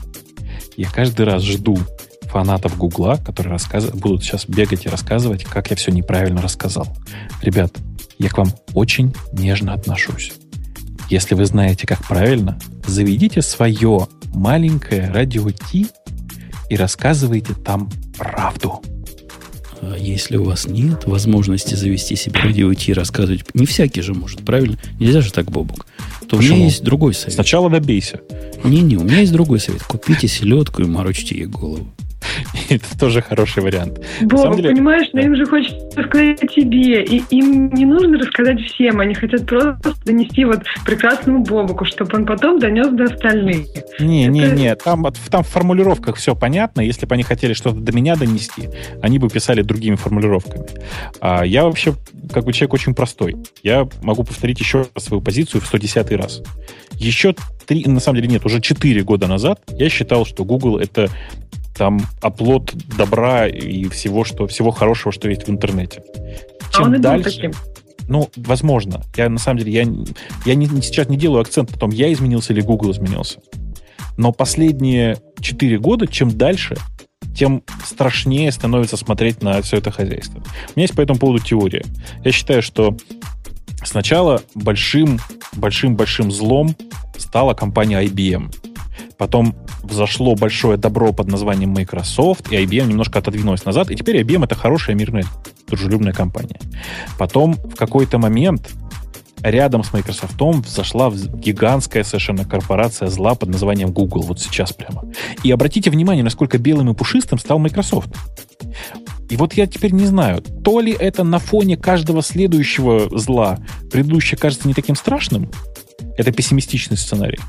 я 0.75 0.89
каждый 0.89 1.25
раз 1.25 1.43
жду 1.43 1.79
фанатов 2.23 2.77
Гугла, 2.77 3.15
которые 3.15 3.53
рассказ... 3.53 3.89
будут 3.91 4.23
сейчас 4.23 4.45
бегать 4.45 4.85
и 4.85 4.89
рассказывать, 4.89 5.45
как 5.45 5.69
я 5.69 5.77
все 5.77 5.91
неправильно 5.91 6.41
рассказал. 6.41 6.87
Ребят, 7.41 7.73
я 8.19 8.29
к 8.29 8.37
вам 8.37 8.49
очень 8.73 9.15
нежно 9.31 9.73
отношусь. 9.73 10.33
Если 11.09 11.35
вы 11.35 11.45
знаете, 11.45 11.87
как 11.87 12.03
правильно, 12.05 12.59
заведите 12.85 13.41
свое 13.41 14.07
маленькое 14.33 15.09
радио 15.09 15.49
Ти 15.51 15.87
и 16.69 16.75
рассказывайте 16.75 17.53
там 17.53 17.89
правду. 18.17 18.81
А 19.81 19.95
если 19.97 20.37
у 20.37 20.43
вас 20.43 20.67
нет 20.67 21.05
возможности 21.05 21.75
завести 21.75 22.15
себе 22.15 22.39
радио 22.39 22.71
и 22.71 22.93
рассказывать, 22.93 23.43
не 23.53 23.65
всякий 23.65 24.01
же 24.01 24.13
может, 24.13 24.43
правильно? 24.43 24.77
Нельзя 24.99 25.21
же 25.21 25.31
так, 25.31 25.51
Бобук. 25.51 25.85
То 26.27 26.37
Почему? 26.37 26.53
у 26.53 26.57
меня 26.57 26.65
есть 26.65 26.83
другой 26.83 27.13
совет. 27.13 27.33
Сначала 27.33 27.69
добейся. 27.69 28.21
Не-не, 28.63 28.97
у 28.97 29.03
меня 29.03 29.19
есть 29.19 29.31
другой 29.31 29.59
совет. 29.59 29.83
Купите 29.83 30.27
селедку 30.27 30.81
и 30.81 30.85
морочите 30.85 31.35
ей 31.35 31.45
голову. 31.45 31.87
Это 32.69 32.99
тоже 32.99 33.21
хороший 33.21 33.63
вариант. 33.63 33.99
Бог, 34.21 34.55
деле... 34.55 34.69
понимаешь, 34.69 35.07
но 35.13 35.21
им 35.21 35.35
же 35.35 35.45
хочется 35.45 35.77
рассказать 35.95 36.43
о 36.43 36.47
тебе. 36.47 37.03
И 37.03 37.23
им 37.29 37.69
не 37.73 37.85
нужно 37.85 38.17
рассказать 38.17 38.59
всем. 38.61 38.99
Они 38.99 39.13
хотят 39.13 39.45
просто 39.45 39.93
донести 40.05 40.45
вот 40.45 40.61
прекрасному 40.85 41.43
Бобуку, 41.43 41.85
чтобы 41.85 42.17
он 42.17 42.25
потом 42.25 42.59
донес 42.59 42.89
до 42.89 43.05
остальных. 43.05 43.67
Не-не-не, 43.99 44.69
Это... 44.69 44.83
там, 44.83 45.05
там 45.29 45.43
в 45.43 45.47
формулировках 45.47 46.17
все 46.17 46.35
понятно. 46.35 46.81
Если 46.81 47.05
бы 47.05 47.15
они 47.15 47.23
хотели 47.23 47.53
что-то 47.53 47.79
до 47.79 47.91
меня 47.91 48.15
донести, 48.15 48.69
они 49.01 49.19
бы 49.19 49.29
писали 49.29 49.61
другими 49.61 49.95
формулировками. 49.95 50.65
А 51.19 51.43
я 51.45 51.63
вообще, 51.63 51.93
как 52.31 52.45
бы 52.45 52.53
человек 52.53 52.73
очень 52.73 52.93
простой. 52.93 53.35
Я 53.63 53.87
могу 54.01 54.23
повторить 54.23 54.59
еще 54.59 54.85
раз 54.93 55.05
свою 55.05 55.21
позицию 55.21 55.61
в 55.61 55.65
110 55.65 56.11
раз. 56.11 56.41
Еще 56.93 57.35
три, 57.65 57.85
на 57.85 57.99
самом 57.99 58.17
деле 58.17 58.29
нет, 58.29 58.45
уже 58.45 58.61
четыре 58.61 59.03
года 59.03 59.27
назад 59.27 59.61
я 59.69 59.89
считал, 59.89 60.25
что 60.25 60.45
Google 60.45 60.79
это 60.79 61.09
там 61.77 62.01
оплот 62.21 62.73
добра 62.97 63.47
и 63.47 63.87
всего, 63.89 64.23
что, 64.23 64.47
всего 64.47 64.71
хорошего, 64.71 65.11
что 65.11 65.29
есть 65.29 65.47
в 65.47 65.51
интернете. 65.51 66.03
Чем 66.73 66.85
а 66.85 66.87
он 66.87 67.01
дальше, 67.01 67.35
таким. 67.35 67.51
Ну, 68.07 68.29
возможно. 68.35 69.01
Я 69.15 69.29
на 69.29 69.39
самом 69.39 69.59
деле, 69.59 69.71
я, 69.71 69.87
я 70.45 70.55
не, 70.55 70.67
сейчас 70.81 71.09
не 71.09 71.17
делаю 71.17 71.41
акцент 71.41 71.71
на 71.71 71.77
том, 71.77 71.89
я 71.91 72.11
изменился 72.11 72.53
или 72.53 72.61
Google 72.61 72.91
изменился. 72.91 73.39
Но 74.17 74.31
последние 74.31 75.17
4 75.41 75.77
года, 75.79 76.07
чем 76.07 76.35
дальше, 76.35 76.77
тем 77.35 77.63
страшнее 77.85 78.51
становится 78.51 78.97
смотреть 78.97 79.43
на 79.43 79.61
все 79.61 79.77
это 79.77 79.91
хозяйство. 79.91 80.39
У 80.39 80.71
меня 80.75 80.83
есть 80.83 80.95
по 80.95 81.01
этому 81.01 81.19
поводу 81.19 81.43
теория. 81.43 81.85
Я 82.23 82.31
считаю, 82.31 82.63
что 82.63 82.97
сначала 83.83 84.41
большим, 84.55 85.19
большим, 85.53 85.95
большим 85.95 86.31
злом 86.31 86.75
стала 87.17 87.53
компания 87.53 88.03
IBM. 88.03 88.51
Потом 89.17 89.55
взошло 89.83 90.35
большое 90.35 90.77
добро 90.77 91.11
под 91.11 91.27
названием 91.27 91.71
Microsoft, 91.71 92.51
и 92.51 92.55
IBM 92.55 92.87
немножко 92.87 93.19
отодвинулась 93.19 93.65
назад, 93.65 93.89
и 93.89 93.95
теперь 93.95 94.21
IBM 94.21 94.45
это 94.45 94.55
хорошая, 94.55 94.95
мирная, 94.95 95.25
дружелюбная 95.67 96.13
компания. 96.13 96.59
Потом 97.17 97.53
в 97.53 97.75
какой-то 97.75 98.17
момент 98.19 98.69
рядом 99.41 99.83
с 99.83 99.93
Microsoft 99.93 100.35
взошла 100.39 101.11
гигантская 101.11 102.03
совершенно 102.03 102.45
корпорация 102.45 103.07
зла 103.07 103.35
под 103.35 103.49
названием 103.49 103.91
Google, 103.91 104.21
вот 104.21 104.39
сейчас 104.39 104.73
прямо. 104.73 105.03
И 105.43 105.51
обратите 105.51 105.89
внимание, 105.89 106.23
насколько 106.23 106.57
белым 106.57 106.91
и 106.91 106.93
пушистым 106.93 107.39
стал 107.39 107.59
Microsoft. 107.59 108.09
И 109.29 109.35
вот 109.35 109.53
я 109.53 109.67
теперь 109.67 109.91
не 109.91 110.05
знаю, 110.05 110.41
то 110.41 110.79
ли 110.79 110.95
это 110.97 111.23
на 111.23 111.39
фоне 111.39 111.75
каждого 111.75 112.21
следующего 112.21 113.09
зла 113.17 113.59
предыдущее 113.91 114.37
кажется 114.37 114.67
не 114.67 114.73
таким 114.73 114.95
страшным, 114.95 115.51
это 116.17 116.31
пессимистичный 116.31 116.97
сценарий, 116.97 117.39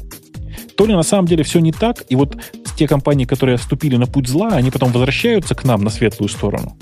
то 0.78 0.86
ли 0.86 0.94
на 0.94 1.02
самом 1.02 1.26
деле 1.26 1.42
все 1.42 1.58
не 1.58 1.72
так, 1.72 2.04
и 2.08 2.14
вот 2.14 2.36
те 2.76 2.86
компании, 2.86 3.24
которые 3.24 3.58
вступили 3.58 3.96
на 3.96 4.06
путь 4.06 4.28
зла, 4.28 4.50
они 4.50 4.70
потом 4.70 4.92
возвращаются 4.92 5.56
к 5.56 5.64
нам 5.64 5.82
на 5.82 5.90
светлую 5.90 6.28
сторону. 6.28 6.78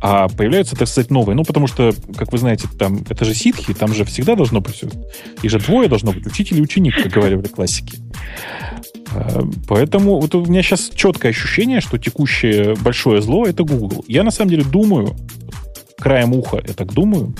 А 0.00 0.26
появляются, 0.26 0.74
так 0.74 0.88
сказать, 0.88 1.12
новые. 1.12 1.36
Ну, 1.36 1.44
потому 1.44 1.68
что, 1.68 1.92
как 2.16 2.32
вы 2.32 2.38
знаете, 2.38 2.66
там 2.76 3.04
это 3.08 3.24
же 3.24 3.32
ситхи, 3.32 3.72
там 3.72 3.94
же 3.94 4.04
всегда 4.04 4.34
должно 4.34 4.60
быть. 4.60 4.82
И 5.42 5.48
же 5.48 5.60
двое 5.60 5.88
должно 5.88 6.10
быть, 6.10 6.26
учитель 6.26 6.58
и 6.58 6.62
ученик, 6.62 7.00
как 7.00 7.12
говорили 7.12 7.38
в 7.38 7.48
классике. 7.48 7.98
А, 9.12 9.44
поэтому 9.68 10.20
вот 10.20 10.34
у 10.34 10.44
меня 10.44 10.62
сейчас 10.62 10.90
четкое 10.92 11.30
ощущение, 11.30 11.80
что 11.80 11.96
текущее 11.96 12.74
большое 12.74 13.22
зло 13.22 13.46
это 13.46 13.62
Google. 13.62 14.04
Я 14.08 14.24
на 14.24 14.32
самом 14.32 14.50
деле 14.50 14.64
думаю, 14.64 15.14
краем 15.96 16.32
уха 16.32 16.60
я 16.66 16.74
так 16.74 16.92
думаю, 16.92 17.36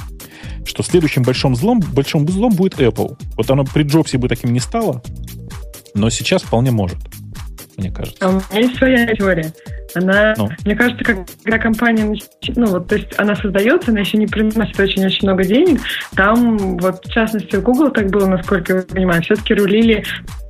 что 0.65 0.83
следующим 0.83 1.23
большим 1.23 1.55
злом, 1.57 1.81
большим 1.81 2.29
злом 2.29 2.55
будет 2.55 2.75
Apple. 2.75 3.17
Вот 3.37 3.51
оно 3.51 3.65
при 3.65 3.83
Джобсе 3.83 4.19
бы 4.19 4.29
таким 4.29 4.53
не 4.53 4.61
стало, 4.61 5.03
но 5.95 6.11
сейчас 6.11 6.43
вполне 6.43 6.71
может, 6.71 6.99
мне 7.77 7.91
кажется. 7.91 8.25
А 8.25 8.29
у 8.29 8.33
меня 8.33 8.67
есть 8.67 8.77
своя 8.77 9.07
теория. 9.15 9.53
Она, 9.95 10.35
ну. 10.37 10.49
мне 10.65 10.75
кажется, 10.75 11.05
когда 11.05 11.59
компания, 11.59 12.17
ну 12.57 12.67
вот, 12.67 12.89
то 12.89 12.97
есть 12.97 13.09
она 13.19 13.35
создается, 13.37 13.91
она 13.91 14.01
еще 14.01 14.19
не 14.19 14.27
приносит 14.27 14.79
очень-очень 14.79 15.29
много 15.29 15.45
денег. 15.45 15.81
Там, 16.17 16.79
вот, 16.79 17.05
в 17.05 17.13
частности, 17.13 17.57
в 17.57 17.63
Google 17.63 17.91
так 17.91 18.11
было, 18.11 18.27
насколько 18.27 18.77
я 18.77 18.83
понимаю, 18.83 19.23
все-таки 19.23 19.55
рулили 19.55 20.05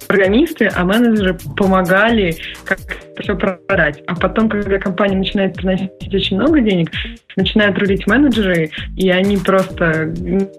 программисты, 0.07 0.71
а 0.75 0.85
менеджеры 0.85 1.39
помогали 1.57 2.37
как 2.65 2.79
все 3.19 3.37
продать. 3.37 4.03
А 4.07 4.15
потом, 4.15 4.49
когда 4.49 4.79
компания 4.79 5.17
начинает 5.17 5.55
приносить 5.55 5.91
очень 6.13 6.37
много 6.37 6.61
денег, 6.61 6.91
начинают 7.37 7.79
рулить 7.79 8.07
менеджеры, 8.07 8.71
и 8.97 9.11
они 9.11 9.37
просто 9.39 10.13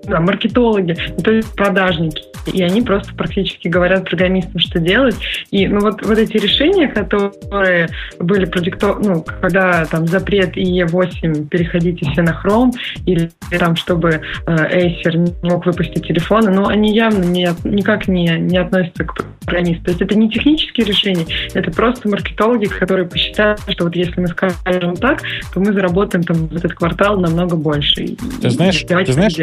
да, 0.05 0.19
маркетологи, 0.19 0.95
то 1.23 1.31
есть 1.31 1.55
продажники, 1.55 2.23
и 2.51 2.64
они 2.64 2.81
просто 2.81 3.14
практически 3.15 3.68
говорят 3.68 4.10
программистам, 4.10 4.60
что 4.60 4.80
делать. 4.80 5.15
И 5.51 5.68
ну, 5.68 5.80
вот, 5.80 6.03
вот 6.03 6.18
эти 6.18 6.38
решения, 6.38 6.88
которые 6.88 7.89
были 8.19 8.45
продикто... 8.78 9.00
ну, 9.04 9.24
когда 9.41 9.86
там 9.86 10.08
запрет 10.08 10.58
IE8 10.58 11.48
переходите 11.48 12.10
все 12.12 12.22
на 12.22 12.40
Chrome, 12.44 12.72
или 13.06 13.32
там, 13.58 13.76
чтобы 13.76 14.22
э, 14.45 14.52
Acer 14.52 15.18
не 15.18 15.50
мог 15.50 15.66
выпустить 15.66 16.08
телефоны, 16.08 16.52
но 16.52 16.68
они 16.68 16.94
явно 16.94 17.24
не, 17.24 17.50
никак 17.64 18.08
не, 18.08 18.38
не 18.40 18.58
относятся 18.58 19.04
к 19.06 19.26
программисту. 19.45 19.86
То 19.86 19.90
есть 19.91 20.02
это 20.02 20.16
не 20.16 20.30
технические 20.30 20.86
решения, 20.86 21.26
это 21.54 21.72
просто 21.72 22.10
маркетологи, 22.10 22.66
которые 22.66 23.08
посчитали, 23.08 23.58
что 23.70 23.86
вот 23.86 23.95
если 23.95 24.20
мы 24.20 24.28
скажем 24.28 24.95
так, 24.95 25.22
то 25.54 25.60
мы 25.60 25.74
заработаем 25.74 26.24
там 26.24 26.48
в 26.48 26.56
этот 26.56 26.74
квартал 26.74 27.20
намного 27.20 27.56
больше. 27.56 28.16
Ты 28.41 28.50
знаешь, 28.50 28.82
ты 28.82 29.14
знаешь, 29.14 29.36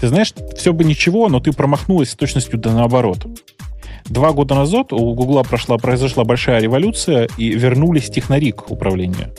ты 0.00 0.08
знаешь, 0.08 0.32
все 0.56 0.72
бы 0.72 0.84
ничего, 0.84 1.28
но 1.28 1.40
ты 1.40 1.52
промахнулась 1.52 2.10
с 2.10 2.14
точностью 2.14 2.58
да 2.58 2.72
наоборот. 2.72 3.18
Два 4.06 4.32
года 4.32 4.54
назад 4.54 4.92
у 4.92 5.14
Гугла 5.14 5.42
прошла, 5.42 5.76
произошла 5.78 6.24
большая 6.24 6.60
революция, 6.60 7.28
и 7.36 7.50
вернулись 7.50 8.10
технари 8.10 8.52
к 8.52 8.70
управлению. 8.70 9.32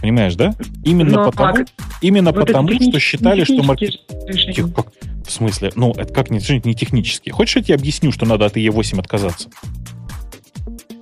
Понимаешь, 0.00 0.34
да? 0.36 0.54
Именно 0.84 1.10
Но, 1.10 1.30
потому, 1.30 1.58
а, 1.58 1.64
именно 2.00 2.32
вот 2.32 2.46
потому 2.46 2.68
что 2.80 3.00
считали, 3.00 3.44
что 3.44 3.62
маркет... 3.62 4.00
Как? 4.74 4.92
В 5.26 5.30
смысле? 5.30 5.72
Ну, 5.74 5.92
это 5.92 6.12
как 6.12 6.30
не, 6.30 6.38
не 6.64 6.74
технически. 6.74 7.30
Хочешь, 7.30 7.56
я 7.56 7.62
тебе 7.62 7.74
объясню, 7.74 8.12
что 8.12 8.26
надо 8.26 8.46
от 8.46 8.56
IE8 8.56 9.00
отказаться? 9.00 9.48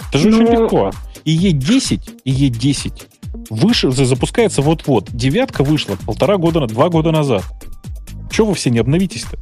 Это 0.09 0.19
же 0.19 0.31
Но... 0.31 0.39
очень 0.39 0.53
легко. 0.53 0.91
IE10, 1.27 2.23
IE10 2.25 3.03
вышел, 3.51 3.93
запускается 3.93 4.63
вот-вот. 4.63 5.11
Девятка 5.11 5.65
вышла 5.65 5.97
полтора 6.07 6.37
года, 6.37 6.67
два 6.67 6.89
года 6.89 7.11
назад. 7.11 7.45
Чего 8.31 8.49
вы 8.49 8.55
все 8.55 8.71
не 8.71 8.79
обновитесь-то? 8.79 9.39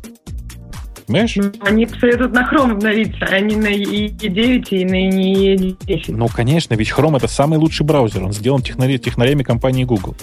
Понимаешь? 1.07 1.37
Они 1.61 1.87
советуют 1.87 2.33
на 2.33 2.49
Chrome 2.49 2.73
обновиться, 2.73 3.25
а 3.27 3.41
не 3.41 3.57
на 3.57 3.69
E9 3.69 4.69
и 4.71 4.85
на 4.85 5.09
E10. 5.09 6.05
Ну, 6.09 6.29
конечно, 6.29 6.75
ведь 6.75 6.91
Chrome 6.91 7.17
это 7.17 7.29
самый 7.29 7.59
лучший 7.59 7.85
браузер. 7.85 8.25
Он 8.25 8.33
сделан 8.33 8.63
технари, 8.63 8.99
технарями 8.99 9.43
компании 9.43 9.85
Google. 9.85 10.15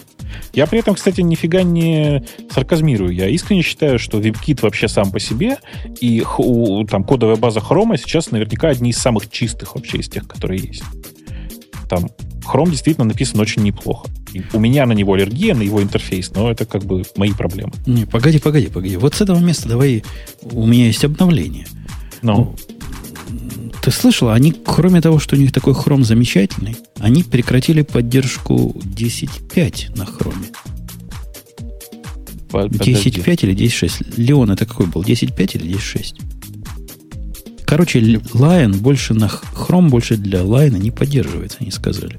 Я 0.54 0.68
при 0.68 0.80
этом, 0.80 0.96
кстати, 0.96 1.22
нифига 1.22 1.64
не 1.64 2.24
сарказмирую. 2.52 3.14
Я 3.14 3.28
искренне 3.30 3.62
считаю, 3.62 4.00
что 4.00 4.20
WebKit 4.20 4.60
вообще 4.62 4.88
сам 4.88 5.12
по 5.12 5.20
себе 5.20 5.58
и 6.00 6.24
там 6.90 7.04
кодовая 7.04 7.36
база 7.36 7.60
Chrome 7.60 7.98
сейчас 7.98 8.32
наверняка 8.32 8.70
одни 8.70 8.92
из 8.92 8.98
самых 8.98 9.30
чистых 9.30 9.76
вообще 9.76 9.98
из 9.98 10.10
тех, 10.10 10.28
которые 10.28 10.62
есть. 10.62 10.84
Там 11.90 12.10
Chrome 12.42 12.70
действительно 12.70 13.06
написан 13.06 13.40
очень 13.40 13.64
неплохо. 13.64 14.08
И 14.32 14.44
у 14.54 14.60
меня 14.60 14.86
на 14.86 14.94
него 14.94 15.14
аллергия, 15.14 15.56
на 15.56 15.64
его 15.64 15.82
интерфейс, 15.82 16.32
но 16.36 16.52
это 16.52 16.66
как 16.66 16.84
бы 16.86 17.04
мои 17.18 17.32
проблемы. 17.32 17.74
Не, 17.86 18.06
погоди, 18.06 18.40
погоди, 18.40 18.68
погоди. 18.68 18.96
Вот 18.96 19.16
с 19.16 19.22
этого 19.22 19.40
места 19.40 19.68
давай... 19.68 20.04
У 20.44 20.66
меня 20.66 20.86
есть 20.86 21.04
обновление. 21.04 21.66
Ну? 22.22 22.56
Ты 23.82 23.92
слышал, 23.92 24.30
они, 24.30 24.52
кроме 24.52 25.02
того, 25.02 25.20
что 25.20 25.36
у 25.36 25.40
них 25.40 25.52
такой 25.52 25.74
хром 25.74 26.04
замечательный, 26.04 26.78
они 27.00 27.24
прекратили 27.24 27.82
поддержку 27.82 28.76
10.5 28.84 29.98
на 29.98 30.06
хроме. 30.06 30.48
10.5 32.52 33.46
или 33.46 33.56
10.6? 33.56 34.14
Леон, 34.18 34.52
это 34.52 34.66
какой 34.66 34.88
был? 34.88 35.02
10.5 35.02 35.58
или 35.58 35.76
10.6? 35.76 36.29
Короче, 37.70 38.00
Lion 38.00 38.78
больше 38.78 39.14
на 39.14 39.26
Chrome 39.26 39.90
больше 39.90 40.18
для 40.18 40.40
Lion 40.40 40.80
не 40.80 40.90
поддерживается, 40.90 41.60
они 41.60 41.70
сказали. 41.70 42.18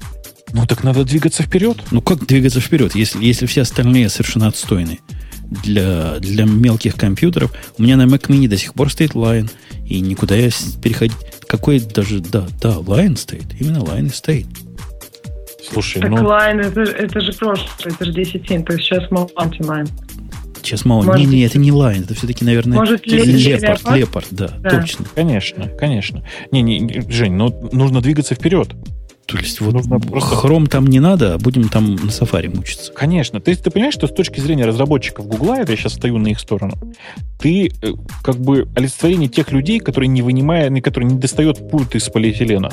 Ну 0.53 0.65
так 0.65 0.85
надо 0.85 1.03
двигаться 1.03 1.43
вперед. 1.43 1.77
Ну 1.91 2.01
как 2.01 2.25
двигаться 2.25 2.61
вперед, 2.61 2.95
если, 2.95 3.21
если 3.21 3.45
все 3.47 3.63
остальные 3.63 4.07
совершенно 4.07 4.47
отстойны 4.47 4.99
для, 5.43 6.19
для 6.19 6.45
мелких 6.45 6.95
компьютеров? 6.95 7.51
У 7.77 7.83
меня 7.83 7.97
на 7.97 8.03
Mac 8.03 8.29
Mini 8.29 8.47
до 8.47 8.55
сих 8.55 8.73
пор 8.73 8.89
стоит 8.89 9.11
Lion, 9.11 9.51
и 9.85 9.99
никуда 9.99 10.35
я 10.35 10.49
переходить... 10.81 11.17
Какой 11.47 11.81
даже... 11.81 12.21
Да, 12.21 12.47
да, 12.61 12.75
Lion 12.75 13.17
стоит. 13.17 13.47
Именно 13.59 13.79
Lion 13.79 14.05
и 14.05 14.09
стоит. 14.09 14.47
Слушай, 15.69 16.01
так 16.01 16.11
ну... 16.11 16.17
Lion 16.19 16.61
это, 16.61 16.81
это 16.81 17.19
же 17.19 17.33
прошлое, 17.33 17.93
это 17.93 18.05
же 18.05 18.13
10.7, 18.13 18.63
то 18.63 18.73
есть 18.73 18.85
сейчас 18.85 19.03
Mountain 19.09 19.59
Lion. 19.59 19.89
Сейчас 20.61 20.85
мало. 20.85 21.03
Может, 21.03 21.27
не, 21.27 21.37
не, 21.37 21.43
это 21.43 21.57
не 21.57 21.71
Lion, 21.71 22.03
это 22.03 22.13
все-таки, 22.13 22.45
наверное, 22.45 22.77
Может, 22.77 23.05
лепард, 23.07 23.95
лепард, 23.95 24.27
да, 24.31 24.49
да, 24.59 24.81
точно. 24.81 25.05
Конечно, 25.15 25.67
конечно. 25.67 26.23
Не, 26.51 26.61
не, 26.61 27.01
Жень, 27.09 27.33
ну 27.33 27.69
нужно 27.71 28.01
двигаться 28.01 28.35
вперед. 28.35 28.75
То 29.25 29.37
есть 29.37 29.61
вот 29.61 29.73
Нужно 29.73 29.99
просто... 29.99 30.35
хром 30.35 30.67
там 30.67 30.87
не 30.87 30.99
надо, 30.99 31.35
а 31.35 31.37
будем 31.37 31.69
там 31.69 31.95
на 31.95 32.11
сафари 32.11 32.49
мучиться. 32.49 32.91
Конечно. 32.91 33.39
Ты, 33.39 33.55
ты 33.55 33.71
понимаешь, 33.71 33.93
что 33.93 34.07
с 34.07 34.11
точки 34.11 34.41
зрения 34.41 34.65
разработчиков 34.65 35.25
Гугла, 35.25 35.59
это 35.59 35.71
я 35.71 35.77
сейчас 35.77 35.93
стою 35.93 36.17
на 36.17 36.27
их 36.29 36.39
сторону, 36.39 36.73
ты 37.39 37.67
э, 37.81 37.93
как 38.23 38.35
бы 38.37 38.67
олицетворение 38.75 39.29
тех 39.29 39.51
людей, 39.53 39.79
которые 39.79 40.09
не 40.09 40.21
вынимая, 40.21 40.69
которые 40.81 41.11
не 41.11 41.17
достает 41.17 41.69
пульт 41.69 41.95
из 41.95 42.09
полиэтилена. 42.09 42.71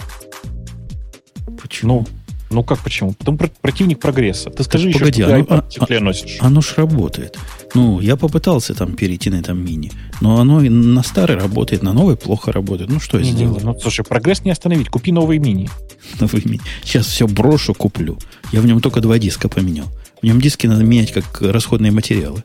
Почему? 1.62 2.06
Ну, 2.10 2.17
ну 2.50 2.62
как 2.62 2.78
почему? 2.78 3.12
Потом 3.12 3.38
противник 3.60 4.00
прогресса. 4.00 4.50
Ты 4.50 4.64
скажи 4.64 4.86
так, 4.92 4.94
еще, 4.94 5.24
погоди, 5.24 5.42
что 5.70 5.86
ты 5.86 5.94
а, 5.94 5.98
а, 5.98 6.00
носишь. 6.00 6.38
Оно 6.40 6.60
ж 6.60 6.74
работает. 6.76 7.38
Ну, 7.74 8.00
я 8.00 8.16
попытался 8.16 8.74
там 8.74 8.94
перейти 8.94 9.28
на 9.28 9.36
этом 9.36 9.62
мини, 9.62 9.92
но 10.20 10.40
оно 10.40 10.60
на 10.60 11.02
старый 11.02 11.36
работает, 11.36 11.82
на 11.82 11.92
новый 11.92 12.16
плохо 12.16 12.50
работает. 12.50 12.90
Ну, 12.90 13.00
что 13.00 13.18
я 13.18 13.24
сделаю? 13.24 13.60
Ну, 13.62 13.78
слушай, 13.78 14.04
прогресс 14.04 14.44
не 14.44 14.50
остановить. 14.50 14.88
Купи 14.88 15.12
новый 15.12 15.38
мини. 15.38 15.68
Новый 16.20 16.42
мини. 16.44 16.60
Сейчас 16.82 17.06
все 17.06 17.26
брошу, 17.26 17.74
куплю. 17.74 18.18
Я 18.52 18.60
в 18.62 18.66
нем 18.66 18.80
только 18.80 19.00
два 19.00 19.18
диска 19.18 19.48
поменял. 19.48 19.86
В 20.22 20.24
нем 20.24 20.40
диски 20.40 20.66
надо 20.66 20.84
менять 20.84 21.12
как 21.12 21.42
расходные 21.42 21.92
материалы. 21.92 22.44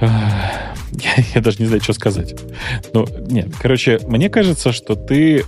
Я, 0.96 1.24
я 1.34 1.40
даже 1.40 1.58
не 1.58 1.66
знаю, 1.66 1.82
что 1.82 1.92
сказать. 1.92 2.36
Ну, 2.92 3.04
нет, 3.26 3.48
короче, 3.60 3.98
мне 4.06 4.30
кажется, 4.30 4.72
что 4.72 4.94
ты 4.94 5.44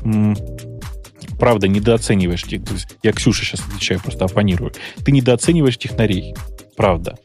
правда 1.39 1.69
недооцениваешь, 1.69 2.45
есть 2.45 2.89
я 3.03 3.13
Ксюше 3.13 3.45
сейчас 3.45 3.61
отвечаю, 3.61 4.01
просто 4.01 4.25
оппонирую, 4.25 4.73
ты 5.05 5.13
недооцениваешь 5.13 5.79
технарей, 5.79 6.35
правда. 6.77 7.17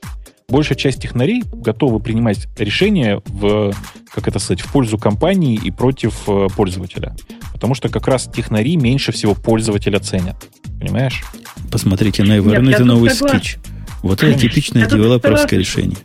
Большая 0.47 0.77
часть 0.77 1.01
технарей 1.01 1.43
готовы 1.53 2.01
принимать 2.01 2.47
решения 2.57 3.21
в, 3.25 3.73
как 4.13 4.27
это 4.27 4.37
сказать, 4.37 4.59
в 4.59 4.69
пользу 4.71 4.97
компании 4.97 5.55
и 5.55 5.71
против 5.71 6.27
э, 6.27 6.47
пользователя. 6.53 7.15
Потому 7.53 7.73
что 7.73 7.87
как 7.87 8.05
раз 8.07 8.29
технари 8.33 8.75
меньше 8.75 9.13
всего 9.13 9.33
пользователя 9.33 9.99
ценят. 9.99 10.35
Понимаешь? 10.77 11.23
Посмотрите 11.71 12.23
на 12.23 12.37
Evernote 12.37 12.83
новый 12.83 13.11
скетч. 13.11 13.59
Вот 14.03 14.23
это 14.23 14.37
типичное 14.37 14.89
девелоперское 14.89 15.57
решение 15.57 15.97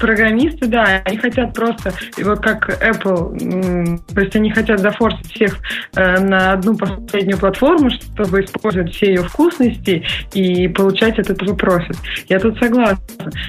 программисты, 0.00 0.66
да, 0.66 1.02
они 1.04 1.18
хотят 1.18 1.54
просто, 1.54 1.92
вот 2.22 2.40
как 2.40 2.68
Apple, 2.82 4.00
то 4.14 4.20
есть 4.20 4.34
они 4.34 4.50
хотят 4.50 4.80
зафорсить 4.80 5.32
всех 5.32 5.58
э, 5.94 6.18
на 6.20 6.52
одну 6.52 6.76
последнюю 6.76 7.38
платформу, 7.38 7.90
чтобы 7.90 8.42
использовать 8.42 8.92
все 8.94 9.06
ее 9.06 9.22
вкусности 9.22 10.04
и 10.32 10.68
получать 10.68 11.18
от 11.18 11.30
этого 11.30 11.54
профит. 11.54 11.96
Я 12.28 12.38
тут 12.38 12.58
согласна. 12.58 13.00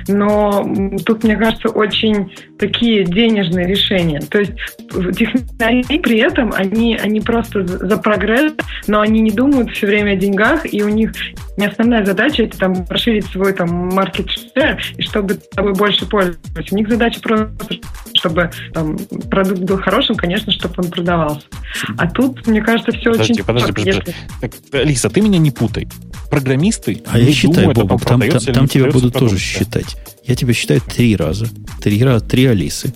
Но 0.08 0.68
тут, 1.06 1.24
мне 1.24 1.36
кажется, 1.36 1.70
очень 1.70 2.34
такие 2.60 3.04
денежные 3.04 3.68
решения. 3.68 4.20
То 4.20 4.40
есть 4.40 4.54
технари 5.18 6.00
при 6.00 6.20
этом, 6.20 6.54
они, 6.56 6.98
они 7.02 7.22
просто 7.22 7.66
за 7.66 7.98
прогресс, 7.98 8.54
но 8.88 9.02
они 9.02 9.22
не 9.22 9.32
думают 9.32 9.72
все 9.72 9.88
время 9.88 10.12
о 10.12 10.16
деньгах, 10.16 10.72
и 10.72 10.84
у 10.84 10.90
них 10.90 11.12
не 11.58 11.66
основная 11.66 12.06
задача 12.06 12.44
это 12.44 12.58
там 12.58 12.86
расширить 12.90 13.26
свой 13.26 13.54
там 13.54 13.90
share, 13.90 14.80
и 14.98 15.02
чтобы 15.02 15.36
тобой 15.36 15.74
больше 15.74 16.06
пользоваться 16.08 16.41
то 16.54 16.60
есть 16.60 16.72
у 16.72 16.76
них 16.76 16.90
задача 16.90 17.20
просто, 17.22 17.50
чтобы 18.14 18.52
там, 18.74 18.98
продукт 19.30 19.62
был 19.62 19.78
хорошим, 19.78 20.16
конечно, 20.16 20.52
чтобы 20.52 20.76
он 20.78 20.92
продавался. 20.92 21.44
А 21.98 22.10
тут, 22.10 22.46
мне 22.46 22.62
кажется, 22.62 22.92
все 22.92 23.12
подожди, 23.12 23.34
очень... 23.34 23.44
Подожди, 23.44 23.72
подожди, 23.72 23.90
если... 23.90 24.16
так, 24.42 24.86
Лиса, 24.86 25.10
ты 25.10 25.22
меня 25.22 25.40
не 25.40 25.52
путай. 25.52 25.88
программисты 26.30 27.02
А 27.08 27.18
я 27.18 27.32
считаю, 27.32 27.74
Бобок, 27.74 28.04
там, 28.04 28.22
там, 28.22 28.40
там 28.40 28.68
тебя 28.68 28.92
будут 28.92 29.14
тоже 29.14 29.38
считать. 29.38 29.96
Я 30.26 30.36
тебя 30.36 30.54
считаю 30.54 30.82
три 30.82 31.16
раза. 31.16 31.48
Три 31.82 32.04
раза, 32.04 32.26
три 32.26 32.46
Алисы. 32.46 32.94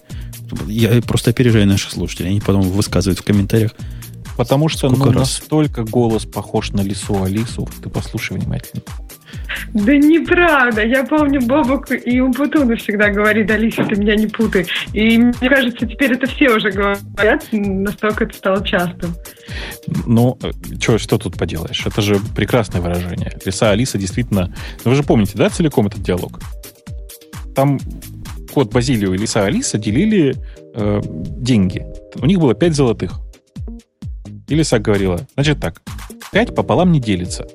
Я 0.67 1.01
просто 1.01 1.31
опережаю 1.31 1.65
наших 1.65 1.91
слушателей. 1.91 2.31
Они 2.31 2.41
потом 2.41 2.61
высказывают 2.63 3.19
в 3.19 3.23
комментариях. 3.23 3.71
Потому 4.37 4.67
что 4.67 4.89
ну, 4.89 5.11
настолько 5.11 5.83
голос 5.85 6.25
похож 6.25 6.71
на 6.71 6.81
лису 6.81 7.23
Алису. 7.23 7.69
Ты 7.81 7.89
послушай 7.89 8.37
внимательно. 8.37 8.83
Да 9.73 9.95
неправда. 9.95 10.85
Я 10.85 11.03
помню, 11.03 11.41
Бобок 11.41 11.91
и 11.91 12.19
Умпутуну 12.19 12.75
всегда 12.77 13.09
говорит, 13.09 13.49
Алиса, 13.51 13.83
ты 13.83 13.95
меня 13.95 14.15
не 14.15 14.27
путай. 14.27 14.65
И 14.93 15.17
мне 15.17 15.49
кажется, 15.49 15.85
теперь 15.85 16.13
это 16.13 16.27
все 16.27 16.49
уже 16.49 16.71
говорят, 16.71 17.45
настолько 17.51 18.25
это 18.25 18.35
стало 18.35 18.65
частым. 18.65 19.15
Ну, 20.05 20.37
что, 20.79 20.97
что 20.97 21.17
тут 21.17 21.37
поделаешь? 21.37 21.85
Это 21.85 22.01
же 22.01 22.19
прекрасное 22.35 22.81
выражение. 22.81 23.31
Лиса 23.45 23.71
Алиса 23.71 23.97
действительно... 23.97 24.53
Ну, 24.83 24.91
вы 24.91 24.95
же 24.95 25.03
помните, 25.03 25.33
да, 25.35 25.49
целиком 25.49 25.87
этот 25.87 26.01
диалог? 26.01 26.39
Там 27.55 27.79
кот 28.53 28.71
Базилио 28.71 29.13
и 29.13 29.17
Лиса 29.17 29.43
Алиса 29.43 29.77
делили 29.77 30.35
э, 30.73 31.01
деньги. 31.05 31.85
У 32.15 32.25
них 32.25 32.39
было 32.39 32.53
5 32.53 32.73
золотых. 32.73 33.19
И 34.47 34.55
Лиса 34.55 34.79
говорила, 34.79 35.27
значит 35.35 35.59
так, 35.59 35.81
5 36.31 36.55
пополам 36.55 36.91
не 36.91 36.99
делится. 36.99 37.47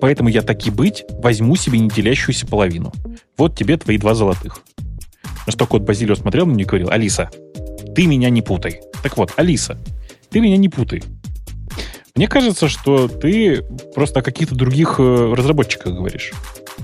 Поэтому 0.00 0.28
я 0.28 0.42
таки 0.42 0.70
быть 0.70 1.04
возьму 1.10 1.56
себе 1.56 1.78
неделящуюся 1.78 2.46
половину. 2.46 2.92
Вот 3.36 3.56
тебе 3.56 3.76
твои 3.76 3.98
два 3.98 4.14
золотых. 4.14 4.58
На 5.46 5.52
что 5.52 5.66
кот 5.66 5.82
Базилио 5.82 6.14
смотрел 6.14 6.46
на 6.46 6.52
меня 6.52 6.64
и 6.64 6.66
говорил, 6.66 6.90
Алиса, 6.90 7.30
ты 7.94 8.06
меня 8.06 8.30
не 8.30 8.42
путай. 8.42 8.80
Так 9.02 9.16
вот, 9.16 9.32
Алиса, 9.36 9.78
ты 10.30 10.40
меня 10.40 10.56
не 10.56 10.68
путай. 10.68 11.02
Мне 12.16 12.28
кажется, 12.28 12.68
что 12.68 13.08
ты 13.08 13.62
просто 13.94 14.20
о 14.20 14.22
каких-то 14.22 14.54
других 14.54 14.96
э, 14.98 15.34
разработчиках 15.36 15.94
говоришь. 15.94 16.32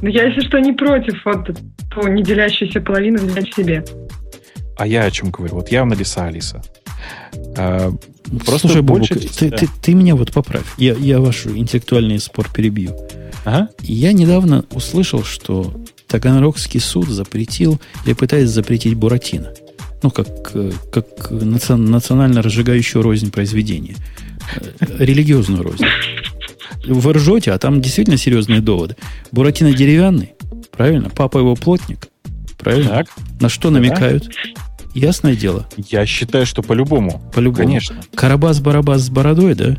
Ну, 0.03 0.09
я, 0.09 0.25
если 0.25 0.41
что, 0.41 0.59
не 0.59 0.73
против 0.73 1.25
вот 1.25 1.51
ту 1.91 2.09
неделящуюся 2.09 2.81
половину 2.81 3.19
взять 3.19 3.55
себе. 3.55 3.85
А 4.77 4.87
я 4.87 5.05
о 5.05 5.11
чем 5.11 5.31
говорю? 5.31 5.57
Вот 5.57 5.71
явно 5.71 5.95
лиса 5.95 6.27
Алиса. 6.27 6.63
А, 7.57 7.93
просто 8.45 8.69
Слушай, 8.69 8.83
Бобук, 8.83 9.09
ты, 9.09 9.51
да. 9.51 9.57
ты, 9.57 9.69
ты 9.83 9.95
меня 9.95 10.15
вот 10.17 10.33
поправь. 10.33 10.65
Я, 10.79 10.95
я 10.95 11.21
ваш 11.21 11.47
интеллектуальный 11.47 12.19
спор 12.19 12.49
перебью. 12.53 12.97
Ага. 13.45 13.69
Я 13.81 14.13
недавно 14.13 14.65
услышал, 14.71 15.25
что 15.25 15.75
Таганрогский 16.07 16.81
суд 16.81 17.09
запретил 17.09 17.81
или 18.05 18.15
пытается 18.15 18.53
запретить 18.55 18.95
Буратино. 18.95 19.53
Ну, 20.03 20.11
как, 20.11 20.27
как 20.91 21.31
национально 21.31 22.43
разжигающую 22.43 23.03
рознь 23.03 23.31
произведения. 23.31 23.97
Религиозную 24.81 25.63
рознь. 25.63 25.85
Вы 26.87 27.13
ржете, 27.13 27.53
а 27.53 27.59
там 27.59 27.81
действительно 27.81 28.17
серьезные 28.17 28.61
доводы. 28.61 28.97
Буратино 29.33 29.73
деревянный, 29.73 30.33
правильно? 30.73 31.11
Папа 31.11 31.39
его 31.39 31.55
плотник, 31.55 32.09
правильно? 32.59 32.89
Так. 32.89 33.09
На 33.41 33.49
что 33.49 33.71
намекают? 33.71 34.25
Да. 34.25 34.61
Ясное 34.95 35.37
дело. 35.37 35.69
Я 35.77 36.05
считаю, 36.07 36.47
что 36.47 36.63
по-любому. 36.63 37.23
По-любому. 37.33 37.67
Конечно. 37.67 38.01
Карабас-барабас 38.15 39.03
с 39.03 39.11
бородой, 39.11 39.55
да? 39.55 39.77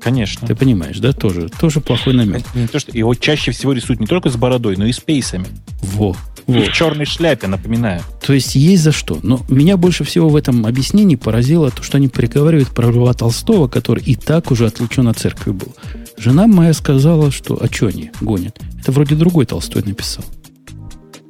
Конечно. 0.00 0.46
Ты 0.46 0.54
понимаешь, 0.54 0.98
да? 0.98 1.12
Тоже, 1.12 1.48
тоже 1.48 1.80
плохой 1.80 2.14
намек. 2.14 2.42
Не 2.54 2.66
то, 2.66 2.78
что 2.78 2.96
его 2.96 3.14
чаще 3.14 3.50
всего 3.50 3.72
рисуют 3.72 4.00
не 4.00 4.06
только 4.06 4.30
с 4.30 4.36
бородой, 4.36 4.76
но 4.76 4.86
и 4.86 4.92
с 4.92 5.00
пейсами. 5.00 5.46
Во. 5.82 6.16
во. 6.46 6.58
И 6.58 6.64
в 6.64 6.72
черной 6.72 7.04
шляпе, 7.04 7.46
напоминаю. 7.46 8.02
То 8.24 8.32
есть 8.32 8.54
есть 8.54 8.82
за 8.82 8.92
что. 8.92 9.18
Но 9.22 9.40
меня 9.48 9.76
больше 9.76 10.04
всего 10.04 10.28
в 10.28 10.36
этом 10.36 10.66
объяснении 10.66 11.16
поразило 11.16 11.70
то, 11.70 11.82
что 11.82 11.98
они 11.98 12.08
приговаривают 12.08 12.68
про 12.68 12.90
Льва 12.90 13.12
Толстого, 13.12 13.68
который 13.68 14.02
и 14.02 14.14
так 14.14 14.50
уже 14.50 14.66
отлучен 14.66 15.08
от 15.08 15.18
церкви 15.18 15.50
был. 15.50 15.74
Жена 16.16 16.46
моя 16.46 16.72
сказала, 16.72 17.30
что 17.30 17.58
а 17.60 17.72
что 17.72 17.88
они 17.88 18.10
гонят? 18.20 18.58
Это 18.80 18.92
вроде 18.92 19.14
другой 19.14 19.46
Толстой 19.46 19.82
написал. 19.84 20.24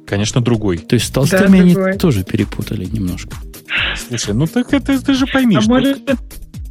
Конечно, 0.09 0.41
другой. 0.41 0.79
То 0.79 0.95
есть 0.95 1.05
с 1.05 1.11
толстыми 1.11 1.57
да, 1.57 1.63
они 1.63 1.73
другой. 1.73 1.97
тоже 1.97 2.23
перепутали 2.23 2.85
немножко. 2.85 3.37
Слушай, 3.95 4.33
ну 4.33 4.47
так 4.47 4.73
это 4.73 4.99
ты 4.99 5.13
же 5.13 5.27
пойми, 5.27 5.57
а 5.57 5.61
что... 5.61 5.69
может, 5.69 5.99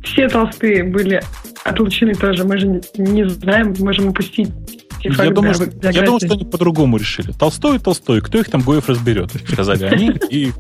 все 0.02 0.28
толстые 0.28 0.82
были 0.82 1.22
отлучены 1.64 2.14
тоже. 2.14 2.42
Мы 2.42 2.58
же 2.58 2.82
не 2.96 3.28
знаем, 3.28 3.76
можем 3.78 4.08
упустить 4.08 4.50
я 5.04 5.30
думаю, 5.30 5.54
что, 5.54 5.64
я 5.64 6.02
думаю, 6.02 6.18
что 6.18 6.34
они 6.34 6.44
по-другому 6.44 6.96
решили. 6.96 7.30
Толстой 7.30 7.76
и 7.76 7.78
Толстой. 7.78 8.20
Кто 8.20 8.38
их 8.38 8.50
там 8.50 8.62
Гоев 8.62 8.88
разберет? 8.88 9.30
Сказали 9.48 9.84
они 9.84 10.12
и... 10.28 10.52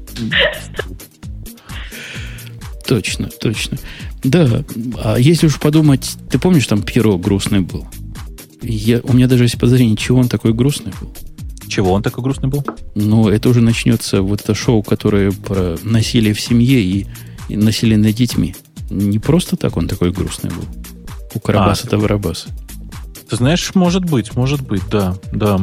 Точно, 2.86 3.28
точно. 3.40 3.78
Да, 4.22 4.62
а 5.02 5.16
если 5.18 5.48
уж 5.48 5.58
подумать, 5.58 6.16
ты 6.30 6.38
помнишь, 6.38 6.68
там 6.68 6.82
Пьеро 6.82 7.16
грустный 7.16 7.60
был? 7.60 7.88
Я, 8.62 9.00
у 9.02 9.12
меня 9.12 9.26
даже 9.26 9.44
есть 9.44 9.58
подозрение, 9.58 9.96
чего 9.96 10.20
он 10.20 10.28
такой 10.28 10.52
грустный 10.52 10.92
был. 11.00 11.12
Чего 11.68 11.92
он 11.92 12.02
такой 12.02 12.24
грустный 12.24 12.48
был? 12.48 12.64
Ну, 12.94 13.28
это 13.28 13.48
уже 13.48 13.60
начнется 13.60 14.22
вот 14.22 14.40
это 14.40 14.54
шоу, 14.54 14.82
которое 14.82 15.30
про 15.32 15.76
насилие 15.82 16.34
в 16.34 16.40
семье 16.40 16.80
и, 16.80 17.06
и 17.48 17.56
насилие 17.56 17.98
над 17.98 18.14
детьми. 18.14 18.54
Не 18.90 19.18
просто 19.18 19.56
так 19.56 19.76
он 19.76 19.86
такой 19.86 20.10
грустный 20.10 20.50
был. 20.50 20.64
У 21.34 21.40
Карабаса-то 21.40 21.96
а, 21.96 21.98
Барабаса. 21.98 22.48
Ты 23.28 23.36
знаешь, 23.36 23.74
может 23.74 24.04
быть, 24.04 24.34
может 24.34 24.62
быть, 24.62 24.82
да, 24.90 25.14
да. 25.32 25.60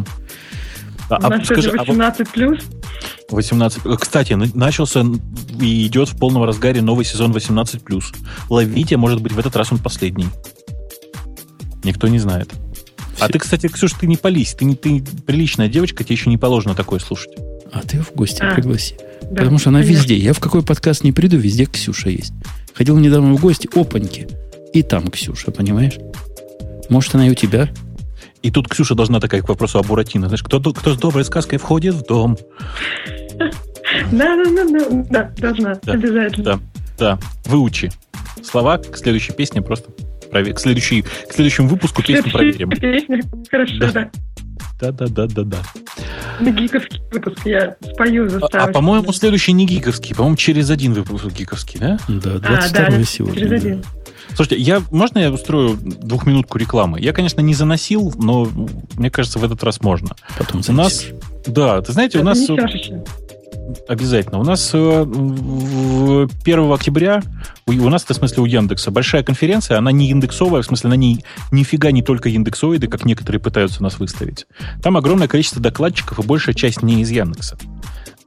А, 1.09 1.15
а, 1.15 1.43
скажи, 1.43 1.71
18 1.71 2.21
а 2.21 2.25
плюс? 2.31 2.59
18. 3.29 3.81
Кстати, 3.99 4.33
начался 4.33 5.03
и 5.59 5.87
идет 5.87 6.09
в 6.09 6.17
полном 6.17 6.43
разгаре 6.43 6.81
новый 6.81 7.05
сезон 7.05 7.31
18 7.31 7.83
плюс. 7.83 8.13
Ловите, 8.49 8.97
может 8.97 9.21
быть, 9.21 9.33
в 9.33 9.39
этот 9.39 9.55
раз 9.55 9.71
он 9.71 9.79
последний. 9.79 10.27
Никто 11.83 12.07
не 12.07 12.19
знает. 12.19 12.51
А 13.19 13.27
ты, 13.29 13.39
кстати, 13.39 13.67
Ксюш, 13.67 13.93
ты 13.93 14.07
не 14.07 14.17
пались. 14.17 14.53
Ты, 14.53 14.65
не, 14.65 14.75
ты 14.75 15.03
приличная 15.25 15.67
девочка, 15.67 16.03
тебе 16.03 16.15
еще 16.15 16.29
не 16.29 16.37
положено 16.37 16.75
такое 16.75 16.99
слушать. 16.99 17.31
А 17.71 17.81
ты 17.81 17.99
в 17.99 18.13
гости 18.13 18.41
а, 18.41 18.53
пригласи. 18.53 18.95
Да, 19.23 19.37
Потому 19.37 19.57
что 19.57 19.69
она 19.69 19.81
конечно. 19.81 19.99
везде. 19.99 20.17
Я 20.17 20.33
в 20.33 20.39
какой 20.39 20.63
подкаст 20.63 21.03
не 21.03 21.11
приду, 21.11 21.37
везде 21.37 21.65
Ксюша 21.65 22.09
есть. 22.09 22.33
Ходил 22.73 22.97
недавно 22.97 23.33
в 23.33 23.41
гости, 23.41 23.69
опаньки. 23.73 24.27
И 24.73 24.83
там 24.83 25.07
Ксюша, 25.07 25.51
понимаешь? 25.51 25.95
Может, 26.89 27.15
она 27.15 27.27
и 27.27 27.31
у 27.31 27.35
тебя? 27.35 27.69
И 28.41 28.51
тут 28.51 28.67
Ксюша 28.67 28.93
должна 28.95 29.19
такая 29.19 29.41
к 29.41 29.49
вопросу 29.49 29.79
о 29.79 29.83
Буратино. 29.83 30.27
Знаешь, 30.27 30.43
кто, 30.43 30.59
кто 30.59 30.93
с 30.93 30.97
доброй 30.97 31.25
сказкой 31.25 31.57
входит 31.57 31.95
в 31.95 32.05
дом? 32.05 32.37
Да, 34.11 34.35
да, 34.35 34.43
да, 34.45 35.03
да, 35.09 35.31
должна, 35.37 35.71
обязательно. 35.85 36.43
Да, 36.43 36.59
да, 36.97 37.19
выучи. 37.45 37.91
Слова 38.43 38.77
к 38.77 38.97
следующей 38.97 39.33
песне 39.33 39.61
просто 39.61 39.89
к, 40.43 40.59
следующей, 40.59 41.01
к 41.01 41.33
следующему 41.33 41.67
выпуску 41.67 42.03
песню 42.03 42.31
проверим. 42.31 42.69
Песня. 42.69 43.21
Хорошо, 43.49 43.73
да. 43.79 43.91
да. 43.91 44.11
Да, 44.79 44.91
да, 44.91 45.07
да, 45.07 45.27
да, 45.27 45.43
да. 45.43 45.57
На 46.41 46.51
гиковский 46.51 47.01
выпуск 47.11 47.39
я 47.45 47.77
спою 47.93 48.27
заставочку. 48.27 48.57
А, 48.57 48.63
а 48.63 48.73
по-моему, 48.73 49.13
следующий 49.13 49.53
не 49.53 49.65
гиковский, 49.65 50.13
по-моему, 50.13 50.35
через 50.35 50.69
один 50.69 50.93
выпуск 50.93 51.27
гиковский, 51.27 51.79
да? 51.79 51.97
Да, 52.09 52.39
22 52.39 52.85
а, 52.85 52.91
да, 52.91 53.03
сегодня. 53.03 53.39
Через 53.39 53.51
один. 53.51 53.83
Слушайте, 54.33 54.57
я, 54.57 54.81
можно 54.91 55.19
я 55.19 55.31
устрою 55.31 55.77
двухминутку 55.77 56.57
рекламы? 56.57 56.99
Я, 56.99 57.13
конечно, 57.13 57.39
не 57.39 57.53
заносил, 57.53 58.13
но 58.17 58.49
мне 58.95 59.09
кажется, 59.09 59.39
в 59.39 59.45
этот 59.45 59.63
раз 59.63 59.81
можно. 59.81 60.09
Потом 60.37 60.61
занесешь. 60.61 61.11
У 61.11 61.13
нас, 61.13 61.45
да, 61.47 61.81
ты 61.81 61.93
знаете, 61.93 62.19
Это 62.19 62.21
у 62.21 62.29
нас... 62.29 62.39
Обязательно. 63.87 64.39
У 64.39 64.43
нас 64.43 64.73
1 64.73 66.29
э, 66.45 66.73
октября, 66.73 67.21
у 67.65 67.89
нас, 67.89 68.03
в 68.03 68.13
смысле, 68.13 68.43
у 68.43 68.45
Яндекса, 68.45 68.91
большая 68.91 69.23
конференция, 69.23 69.77
она 69.77 69.91
не 69.91 70.09
индексовая, 70.11 70.61
в 70.61 70.65
смысле, 70.65 70.89
на 70.91 70.95
ней 70.95 71.23
нифига 71.51 71.91
не 71.91 72.01
только 72.01 72.29
индексоиды, 72.29 72.87
как 72.87 73.05
некоторые 73.05 73.41
пытаются 73.41 73.81
нас 73.83 73.99
выставить. 73.99 74.47
Там 74.81 74.97
огромное 74.97 75.27
количество 75.27 75.61
докладчиков, 75.61 76.19
и 76.19 76.23
большая 76.23 76.55
часть 76.55 76.83
не 76.83 77.01
из 77.01 77.09
Яндекса. 77.11 77.57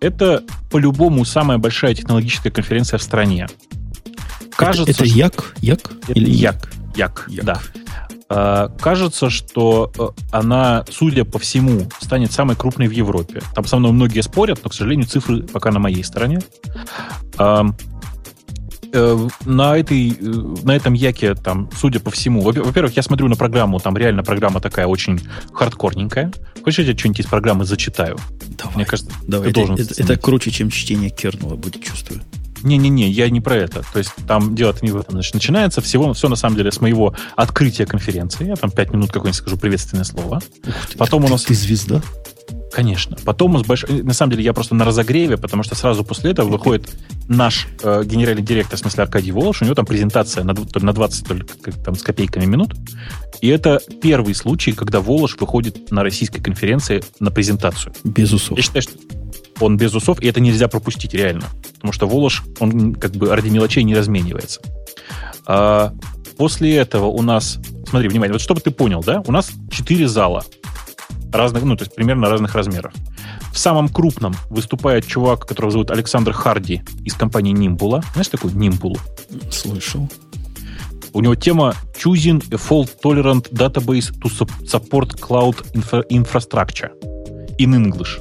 Это, 0.01 0.45
по-любому, 0.71 1.25
самая 1.25 1.59
большая 1.59 1.95
технологическая 1.95 2.51
конференция 2.51 2.99
в 2.99 3.03
стране. 3.03 3.49
Кажется, 4.57 4.91
это, 4.91 5.05
это 5.05 5.07
Як? 5.07 5.55
Як? 5.61 5.93
Или 6.09 6.31
Як? 6.31 6.71
Як, 6.97 7.27
Як. 7.29 7.45
да. 7.45 7.61
А, 8.31 8.69
кажется, 8.81 9.31
что 9.31 9.91
э, 9.99 10.09
она, 10.31 10.85
судя 10.91 11.25
по 11.25 11.39
всему, 11.39 11.89
станет 12.01 12.31
самой 12.33 12.57
крупной 12.57 12.87
в 12.87 12.93
Европе. 12.93 13.43
Там 13.55 13.65
со 13.65 13.79
мной 13.79 13.93
многие 13.93 14.21
спорят, 14.21 14.61
но, 14.63 14.71
к 14.71 14.75
сожалению, 14.75 15.07
цифры 15.07 15.43
пока 15.43 15.71
на 15.71 15.79
моей 15.79 16.05
стороне. 16.05 16.41
Э, 18.91 19.29
на, 19.45 19.77
этой, 19.77 20.11
э, 20.11 20.15
на 20.63 20.75
этом 20.75 20.95
яке, 20.95 21.35
там, 21.35 21.71
судя 21.77 22.01
по 22.01 22.11
всему, 22.11 22.41
во-первых, 22.41 22.97
я 22.97 23.03
смотрю 23.03 23.29
на 23.29 23.37
программу, 23.37 23.81
там 23.81 23.97
реально 23.97 24.23
программа 24.23 24.61
такая 24.61 24.87
очень 24.87 25.21
хардкорненькая. 25.53 26.33
Хочешь, 26.65 26.87
я 26.87 26.97
что-нибудь 26.97 27.21
из 27.21 27.27
программы 27.27 27.65
зачитаю? 27.65 28.19
Давай. 28.59 28.77
Мне 28.77 28.85
кажется, 28.85 29.13
давай. 29.27 29.51
Это, 29.51 29.61
это, 29.61 30.03
это 30.03 30.17
круче, 30.17 30.51
чем 30.51 30.71
чтение 30.71 31.11
кернела 31.11 31.57
будет, 31.57 31.83
чувствую. 31.83 32.21
Не-не-не, 32.63 33.09
я 33.09 33.31
не 33.31 33.41
про 33.41 33.57
это. 33.57 33.83
То 33.93 33.99
есть 33.99 34.13
там 34.27 34.55
дело-то 34.55 34.85
не 34.85 34.91
в 34.91 34.97
этом. 34.97 35.13
Значит, 35.13 35.35
начинается 35.35 35.81
всего, 35.81 36.13
все 36.13 36.29
на 36.29 36.37
самом 36.37 36.57
деле 36.57 36.71
с 36.73 36.81
моего 36.81 37.15
открытия 37.37 37.87
конференции. 37.87 38.47
Я 38.47 38.57
там 38.57 38.71
пять 38.71 38.93
минут 38.93 39.09
какое-нибудь 39.09 39.37
скажу 39.37 39.57
приветственное 39.57 40.05
слово. 40.05 40.41
ты, 40.63 40.99
Потом 40.99 41.23
ты, 41.23 41.29
у 41.29 41.31
нас... 41.31 41.45
Ты 41.45 41.55
звезда? 41.55 42.03
Конечно. 42.73 43.17
Потом 43.25 43.53
нас 43.53 43.63
больш... 43.63 43.85
На 43.89 44.13
самом 44.13 44.33
деле 44.33 44.45
я 44.45 44.53
просто 44.53 44.75
на 44.75 44.85
разогреве, 44.85 45.37
потому 45.37 45.63
что 45.63 45.75
сразу 45.75 46.05
после 46.05 46.31
этого 46.33 46.49
выходит 46.49 46.91
наш 47.27 47.67
э, 47.83 48.03
генеральный 48.05 48.43
директор, 48.43 48.77
в 48.77 48.81
смысле 48.81 49.05
Аркадий 49.05 49.33
Волош, 49.33 49.63
у 49.63 49.65
него 49.65 49.75
там 49.75 49.87
презентация 49.87 50.45
на, 50.45 50.55
на 50.55 50.93
20 50.93 51.27
только, 51.27 51.73
там, 51.73 51.95
с 51.95 52.03
копейками 52.03 52.45
минут, 52.45 52.75
И 53.41 53.49
это 53.49 53.81
первый 54.03 54.35
случай, 54.35 54.73
когда 54.73 55.01
Волош 55.01 55.37
выходит 55.39 55.91
на 55.91 56.03
российской 56.03 56.41
конференции 56.41 57.03
на 57.21 57.31
презентацию. 57.31 57.93
Без 58.05 58.33
усов. 58.33 58.57
Я 58.57 58.63
считаю, 58.63 58.83
что 58.83 58.93
он 59.61 59.77
без 59.77 59.95
усов, 59.95 60.21
и 60.21 60.27
это 60.27 60.41
нельзя 60.41 60.69
пропустить 60.69 61.15
реально. 61.15 61.47
Потому 61.75 61.93
что 61.93 62.07
Волош, 62.07 62.45
он 62.61 62.95
как 62.95 63.13
бы 63.13 63.35
ради 63.35 63.49
мелочей 63.49 63.85
не 63.85 63.95
разменивается. 63.95 64.61
А 65.47 65.93
после 66.37 66.77
этого 66.77 67.07
у 67.07 67.23
нас... 67.23 67.59
Смотри, 67.89 68.09
внимание, 68.09 68.33
вот 68.33 68.43
чтобы 68.43 68.61
ты 68.61 68.71
понял, 68.71 69.03
да? 69.03 69.23
У 69.27 69.33
нас 69.33 69.51
четыре 69.71 70.09
зала 70.09 70.45
разных, 71.33 71.63
ну, 71.65 71.77
то 71.77 71.85
есть 71.85 71.95
примерно 71.95 72.29
разных 72.29 72.55
размеров. 72.55 72.93
В 73.53 73.59
самом 73.59 73.89
крупном 73.89 74.35
выступает 74.51 75.07
чувак, 75.07 75.47
которого 75.47 75.73
зовут 75.73 75.91
Александр 75.91 76.33
Харди 76.33 76.83
из 77.05 77.15
компании 77.15 77.55
Nimbula. 77.55 78.05
Знаешь 78.13 78.29
такой 78.29 78.53
Nimbula? 78.53 78.99
Слышал. 79.51 80.09
У 81.13 81.21
него 81.21 81.35
тема 81.35 81.75
Choosing 81.97 82.45
a 82.53 82.57
Fault 82.57 82.91
Tolerant 83.03 83.51
Database 83.51 84.13
to 84.21 84.31
Support 84.65 85.19
Cloud 85.19 85.57
Infrastructure 86.11 86.91
in 87.59 87.75
English. 87.75 88.21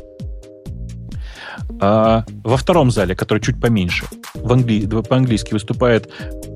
А 1.79 2.25
во 2.43 2.57
втором 2.57 2.91
зале, 2.91 3.15
который 3.15 3.39
чуть 3.39 3.59
поменьше, 3.59 4.05
в 4.33 4.51
англи... 4.51 4.85
по-английски 4.85 5.53
выступает 5.53 6.09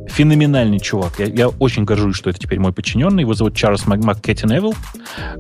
феноменальный 0.08 0.80
чувак. 0.80 1.20
Я, 1.20 1.26
я 1.26 1.50
очень 1.50 1.86
горжусь, 1.86 2.16
что 2.16 2.30
это 2.30 2.40
теперь 2.40 2.60
мой 2.60 2.74
подчиненный. 2.74 3.22
Его 3.22 3.34
зовут 3.34 3.56
Чарльз 3.56 3.86
МакКеттин 3.86 4.52
Эвил. 4.52 4.74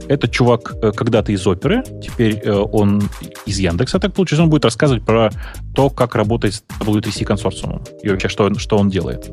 Это 0.07 0.27
чувак 0.27 0.75
э, 0.81 0.91
когда-то 0.91 1.31
из 1.31 1.45
оперы, 1.47 1.83
теперь 2.01 2.41
э, 2.43 2.51
он 2.51 3.01
из 3.45 3.59
Яндекса, 3.59 3.99
так 3.99 4.13
получилось. 4.13 4.43
Он 4.43 4.49
будет 4.49 4.65
рассказывать 4.65 5.03
про 5.03 5.31
то, 5.75 5.89
как 5.89 6.15
работает 6.15 6.55
с 6.55 6.63
W3C 6.79 7.25
консорциумом 7.25 7.83
и 8.03 8.09
вообще, 8.09 8.29
что, 8.29 8.53
что 8.55 8.77
он 8.77 8.89
делает. 8.89 9.29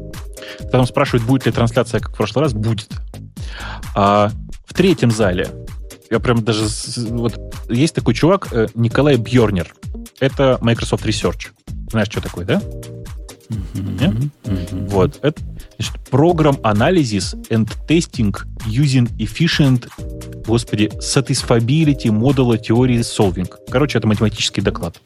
Потом 0.60 0.86
спрашивают, 0.86 1.26
будет 1.26 1.46
ли 1.46 1.52
трансляция, 1.52 2.00
как 2.00 2.12
в 2.12 2.16
прошлый 2.16 2.44
раз. 2.44 2.54
Будет. 2.54 2.88
А 3.94 4.30
в 4.66 4.74
третьем 4.74 5.10
зале 5.10 5.48
я 6.10 6.20
прям 6.20 6.42
даже... 6.42 6.64
Вот 7.10 7.38
есть 7.68 7.94
такой 7.94 8.14
чувак, 8.14 8.48
э, 8.52 8.68
Николай 8.74 9.16
Бьорнер. 9.16 9.74
Это 10.20 10.58
Microsoft 10.60 11.04
Research. 11.04 11.48
Знаешь, 11.90 12.08
что 12.08 12.20
такое, 12.20 12.44
да? 12.44 12.62
Mm-hmm. 13.48 14.30
Mm-hmm. 14.44 14.88
Вот. 14.88 15.18
Это 15.22 15.40
значит, 15.78 15.94
Program 16.10 16.60
Analysis 16.62 17.34
and 17.50 17.68
Testing 17.88 18.36
Using 18.66 19.10
Efficient 19.18 19.88
господи, 20.48 20.90
Satisfiability 20.98 22.10
Model 22.10 22.58
Theory 22.58 23.00
Solving. 23.00 23.48
Короче, 23.70 23.98
это 23.98 24.08
математический 24.08 24.62
доклад. 24.62 25.00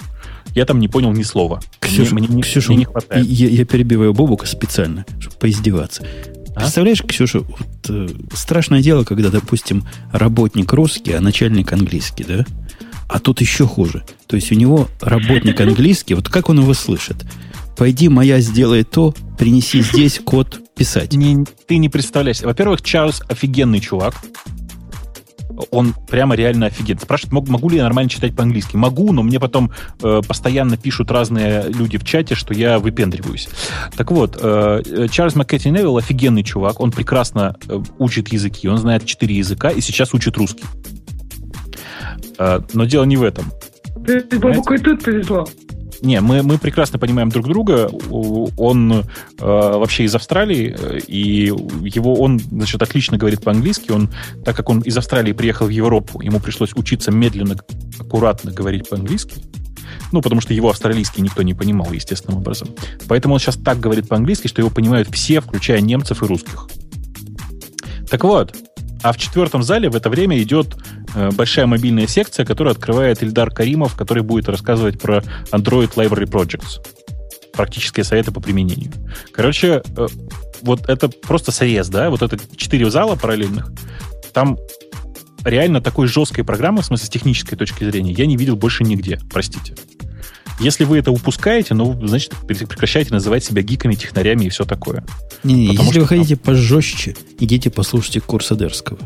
Я 0.55 0.65
там 0.65 0.79
не 0.79 0.89
понял 0.89 1.13
ни 1.13 1.23
слова. 1.23 1.61
Ксюша, 1.81 2.15
мне, 2.15 2.29
мне, 2.29 2.43
Ксюша, 2.43 2.69
мне 2.69 2.79
не 2.79 2.85
хватает. 2.85 3.27
Я, 3.27 3.49
я 3.49 3.65
перебиваю 3.65 4.15
Бобука 4.15 4.47
специально, 4.47 5.05
чтобы 5.19 5.37
поиздеваться. 5.37 6.07
А? 6.55 6.61
Представляешь, 6.61 7.03
Ксюша, 7.03 7.41
вот, 7.41 7.69
э, 7.89 8.09
страшное 8.35 8.83
дело, 8.83 9.05
когда, 9.05 9.31
допустим, 9.31 9.85
работник 10.13 10.73
русский, 10.73 11.13
а 11.13 11.21
начальник 11.21 11.73
английский, 11.73 12.25
да? 12.25 12.45
А 13.13 13.19
тут 13.19 13.43
еще 13.43 13.67
хуже. 13.67 14.05
То 14.27 14.37
есть 14.37 14.51
у 14.53 14.55
него 14.55 14.89
работник 15.01 15.61
английский, 15.61 16.15
вот 16.15 16.31
как 16.31 16.49
он 16.49 16.61
его 16.61 16.73
слышит? 16.73 17.17
Пойди, 17.77 18.09
моя 18.09 18.41
сделай 18.41 18.85
то, 18.85 19.15
принеси 19.39 19.83
здесь 19.83 20.19
код 20.19 20.61
писать. 20.75 21.13
Не, 21.13 21.45
ты 21.67 21.77
не 21.77 21.91
представляешь. 21.91 22.41
Во-первых, 22.41 22.81
Чарльз 22.81 23.23
офигенный 23.29 23.81
чувак 23.81 24.15
он 25.71 25.95
прямо 26.09 26.35
реально 26.35 26.67
офигенный. 26.67 27.03
Спрашивает, 27.03 27.33
могу, 27.35 27.53
могу 27.53 27.69
ли 27.69 27.77
я 27.77 27.83
нормально 27.83 28.09
читать 28.09 28.35
по-английски? 28.35 28.77
Могу, 28.77 29.13
но 29.13 29.23
мне 29.23 29.39
потом 29.39 29.71
э, 30.03 30.23
постоянно 30.27 30.79
пишут 30.79 31.11
разные 31.11 31.65
люди 31.69 31.99
в 31.99 32.05
чате, 32.05 32.35
что 32.35 32.55
я 32.55 32.79
выпендриваюсь. 32.79 33.49
Так 33.95 34.11
вот, 34.11 34.39
э, 34.41 35.09
Чарльз 35.11 35.35
Маккетти 35.35 35.71
Невилл 35.71 35.99
офигенный 35.99 36.43
чувак, 36.43 36.81
он 36.81 36.91
прекрасно 36.91 37.57
э, 37.69 37.81
учит 37.99 38.33
языки, 38.33 38.69
он 38.69 38.79
знает 38.79 39.05
четыре 39.05 39.37
языка 39.37 39.71
и 39.71 39.83
сейчас 39.83 40.15
учит 40.15 40.37
русский. 40.39 40.65
Э, 42.39 42.61
но 42.73 42.85
дело 42.85 43.05
не 43.05 43.17
в 43.17 43.23
этом. 43.23 43.53
Бабуку 43.97 44.75
и 44.75 44.79
тут 44.79 45.05
повезло. 45.05 45.47
Не, 46.03 46.21
мы, 46.21 46.43
мы 46.43 46.59
прекрасно 46.59 46.99
понимаем 46.99 47.29
друг 47.29 47.47
друга. 47.47 47.89
Он 48.11 48.93
э, 48.93 49.03
вообще 49.39 50.03
из 50.03 50.15
Австралии, 50.15 50.77
и 51.07 51.47
его 51.47 52.15
он, 52.15 52.41
значит, 52.41 52.83
отлично 52.83 53.19
говорит 53.19 53.43
по-английски. 53.43 53.93
Он, 53.93 54.11
так 54.45 54.57
как 54.57 54.69
он 54.69 54.81
из 54.81 54.97
Австралии 54.99 55.33
приехал 55.33 55.67
в 55.67 55.71
Европу, 55.71 56.21
ему 56.21 56.41
пришлось 56.41 56.73
учиться 56.75 57.13
медленно, 57.13 57.57
аккуратно 58.01 58.51
говорить 58.51 58.89
по-английски. 58.89 59.37
Ну, 60.11 60.21
потому 60.23 60.41
что 60.41 60.53
его 60.53 60.71
австралийский 60.71 61.23
никто 61.23 61.43
не 61.43 61.55
понимал, 61.55 61.93
естественным 61.93 62.41
образом. 62.41 62.69
Поэтому 63.07 63.35
он 63.35 63.41
сейчас 63.41 63.57
так 63.57 63.79
говорит 63.79 64.09
по-английски, 64.09 64.49
что 64.49 64.61
его 64.61 64.71
понимают 64.71 65.09
все, 65.13 65.41
включая 65.41 65.81
немцев 65.81 66.23
и 66.23 66.27
русских. 66.27 66.67
Так 68.11 68.25
вот, 68.25 68.55
а 69.03 69.13
в 69.13 69.17
четвертом 69.17 69.63
зале 69.63 69.91
в 69.91 69.97
это 69.97 70.09
время 70.09 70.41
идет 70.41 70.77
э, 71.15 71.31
большая 71.33 71.67
мобильная 71.67 72.07
секция, 72.07 72.45
которую 72.47 72.73
открывает 72.73 73.23
Ильдар 73.23 73.51
Каримов, 73.51 73.97
который 73.97 74.23
будет 74.23 74.49
рассказывать 74.49 75.01
про 75.01 75.23
Android 75.51 75.93
Library 75.95 76.31
Projects. 76.31 76.81
Практические 77.53 78.05
советы 78.05 78.33
по 78.33 78.41
применению. 78.41 78.93
Короче, 79.33 79.83
э, 79.97 80.07
вот 80.63 80.89
это 80.89 81.09
просто 81.09 81.53
срез, 81.53 81.89
да? 81.89 82.11
Вот 82.11 82.23
это 82.23 82.39
четыре 82.57 82.91
зала 82.91 83.17
параллельных. 83.17 83.71
Там 84.33 84.57
реально 85.45 85.81
такой 85.81 86.07
жесткой 86.07 86.45
программы, 86.45 86.83
в 86.83 86.87
смысле 86.87 87.07
с 87.07 87.11
технической 87.11 87.59
точки 87.59 87.85
зрения, 87.85 88.13
я 88.13 88.27
не 88.27 88.37
видел 88.37 88.57
больше 88.57 88.85
нигде, 88.85 89.19
простите. 89.31 89.75
Если 90.61 90.85
вы 90.85 90.99
это 90.99 91.11
упускаете, 91.11 91.75
ну, 91.75 91.99
значит, 92.07 92.35
прекращайте 92.47 93.13
называть 93.13 93.45
себя 93.45 93.63
гиками, 93.63 93.95
технарями 93.95 94.45
и 94.45 94.49
все 94.49 94.65
такое. 94.65 95.05
Не-не, 95.43 95.67
если 95.73 95.91
что 95.91 96.01
вы 96.01 96.07
хотите 96.07 96.37
там... 96.37 96.45
пожестче, 96.45 97.17
идите 97.39 97.71
послушайте 97.71 98.21
курс 98.21 98.53
Адерского. 98.53 98.99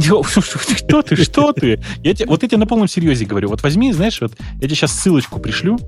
Что 0.00 1.02
ты, 1.02 1.16
что 1.16 1.52
ты? 1.52 1.82
Я 2.02 2.14
тебе, 2.14 2.26
вот 2.26 2.42
я 2.42 2.48
тебе 2.48 2.58
на 2.58 2.66
полном 2.66 2.88
серьезе 2.88 3.26
говорю. 3.26 3.48
Вот 3.48 3.62
возьми, 3.62 3.92
знаешь, 3.92 4.20
вот 4.20 4.32
я 4.54 4.66
тебе 4.66 4.74
сейчас 4.74 4.92
ссылочку 4.92 5.40
пришлю. 5.40 5.78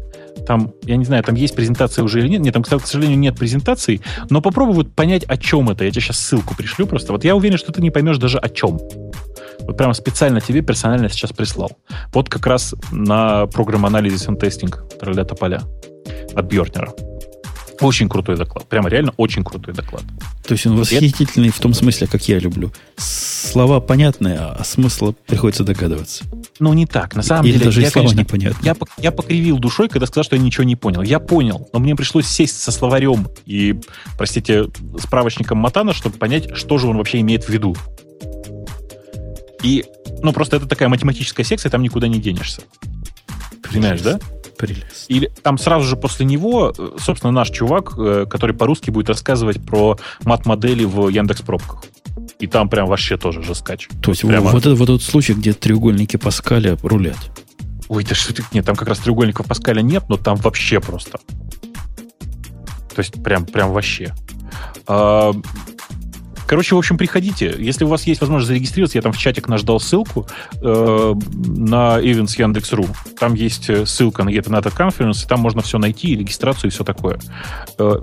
Там, 0.46 0.72
я 0.82 0.96
не 0.96 1.04
знаю, 1.04 1.22
там 1.22 1.34
есть 1.34 1.54
презентация 1.54 2.04
уже 2.04 2.20
или 2.20 2.28
нет. 2.28 2.42
Нет, 2.42 2.52
там, 2.52 2.62
к 2.62 2.86
сожалению, 2.86 3.18
нет 3.18 3.38
презентации. 3.38 4.02
Но 4.28 4.42
попробуй 4.42 4.74
вот 4.74 4.94
понять, 4.94 5.24
о 5.24 5.38
чем 5.38 5.70
это. 5.70 5.84
Я 5.84 5.90
тебе 5.90 6.02
сейчас 6.02 6.18
ссылку 6.18 6.54
пришлю 6.54 6.86
просто. 6.86 7.12
Вот 7.12 7.24
я 7.24 7.34
уверен, 7.34 7.56
что 7.56 7.72
ты 7.72 7.80
не 7.80 7.90
поймешь 7.90 8.18
даже 8.18 8.38
о 8.38 8.48
чем. 8.48 8.78
Вот 9.66 9.76
прямо 9.76 9.94
специально 9.94 10.40
тебе 10.40 10.62
персонально 10.62 11.08
сейчас 11.08 11.32
прислал. 11.32 11.72
Вот 12.12 12.28
как 12.28 12.46
раз 12.46 12.74
на 12.92 13.46
программ 13.46 13.86
анализис 13.86 14.28
и 14.28 14.34
тестинг 14.36 14.84
для 15.02 15.24
тополя 15.24 15.62
от 16.34 16.46
Бьорнера. 16.46 16.92
Очень 17.80 18.08
крутой 18.08 18.36
доклад. 18.36 18.66
Прямо 18.68 18.88
реально 18.88 19.12
очень 19.16 19.44
крутой 19.44 19.74
доклад. 19.74 20.02
То 20.46 20.52
есть 20.52 20.66
он 20.66 20.76
восхитительный 20.76 21.50
в 21.50 21.58
том 21.58 21.74
смысле, 21.74 22.06
как 22.06 22.26
я 22.28 22.38
люблю. 22.38 22.72
Слова 22.96 23.80
понятные, 23.80 24.38
а 24.38 24.62
смысла 24.64 25.14
приходится 25.26 25.62
догадываться. 25.62 26.24
Ну, 26.58 26.72
не 26.72 26.86
так. 26.86 27.14
На 27.14 27.22
самом 27.22 27.44
Или 27.44 27.54
деле, 27.54 27.64
даже 27.66 27.82
я, 27.82 27.90
слова 27.90 28.08
конечно, 28.08 28.20
непонятны. 28.20 28.64
Я, 28.64 28.76
я 28.98 29.12
покривил 29.12 29.58
душой, 29.58 29.88
когда 29.88 30.06
сказал, 30.06 30.24
что 30.24 30.36
я 30.36 30.42
ничего 30.42 30.64
не 30.64 30.76
понял. 30.76 31.02
Я 31.02 31.20
понял, 31.20 31.68
но 31.72 31.78
мне 31.78 31.94
пришлось 31.94 32.26
сесть 32.26 32.60
со 32.60 32.72
словарем 32.72 33.28
и, 33.44 33.78
простите, 34.16 34.66
справочником 34.98 35.58
Матана, 35.58 35.92
чтобы 35.92 36.16
понять, 36.16 36.56
что 36.56 36.78
же 36.78 36.86
он 36.86 36.96
вообще 36.96 37.20
имеет 37.20 37.44
в 37.44 37.50
виду. 37.50 37.76
И, 39.66 39.84
ну, 40.22 40.32
просто 40.32 40.58
это 40.58 40.66
такая 40.66 40.88
математическая 40.88 41.44
секция, 41.44 41.70
там 41.70 41.82
никуда 41.82 42.06
не 42.06 42.20
денешься. 42.20 42.62
Понимаешь, 43.68 44.00
да? 44.00 44.20
Прелесть. 44.56 45.06
Или 45.08 45.28
там 45.42 45.58
сразу 45.58 45.88
же 45.88 45.96
после 45.96 46.24
него, 46.24 46.72
э, 46.78 46.90
собственно, 47.00 47.32
наш 47.32 47.50
чувак, 47.50 47.94
э, 47.98 48.26
который 48.30 48.54
по-русски 48.54 48.90
будет 48.90 49.08
рассказывать 49.08 49.60
про 49.60 49.98
мат-модели 50.22 50.84
в 50.84 51.08
Яндекс 51.08 51.42
пробках. 51.42 51.84
И 52.38 52.46
там 52.46 52.68
прям 52.68 52.86
вообще 52.86 53.16
тоже 53.16 53.42
жескач. 53.42 53.88
То 54.00 54.12
есть 54.12 54.22
Прямо... 54.22 54.52
вот, 54.52 54.60
это, 54.60 54.76
вот 54.76 54.88
этот 54.88 55.02
случай, 55.02 55.34
где 55.34 55.52
треугольники 55.52 56.16
Паскаля 56.16 56.78
рулят. 56.84 57.18
Ой, 57.88 58.04
да 58.04 58.14
что 58.14 58.32
ты... 58.34 58.44
Нет, 58.52 58.64
там 58.64 58.76
как 58.76 58.86
раз 58.86 59.00
треугольников 59.00 59.46
Паскаля 59.46 59.80
нет, 59.80 60.04
но 60.08 60.16
там 60.16 60.36
вообще 60.36 60.80
просто. 60.80 61.18
То 62.94 63.00
есть 63.00 63.20
прям, 63.20 63.44
прям 63.44 63.72
вообще. 63.72 64.14
А, 64.86 65.32
Короче, 66.46 66.74
в 66.74 66.78
общем, 66.78 66.96
приходите. 66.96 67.54
Если 67.58 67.84
у 67.84 67.88
вас 67.88 68.06
есть 68.06 68.20
возможность 68.20 68.48
зарегистрироваться, 68.48 68.98
я 68.98 69.02
там 69.02 69.12
в 69.12 69.18
чатик 69.18 69.48
наш 69.48 69.62
дал 69.62 69.80
ссылку 69.80 70.26
э, 70.62 71.14
на 71.34 72.00
Events 72.00 72.40
Яндекс.ру. 72.40 72.86
Там 73.18 73.34
есть 73.34 73.68
э, 73.68 73.84
ссылка 73.86 74.22
на 74.22 74.30
Get 74.30 74.44
Another 74.44 74.74
Conference, 74.74 75.24
и 75.24 75.28
там 75.28 75.40
можно 75.40 75.62
все 75.62 75.78
найти, 75.78 76.08
и 76.08 76.16
регистрацию, 76.16 76.70
и 76.70 76.72
все 76.72 76.84
такое. 76.84 77.18
Э, 77.78 77.96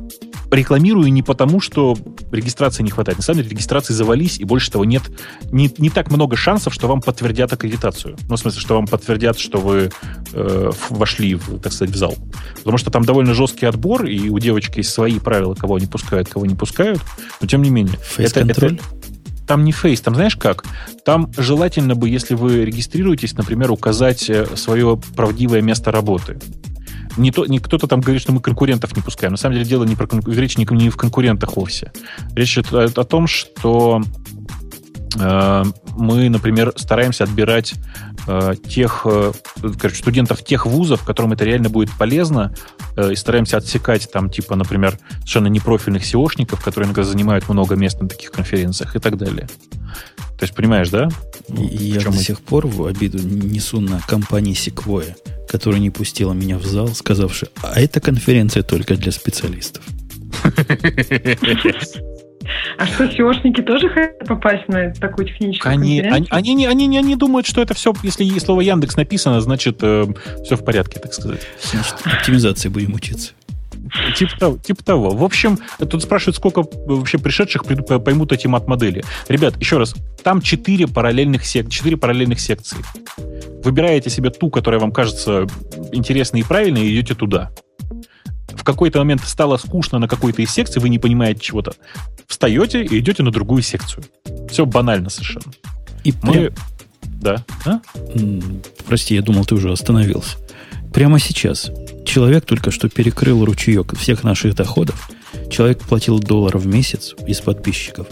рекламирую 0.53 1.11
не 1.11 1.23
потому, 1.23 1.59
что 1.59 1.97
регистрации 2.31 2.83
не 2.83 2.91
хватает. 2.91 3.17
На 3.17 3.23
самом 3.23 3.41
деле 3.41 3.49
регистрации 3.51 3.93
завались, 3.93 4.39
и 4.39 4.43
больше 4.43 4.71
того, 4.71 4.85
нет 4.85 5.03
не, 5.51 5.71
не 5.77 5.89
так 5.89 6.11
много 6.11 6.35
шансов, 6.35 6.73
что 6.73 6.87
вам 6.87 7.01
подтвердят 7.01 7.53
аккредитацию. 7.53 8.17
Ну, 8.27 8.35
в 8.35 8.39
смысле, 8.39 8.61
что 8.61 8.75
вам 8.75 8.87
подтвердят, 8.87 9.39
что 9.39 9.59
вы 9.59 9.91
э, 10.33 10.71
вошли, 10.89 11.35
в, 11.35 11.59
так 11.59 11.73
сказать, 11.73 11.93
в 11.93 11.97
зал. 11.97 12.15
Потому 12.57 12.77
что 12.77 12.91
там 12.91 13.03
довольно 13.03 13.33
жесткий 13.33 13.65
отбор, 13.65 14.05
и 14.05 14.29
у 14.29 14.39
девочки 14.39 14.79
есть 14.79 14.91
свои 14.91 15.19
правила, 15.19 15.53
кого 15.55 15.75
они 15.75 15.87
пускают, 15.87 16.29
кого 16.29 16.45
не 16.45 16.55
пускают. 16.55 17.01
Но 17.41 17.47
тем 17.47 17.61
не 17.61 17.69
менее. 17.69 17.97
Фейс-контроль? 18.01 18.79
Там 19.47 19.63
не 19.63 19.71
фейс, 19.71 20.01
там 20.01 20.15
знаешь 20.15 20.35
как? 20.35 20.65
Там 21.05 21.31
желательно 21.37 21.95
бы, 21.95 22.09
если 22.09 22.35
вы 22.35 22.65
регистрируетесь, 22.65 23.33
например, 23.33 23.71
указать 23.71 24.29
э, 24.29 24.45
свое 24.55 24.99
правдивое 25.15 25.61
место 25.61 25.91
работы 25.91 26.39
не, 27.17 27.31
то, 27.31 27.45
не 27.45 27.59
кто-то 27.59 27.87
там 27.87 28.01
говорит, 28.01 28.21
что 28.21 28.31
мы 28.31 28.41
конкурентов 28.41 28.95
не 28.95 29.01
пускаем. 29.01 29.33
На 29.33 29.37
самом 29.37 29.55
деле 29.55 29.67
дело 29.67 29.83
не 29.83 29.95
про 29.95 30.07
речь 30.27 30.57
не, 30.57 30.65
не 30.71 30.89
в 30.89 30.97
конкурентах 30.97 31.55
вовсе. 31.55 31.91
Речь 32.35 32.57
идет 32.57 32.73
о, 32.73 32.85
о 32.85 33.03
том, 33.03 33.27
что 33.27 34.01
Э, 35.19 35.63
мы, 35.95 36.29
например, 36.29 36.73
стараемся 36.75 37.23
отбирать 37.23 37.75
тех, 38.67 39.01
э, 39.05 39.31
короче, 39.79 39.97
студентов 39.97 40.43
тех 40.43 40.65
вузов, 40.65 41.03
которым 41.03 41.33
это 41.33 41.45
реально 41.45 41.69
будет 41.69 41.91
полезно, 41.97 42.53
и 42.97 43.15
стараемся 43.15 43.57
отсекать 43.57 44.09
там, 44.11 44.29
типа, 44.29 44.55
например, 44.55 44.97
совершенно 45.19 45.47
непрофильных 45.47 46.03
SEOшников, 46.03 46.63
которые 46.63 46.87
иногда 46.87 47.03
занимают 47.03 47.49
много 47.49 47.75
мест 47.75 47.99
на 47.99 48.07
таких 48.07 48.31
конференциях 48.31 48.95
и 48.95 48.99
так 48.99 49.17
далее. 49.17 49.47
То 50.37 50.45
есть, 50.45 50.55
понимаешь, 50.55 50.89
да? 50.89 51.09
И 51.49 51.85
я 51.85 52.01
до 52.01 52.11
сих 52.13 52.41
пор 52.41 52.67
в 52.67 52.85
обиду 52.85 53.17
несу 53.19 53.79
на 53.79 53.99
компании 54.01 54.53
Sequoia, 54.53 55.15
которая 55.47 55.79
не 55.79 55.89
пустила 55.89 56.33
меня 56.33 56.57
в 56.57 56.65
зал, 56.65 56.89
сказавши, 56.89 57.47
а 57.61 57.79
эта 57.79 57.99
конференция 57.99 58.63
только 58.63 58.95
для 58.95 59.11
специалистов. 59.11 59.83
А 62.77 62.85
что, 62.85 63.05
SEOшники 63.05 63.61
тоже 63.61 63.89
хотят 63.89 64.19
попасть 64.19 64.67
на 64.67 64.91
такую 64.93 65.27
техническую 65.27 65.71
они, 65.71 66.01
они, 66.01 66.27
они, 66.29 66.53
не, 66.53 66.65
они, 66.65 66.87
не, 66.87 66.97
они 66.97 67.15
думают, 67.15 67.47
что 67.47 67.61
это 67.61 67.73
все, 67.73 67.93
если 68.03 68.23
слово 68.39 68.61
Яндекс 68.61 68.97
написано, 68.97 69.41
значит, 69.41 69.79
э, 69.81 70.05
все 70.43 70.55
в 70.55 70.63
порядке, 70.65 70.99
так 70.99 71.13
сказать. 71.13 71.41
Значит, 71.61 71.95
оптимизации 72.05 72.69
будем 72.69 72.93
учиться. 72.93 73.33
Типа 74.15 74.39
того, 74.39 74.57
типа 74.57 74.83
того. 74.83 75.09
В 75.11 75.23
общем, 75.23 75.59
тут 75.77 76.01
спрашивают, 76.01 76.35
сколько 76.35 76.63
вообще 76.85 77.17
пришедших 77.19 77.65
поймут 77.65 78.31
эти 78.31 78.47
мат-модели. 78.47 79.03
Ребят, 79.27 79.57
еще 79.59 79.77
раз, 79.77 79.93
там 80.23 80.41
четыре 80.41 80.87
параллельных, 80.87 81.45
сек... 81.45 81.69
4 81.69 81.97
параллельных 81.97 82.39
секции. 82.39 82.77
Выбираете 83.63 84.09
себе 84.09 84.29
ту, 84.29 84.49
которая 84.49 84.79
вам 84.79 84.91
кажется 84.91 85.47
интересной 85.91 86.41
и 86.41 86.43
правильной, 86.43 86.87
и 86.87 86.93
идете 86.93 87.13
туда 87.13 87.51
в 88.55 88.63
какой-то 88.63 88.99
момент 88.99 89.21
стало 89.25 89.57
скучно 89.57 89.99
на 89.99 90.07
какой-то 90.07 90.41
из 90.41 90.51
секций, 90.51 90.81
вы 90.81 90.89
не 90.89 90.99
понимаете 90.99 91.39
чего-то, 91.41 91.73
встаете 92.27 92.83
и 92.83 92.99
идете 92.99 93.23
на 93.23 93.31
другую 93.31 93.61
секцию. 93.61 94.03
Все 94.49 94.65
банально 94.65 95.09
совершенно. 95.09 95.51
И 96.03 96.13
Мы... 96.23 96.33
Прям... 96.33 96.53
Да. 97.03 97.45
А? 97.65 97.79
Прости, 98.85 99.15
я 99.15 99.21
думал, 99.21 99.45
ты 99.45 99.55
уже 99.55 99.71
остановился. 99.71 100.37
Прямо 100.93 101.19
сейчас 101.19 101.71
человек 102.05 102.45
только 102.45 102.69
что 102.69 102.89
перекрыл 102.89 103.43
ручеек 103.45 103.97
всех 103.97 104.23
наших 104.23 104.55
доходов. 104.55 105.09
Человек 105.49 105.79
платил 105.79 106.19
доллар 106.19 106.57
в 106.57 106.67
месяц 106.67 107.15
из 107.25 107.39
подписчиков. 107.41 108.07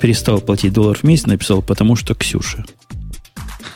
Перестал 0.00 0.40
платить 0.40 0.72
доллар 0.72 0.98
в 0.98 1.04
месяц, 1.04 1.26
написал, 1.26 1.62
потому 1.62 1.96
что 1.96 2.14
Ксюша. 2.14 2.64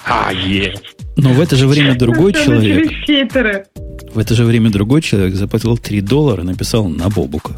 А, 0.04 0.32
е. 0.32 0.74
Но 1.16 1.32
в 1.32 1.40
это 1.40 1.56
же 1.56 1.66
время 1.66 1.96
другой 1.96 2.32
человек... 2.32 2.90
В 4.12 4.18
это 4.18 4.34
же 4.34 4.44
время 4.44 4.70
другой 4.70 5.02
человек 5.02 5.34
заплатил 5.34 5.76
3 5.76 6.00
доллара 6.00 6.42
и 6.42 6.46
написал 6.46 6.88
на 6.88 7.08
Бобука. 7.08 7.54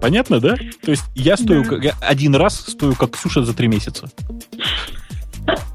Понятно, 0.00 0.40
да? 0.40 0.56
То 0.82 0.90
есть 0.90 1.04
я 1.14 1.36
стою, 1.36 1.64
да. 1.64 1.76
я 1.76 1.94
один 2.00 2.34
раз 2.34 2.56
стою 2.56 2.94
как 2.94 3.12
Ксюша 3.12 3.44
за 3.44 3.52
три 3.54 3.68
месяца. 3.68 4.10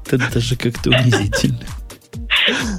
Это 0.06 0.30
даже 0.32 0.56
как-то 0.56 0.90
унизительно. 0.90 1.60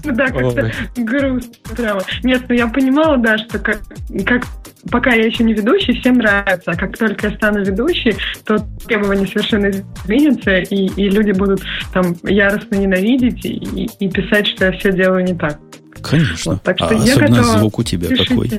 Ну 0.03 0.13
да, 0.13 0.27
как-то 0.27 0.71
грустно 0.95 1.75
прямо. 1.75 2.01
Нет, 2.23 2.45
ну 2.47 2.55
я 2.55 2.67
понимала, 2.67 3.17
да, 3.17 3.37
что 3.37 3.59
как, 3.59 3.81
как 4.25 4.45
пока 4.91 5.13
я 5.13 5.25
еще 5.25 5.43
не 5.43 5.53
ведущий, 5.53 5.99
всем 5.99 6.15
нравится. 6.15 6.71
А 6.71 6.75
как 6.75 6.97
только 6.97 7.27
я 7.27 7.35
стану 7.35 7.63
ведущей, 7.63 8.15
то 8.45 8.57
требования 8.85 9.27
совершенно 9.27 9.69
изменятся, 9.69 10.57
и, 10.57 10.87
и 10.87 11.09
люди 11.09 11.31
будут 11.31 11.61
там 11.93 12.15
яростно 12.23 12.75
ненавидеть 12.75 13.45
и, 13.45 13.89
и 13.99 14.09
писать, 14.09 14.47
что 14.47 14.65
я 14.65 14.71
все 14.73 14.91
делаю 14.91 15.23
не 15.23 15.35
так. 15.35 15.59
Конечно. 16.01 16.53
Вот, 16.53 16.63
так 16.63 16.77
что 16.77 16.89
а 16.89 16.93
я 16.93 17.13
особенно 17.13 17.37
готова. 17.37 17.59
звук 17.59 17.79
у 17.79 17.83
тебя 17.83 18.07
Пишите. 18.07 18.29
какой. 18.29 18.51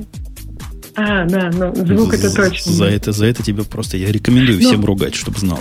А, 0.96 1.24
да, 1.26 1.50
ну 1.52 1.74
звук 1.74 2.14
за, 2.14 2.26
это 2.26 2.34
точно. 2.34 2.72
За 2.72 2.84
это, 2.86 3.12
за 3.12 3.26
это 3.26 3.42
тебе 3.42 3.62
просто 3.64 3.96
я 3.96 4.10
рекомендую 4.10 4.60
ну, 4.60 4.68
всем 4.68 4.84
ругать, 4.84 5.14
чтобы 5.14 5.38
знал. 5.38 5.60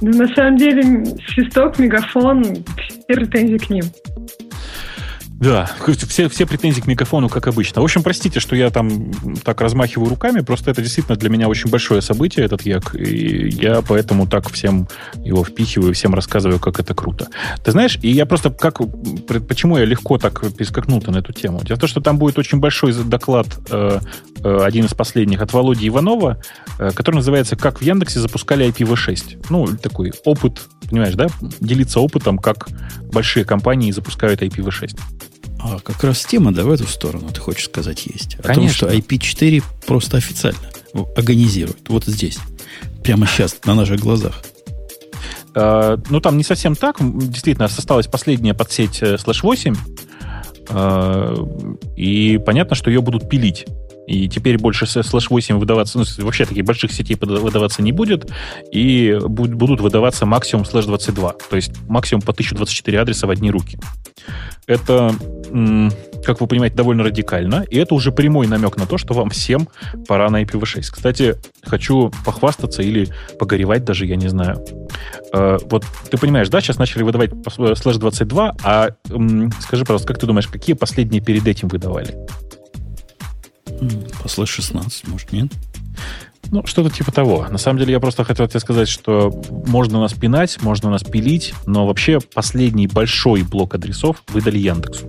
Ну, 0.00 0.10
на 0.10 0.34
самом 0.34 0.56
деле, 0.56 1.04
свисток, 1.28 1.78
мегафон, 1.78 2.42
все 2.44 3.14
претензии 3.14 3.58
к 3.58 3.70
ним. 3.70 3.84
Да, 5.40 5.68
все, 6.08 6.28
все 6.28 6.46
претензии 6.46 6.80
к 6.80 6.86
микрофону, 6.86 7.28
как 7.28 7.48
обычно. 7.48 7.80
В 7.80 7.84
общем, 7.84 8.02
простите, 8.02 8.40
что 8.40 8.54
я 8.54 8.70
там 8.70 9.10
так 9.42 9.60
размахиваю 9.60 10.08
руками, 10.08 10.40
просто 10.40 10.70
это 10.70 10.80
действительно 10.80 11.16
для 11.16 11.28
меня 11.28 11.48
очень 11.48 11.70
большое 11.70 12.02
событие, 12.02 12.46
этот 12.46 12.62
як, 12.62 12.94
и 12.94 13.48
я 13.48 13.82
поэтому 13.82 14.26
так 14.26 14.48
всем 14.50 14.88
его 15.16 15.44
впихиваю, 15.44 15.92
всем 15.92 16.14
рассказываю, 16.14 16.60
как 16.60 16.78
это 16.78 16.94
круто. 16.94 17.28
Ты 17.64 17.72
знаешь, 17.72 17.98
и 18.00 18.10
я 18.10 18.26
просто, 18.26 18.50
как, 18.50 18.80
почему 19.48 19.76
я 19.76 19.84
легко 19.84 20.18
так 20.18 20.40
перескакнул-то 20.56 21.10
на 21.10 21.18
эту 21.18 21.32
тему? 21.32 21.60
Дело 21.64 21.76
в 21.76 21.80
том, 21.80 21.88
что 21.88 22.00
там 22.00 22.16
будет 22.16 22.38
очень 22.38 22.60
большой 22.60 22.94
доклад, 22.94 23.46
э, 23.70 24.00
э, 24.42 24.58
один 24.62 24.86
из 24.86 24.94
последних, 24.94 25.42
от 25.42 25.52
Володи 25.52 25.88
Иванова, 25.88 26.40
э, 26.78 26.90
который 26.94 27.16
называется 27.16 27.56
«Как 27.56 27.80
в 27.80 27.82
Яндексе 27.82 28.20
запускали 28.20 28.66
IPv6». 28.68 29.46
Ну, 29.50 29.66
такой 29.76 30.12
опыт, 30.24 30.62
понимаешь, 30.88 31.14
да? 31.14 31.26
Делиться 31.60 32.00
опытом, 32.00 32.38
как 32.38 32.68
большие 33.12 33.44
компании 33.44 33.90
запускают 33.90 34.42
IPv6. 34.42 34.96
А 35.64 35.78
как 35.80 36.04
раз 36.04 36.22
тема, 36.26 36.52
да, 36.52 36.62
в 36.62 36.70
эту 36.70 36.86
сторону, 36.86 37.30
ты 37.32 37.40
хочешь 37.40 37.64
сказать, 37.64 38.04
есть. 38.04 38.36
О 38.38 38.42
Конечно. 38.42 38.86
том, 38.86 38.90
что 38.90 39.14
IP4 39.14 39.62
просто 39.86 40.18
официально 40.18 40.60
организирует. 41.16 41.88
Вот 41.88 42.04
здесь. 42.04 42.38
Прямо 43.02 43.26
сейчас, 43.26 43.56
на 43.64 43.74
наших 43.74 43.98
глазах. 43.98 44.42
Uh, 45.54 46.04
ну, 46.10 46.20
там 46.20 46.36
не 46.36 46.44
совсем 46.44 46.76
так. 46.76 46.96
Действительно, 47.00 47.64
осталась 47.64 48.08
последняя 48.08 48.52
подсеть 48.52 49.02
слэш 49.18 49.42
8. 49.42 49.74
Uh, 50.66 51.78
и 51.96 52.38
понятно, 52.44 52.76
что 52.76 52.90
ее 52.90 53.00
будут 53.00 53.30
пилить. 53.30 53.64
И 54.06 54.28
теперь 54.28 54.58
больше 54.58 54.86
слэш 54.86 55.30
8 55.30 55.56
выдаваться, 55.58 55.98
ну, 55.98 56.04
вообще 56.18 56.44
таких 56.44 56.64
больших 56.64 56.92
сетей 56.92 57.16
выдаваться 57.18 57.82
не 57.82 57.92
будет, 57.92 58.30
и 58.72 59.18
будут 59.20 59.80
выдаваться 59.80 60.26
максимум 60.26 60.64
slash 60.64 60.84
22, 60.84 61.34
то 61.50 61.56
есть 61.56 61.72
максимум 61.88 62.22
по 62.22 62.32
1024 62.32 63.00
адреса 63.00 63.26
в 63.26 63.30
одни 63.30 63.50
руки. 63.50 63.78
Это, 64.66 65.14
как 66.24 66.40
вы 66.40 66.46
понимаете, 66.46 66.76
довольно 66.76 67.04
радикально, 67.04 67.64
и 67.68 67.76
это 67.76 67.94
уже 67.94 68.12
прямой 68.12 68.46
намек 68.46 68.76
на 68.76 68.86
то, 68.86 68.98
что 68.98 69.14
вам 69.14 69.30
всем 69.30 69.68
пора 70.06 70.30
на 70.30 70.42
IPv6. 70.42 70.82
Кстати, 70.82 71.36
хочу 71.62 72.10
похвастаться 72.24 72.82
или 72.82 73.08
погоревать 73.38 73.84
даже, 73.84 74.06
я 74.06 74.16
не 74.16 74.28
знаю. 74.28 74.64
Э, 75.32 75.58
вот 75.64 75.84
ты 76.10 76.16
понимаешь, 76.18 76.48
да, 76.48 76.60
сейчас 76.60 76.78
начали 76.78 77.02
выдавать 77.02 77.30
slash 77.48 77.96
22, 77.96 78.56
а 78.62 78.90
скажи, 79.60 79.84
пожалуйста, 79.84 80.08
как 80.08 80.18
ты 80.18 80.26
думаешь, 80.26 80.48
какие 80.48 80.74
последние 80.74 81.20
перед 81.20 81.46
этим 81.46 81.68
выдавали? 81.68 82.14
По 84.22 84.28
slash 84.28 84.50
16, 84.50 85.08
может, 85.08 85.32
нет? 85.32 85.52
Ну, 86.50 86.64
что-то 86.66 86.90
типа 86.90 87.10
того. 87.10 87.46
На 87.50 87.58
самом 87.58 87.78
деле, 87.78 87.92
я 87.92 88.00
просто 88.00 88.24
хотел 88.24 88.46
тебе 88.46 88.60
сказать, 88.60 88.88
что 88.88 89.30
можно 89.66 90.00
нас 90.00 90.12
пинать, 90.12 90.60
можно 90.62 90.90
нас 90.90 91.02
пилить, 91.02 91.54
но 91.66 91.86
вообще 91.86 92.20
последний 92.20 92.86
большой 92.86 93.42
блок 93.42 93.74
адресов 93.74 94.22
выдали 94.28 94.58
Яндексу. 94.58 95.06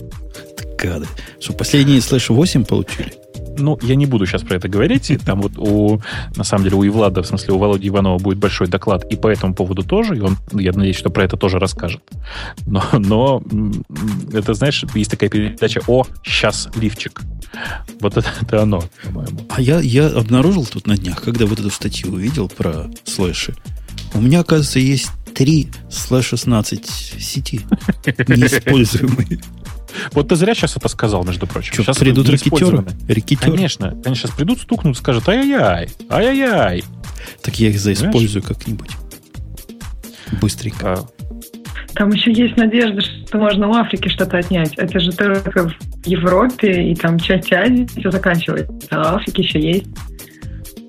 Гады. 0.77 1.07
Что, 1.39 1.53
последние 1.53 2.01
slash 2.01 2.29
8 2.29 2.65
получили? 2.65 3.13
Ну, 3.57 3.79
я 3.81 3.95
не 3.95 4.05
буду 4.05 4.25
сейчас 4.25 4.41
про 4.41 4.55
это 4.55 4.67
говорить. 4.67 5.11
Там 5.25 5.41
вот 5.41 5.57
у, 5.57 6.01
на 6.35 6.43
самом 6.43 6.63
деле, 6.63 6.75
у 6.75 6.85
Ивлада, 6.85 7.21
в 7.21 7.27
смысле, 7.27 7.53
у 7.53 7.57
Володи 7.57 7.87
Иванова 7.87 8.17
будет 8.17 8.37
большой 8.37 8.67
доклад 8.67 9.05
и 9.11 9.15
по 9.15 9.27
этому 9.27 9.53
поводу 9.53 9.83
тоже, 9.83 10.17
и 10.17 10.19
он, 10.21 10.37
я 10.53 10.71
надеюсь, 10.71 10.97
что 10.97 11.09
про 11.09 11.23
это 11.23 11.37
тоже 11.37 11.59
расскажет. 11.59 12.01
Но, 12.65 12.83
но 12.93 13.43
это, 14.33 14.53
знаешь, 14.53 14.83
есть 14.93 15.11
такая 15.11 15.29
передача 15.29 15.81
«О, 15.87 16.03
сейчас 16.23 16.69
лифчик». 16.75 17.21
Вот 17.99 18.17
это, 18.17 18.29
это 18.41 18.63
оно, 18.63 18.83
по-моему. 19.03 19.39
А 19.49 19.61
я, 19.61 19.79
я 19.79 20.07
обнаружил 20.07 20.65
тут 20.65 20.87
на 20.87 20.97
днях, 20.97 21.21
когда 21.21 21.45
вот 21.45 21.59
эту 21.59 21.69
статью 21.69 22.11
увидел 22.11 22.49
про 22.49 22.87
слэши, 23.05 23.55
у 24.13 24.21
меня, 24.21 24.41
оказывается, 24.41 24.79
есть 24.79 25.09
три 25.33 25.69
слэш 25.89 26.27
16 26.27 26.85
сети 26.87 27.61
неиспользуемые. 28.05 29.41
Вот 30.11 30.29
ты 30.29 30.35
зря 30.35 30.53
сейчас 30.53 30.77
это 30.77 30.87
сказал, 30.87 31.23
между 31.23 31.47
прочим. 31.47 31.73
Что, 31.73 31.83
сейчас 31.83 31.97
придут 31.97 32.29
ракетеры? 32.29 32.85
Ракетеры? 33.07 33.51
Конечно. 33.51 33.97
Они 34.05 34.15
сейчас 34.15 34.31
придут, 34.31 34.59
стукнут, 34.61 34.97
скажут 34.97 35.27
ай-яй-яй, 35.29 35.89
ай-яй-яй. 36.09 36.83
Так 37.41 37.59
я 37.59 37.69
их 37.69 37.79
заиспользую 37.79 38.43
как-нибудь. 38.43 38.91
Быстренько. 40.41 40.93
А. 40.93 41.05
Там 41.95 42.09
еще 42.09 42.31
есть 42.33 42.57
надежда, 42.57 43.01
что 43.01 43.37
можно 43.37 43.69
у 43.69 43.73
Африки 43.73 44.09
что-то 44.09 44.37
отнять. 44.37 44.73
Это 44.75 44.99
же 44.99 45.11
только 45.11 45.69
в 45.69 45.73
Европе 46.05 46.91
и 46.91 46.95
там 46.95 47.17
часть 47.17 47.51
Азии 47.53 47.87
все 47.97 48.11
заканчивается. 48.11 48.73
А 48.89 49.13
в 49.13 49.15
Африке 49.15 49.43
еще 49.43 49.59
есть. 49.59 49.87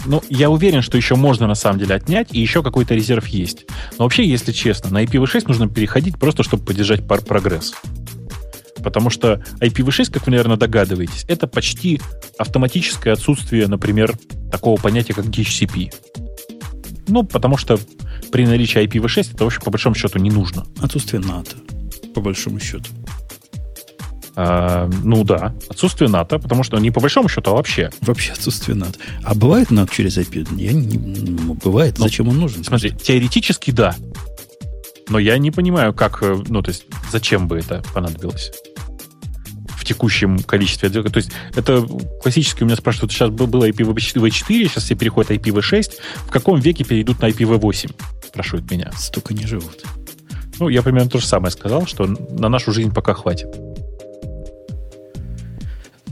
Ну, 0.04 0.22
я 0.28 0.50
уверен, 0.50 0.82
что 0.82 0.96
еще 0.96 1.16
можно 1.16 1.46
на 1.46 1.54
самом 1.54 1.78
деле 1.78 1.94
отнять, 1.94 2.28
и 2.32 2.40
еще 2.40 2.62
какой-то 2.62 2.94
резерв 2.94 3.26
есть. 3.26 3.66
Но 3.98 4.04
вообще, 4.04 4.24
если 4.24 4.52
честно, 4.52 4.90
на 4.90 5.04
IPv6 5.04 5.44
нужно 5.48 5.68
переходить 5.68 6.18
просто, 6.18 6.42
чтобы 6.42 6.64
поддержать 6.64 7.06
пар 7.06 7.20
прогресс. 7.22 7.74
Потому 8.86 9.10
что 9.10 9.42
IPv6, 9.60 10.12
как 10.12 10.26
вы, 10.26 10.30
наверное, 10.30 10.56
догадываетесь, 10.56 11.24
это 11.26 11.48
почти 11.48 12.00
автоматическое 12.38 13.14
отсутствие, 13.14 13.66
например, 13.66 14.16
такого 14.48 14.80
понятия, 14.80 15.12
как 15.12 15.24
DHCP. 15.24 15.92
Ну, 17.08 17.24
потому 17.24 17.56
что 17.56 17.80
при 18.30 18.46
наличии 18.46 18.80
IPv6 18.80 19.34
это, 19.34 19.42
в 19.42 19.48
общем, 19.48 19.62
по 19.62 19.72
большому 19.72 19.96
счету 19.96 20.20
не 20.20 20.30
нужно. 20.30 20.66
Отсутствие 20.80 21.20
НАТО, 21.20 21.56
по 22.14 22.20
большому 22.20 22.60
счету. 22.60 22.84
А, 24.36 24.88
ну 25.02 25.24
да, 25.24 25.52
отсутствие 25.68 26.08
НАТО, 26.08 26.38
потому 26.38 26.62
что 26.62 26.78
не 26.78 26.92
по 26.92 27.00
большому 27.00 27.28
счету, 27.28 27.50
а 27.50 27.54
вообще. 27.54 27.90
Вообще 28.02 28.34
отсутствие 28.34 28.76
НАТО. 28.76 29.00
А 29.24 29.34
бывает 29.34 29.72
НАТО 29.72 29.92
через 29.92 30.16
IP? 30.16 30.46
Я 30.54 30.72
не, 30.72 30.96
ну, 30.96 31.54
бывает. 31.54 31.98
Ну, 31.98 32.04
Зачем 32.04 32.28
он 32.28 32.38
нужен? 32.38 32.62
Смотри, 32.62 32.92
теоретически 32.92 33.72
да. 33.72 33.96
Но 35.08 35.18
я 35.18 35.38
не 35.38 35.50
понимаю, 35.50 35.92
как, 35.92 36.22
э, 36.22 36.40
ну, 36.46 36.62
то 36.62 36.70
есть, 36.70 36.86
зачем 37.10 37.48
бы 37.48 37.58
это 37.58 37.82
понадобилось 37.92 38.52
текущем 39.86 40.38
количестве. 40.40 40.90
То 40.90 41.16
есть, 41.16 41.30
это 41.54 41.86
классически 42.22 42.62
у 42.62 42.66
меня 42.66 42.76
спрашивают, 42.76 43.12
сейчас 43.12 43.30
было 43.30 43.68
IPv4, 43.68 44.68
сейчас 44.68 44.84
все 44.84 44.94
переходят 44.94 45.30
IPv6. 45.30 45.92
В 46.26 46.30
каком 46.30 46.60
веке 46.60 46.84
перейдут 46.84 47.20
на 47.20 47.30
IPv8? 47.30 47.94
Спрашивают 48.26 48.70
меня. 48.70 48.90
Столько 48.96 49.32
не 49.34 49.46
живут. 49.46 49.84
Ну, 50.58 50.68
я 50.68 50.82
примерно 50.82 51.10
то 51.10 51.18
же 51.18 51.26
самое 51.26 51.50
сказал, 51.50 51.86
что 51.86 52.06
на 52.06 52.48
нашу 52.48 52.72
жизнь 52.72 52.92
пока 52.92 53.14
хватит. 53.14 53.48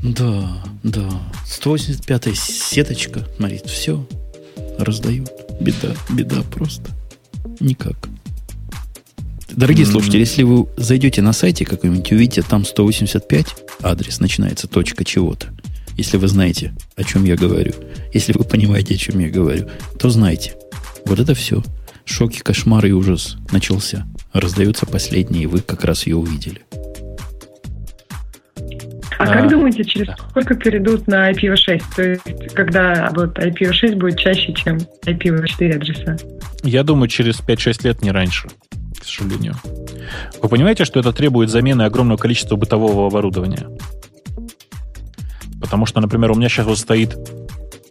Да, 0.02 0.62
да. 0.82 1.08
185-я 1.46 2.34
сеточка, 2.34 3.26
смотри, 3.36 3.62
все 3.64 4.06
раздают. 4.78 5.30
Беда, 5.60 5.94
беда 6.10 6.42
просто. 6.50 6.90
Никак. 7.58 7.96
Дорогие 9.56 9.86
mm-hmm. 9.86 9.90
слушатели, 9.90 10.20
если 10.20 10.42
вы 10.42 10.66
зайдете 10.76 11.22
на 11.22 11.32
сайте 11.32 11.64
какой-нибудь, 11.64 12.10
увидите 12.10 12.42
там 12.42 12.64
185, 12.64 13.46
адрес 13.82 14.18
начинается 14.18 14.66
точка 14.66 15.04
чего-то. 15.04 15.48
Если 15.96 16.16
вы 16.16 16.26
знаете, 16.26 16.74
о 16.96 17.04
чем 17.04 17.24
я 17.24 17.36
говорю, 17.36 17.72
если 18.12 18.32
вы 18.32 18.44
понимаете, 18.44 18.94
о 18.94 18.98
чем 18.98 19.20
я 19.20 19.30
говорю, 19.30 19.68
то 19.98 20.10
знайте. 20.10 20.54
Вот 21.06 21.20
это 21.20 21.34
все. 21.34 21.62
Шоки, 22.04 22.40
кошмар 22.40 22.84
и 22.86 22.90
ужас 22.90 23.36
начался. 23.52 24.06
Раздаются 24.32 24.86
последние, 24.86 25.44
и 25.44 25.46
вы 25.46 25.60
как 25.60 25.84
раз 25.84 26.06
ее 26.06 26.16
увидели. 26.16 26.62
А, 29.18 29.24
а 29.24 29.26
как 29.26 29.48
думаете, 29.48 29.84
через 29.84 30.08
да. 30.08 30.16
сколько 30.30 30.56
перейдут 30.56 31.06
на 31.06 31.30
IPv6? 31.30 31.82
То 31.94 32.02
есть, 32.02 32.54
когда 32.54 33.12
вот 33.14 33.38
IPv6 33.38 33.94
будет 33.94 34.18
чаще, 34.18 34.52
чем 34.52 34.78
IPv4 35.06 35.76
адреса? 35.76 36.16
Я 36.64 36.82
думаю, 36.82 37.06
через 37.06 37.40
5-6 37.40 37.84
лет, 37.84 38.02
не 38.02 38.10
раньше, 38.10 38.48
к 39.04 39.06
сожалению. 39.06 39.54
Вы 40.42 40.48
понимаете, 40.48 40.84
что 40.84 41.00
это 41.00 41.12
требует 41.12 41.50
замены 41.50 41.82
огромного 41.82 42.16
количества 42.16 42.56
бытового 42.56 43.06
оборудования? 43.06 43.68
Потому 45.60 45.86
что, 45.86 46.00
например, 46.00 46.30
у 46.30 46.34
меня 46.34 46.48
сейчас 46.48 46.66
вот 46.66 46.78
стоит, 46.78 47.16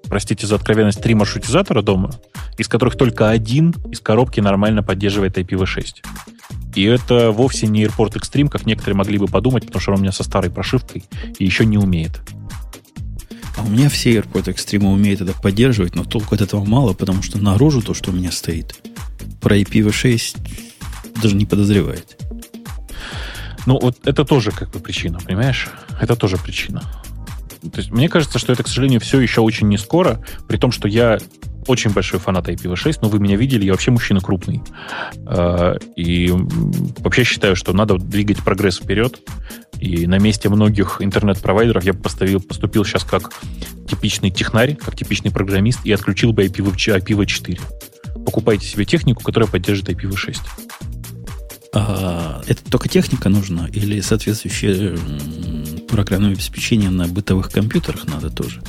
простите 0.09 0.47
за 0.47 0.55
откровенность, 0.55 1.01
три 1.01 1.15
маршрутизатора 1.15 1.81
дома, 1.81 2.11
из 2.57 2.67
которых 2.67 2.97
только 2.97 3.29
один 3.29 3.73
из 3.91 3.99
коробки 3.99 4.39
нормально 4.39 4.83
поддерживает 4.83 5.37
IPv6. 5.37 6.03
И 6.75 6.83
это 6.83 7.31
вовсе 7.31 7.67
не 7.67 7.83
Airport 7.85 8.13
Extreme, 8.13 8.49
как 8.49 8.65
некоторые 8.65 8.95
могли 8.95 9.17
бы 9.17 9.27
подумать, 9.27 9.65
потому 9.65 9.81
что 9.81 9.91
он 9.91 9.99
у 9.99 10.01
меня 10.01 10.11
со 10.11 10.23
старой 10.23 10.49
прошивкой 10.49 11.03
и 11.37 11.45
еще 11.45 11.65
не 11.65 11.77
умеет. 11.77 12.21
А 13.57 13.63
у 13.63 13.69
меня 13.69 13.89
все 13.89 14.15
Airport 14.17 14.45
Extreme 14.45 14.91
умеют 14.91 15.21
это 15.21 15.33
поддерживать, 15.33 15.95
но 15.95 16.03
толку 16.03 16.33
от 16.35 16.41
этого 16.41 16.65
мало, 16.65 16.93
потому 16.93 17.21
что 17.21 17.37
наружу 17.37 17.81
то, 17.81 17.93
что 17.93 18.11
у 18.11 18.13
меня 18.13 18.31
стоит, 18.31 18.75
про 19.41 19.57
IPv6 19.57 20.37
даже 21.23 21.35
не 21.35 21.45
подозревает. 21.45 22.17
Ну, 23.65 23.79
вот 23.79 23.97
это 24.05 24.25
тоже 24.25 24.51
как 24.51 24.71
бы 24.71 24.79
причина, 24.79 25.19
понимаешь? 25.25 25.69
Это 25.99 26.15
тоже 26.15 26.37
причина. 26.37 26.81
То 27.61 27.79
есть 27.79 27.91
мне 27.91 28.09
кажется, 28.09 28.39
что 28.39 28.51
это, 28.51 28.63
к 28.63 28.67
сожалению, 28.67 28.99
все 28.99 29.21
еще 29.21 29.41
очень 29.41 29.69
не 29.69 29.77
скоро, 29.77 30.23
при 30.47 30.57
том, 30.57 30.71
что 30.71 30.87
я 30.89 31.17
очень 31.67 31.91
большой 31.91 32.19
фанат 32.19 32.49
IPv6, 32.49 32.99
но 33.01 33.07
вы 33.07 33.19
меня 33.19 33.37
видели, 33.37 33.65
я 33.65 33.71
вообще 33.71 33.91
мужчина 33.91 34.19
крупный. 34.19 34.61
А, 35.25 35.77
и 35.95 36.29
вообще 36.99 37.23
считаю, 37.23 37.55
что 37.55 37.71
надо 37.71 37.97
двигать 37.97 38.43
прогресс 38.43 38.79
вперед. 38.79 39.21
И 39.79 40.07
на 40.07 40.19
месте 40.19 40.49
многих 40.49 40.97
интернет-провайдеров 41.01 41.83
я 41.83 41.93
бы 41.93 42.01
поставил, 42.01 42.41
поступил 42.41 42.83
сейчас 42.83 43.03
как 43.05 43.31
типичный 43.87 44.29
технарь, 44.29 44.75
как 44.75 44.95
типичный 44.95 45.31
программист 45.31 45.85
и 45.85 45.91
отключил 45.91 46.33
бы 46.33 46.45
IPv4. 46.45 47.61
Покупайте 48.25 48.65
себе 48.65 48.85
технику, 48.85 49.23
которая 49.23 49.49
поддерживает 49.49 49.97
IPv6. 49.97 50.37
А, 51.73 52.41
это 52.47 52.63
только 52.69 52.87
техника 52.87 53.29
нужна 53.29 53.67
или 53.67 53.99
соответствующее 54.01 54.97
программное 55.87 56.31
обеспечение 56.31 56.91
на 56.91 57.07
бытовых 57.07 57.49
компьютерах 57.51 58.05
надо 58.07 58.29
тоже? 58.29 58.61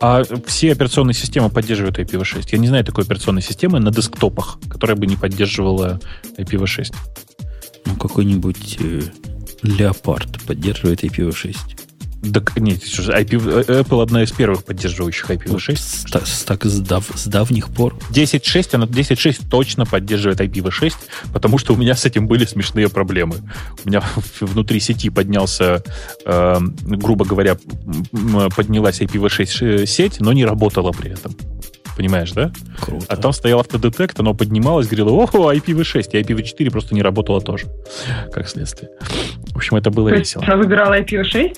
А 0.00 0.22
все 0.46 0.72
операционные 0.72 1.14
системы 1.14 1.48
поддерживают 1.48 1.98
IPv6. 1.98 2.48
Я 2.52 2.58
не 2.58 2.68
знаю 2.68 2.84
такой 2.84 3.04
операционной 3.04 3.42
системы 3.42 3.78
на 3.78 3.92
десктопах, 3.92 4.58
которая 4.68 4.96
бы 4.96 5.06
не 5.06 5.16
поддерживала 5.16 6.00
IPv6. 6.36 6.92
Ну, 7.86 7.96
какой-нибудь 7.96 8.78
э, 8.80 9.02
Leopard 9.62 10.44
поддерживает 10.44 11.04
IPv6. 11.04 11.56
Да 12.22 12.40
нет, 12.56 12.82
IP, 12.82 13.66
э, 13.68 13.82
Apple 13.82 14.00
одна 14.00 14.22
из 14.22 14.30
первых 14.30 14.64
поддерживающих 14.64 15.28
IPv6. 15.28 15.76
С, 15.76 16.06
с, 16.06 16.44
так 16.44 16.64
с, 16.64 16.78
дав, 16.78 17.04
с 17.12 17.26
давних 17.26 17.68
пор. 17.68 17.96
10.6, 18.10 18.76
она 18.76 18.86
10.6 18.86 19.48
точно 19.50 19.86
поддерживает 19.86 20.40
IPv6, 20.40 20.92
потому 21.32 21.58
что 21.58 21.74
у 21.74 21.76
меня 21.76 21.96
с 21.96 22.04
этим 22.04 22.28
были 22.28 22.44
смешные 22.44 22.88
проблемы. 22.88 23.38
У 23.84 23.88
меня 23.88 24.02
внутри 24.40 24.78
сети 24.78 25.10
поднялся, 25.10 25.82
э, 26.24 26.58
грубо 26.82 27.24
говоря, 27.24 27.56
поднялась 28.54 29.00
IPv6 29.00 29.86
сеть, 29.86 30.20
но 30.20 30.32
не 30.32 30.44
работала 30.44 30.92
при 30.92 31.10
этом. 31.10 31.34
Понимаешь, 31.96 32.32
да? 32.32 32.52
Круто. 32.80 33.04
А 33.08 33.16
там 33.16 33.32
стоял 33.32 33.60
автодетект, 33.60 34.18
оно 34.18 34.32
поднималось, 34.32 34.86
говорило, 34.86 35.10
о, 35.10 35.52
IPv6, 35.52 36.10
и 36.12 36.22
IPv4 36.22 36.70
просто 36.70 36.94
не 36.94 37.02
работало 37.02 37.40
тоже, 37.40 37.66
как 38.32 38.48
следствие. 38.48 38.90
В 39.52 39.56
общем, 39.56 39.76
это 39.76 39.90
было 39.90 40.10
То 40.10 40.16
весело. 40.16 40.44
Я 40.46 40.56
выбирала 40.56 40.98
IPv6? 41.00 41.56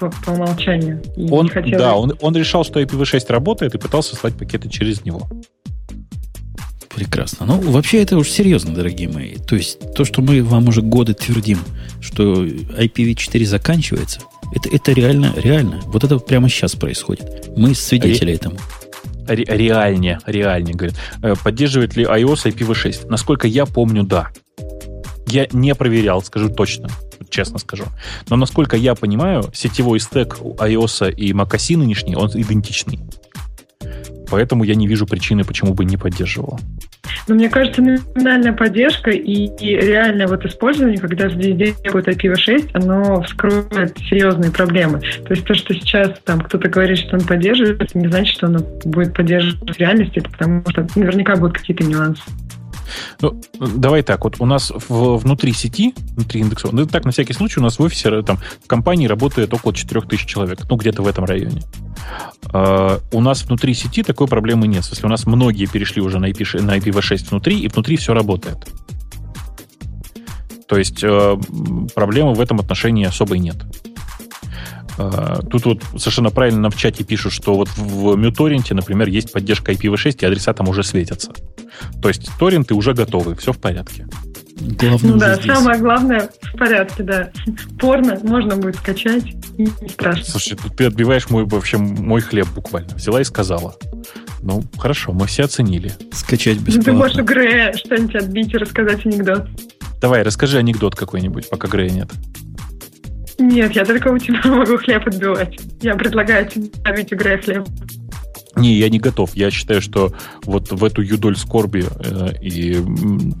По, 0.00 0.10
по 0.24 0.30
умолчанию. 0.30 1.02
он, 1.30 1.48
хотела... 1.48 1.78
Да, 1.78 1.94
он, 1.94 2.14
он 2.20 2.34
решал, 2.34 2.64
что 2.64 2.80
IPv6 2.80 3.24
работает 3.28 3.74
и 3.74 3.78
пытался 3.78 4.16
слать 4.16 4.34
пакеты 4.34 4.68
через 4.70 5.04
него. 5.04 5.28
Прекрасно. 6.94 7.46
Ну, 7.46 7.60
вообще 7.70 8.02
это 8.02 8.16
уж 8.16 8.28
серьезно, 8.28 8.74
дорогие 8.74 9.08
мои. 9.08 9.36
То 9.36 9.54
есть 9.54 9.94
то, 9.94 10.04
что 10.04 10.22
мы 10.22 10.42
вам 10.42 10.68
уже 10.68 10.82
годы 10.82 11.14
твердим, 11.14 11.58
что 12.00 12.44
IPv4 12.44 13.44
заканчивается, 13.44 14.20
это, 14.52 14.68
это 14.70 14.92
реально, 14.92 15.32
реально. 15.36 15.80
Вот 15.84 16.02
это 16.02 16.18
прямо 16.18 16.48
сейчас 16.48 16.74
происходит. 16.74 17.52
Мы 17.56 17.74
свидетели 17.74 18.30
Ре... 18.30 18.36
этому. 18.36 18.56
Ре- 19.28 19.44
реальнее, 19.46 20.18
реальнее, 20.26 20.74
говорят. 20.74 20.96
Э, 21.22 21.34
поддерживает 21.42 21.94
ли 21.96 22.04
iOS 22.04 22.46
IPv6? 22.52 23.06
Насколько 23.08 23.46
я 23.46 23.66
помню, 23.66 24.02
да. 24.02 24.30
Я 25.28 25.46
не 25.52 25.74
проверял, 25.76 26.22
скажу 26.22 26.48
точно 26.48 26.88
честно 27.28 27.58
скажу. 27.58 27.84
Но 28.28 28.36
насколько 28.36 28.76
я 28.76 28.94
понимаю, 28.94 29.44
сетевой 29.52 30.00
стек 30.00 30.38
iOS 30.40 31.12
и 31.12 31.32
macOS 31.32 31.76
нынешний, 31.76 32.16
он 32.16 32.30
идентичный. 32.30 33.00
Поэтому 34.30 34.64
я 34.64 34.74
не 34.76 34.86
вижу 34.86 35.06
причины, 35.06 35.44
почему 35.44 35.74
бы 35.74 35.84
не 35.84 35.96
поддерживал. 35.96 36.60
Но 37.26 37.34
мне 37.34 37.48
кажется, 37.48 37.82
номинальная 37.82 38.52
поддержка 38.52 39.10
и, 39.10 39.46
и 39.46 39.76
реальное 39.76 40.26
вот 40.26 40.44
использование, 40.44 40.98
когда 40.98 41.26
везде 41.26 41.74
будет 41.92 42.08
IPv6, 42.08 42.70
оно 42.74 43.22
вскроет 43.22 43.96
серьезные 43.98 44.50
проблемы. 44.50 45.00
То 45.00 45.34
есть 45.34 45.44
то, 45.44 45.54
что 45.54 45.74
сейчас 45.74 46.12
там 46.24 46.40
кто-то 46.40 46.68
говорит, 46.68 46.98
что 46.98 47.16
он 47.16 47.22
поддерживает, 47.22 47.82
это 47.82 47.98
не 47.98 48.08
значит, 48.08 48.36
что 48.36 48.46
оно 48.46 48.60
будет 48.84 49.14
поддерживать 49.14 49.76
в 49.76 49.78
реальности, 49.78 50.20
потому 50.20 50.62
что 50.70 50.86
наверняка 50.94 51.36
будут 51.36 51.58
какие-то 51.58 51.84
нюансы. 51.84 52.22
Ну, 53.20 53.40
давай 53.58 54.02
так, 54.02 54.24
вот 54.24 54.36
у 54.38 54.46
нас 54.46 54.72
в, 54.88 55.16
внутри 55.16 55.52
сети, 55.52 55.94
внутри 56.16 56.40
индексов, 56.40 56.72
ну, 56.72 56.86
так, 56.86 57.04
на 57.04 57.10
всякий 57.10 57.32
случай, 57.32 57.60
у 57.60 57.62
нас 57.62 57.78
в 57.78 57.82
офисе, 57.82 58.22
там, 58.22 58.38
в 58.64 58.66
компании 58.66 59.06
работает 59.06 59.52
около 59.52 59.74
4000 59.74 60.26
человек, 60.26 60.60
ну, 60.68 60.76
где-то 60.76 61.02
в 61.02 61.06
этом 61.06 61.24
районе. 61.24 61.62
Uh, 62.44 63.00
у 63.12 63.20
нас 63.20 63.44
внутри 63.44 63.74
сети 63.74 64.02
такой 64.02 64.26
проблемы 64.26 64.66
нет. 64.66 64.84
Если 64.90 65.06
у 65.06 65.08
нас 65.08 65.26
многие 65.26 65.66
перешли 65.66 66.02
уже 66.02 66.18
на, 66.18 66.30
IP, 66.30 66.60
на 66.62 66.78
IPv6 66.78 67.30
внутри, 67.30 67.60
и 67.60 67.68
внутри 67.68 67.96
все 67.96 68.14
работает. 68.14 68.66
То 70.66 70.76
есть 70.76 71.04
uh, 71.04 71.92
проблемы 71.94 72.34
в 72.34 72.40
этом 72.40 72.58
отношении 72.58 73.04
особой 73.04 73.38
нет. 73.38 73.56
Uh, 75.00 75.46
тут 75.48 75.64
вот 75.64 75.82
совершенно 75.96 76.30
правильно 76.30 76.68
в 76.68 76.76
чате 76.76 77.04
пишут, 77.04 77.32
что 77.32 77.54
вот 77.54 77.68
в 77.68 78.16
MuTorrent, 78.16 78.74
например, 78.74 79.08
есть 79.08 79.32
поддержка 79.32 79.72
IPv6, 79.72 80.18
и 80.20 80.26
адреса 80.26 80.52
там 80.52 80.68
уже 80.68 80.82
светятся. 80.82 81.32
То 82.02 82.08
есть 82.08 82.30
торренты 82.38 82.74
уже 82.74 82.92
готовы, 82.92 83.34
все 83.36 83.52
в 83.52 83.58
порядке. 83.58 84.06
Главное 84.60 85.18
да, 85.18 85.34
здесь. 85.36 85.46
самое 85.46 85.78
главное 85.78 86.30
в 86.42 86.58
порядке, 86.58 87.02
да. 87.02 87.30
Порно 87.78 88.18
можно 88.22 88.56
будет 88.56 88.76
скачать, 88.76 89.24
и 89.56 89.62
не 89.62 89.88
страшно. 89.88 90.24
Слушай, 90.24 90.58
ты 90.76 90.84
отбиваешь 90.84 91.30
мой, 91.30 91.46
вообще, 91.46 91.78
мой 91.78 92.20
хлеб 92.20 92.48
буквально. 92.54 92.94
Взяла 92.94 93.22
и 93.22 93.24
сказала. 93.24 93.76
Ну, 94.42 94.62
хорошо, 94.78 95.12
мы 95.12 95.26
все 95.26 95.44
оценили. 95.44 95.92
Скачать 96.12 96.58
бесплатно. 96.58 96.76
Ну, 96.76 96.82
ты 96.82 96.92
можешь 96.92 97.16
у 97.18 97.24
Грея 97.24 97.72
что-нибудь 97.74 98.16
отбить 98.16 98.52
и 98.52 98.58
рассказать 98.58 99.06
анекдот. 99.06 99.46
Давай, 100.00 100.22
расскажи 100.22 100.58
анекдот 100.58 100.94
какой-нибудь, 100.94 101.48
пока 101.48 101.68
Грея 101.68 101.90
нет. 101.90 102.10
Нет, 103.40 103.72
я 103.72 103.84
только 103.84 104.08
у 104.08 104.18
тебя 104.18 104.40
могу 104.44 104.76
хлеб 104.76 105.06
отбивать. 105.06 105.58
Я 105.80 105.96
предлагаю 105.96 106.46
тебе 106.46 106.68
у 106.84 107.16
Грея 107.16 107.38
хлеб. 107.38 107.66
Не, 108.56 108.74
я 108.74 108.90
не 108.90 108.98
готов. 108.98 109.34
Я 109.34 109.50
считаю, 109.50 109.80
что 109.80 110.12
вот 110.44 110.70
в 110.70 110.84
эту 110.84 111.02
юдоль 111.02 111.36
скорби 111.36 111.84
э, 111.88 112.32
и 112.42 112.76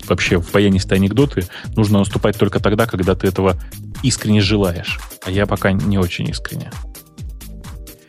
вообще 0.08 0.38
в 0.38 0.50
баянистые 0.52 0.96
анекдоты 0.96 1.44
нужно 1.76 1.98
наступать 1.98 2.38
только 2.38 2.60
тогда, 2.60 2.86
когда 2.86 3.14
ты 3.14 3.26
этого 3.26 3.56
искренне 4.02 4.40
желаешь. 4.40 4.98
А 5.24 5.30
я 5.30 5.46
пока 5.46 5.72
не 5.72 5.98
очень 5.98 6.28
искренне. 6.28 6.70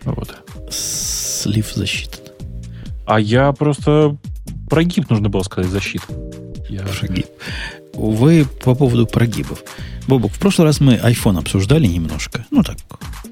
Вот. 0.03 0.35
Слив 0.69 1.69
засчитан. 1.73 2.19
А 3.05 3.19
я 3.19 3.51
просто 3.51 4.17
прогиб 4.69 5.09
нужно 5.09 5.27
было 5.27 5.43
сказать 5.43 5.69
защиту. 5.69 6.05
Я... 6.69 6.83
Прогиб. 6.83 7.25
Вы 7.93 8.45
по 8.63 8.75
поводу 8.75 9.05
прогибов. 9.05 9.63
Бобок, 10.07 10.31
в 10.31 10.39
прошлый 10.39 10.67
раз 10.67 10.79
мы 10.79 10.95
iPhone 10.95 11.37
обсуждали 11.37 11.87
немножко. 11.87 12.45
Ну 12.51 12.63
так, 12.63 12.77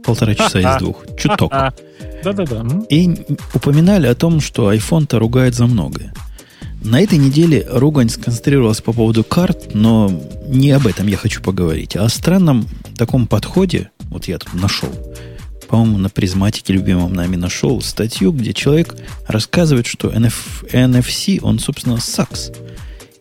полтора 0.04 0.36
часа 0.36 0.60
из 0.60 0.80
двух. 0.80 1.06
Чуток. 1.18 1.52
Да-да-да. 1.52 2.66
И 2.90 3.16
упоминали 3.54 4.08
о 4.08 4.16
том, 4.16 4.42
что 4.42 4.72
iPhone-то 4.74 5.20
ругает 5.20 5.56
за 5.56 5.66
многое. 5.66 6.14
На 6.84 7.02
этой 7.02 7.18
неделе 7.18 7.66
ругань 7.70 8.10
сконцентрировалась 8.10 8.82
по 8.82 8.94
поводу 8.94 9.24
карт, 9.24 9.74
но 9.74 10.12
не 10.48 10.72
об 10.72 10.88
этом 10.88 11.08
я 11.08 11.18
хочу 11.18 11.42
поговорить, 11.42 11.96
а 11.98 12.06
о 12.06 12.10
странном 12.10 12.68
таком 12.98 13.28
подходе, 13.28 13.92
вот 14.10 14.26
я 14.30 14.38
тут 14.38 14.54
нашел, 14.54 14.90
по-моему, 15.70 16.00
на 16.00 16.10
призматике 16.10 16.74
любимом 16.74 17.14
нами 17.14 17.36
нашел 17.36 17.80
статью, 17.82 18.32
где 18.32 18.54
человек 18.54 18.96
рассказывает, 19.28 19.86
что 19.86 20.10
NF, 20.10 20.72
NFC, 20.72 21.40
он, 21.42 21.60
собственно, 21.60 21.98
сакс. 21.98 22.52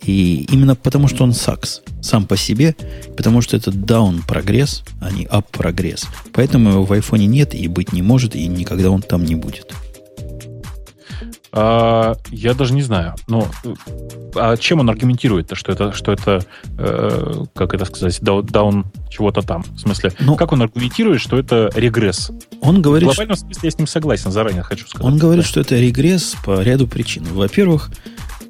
И 0.09 0.47
именно 0.51 0.75
потому, 0.75 1.07
что 1.07 1.23
он 1.23 1.35
сакс 1.35 1.83
сам 2.01 2.25
по 2.25 2.35
себе, 2.35 2.75
потому 3.15 3.43
что 3.43 3.59
это 3.59 3.71
down 3.71 4.27
прогресс, 4.27 4.83
а 5.03 5.11
не 5.11 5.27
up 5.27 5.45
прогресс. 5.53 6.07
Поэтому 6.33 6.71
его 6.71 6.85
в 6.85 6.93
айфоне 6.93 7.27
нет 7.27 7.55
и 7.55 7.69
быть 7.69 7.93
не 7.93 8.01
может, 8.01 8.35
и 8.35 8.47
никогда 8.47 8.91
он 8.91 9.03
там 9.03 9.23
не 9.23 9.35
будет. 9.35 9.71
А, 11.53 12.17
я 12.31 12.55
даже 12.55 12.73
не 12.73 12.81
знаю. 12.81 13.17
Но 13.27 13.49
а 14.35 14.57
чем 14.57 14.81
он 14.81 14.89
аргументирует, 14.89 15.51
что 15.53 15.73
это, 15.73 15.93
что 15.93 16.13
это, 16.13 16.43
э, 16.79 17.45
как 17.55 17.75
это 17.75 17.85
сказать, 17.85 18.19
даун 18.23 18.87
чего-то 19.11 19.43
там? 19.43 19.63
В 19.63 19.79
смысле, 19.79 20.15
ну, 20.21 20.37
как 20.37 20.53
он 20.53 20.63
аргументирует, 20.63 21.21
что 21.21 21.39
это 21.39 21.71
регресс? 21.75 22.31
Он 22.63 22.81
говорит, 22.81 23.11
в 23.11 23.13
глобальном 23.13 23.37
смысле 23.37 23.61
я 23.63 23.71
с 23.71 23.77
ним 23.77 23.87
согласен, 23.87 24.31
заранее 24.33 24.63
хочу 24.63 24.87
сказать. 24.87 25.07
Он 25.07 25.19
говорит, 25.19 25.45
да. 25.45 25.49
что 25.51 25.61
это 25.61 25.79
регресс 25.79 26.35
по 26.47 26.63
ряду 26.63 26.87
причин. 26.87 27.25
Во-первых, 27.25 27.91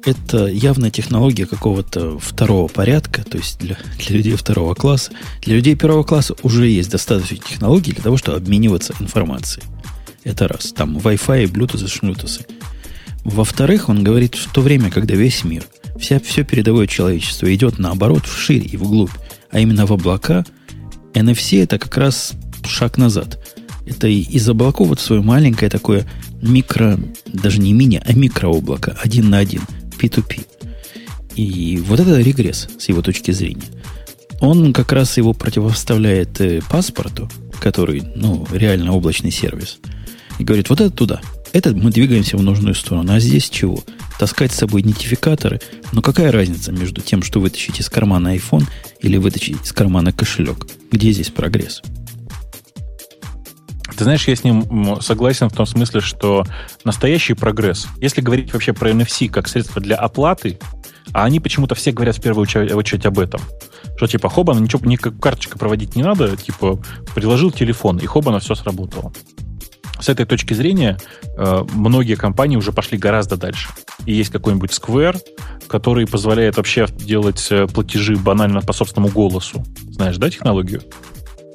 это 0.05 0.47
явно 0.47 0.91
технология 0.91 1.45
какого-то 1.45 2.19
второго 2.19 2.67
порядка, 2.67 3.23
то 3.23 3.37
есть 3.37 3.59
для, 3.59 3.77
для 3.97 4.17
людей 4.17 4.35
второго 4.35 4.73
класса. 4.73 5.11
Для 5.41 5.55
людей 5.55 5.75
первого 5.75 6.03
класса 6.03 6.35
уже 6.43 6.67
есть 6.67 6.91
достаточно 6.91 7.37
технологий 7.37 7.93
для 7.93 8.03
того, 8.03 8.17
чтобы 8.17 8.37
обмениваться 8.37 8.93
информацией. 8.99 9.65
Это 10.23 10.47
раз. 10.47 10.71
Там 10.71 10.97
Wi-Fi, 10.97 11.45
Bluetooth, 11.51 11.87
шнутусы. 11.87 12.45
Во-вторых, 13.23 13.89
он 13.89 14.03
говорит, 14.03 14.35
в 14.35 14.51
то 14.51 14.61
время, 14.61 14.89
когда 14.89 15.15
весь 15.15 15.43
мир, 15.43 15.63
вся, 15.99 16.19
все 16.19 16.43
передовое 16.43 16.87
человечество 16.87 17.53
идет 17.53 17.79
наоборот 17.79 18.25
вширь 18.25 18.67
и 18.71 18.77
вглубь, 18.77 19.11
а 19.51 19.59
именно 19.59 19.85
в 19.85 19.93
облака, 19.93 20.45
NFC 21.13 21.61
это 21.63 21.77
как 21.77 21.97
раз 21.97 22.33
шаг 22.65 22.97
назад. 22.97 23.39
Это 23.85 24.07
из 24.07 24.47
облаков 24.47 24.89
вот 24.89 24.99
свое 24.99 25.21
маленькое 25.21 25.69
такое 25.69 26.07
микро, 26.41 26.99
даже 27.25 27.59
не 27.59 27.73
мини, 27.73 28.01
а 28.05 28.13
микрооблако, 28.13 28.97
один 29.03 29.29
на 29.29 29.39
один, 29.39 29.61
P2P. 29.99 30.45
И 31.35 31.77
вот 31.85 31.99
это 31.99 32.19
регресс 32.19 32.67
с 32.77 32.89
его 32.89 33.01
точки 33.01 33.31
зрения. 33.31 33.67
Он 34.41 34.73
как 34.73 34.91
раз 34.91 35.17
его 35.17 35.33
противопоставляет 35.33 36.39
э, 36.41 36.61
паспорту, 36.69 37.29
который, 37.59 38.03
ну, 38.15 38.47
реально 38.51 38.93
облачный 38.93 39.31
сервис, 39.31 39.79
и 40.37 40.43
говорит, 40.43 40.69
вот 40.69 40.79
это 40.79 40.91
туда– 40.91 41.21
это 41.51 41.73
мы 41.73 41.91
двигаемся 41.91 42.37
в 42.37 42.43
нужную 42.43 42.75
сторону. 42.75 43.13
А 43.13 43.19
здесь 43.19 43.49
чего? 43.49 43.83
Таскать 44.19 44.51
с 44.51 44.57
собой 44.57 44.81
идентификаторы. 44.81 45.59
Но 45.91 46.01
какая 46.01 46.31
разница 46.31 46.71
между 46.71 47.01
тем, 47.01 47.23
что 47.23 47.39
вытащить 47.39 47.79
из 47.79 47.89
кармана 47.89 48.35
iPhone 48.35 48.65
или 48.99 49.17
вытащить 49.17 49.63
из 49.63 49.71
кармана 49.73 50.11
кошелек? 50.11 50.67
Где 50.91 51.11
здесь 51.11 51.29
прогресс? 51.29 51.81
Ты 53.99 54.05
знаешь, 54.05 54.29
я 54.29 54.35
с 54.37 54.45
ним 54.45 55.01
согласен 55.01 55.49
в 55.49 55.53
том 55.53 55.65
смысле, 55.65 55.99
что 55.99 56.45
настоящий 56.85 57.33
прогресс, 57.33 57.85
если 57.97 58.21
говорить 58.21 58.53
вообще 58.53 58.71
про 58.71 58.91
NFC 58.91 59.27
как 59.27 59.49
средство 59.49 59.81
для 59.81 59.97
оплаты, 59.97 60.57
а 61.11 61.25
они 61.25 61.41
почему-то 61.41 61.75
все 61.75 61.91
говорят 61.91 62.15
в 62.15 62.21
первую 62.21 62.43
очередь 62.43 63.05
об 63.05 63.19
этом. 63.19 63.41
Что 63.97 64.07
типа 64.07 64.29
Хобана 64.29 64.59
ничего, 64.59 64.79
никак 64.85 65.19
карточка 65.19 65.59
проводить 65.59 65.97
не 65.97 66.03
надо, 66.03 66.37
типа 66.37 66.79
приложил 67.13 67.51
телефон, 67.51 67.97
и 67.97 68.05
Хобана 68.05 68.39
все 68.39 68.55
сработало 68.55 69.11
с 69.99 70.07
этой 70.07 70.25
точки 70.25 70.53
зрения 70.53 70.97
э, 71.37 71.63
многие 71.73 72.15
компании 72.15 72.55
уже 72.55 72.71
пошли 72.71 72.97
гораздо 72.97 73.35
дальше. 73.35 73.67
И 74.05 74.13
есть 74.13 74.31
какой-нибудь 74.31 74.71
Square, 74.71 75.19
который 75.67 76.07
позволяет 76.07 76.55
вообще 76.55 76.87
делать 76.89 77.45
э, 77.51 77.67
платежи 77.67 78.15
банально 78.15 78.61
по 78.61 78.71
собственному 78.71 79.11
голосу. 79.11 79.61
Знаешь, 79.91 80.15
да, 80.15 80.29
технологию? 80.29 80.81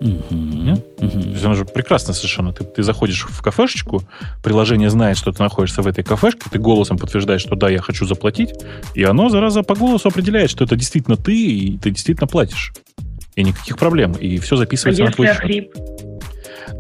То 0.05 1.07
есть 1.07 1.45
она 1.45 1.55
же 1.55 1.65
прекрасно 1.65 2.13
совершенно. 2.13 2.53
Ты, 2.53 2.65
ты 2.65 2.83
заходишь 2.83 3.27
в 3.29 3.43
кафешечку, 3.43 4.03
приложение 4.43 4.91
знает, 4.91 5.17
что 5.17 5.33
ты 5.33 5.43
находишься 5.43 5.83
в 5.83 5.87
этой 5.87 6.05
кафешке, 6.05 6.43
ты 6.51 6.59
голосом 6.59 6.99
подтверждаешь, 6.99 7.41
что 7.41 7.57
да, 7.57 7.71
я 7.71 7.81
хочу 7.81 8.05
заплатить, 8.05 8.51
и 8.95 9.03
оно, 9.03 9.29
зараза, 9.29 9.63
по 9.63 9.75
голосу 9.75 10.09
определяет, 10.09 10.51
что 10.51 10.65
это 10.65 10.77
действительно 10.77 11.17
ты, 11.17 11.35
и 11.35 11.79
ты 11.79 11.91
действительно 11.91 12.27
платишь. 12.27 12.73
И 13.35 13.43
никаких 13.43 13.79
проблем. 13.79 14.13
И 14.13 14.39
все 14.39 14.57
записывается 14.57 15.03
а 15.03 15.07
на 15.07 15.13
твой 15.13 15.29
счет. 15.29 15.71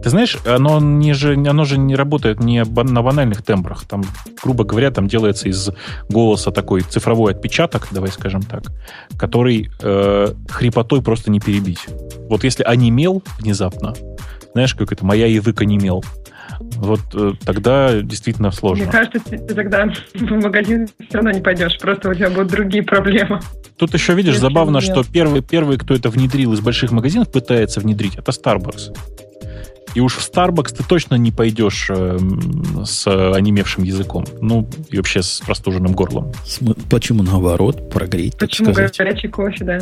Ты 0.04 0.10
знаешь, 0.10 0.36
оно, 0.44 0.80
не 0.80 1.14
же, 1.14 1.32
оно 1.32 1.64
же 1.64 1.78
не 1.78 1.96
работает 1.96 2.38
не 2.38 2.62
на 2.62 3.02
банальных 3.02 3.42
тембрах. 3.42 3.86
Там, 3.86 4.02
грубо 4.42 4.62
говоря, 4.64 4.90
там 4.90 5.08
делается 5.08 5.48
из 5.48 5.70
голоса 6.10 6.50
такой 6.50 6.82
цифровой 6.82 7.32
отпечаток, 7.32 7.88
давай 7.90 8.10
скажем 8.10 8.42
так, 8.42 8.64
который 9.16 9.70
э, 9.80 10.34
хрипотой 10.50 11.00
просто 11.00 11.30
не 11.30 11.40
перебить. 11.40 11.86
Вот 12.28 12.44
если 12.44 12.62
онемел 12.64 13.22
внезапно, 13.38 13.94
знаешь, 14.52 14.74
как 14.74 14.92
это, 14.92 15.06
моя 15.06 15.24
язык 15.24 15.62
онемел, 15.62 16.04
вот 16.76 17.00
э, 17.14 17.32
тогда 17.42 18.02
действительно 18.02 18.50
сложно. 18.50 18.84
Мне 18.84 18.92
кажется, 18.92 19.20
ты 19.20 19.38
тогда 19.38 19.86
в 20.14 20.30
магазин 20.32 20.86
все 21.08 21.14
равно 21.14 21.30
не 21.30 21.40
пойдешь, 21.40 21.78
просто 21.78 22.10
у 22.10 22.14
тебя 22.14 22.28
будут 22.28 22.48
другие 22.48 22.84
проблемы. 22.84 23.40
Тут 23.78 23.94
еще, 23.94 24.12
видишь, 24.12 24.38
забавно, 24.38 24.82
что 24.82 25.02
первый, 25.02 25.40
первый, 25.40 25.78
кто 25.78 25.94
это 25.94 26.10
внедрил 26.10 26.52
из 26.52 26.60
больших 26.60 26.92
магазинов, 26.92 27.32
пытается 27.32 27.80
внедрить, 27.80 28.16
это 28.16 28.32
Starbucks. 28.32 28.92
И 29.94 30.00
уж 30.00 30.14
в 30.14 30.30
Starbucks 30.30 30.76
ты 30.76 30.84
точно 30.84 31.14
не 31.14 31.30
пойдешь 31.30 31.86
э, 31.88 32.18
с 32.84 33.06
онемевшим 33.06 33.84
языком. 33.84 34.24
Ну, 34.40 34.68
и 34.90 34.96
вообще 34.96 35.22
с 35.22 35.40
простуженным 35.40 35.92
горлом. 35.92 36.32
Почему 36.90 37.22
наоборот? 37.22 37.90
Прогреть, 37.90 38.36
Почему 38.36 38.72
горячий 38.72 39.28
кофе, 39.28 39.64
да? 39.64 39.78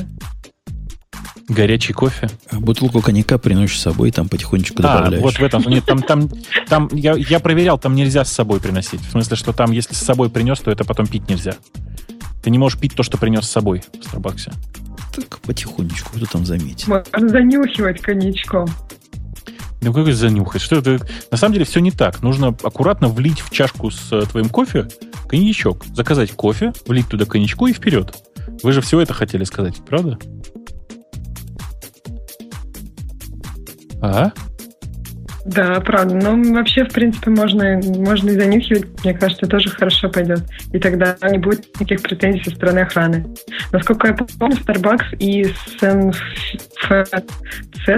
Горячий 1.48 1.92
кофе. 1.92 2.28
А 2.50 2.60
бутылку 2.60 3.00
коньяка 3.00 3.38
приносишь 3.38 3.78
с 3.78 3.82
собой, 3.82 4.10
там 4.10 4.28
потихонечку 4.28 4.76
а, 4.80 4.82
добавляешь. 4.82 5.22
вот 5.22 5.34
в 5.34 5.42
этом. 5.42 5.62
Нет, 5.62 5.84
там, 5.84 6.02
там, 6.02 6.28
там 6.68 6.88
я, 6.92 7.14
я 7.14 7.40
проверял, 7.40 7.78
там 7.78 7.94
нельзя 7.94 8.24
с 8.24 8.32
собой 8.32 8.60
приносить. 8.60 9.00
В 9.00 9.10
смысле, 9.10 9.36
что 9.36 9.52
там, 9.52 9.72
если 9.72 9.94
с 9.94 9.98
собой 9.98 10.30
принес, 10.30 10.60
то 10.60 10.70
это 10.70 10.84
потом 10.84 11.06
пить 11.06 11.28
нельзя. 11.28 11.56
Ты 12.42 12.50
не 12.50 12.58
можешь 12.58 12.78
пить 12.78 12.94
то, 12.94 13.02
что 13.02 13.18
принес 13.18 13.44
с 13.44 13.50
собой 13.50 13.82
в 14.00 14.04
Старбаксе. 14.04 14.52
Так 15.14 15.40
потихонечку, 15.40 16.10
кто 16.16 16.26
там 16.26 16.46
заметит. 16.46 16.86
Можно 16.88 17.28
занюхивать 17.28 18.00
коньячком. 18.00 18.66
Ну 19.82 19.92
как 19.92 20.12
занюхать? 20.14 20.62
Что 20.62 20.76
это? 20.76 21.00
На 21.32 21.36
самом 21.36 21.54
деле 21.54 21.64
все 21.64 21.80
не 21.80 21.90
так. 21.90 22.22
Нужно 22.22 22.48
аккуратно 22.48 23.08
влить 23.08 23.40
в 23.40 23.50
чашку 23.50 23.90
с 23.90 24.12
э, 24.12 24.22
твоим 24.30 24.48
кофе 24.48 24.86
коньячок. 25.28 25.84
Заказать 25.92 26.30
кофе, 26.30 26.72
влить 26.86 27.08
туда 27.08 27.24
коньячку 27.24 27.66
и 27.66 27.72
вперед. 27.72 28.14
Вы 28.62 28.72
же 28.72 28.80
все 28.80 29.00
это 29.00 29.12
хотели 29.12 29.42
сказать, 29.42 29.76
правда? 29.84 30.18
А? 34.00 34.30
Да, 35.44 35.80
правда. 35.80 36.14
Но 36.14 36.36
ну, 36.36 36.54
вообще, 36.54 36.84
в 36.84 36.92
принципе, 36.92 37.30
можно, 37.30 37.80
можно 37.96 38.30
и 38.30 38.38
занюхивать. 38.38 38.86
Мне 39.02 39.12
кажется, 39.14 39.46
тоже 39.46 39.70
хорошо 39.70 40.08
пойдет. 40.08 40.42
И 40.72 40.78
тогда 40.78 41.16
не 41.28 41.38
будет 41.38 41.66
никаких 41.80 42.02
претензий 42.02 42.44
со 42.44 42.50
стороны 42.50 42.80
охраны. 42.80 43.26
Насколько 43.72 44.08
я 44.08 44.14
помню, 44.14 44.56
Starbucks 44.56 45.16
и 45.18 45.52
SNFC 45.80 47.24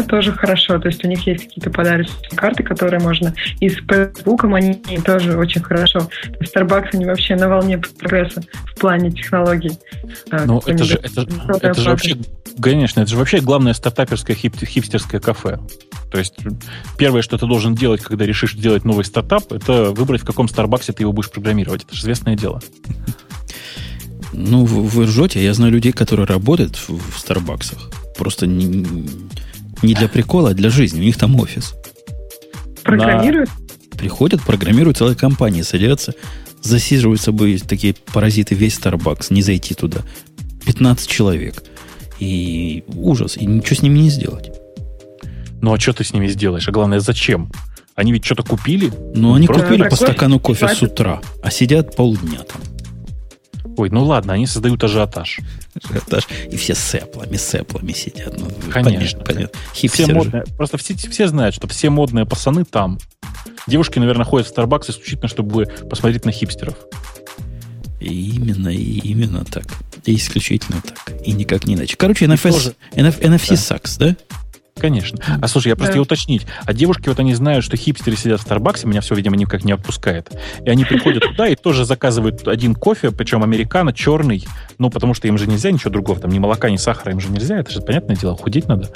тоже 0.08 0.32
хорошо. 0.32 0.78
То 0.78 0.88
есть 0.88 1.04
у 1.04 1.08
них 1.08 1.26
есть 1.26 1.44
какие-то 1.44 1.70
подарочные 1.70 2.30
карты, 2.34 2.62
которые 2.62 3.00
можно. 3.00 3.34
И 3.60 3.68
с 3.68 3.76
Facebook 3.76 4.44
они 4.44 4.80
тоже 5.04 5.36
очень 5.36 5.62
хорошо. 5.62 6.08
Starbucks, 6.40 6.90
они 6.94 7.04
вообще 7.04 7.36
на 7.36 7.48
волне 7.48 7.78
прогресса 7.78 8.42
в 8.74 8.80
плане 8.80 9.10
технологий. 9.10 9.78
А, 10.30 10.44
ну, 10.46 10.62
это 10.64 10.84
же, 10.84 10.94
это, 10.94 11.26
это 11.60 11.80
же 11.80 11.90
вообще, 11.90 12.16
конечно, 12.60 13.00
это 13.00 13.10
же 13.10 13.16
вообще 13.16 13.40
главное 13.40 13.74
стартаперское 13.74 14.34
хип, 14.34 14.56
хипстерское 14.56 15.20
кафе. 15.20 15.58
То 16.14 16.20
есть 16.20 16.34
первое, 16.96 17.22
что 17.22 17.36
ты 17.38 17.44
должен 17.44 17.74
делать, 17.74 18.00
когда 18.00 18.24
решишь 18.24 18.52
сделать 18.52 18.84
новый 18.84 19.04
стартап, 19.04 19.50
это 19.52 19.90
выбрать, 19.90 20.22
в 20.22 20.24
каком 20.24 20.46
Старбаксе 20.46 20.92
ты 20.92 21.02
его 21.02 21.12
будешь 21.12 21.28
программировать. 21.28 21.82
Это 21.82 21.96
же 21.96 22.02
известное 22.02 22.36
дело. 22.36 22.62
Ну, 24.32 24.64
вы 24.64 25.06
ржете. 25.06 25.42
Я 25.42 25.52
знаю 25.54 25.72
людей, 25.72 25.90
которые 25.90 26.26
работают 26.26 26.78
в 26.86 27.18
Старбаксах. 27.18 27.90
Просто 28.16 28.46
не, 28.46 28.86
не 29.82 29.94
для 29.94 30.08
прикола, 30.08 30.50
а 30.50 30.54
для 30.54 30.70
жизни. 30.70 31.00
У 31.00 31.02
них 31.02 31.18
там 31.18 31.34
офис. 31.40 31.74
Программируют? 32.84 33.50
На... 33.50 33.98
Приходят, 33.98 34.40
программируют 34.40 34.98
целые 34.98 35.16
компании, 35.16 35.62
садятся, 35.62 36.14
засиживают 36.62 37.20
с 37.20 37.24
собой 37.24 37.58
такие 37.58 37.96
паразиты 38.12 38.54
весь 38.54 38.78
Starbucks, 38.78 39.32
не 39.34 39.42
зайти 39.42 39.74
туда. 39.74 40.02
15 40.64 41.08
человек. 41.08 41.64
И 42.20 42.84
ужас. 42.86 43.36
И 43.36 43.46
ничего 43.46 43.74
с 43.74 43.82
ними 43.82 43.98
не 43.98 44.10
сделать. 44.10 44.52
Ну 45.64 45.72
а 45.72 45.80
что 45.80 45.94
ты 45.94 46.04
с 46.04 46.12
ними 46.12 46.26
сделаешь? 46.26 46.68
А 46.68 46.72
главное, 46.72 47.00
зачем? 47.00 47.50
Они 47.94 48.12
ведь 48.12 48.22
что-то 48.22 48.42
купили? 48.42 48.92
Ну, 49.14 49.32
они 49.32 49.46
Просто 49.46 49.64
купили 49.64 49.88
по 49.88 49.96
стакану 49.96 50.38
кофе 50.38 50.68
с 50.68 50.82
утра, 50.82 51.22
а 51.42 51.50
сидят 51.50 51.96
полдня 51.96 52.40
там. 52.40 52.60
Ой, 53.78 53.88
ну 53.88 54.04
ладно, 54.04 54.34
они 54.34 54.46
создают 54.46 54.84
ажиотаж. 54.84 55.40
Ажиотаж. 55.82 56.28
И 56.50 56.56
все 56.58 56.74
с 56.74 56.94
эплами, 56.94 57.36
с 57.38 57.54
эплами 57.54 57.92
сидят. 57.92 58.38
Ну, 58.38 58.46
конечно. 58.70 59.24
Понятно. 59.24 59.58
Все 59.72 60.06
модные, 60.06 60.44
просто 60.54 60.76
все, 60.76 60.94
все 60.96 61.28
знают, 61.28 61.54
что 61.54 61.66
все 61.66 61.88
модные 61.88 62.26
пацаны 62.26 62.66
там. 62.66 62.98
Девушки, 63.66 63.98
наверное, 63.98 64.26
ходят 64.26 64.46
в 64.46 64.54
Starbucks 64.54 64.90
исключительно, 64.90 65.28
чтобы 65.28 65.64
посмотреть 65.88 66.26
на 66.26 66.32
хипстеров. 66.32 66.76
И 68.00 68.36
именно, 68.36 68.68
и 68.68 68.98
именно 68.98 69.46
так. 69.46 69.64
И 70.04 70.14
исключительно 70.14 70.82
так. 70.82 71.14
И 71.24 71.32
никак 71.32 71.64
не 71.64 71.72
иначе. 71.72 71.96
Короче, 71.96 72.26
NFS. 72.26 72.74
NF, 72.96 73.20
NFC 73.22 73.48
да. 73.48 73.54
sucks, 73.54 73.98
да? 73.98 74.16
Конечно. 74.78 75.18
А 75.40 75.46
слушай, 75.46 75.68
я 75.68 75.76
просто 75.76 75.94
да. 75.94 76.00
уточнить. 76.00 76.46
А 76.64 76.72
девушки 76.72 77.08
вот 77.08 77.20
они 77.20 77.34
знают, 77.34 77.64
что 77.64 77.76
хипстеры 77.76 78.16
сидят 78.16 78.40
в 78.40 78.42
Старбаксе, 78.42 78.86
меня 78.88 79.00
все, 79.00 79.14
видимо, 79.14 79.36
никак 79.36 79.64
не 79.64 79.72
отпускает. 79.72 80.30
И 80.64 80.68
они 80.68 80.84
приходят 80.84 81.22
туда 81.22 81.48
и 81.48 81.54
тоже 81.54 81.84
заказывают 81.84 82.48
один 82.48 82.74
кофе, 82.74 83.12
причем 83.12 83.44
американо, 83.44 83.92
черный, 83.92 84.44
ну, 84.78 84.90
потому 84.90 85.14
что 85.14 85.28
им 85.28 85.38
же 85.38 85.46
нельзя 85.46 85.70
ничего 85.70 85.90
другого, 85.90 86.18
там 86.18 86.30
ни 86.30 86.38
молока, 86.38 86.70
ни 86.70 86.76
сахара 86.76 87.12
им 87.12 87.20
же 87.20 87.28
нельзя, 87.28 87.58
это 87.58 87.70
же 87.70 87.80
понятное 87.80 88.16
дело, 88.16 88.36
худеть 88.36 88.66
надо. 88.66 88.90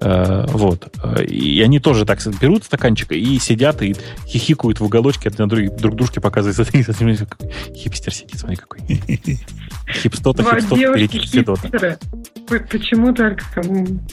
Э, 0.00 0.46
вот. 0.48 0.92
И 1.28 1.62
они 1.62 1.78
тоже 1.78 2.04
так 2.04 2.18
берут 2.40 2.64
стаканчик 2.64 3.12
и 3.12 3.38
сидят 3.38 3.80
и 3.82 3.94
хихикают 4.26 4.80
в 4.80 4.84
уголочке, 4.84 5.30
друг 5.30 5.96
дружке 5.96 6.20
показывают. 6.20 6.68
Хипстер 7.76 8.12
сидит, 8.12 8.38
смотри 8.38 8.56
какой. 8.56 8.80
Хипстота, 9.92 10.42
хипстота, 10.42 10.76
перейти 10.76 11.18
хипстота. 11.18 11.98
Почему 12.70 13.14
только 13.14 13.44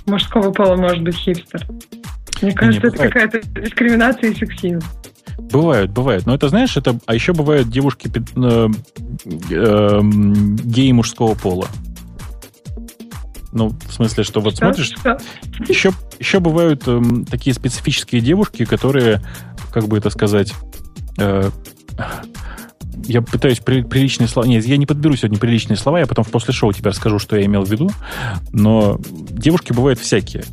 мужского 0.05 0.51
пола 0.51 0.75
может 0.75 1.03
быть 1.03 1.15
хипстер? 1.15 1.67
Мне 2.41 2.53
кажется, 2.53 2.81
не, 2.81 2.93
это 2.93 2.97
какая-то 2.97 3.41
дискриминация 3.61 4.31
и 4.31 4.35
сексизм. 4.35 4.81
Бывают, 5.37 5.91
бывают. 5.91 6.25
Но 6.25 6.35
это, 6.35 6.49
знаешь, 6.49 6.77
это... 6.77 6.99
А 7.05 7.15
еще 7.15 7.33
бывают 7.33 7.69
девушки 7.69 8.11
э, 8.11 8.67
э, 9.49 9.99
геи 10.01 10.91
мужского 10.91 11.33
пола. 11.33 11.67
Ну, 13.51 13.69
в 13.69 13.93
смысле, 13.93 14.23
что 14.23 14.41
вот 14.41 14.55
что? 14.55 14.65
смотришь... 14.65 14.93
Что? 14.95 15.17
Еще, 15.67 15.91
еще 16.19 16.39
бывают 16.39 16.83
э, 16.85 17.01
такие 17.29 17.53
специфические 17.53 18.21
девушки, 18.21 18.65
которые, 18.65 19.21
как 19.73 19.87
бы 19.87 19.97
это 19.97 20.09
сказать... 20.09 20.53
Э, 21.17 21.49
я 23.05 23.21
пытаюсь 23.21 23.59
при, 23.59 23.81
приличные 23.81 24.27
слова... 24.27 24.47
Нет, 24.47 24.65
я 24.65 24.77
не 24.77 24.85
подберу 24.85 25.15
сегодня 25.15 25.37
приличные 25.37 25.77
слова, 25.77 25.99
я 25.99 26.07
потом 26.07 26.25
после 26.25 26.53
шоу 26.53 26.73
тебе 26.73 26.89
расскажу, 26.89 27.19
что 27.19 27.35
я 27.37 27.45
имел 27.45 27.63
в 27.63 27.69
виду. 27.69 27.89
Но 28.51 28.99
девушки 29.01 29.73
бывают 29.73 29.99
всякие. 29.99 30.43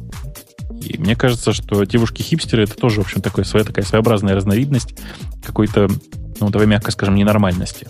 И 0.81 0.99
мне 0.99 1.17
кажется, 1.17 1.53
что 1.53 1.85
девушки-хипстеры 1.85 2.65
это 2.65 2.77
тоже, 2.77 3.01
в 3.01 3.05
общем, 3.05 3.21
такая, 3.21 3.45
своя, 3.45 3.65
такая 3.65 3.85
своеобразная 3.85 4.35
разновидность 4.35 4.95
какой-то, 5.43 5.89
ну, 6.41 6.51
давай 6.51 6.67
мягко 6.67 6.91
скажем, 6.91 7.15
ненормальности. 7.15 7.89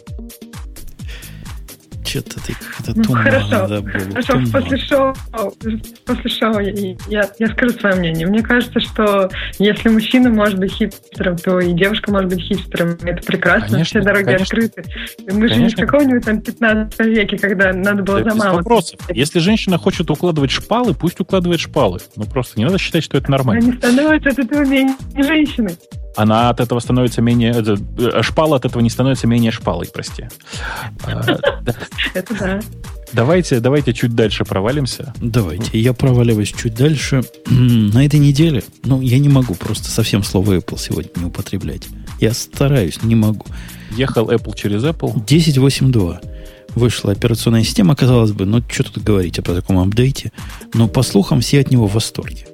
Что-то 2.06 2.40
ты 2.40 2.54
как-то 2.54 2.92
ну, 2.94 3.14
Хорошо, 3.14 3.66
да, 3.66 3.82
хорошо 3.82 4.32
туман. 4.32 4.50
после 4.52 4.78
шоу, 4.78 5.14
после 6.06 6.30
шоу 6.30 6.58
я, 6.60 6.96
я, 7.08 7.30
я 7.38 7.46
скажу 7.48 7.78
свое 7.78 7.96
мнение. 7.96 8.26
Мне 8.26 8.42
кажется, 8.42 8.78
что 8.80 9.28
если 9.58 9.88
мужчина 9.88 10.30
может 10.30 10.58
быть 10.58 10.72
хипстером, 10.72 11.36
то 11.36 11.58
и 11.58 11.72
девушка 11.72 12.12
может 12.12 12.30
быть 12.30 12.40
хипстером. 12.40 12.96
Это 13.02 13.26
прекрасно, 13.26 13.68
конечно, 13.70 14.00
все 14.00 14.06
дороги 14.06 14.24
конечно. 14.24 14.44
открыты. 14.44 14.84
Мы 15.18 15.26
конечно. 15.26 15.54
же 15.54 15.62
не 15.62 15.68
в 15.68 15.76
каком-нибудь 15.76 16.24
там 16.24 16.40
15 16.40 16.98
веке, 17.00 17.38
когда 17.38 17.72
надо 17.72 18.02
было 18.02 18.20
да, 18.20 18.30
за 18.30 18.36
маму. 18.36 18.56
вопросов. 18.58 19.00
Если 19.10 19.40
женщина 19.40 19.78
хочет 19.78 20.10
укладывать 20.10 20.52
шпалы, 20.52 20.94
пусть 20.94 21.20
укладывает 21.20 21.60
шпалы. 21.60 21.98
Ну 22.14 22.24
просто 22.24 22.58
не 22.58 22.64
надо 22.64 22.78
считать, 22.78 23.02
что 23.02 23.18
это 23.18 23.30
нормально. 23.30 23.64
Она 23.64 23.72
не 23.72 23.78
становится 23.78 24.28
от 24.30 24.38
этого 24.38 24.64
менее 24.64 24.94
женщиной 25.16 25.76
она 26.16 26.51
от 26.51 26.60
этого 26.60 26.80
становится 26.80 27.22
менее... 27.22 27.55
Э, 27.98 28.22
шпала 28.22 28.56
от 28.56 28.64
этого 28.64 28.82
не 28.82 28.90
становится 28.90 29.26
менее 29.26 29.52
шпалой, 29.52 29.88
прости. 29.93 30.28
А, 31.05 31.22
Это 32.14 32.34
да. 32.34 32.60
Давайте, 33.12 33.60
давайте 33.60 33.93
чуть 33.93 34.14
дальше 34.14 34.44
провалимся. 34.44 35.14
Давайте. 35.20 35.78
Я 35.78 35.93
проваливаюсь 35.93 36.52
чуть 36.52 36.74
дальше. 36.74 37.22
На 37.47 38.05
этой 38.05 38.18
неделе, 38.18 38.62
ну, 38.84 39.01
я 39.01 39.18
не 39.18 39.28
могу 39.28 39.55
просто 39.55 39.88
совсем 39.88 40.22
слово 40.22 40.56
Apple 40.56 40.78
сегодня 40.78 41.10
не 41.16 41.24
употреблять. 41.26 41.88
Я 42.20 42.32
стараюсь, 42.32 43.02
не 43.02 43.14
могу. 43.14 43.47
Ехал 43.93 44.30
Apple 44.30 44.56
через 44.56 44.82
Apple? 44.82 45.14
10.8.2 45.24 46.20
вышла 46.74 47.12
операционная 47.12 47.64
система, 47.64 47.97
казалось 47.97 48.32
бы, 48.32 48.44
ну, 48.44 48.62
что 48.68 48.93
тут 48.93 49.02
говорить 49.02 49.38
о 49.38 49.43
таком 49.43 49.78
апдейте. 49.78 50.30
Но, 50.74 50.88
по 50.88 51.02
слухам, 51.02 51.40
все 51.40 51.60
от 51.60 51.70
него 51.70 51.86
в 51.86 51.94
восторге. 51.94 52.47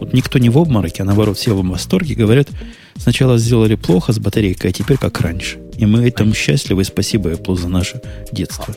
Вот 0.00 0.12
никто 0.12 0.38
не 0.38 0.48
в 0.48 0.58
обмороке, 0.58 1.02
а 1.02 1.06
наоборот, 1.06 1.36
все 1.36 1.54
в 1.54 1.64
восторге. 1.66 2.14
Говорят, 2.14 2.48
сначала 2.96 3.38
сделали 3.38 3.74
плохо 3.76 4.12
с 4.12 4.18
батарейкой, 4.18 4.70
а 4.70 4.72
теперь 4.72 4.96
как 4.96 5.20
раньше. 5.20 5.58
И 5.78 5.86
мы 5.86 6.08
этому 6.08 6.34
счастливы, 6.34 6.82
и 6.82 6.84
спасибо 6.84 7.30
Apple 7.30 7.56
за 7.56 7.68
наше 7.68 8.00
детство. 8.32 8.74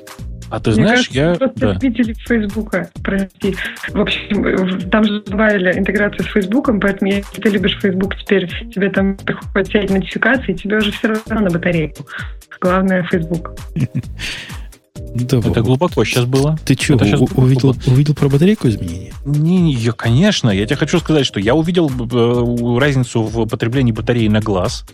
А 0.50 0.60
ты 0.60 0.70
Мне 0.70 0.84
знаешь, 0.84 1.08
кажется, 1.08 1.20
я... 1.20 1.34
Просто 1.36 1.60
да. 1.60 1.74
любители 1.74 2.14
Фейсбука, 2.14 2.90
прости. 3.02 3.56
В 3.90 4.00
общем, 4.00 4.90
там 4.92 5.04
же 5.04 5.24
добавили 5.24 5.80
интеграцию 5.80 6.26
с 6.26 6.32
Фейсбуком, 6.32 6.80
поэтому 6.80 7.10
если 7.10 7.42
ты 7.42 7.50
любишь 7.50 7.80
Фейсбук, 7.82 8.16
теперь 8.18 8.48
тебе 8.72 8.92
там 8.92 9.18
приходят 9.18 9.68
все 9.68 9.80
эти 9.80 9.94
нотификации, 9.94 10.54
тебе 10.54 10.78
уже 10.78 10.92
все 10.92 11.08
равно 11.08 11.40
на 11.40 11.50
батарейку. 11.50 12.06
Главное 12.62 13.02
Фейсбук. 13.04 13.56
Да, 15.16 15.38
это 15.38 15.62
глубоко 15.62 16.04
сейчас 16.06 16.26
было. 16.26 16.58
Ты 16.66 16.76
что, 16.76 16.96
увидел, 17.36 17.76
увидел 17.88 18.16
про 18.16 18.30
батарейку 18.30 18.68
изменения? 18.68 19.14
Не, 19.26 19.62
не, 19.62 19.92
конечно. 19.92 20.50
Я 20.50 20.66
тебе 20.66 20.76
хочу 20.76 21.00
сказать, 21.00 21.26
что 21.26 21.40
я 21.40 21.56
увидел 21.56 21.90
э, 21.90 22.80
разницу 22.80 23.22
в 23.22 23.48
потреблении 23.48 23.92
батареи 23.92 24.28
на 24.28 24.40
глаз. 24.40 24.86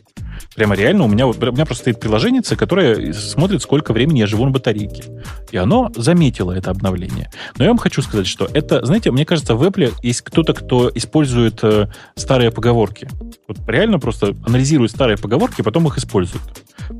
Прямо 0.56 0.76
реально 0.76 1.06
у 1.06 1.08
меня, 1.08 1.28
у 1.28 1.34
меня 1.34 1.66
просто 1.66 1.84
стоит 1.84 2.00
приложение, 2.00 2.42
которое 2.42 3.14
смотрит, 3.14 3.62
сколько 3.62 3.94
времени 3.94 4.20
я 4.20 4.28
живу 4.28 4.46
на 4.46 4.52
батарейке. 4.52 5.04
И 5.52 5.58
оно 5.58 5.92
заметило 5.96 6.52
это 6.52 6.72
обновление. 6.72 7.30
Но 7.58 7.64
я 7.64 7.70
вам 7.70 7.78
хочу 7.78 8.02
сказать, 8.02 8.28
что 8.28 8.48
это, 8.52 8.86
знаете, 8.86 9.12
мне 9.12 9.26
кажется, 9.26 9.56
в 9.56 9.64
Apple 9.64 9.94
есть 10.02 10.22
кто-то, 10.22 10.54
кто 10.54 10.92
использует 10.94 11.64
э, 11.64 11.88
старые 12.16 12.52
поговорки. 12.52 13.10
Вот 13.48 13.58
реально 13.68 14.00
просто 14.00 14.36
анализирует 14.46 14.92
старые 14.92 15.18
поговорки, 15.18 15.62
потом 15.62 15.88
их 15.88 15.98
использует. 15.98 16.44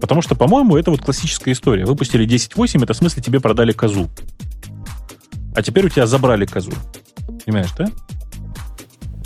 Потому 0.02 0.22
что, 0.22 0.36
по-моему, 0.36 0.78
это 0.78 0.92
вот 0.92 1.02
классическая 1.02 1.52
история. 1.52 1.86
Выпустили 1.86 2.28
10.8, 2.28 2.84
это 2.84 2.94
в 2.94 2.98
смысле 2.98 3.24
тебе 3.24 3.40
продали 3.40 3.72
козу. 3.72 4.10
А 5.56 5.62
теперь 5.62 5.86
у 5.86 5.90
тебя 5.90 6.08
забрали 6.08 6.46
козу. 6.46 6.72
Понимаешь, 7.46 7.72
да? 7.78 7.88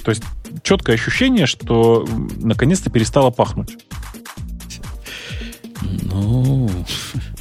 То 0.03 0.09
есть 0.09 0.23
четкое 0.63 0.95
ощущение, 0.95 1.45
что 1.45 2.07
наконец-то 2.41 2.89
перестало 2.89 3.29
пахнуть. 3.29 3.77
Ну, 6.01 6.69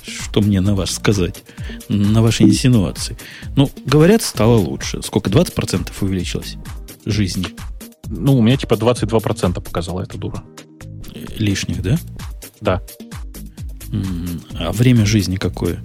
что 0.02 0.40
мне 0.40 0.60
на 0.60 0.74
вас 0.74 0.90
сказать? 0.90 1.44
На 1.88 2.22
ваши 2.22 2.42
инсинуации. 2.44 3.16
Ну, 3.56 3.70
говорят, 3.86 4.22
стало 4.22 4.56
лучше. 4.56 5.02
Сколько? 5.02 5.30
20% 5.30 5.90
увеличилось 6.00 6.56
жизни? 7.04 7.46
Ну, 8.06 8.36
у 8.36 8.42
меня 8.42 8.56
типа 8.56 8.74
22% 8.74 9.60
показала 9.60 10.02
эта 10.02 10.18
дура. 10.18 10.42
Лишних, 11.36 11.82
да? 11.82 11.98
Да. 12.60 12.82
А 14.58 14.72
время 14.72 15.06
жизни 15.06 15.36
какое? 15.36 15.84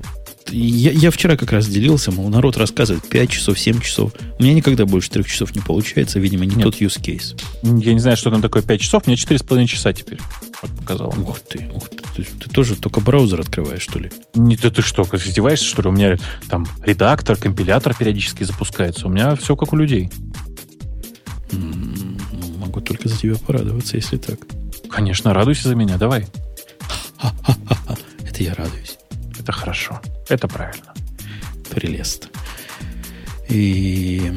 Я, 0.50 0.92
я 0.92 1.12
вчера 1.12 1.36
как 1.36 1.52
раз 1.52 1.68
делился, 1.68 2.12
мол, 2.12 2.30
народ 2.30 2.58
рассказывает 2.58 3.08
5 3.08 3.30
часов, 3.30 3.60
7 3.60 3.82
часов. 3.82 4.14
У 4.40 4.44
меня 4.44 4.54
никогда 4.54 4.86
больше 4.86 5.10
3 5.10 5.26
часов 5.26 5.56
не 5.56 5.62
получается, 5.62 6.20
видимо, 6.20 6.46
не 6.46 6.56
Нет. 6.56 6.64
тот 6.64 6.76
use 6.76 7.02
case. 7.02 7.40
Я 7.64 7.94
не 7.94 8.00
знаю, 8.00 8.18
что 8.18 8.32
там 8.32 8.42
такое 8.42 8.62
5 8.62 8.82
часов, 8.82 9.08
мне 9.08 9.16
4,5 9.16 9.66
часа 9.66 9.94
теперь 9.94 10.20
вот 10.62 10.72
показало. 10.72 11.10
Ух 11.10 11.40
ты, 11.40 11.70
ух 11.74 11.90
ты, 11.90 11.98
ты, 12.16 12.24
ты 12.24 12.50
тоже 12.50 12.76
только 12.76 13.02
браузер 13.02 13.42
открываешь, 13.42 13.82
что 13.82 14.00
ли? 14.00 14.12
Не, 14.36 14.58
ты, 14.58 14.72
ты 14.72 14.82
что, 14.82 15.04
как 15.04 15.26
издеваешься, 15.26 15.66
что 15.66 15.82
ли? 15.82 15.90
У 15.90 15.92
меня 15.92 16.18
там 16.50 16.66
редактор, 16.84 17.36
компилятор 17.38 17.96
периодически 17.96 18.44
запускается. 18.44 19.08
У 19.08 19.10
меня 19.10 19.36
все 19.36 19.56
как 19.56 19.74
у 19.74 19.76
людей. 19.76 20.10
М-м, 21.52 22.18
могу 22.60 22.82
только 22.82 23.10
за 23.10 23.18
тебя 23.18 23.36
порадоваться, 23.36 23.98
если 23.98 24.18
так. 24.18 24.40
Конечно, 24.90 25.34
радуйся 25.34 25.68
за 25.68 25.76
меня, 25.76 25.98
давай. 25.98 26.28
Это 28.26 28.44
я 28.44 28.54
радуюсь. 28.54 28.98
Это 29.48 29.54
хорошо. 29.54 30.02
Это 30.28 30.50
правильно. 30.50 30.94
Прелестно. 31.70 32.28
И 33.48 34.30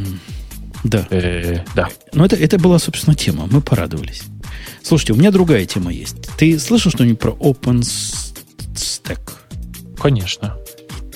да. 0.84 1.04
Э, 1.10 1.64
да. 1.74 1.88
Но 2.12 2.24
это, 2.24 2.36
это 2.36 2.60
была, 2.60 2.78
собственно, 2.78 3.16
тема. 3.16 3.48
Мы 3.50 3.60
порадовались. 3.60 4.22
Слушайте, 4.84 5.14
у 5.14 5.16
меня 5.16 5.32
другая 5.32 5.66
тема 5.66 5.92
есть. 5.92 6.14
Ты 6.38 6.56
слышал 6.60 6.92
что-нибудь 6.92 7.18
про 7.18 7.32
OpenStack? 7.32 9.18
Конечно. 10.00 10.56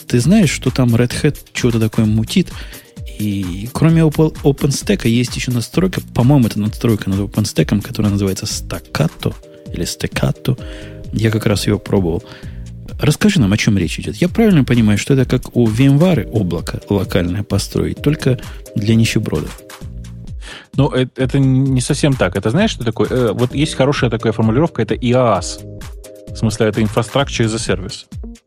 Ты 0.08 0.18
знаешь, 0.18 0.50
что 0.50 0.70
там 0.70 0.96
Red 0.96 1.12
Hat 1.22 1.38
что-то 1.52 1.78
такое 1.78 2.04
мутит? 2.04 2.50
И 3.20 3.68
кроме 3.72 4.02
OpenStack 4.02 5.06
есть 5.06 5.36
еще 5.36 5.52
настройка, 5.52 6.00
по-моему, 6.00 6.48
это 6.48 6.58
настройка 6.58 7.10
над 7.10 7.20
OpenStack, 7.20 7.80
которая 7.80 8.10
называется 8.10 8.46
Staccato 8.46 9.32
или 9.72 9.84
Staccato. 9.84 10.60
Я 11.12 11.30
как 11.30 11.46
раз 11.46 11.68
ее 11.68 11.78
пробовал. 11.78 12.24
Расскажи 13.04 13.38
нам, 13.38 13.52
о 13.52 13.56
чем 13.58 13.76
речь 13.76 13.98
идет. 13.98 14.16
Я 14.16 14.30
правильно 14.30 14.64
понимаю, 14.64 14.96
что 14.96 15.12
это 15.12 15.26
как 15.26 15.54
у 15.54 15.68
VMware 15.68 16.30
облако 16.30 16.80
локальное 16.88 17.42
построить, 17.42 18.00
только 18.00 18.38
для 18.74 18.94
нищебродов? 18.94 19.60
Ну, 20.74 20.88
это, 20.88 21.10
это 21.22 21.38
не 21.38 21.82
совсем 21.82 22.14
так. 22.14 22.34
Это 22.34 22.48
знаешь, 22.48 22.70
что 22.70 22.82
такое? 22.82 23.08
Э, 23.10 23.32
вот 23.32 23.54
есть 23.54 23.74
хорошая 23.74 24.08
такая 24.08 24.32
формулировка, 24.32 24.80
это 24.80 24.94
IaaS. 24.94 25.60
В 26.32 26.36
смысле, 26.36 26.68
это 26.68 26.80
Infrastructure 26.80 27.44
as 27.44 27.54
a 27.54 27.58
Service. 27.58 28.06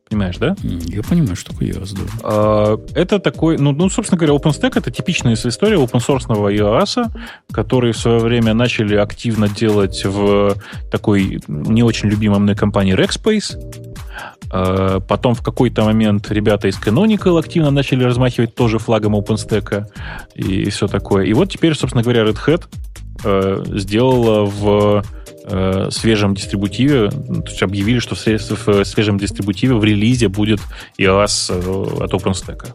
Понимаешь, 0.09 0.37
да? 0.37 0.55
Я 0.63 1.03
понимаю, 1.03 1.35
что 1.35 1.51
такое 1.51 1.69
IaaS, 1.69 1.93
да. 1.93 2.01
А, 2.23 2.79
это 2.95 3.19
такой, 3.19 3.59
ну, 3.59 3.73
ну, 3.73 3.89
собственно 3.89 4.17
говоря, 4.17 4.35
OpenStack 4.35 4.73
это 4.75 4.89
типичная 4.89 5.35
история 5.35 5.77
open-source 5.77 6.25
IaaS, 6.27 7.11
который 7.51 7.91
в 7.91 7.97
свое 7.97 8.17
время 8.17 8.55
начали 8.55 8.95
активно 8.95 9.49
делать 9.49 10.03
в 10.03 10.55
такой 10.91 11.41
не 11.47 11.83
очень 11.83 12.09
любимой 12.09 12.39
мной 12.39 12.55
компании 12.55 12.97
Rackspace. 12.97 13.95
А, 14.49 14.99
потом 14.99 15.33
в 15.33 15.41
какой-то 15.41 15.83
момент 15.83 16.31
ребята 16.31 16.67
из 16.67 16.79
Canonical 16.79 17.39
активно 17.39 17.71
начали 17.71 18.03
размахивать 18.03 18.55
тоже 18.55 18.79
флагом 18.79 19.15
OpenStack 19.15 19.85
и 20.35 20.69
все 20.69 20.87
такое. 20.87 21.25
И 21.25 21.33
вот 21.33 21.51
теперь, 21.51 21.75
собственно 21.75 22.03
говоря, 22.03 22.23
Red 22.23 22.37
Hat 22.45 22.65
э, 23.23 23.63
сделала 23.79 24.45
в 24.45 25.03
э, 25.45 25.89
свежем 25.91 26.35
дистрибутиве, 26.35 27.09
то 27.09 27.43
есть 27.45 27.61
объявили, 27.61 27.99
что 27.99 28.15
в, 28.15 28.85
свежем 28.85 29.17
дистрибутиве 29.17 29.75
в 29.75 29.83
релизе 29.83 30.29
будет 30.29 30.59
э, 30.97 31.05
от 31.07 32.13
OpenStack. 32.13 32.73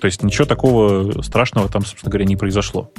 То 0.00 0.04
есть 0.04 0.22
ничего 0.22 0.44
такого 0.44 1.22
страшного 1.22 1.68
там, 1.68 1.84
собственно 1.84 2.10
говоря, 2.10 2.26
не 2.26 2.36
произошло. 2.36 2.90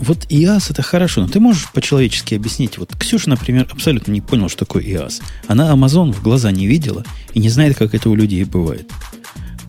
Вот 0.00 0.26
IaaS 0.30 0.70
это 0.70 0.82
хорошо, 0.82 1.20
но 1.20 1.28
ты 1.28 1.40
можешь 1.40 1.70
по-человечески 1.72 2.34
объяснить. 2.34 2.78
Вот 2.78 2.94
Ксюша, 2.96 3.28
например, 3.28 3.68
абсолютно 3.70 4.12
не 4.12 4.22
понял, 4.22 4.48
что 4.48 4.64
такое 4.64 4.82
IaaS. 4.82 5.22
Она 5.46 5.70
Amazon 5.70 6.12
в 6.12 6.22
глаза 6.22 6.50
не 6.50 6.66
видела 6.66 7.04
и 7.34 7.40
не 7.40 7.50
знает, 7.50 7.76
как 7.76 7.94
это 7.94 8.08
у 8.08 8.14
людей 8.14 8.44
бывает. 8.44 8.90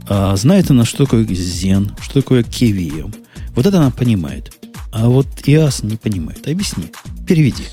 А 0.08 0.36
знает 0.38 0.72
она, 0.72 0.86
что 0.86 1.04
такое 1.06 1.26
Zen, 1.26 1.92
что 2.02 2.22
такое 2.22 2.44
KVM. 2.44 3.14
Вот 3.56 3.66
это 3.66 3.78
она 3.78 3.92
понимает. 3.92 4.54
А 4.94 5.10
вот 5.10 5.28
IaaS 5.46 5.86
не 5.86 5.98
понимает. 5.98 6.48
Объясни, 6.48 6.86
переведи. 7.28 7.66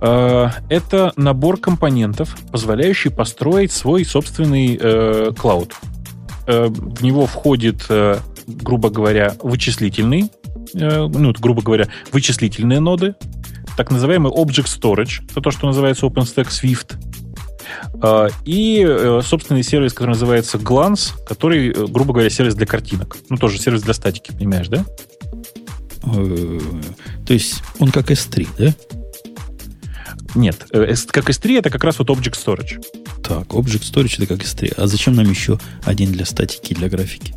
Э, 0.00 0.48
это 0.68 1.12
набор 1.16 1.58
компонентов, 1.58 2.36
позволяющий 2.50 3.10
построить 3.10 3.70
свой 3.70 4.04
собственный 4.04 4.76
э. 4.80 5.32
Э, 6.46 6.66
в 6.66 7.02
него 7.02 7.26
входит, 7.26 7.86
э, 7.88 8.18
грубо 8.46 8.90
говоря, 8.90 9.34
вычислительный, 9.40 10.30
ну, 10.74 11.32
грубо 11.38 11.62
говоря, 11.62 11.88
вычислительные 12.12 12.80
ноды, 12.80 13.14
так 13.76 13.90
называемый 13.90 14.32
Object 14.32 14.66
Storage, 14.66 15.24
это 15.30 15.40
то, 15.40 15.50
что 15.50 15.66
называется 15.66 16.06
OpenStack 16.06 16.48
Swift, 16.48 16.96
э, 18.02 18.28
и 18.44 18.84
э, 18.86 19.20
собственный 19.24 19.62
сервис, 19.62 19.92
который 19.92 20.10
называется 20.10 20.58
Glance, 20.58 21.12
который, 21.26 21.70
э, 21.70 21.86
грубо 21.86 22.12
говоря, 22.12 22.30
сервис 22.30 22.54
для 22.54 22.66
картинок. 22.66 23.16
Ну, 23.28 23.36
тоже 23.36 23.58
сервис 23.58 23.82
для 23.82 23.94
статики, 23.94 24.32
понимаешь, 24.32 24.68
да? 24.68 24.84
То 26.02 27.34
есть 27.34 27.62
он 27.78 27.90
как 27.90 28.10
S3, 28.10 28.48
да? 28.58 28.74
Нет, 30.34 30.66
э, 30.72 30.94
как 31.08 31.28
S3 31.28 31.58
это 31.58 31.70
как 31.70 31.84
раз 31.84 31.98
вот 31.98 32.08
Object 32.10 32.36
Storage. 32.36 32.82
Так, 33.22 33.48
Object 33.48 33.82
Storage 33.82 34.14
это 34.16 34.26
как 34.26 34.44
S3. 34.44 34.74
А 34.76 34.86
зачем 34.86 35.14
нам 35.14 35.28
еще 35.28 35.58
один 35.84 36.12
для 36.12 36.24
статики 36.24 36.72
и 36.72 36.74
для 36.74 36.88
графики? 36.88 37.34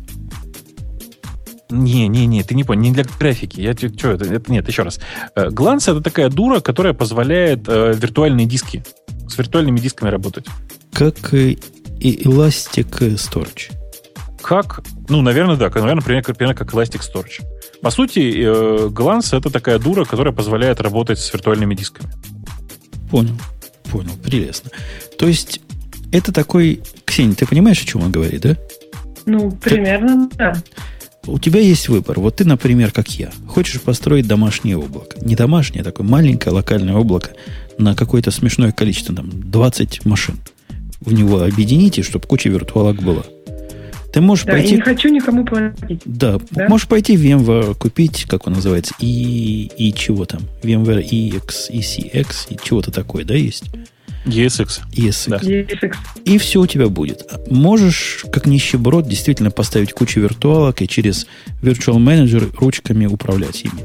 Не, 1.70 2.08
не, 2.08 2.26
не, 2.26 2.42
ты 2.42 2.54
не 2.54 2.64
понял, 2.64 2.82
не 2.82 2.92
для 2.92 3.04
графики. 3.18 3.60
Я 3.60 3.72
что 3.72 4.10
это, 4.10 4.24
это? 4.24 4.52
Нет, 4.52 4.68
еще 4.68 4.82
раз. 4.82 5.00
Э, 5.34 5.48
Glance 5.48 5.90
это 5.90 6.00
такая 6.00 6.28
дура, 6.28 6.60
которая 6.60 6.92
позволяет 6.92 7.68
э, 7.68 7.94
виртуальные 7.96 8.46
диски 8.46 8.84
с 9.28 9.38
виртуальными 9.38 9.78
дисками 9.78 10.10
работать. 10.10 10.46
Как 10.92 11.32
и 11.32 11.58
Elastic 12.00 12.90
Storage. 13.16 13.72
Как? 14.42 14.82
Ну, 15.08 15.22
наверное, 15.22 15.56
да. 15.56 15.70
Наверное, 15.70 16.02
примерно, 16.02 16.34
примерно 16.34 16.54
как 16.54 16.74
Elastic 16.74 17.00
Storage. 17.00 17.42
По 17.80 17.90
сути, 17.90 18.20
э, 18.20 18.88
Glance 18.88 19.36
это 19.36 19.50
такая 19.50 19.78
дура, 19.78 20.04
которая 20.04 20.34
позволяет 20.34 20.80
работать 20.80 21.18
с 21.18 21.32
виртуальными 21.32 21.74
дисками. 21.74 22.12
Понял, 23.10 23.36
понял, 23.90 24.12
прелестно. 24.22 24.70
То 25.18 25.26
есть 25.26 25.60
это 26.12 26.32
такой... 26.32 26.82
Ксения, 27.04 27.34
ты 27.34 27.46
понимаешь, 27.46 27.82
о 27.82 27.86
чем 27.86 28.02
он 28.02 28.12
говорит, 28.12 28.42
да? 28.42 28.56
Ну, 29.26 29.50
примерно, 29.50 30.28
ты... 30.28 30.36
да. 30.36 30.54
У 31.26 31.38
тебя 31.38 31.60
есть 31.60 31.88
выбор. 31.88 32.20
Вот 32.20 32.36
ты, 32.36 32.44
например, 32.44 32.90
как 32.90 33.08
я, 33.18 33.30
хочешь 33.46 33.80
построить 33.80 34.26
домашнее 34.26 34.76
облако. 34.76 35.16
Не 35.24 35.36
домашнее, 35.36 35.82
а 35.82 35.84
такое 35.84 36.06
маленькое 36.06 36.54
локальное 36.54 36.94
облако 36.94 37.30
на 37.78 37.94
какое-то 37.94 38.30
смешное 38.30 38.72
количество, 38.72 39.14
там, 39.14 39.30
20 39.32 40.04
машин. 40.04 40.38
В 41.00 41.12
него 41.12 41.42
объедините, 41.42 42.02
чтобы 42.02 42.26
куча 42.26 42.48
виртуалок 42.48 43.02
была. 43.02 43.24
Ты 44.12 44.20
можешь 44.20 44.44
да, 44.44 44.52
пойти... 44.52 44.70
Я 44.70 44.76
не 44.76 44.82
хочу 44.82 45.08
никому 45.08 45.44
платить. 45.44 46.00
Да, 46.04 46.38
да, 46.52 46.68
можешь 46.68 46.86
пойти 46.86 47.16
в 47.16 47.24
VMware 47.24 47.74
купить, 47.74 48.26
как 48.28 48.46
он 48.46 48.52
называется, 48.52 48.94
и, 49.00 49.70
и 49.76 49.92
чего 49.92 50.24
там? 50.24 50.42
VMware 50.62 51.04
EX, 51.04 51.70
ECX, 51.70 52.26
и 52.50 52.58
чего-то 52.62 52.92
такое, 52.92 53.24
да, 53.24 53.34
есть? 53.34 53.64
ESX. 54.24 54.80
ESX. 54.92 55.28
Да. 55.28 55.36
ESX. 55.36 55.94
И 56.24 56.38
все 56.38 56.60
у 56.60 56.66
тебя 56.66 56.88
будет. 56.88 57.24
Можешь, 57.50 58.24
как 58.32 58.46
нищеброд, 58.46 59.08
действительно 59.08 59.50
поставить 59.50 59.92
кучу 59.92 60.20
виртуалок 60.20 60.82
и 60.82 60.88
через 60.88 61.26
Virtual 61.62 61.96
Manager 61.96 62.54
ручками 62.58 63.06
управлять 63.06 63.64
ими. 63.64 63.82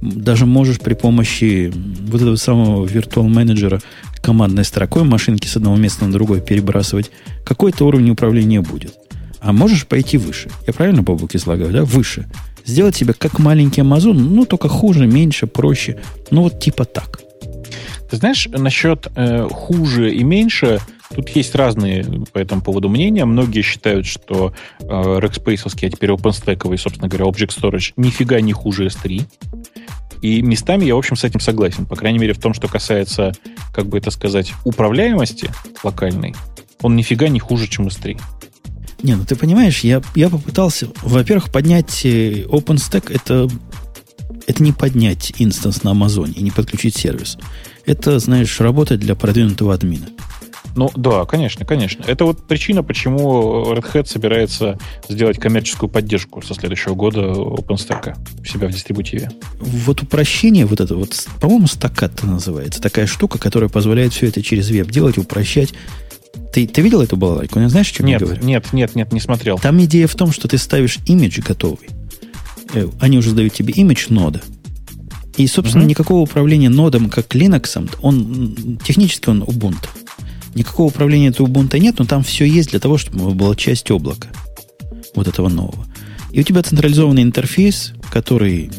Даже 0.00 0.46
можешь 0.46 0.80
при 0.80 0.94
помощи 0.94 1.72
вот 1.74 2.20
этого 2.20 2.36
самого 2.36 2.86
Virtual 2.86 3.26
Manager 3.28 3.82
командной 4.20 4.64
строкой 4.64 5.04
машинки 5.04 5.46
с 5.46 5.56
одного 5.56 5.76
места 5.76 6.04
на 6.06 6.12
другое 6.12 6.40
перебрасывать. 6.40 7.10
Какой-то 7.44 7.86
уровень 7.86 8.10
управления 8.10 8.60
будет. 8.60 8.94
А 9.40 9.52
можешь 9.52 9.86
пойти 9.86 10.18
выше. 10.18 10.50
Я 10.66 10.72
правильно, 10.72 11.02
Бобук, 11.02 11.34
излагаю, 11.34 11.72
да? 11.72 11.84
Выше. 11.84 12.28
Сделать 12.64 12.94
себя 12.94 13.12
как 13.12 13.40
маленький 13.40 13.80
Amazon, 13.80 14.12
ну, 14.12 14.44
только 14.44 14.68
хуже, 14.68 15.06
меньше, 15.06 15.48
проще. 15.48 16.00
Ну, 16.30 16.42
вот 16.42 16.60
типа 16.60 16.84
так. 16.84 17.20
Ты 18.12 18.18
знаешь, 18.18 18.46
насчет 18.52 19.06
э, 19.16 19.48
хуже 19.50 20.14
и 20.14 20.22
меньше, 20.22 20.80
тут 21.16 21.30
есть 21.30 21.54
разные 21.54 22.04
по 22.34 22.36
этому 22.36 22.60
поводу 22.60 22.90
мнения. 22.90 23.24
Многие 23.24 23.62
считают, 23.62 24.04
что 24.04 24.52
э, 24.80 24.84
Rackspace, 24.84 25.62
а 25.64 25.70
теперь 25.70 26.10
OpenStack, 26.10 26.76
собственно 26.76 27.08
говоря, 27.08 27.24
Object 27.24 27.58
Storage, 27.58 27.94
нифига 27.96 28.42
не 28.42 28.52
хуже 28.52 28.88
S3. 28.88 29.22
И 30.20 30.42
местами 30.42 30.84
я, 30.84 30.94
в 30.94 30.98
общем, 30.98 31.16
с 31.16 31.24
этим 31.24 31.40
согласен. 31.40 31.86
По 31.86 31.96
крайней 31.96 32.18
мере, 32.18 32.34
в 32.34 32.38
том, 32.38 32.52
что 32.52 32.68
касается, 32.68 33.32
как 33.72 33.86
бы 33.86 33.96
это 33.96 34.10
сказать, 34.10 34.52
управляемости 34.66 35.48
локальной, 35.82 36.34
он 36.82 36.96
нифига 36.96 37.28
не 37.28 37.40
хуже, 37.40 37.66
чем 37.66 37.86
S3. 37.86 38.20
Не, 39.02 39.14
ну 39.14 39.24
ты 39.24 39.36
понимаешь, 39.36 39.80
я, 39.80 40.02
я 40.14 40.28
попытался, 40.28 40.86
во-первых, 41.00 41.50
поднять 41.50 42.04
э, 42.04 42.42
OpenStack, 42.42 43.10
это, 43.10 43.48
это 44.46 44.62
не 44.62 44.72
поднять 44.72 45.32
инстанс 45.38 45.82
на 45.82 45.92
Амазоне 45.92 46.34
и 46.34 46.42
не 46.42 46.50
подключить 46.50 46.96
сервис. 46.96 47.38
Это, 47.86 48.18
знаешь, 48.18 48.60
работа 48.60 48.96
для 48.96 49.14
продвинутого 49.14 49.74
админа. 49.74 50.08
Ну 50.74 50.90
да, 50.96 51.24
конечно, 51.26 51.66
конечно. 51.66 52.04
Это 52.06 52.24
вот 52.24 52.46
причина, 52.46 52.82
почему 52.82 53.72
Red 53.74 53.92
Hat 53.92 54.06
собирается 54.06 54.78
сделать 55.08 55.38
коммерческую 55.38 55.90
поддержку 55.90 56.40
со 56.40 56.54
следующего 56.54 56.94
года 56.94 57.20
OpenStack 57.20 58.16
у 58.40 58.44
себя 58.44 58.68
в 58.68 58.72
дистрибутиве. 58.72 59.30
Вот 59.60 60.02
упрощение, 60.02 60.64
вот 60.64 60.80
это 60.80 60.96
вот, 60.96 61.14
по-моему, 61.40 61.66
стаккат 61.66 62.22
называется. 62.22 62.80
Такая 62.80 63.06
штука, 63.06 63.38
которая 63.38 63.68
позволяет 63.68 64.14
все 64.14 64.28
это 64.28 64.42
через 64.42 64.70
веб 64.70 64.90
делать, 64.90 65.18
упрощать. 65.18 65.74
Ты, 66.54 66.66
ты 66.66 66.80
видел 66.80 67.02
эту 67.02 67.16
балалайку? 67.16 67.58
Не 67.58 67.68
знаешь, 67.68 67.90
о 67.90 67.94
чем 67.94 68.06
нет, 68.06 68.20
я 68.20 68.26
говорю? 68.26 68.44
Нет, 68.44 68.72
нет, 68.72 68.94
нет, 68.94 69.12
не 69.12 69.20
смотрел. 69.20 69.58
Там 69.58 69.82
идея 69.84 70.06
в 70.06 70.14
том, 70.14 70.32
что 70.32 70.48
ты 70.48 70.56
ставишь 70.56 70.98
имидж 71.06 71.40
готовый. 71.40 71.88
Э, 72.74 72.88
они 73.00 73.18
уже 73.18 73.32
дают 73.32 73.52
тебе 73.52 73.72
имидж 73.72 74.06
нода. 74.08 74.40
И, 75.36 75.46
собственно, 75.46 75.84
угу. 75.84 75.90
никакого 75.90 76.20
управления 76.20 76.68
нодом, 76.68 77.08
как 77.08 77.34
Linux, 77.34 77.88
он 78.02 78.78
технически 78.84 79.30
он 79.30 79.42
Ubuntu. 79.42 79.88
Никакого 80.54 80.88
управления 80.88 81.28
этого 81.28 81.46
Ubuntu 81.46 81.78
нет, 81.78 81.98
но 81.98 82.04
там 82.04 82.22
все 82.22 82.44
есть 82.44 82.70
для 82.70 82.80
того, 82.80 82.98
чтобы 82.98 83.30
была 83.30 83.56
часть 83.56 83.90
облака. 83.90 84.28
Вот 85.14 85.28
этого 85.28 85.48
нового. 85.48 85.86
И 86.32 86.40
у 86.40 86.42
тебя 86.42 86.62
централизованный 86.62 87.22
интерфейс, 87.22 87.92
который, 88.10 88.70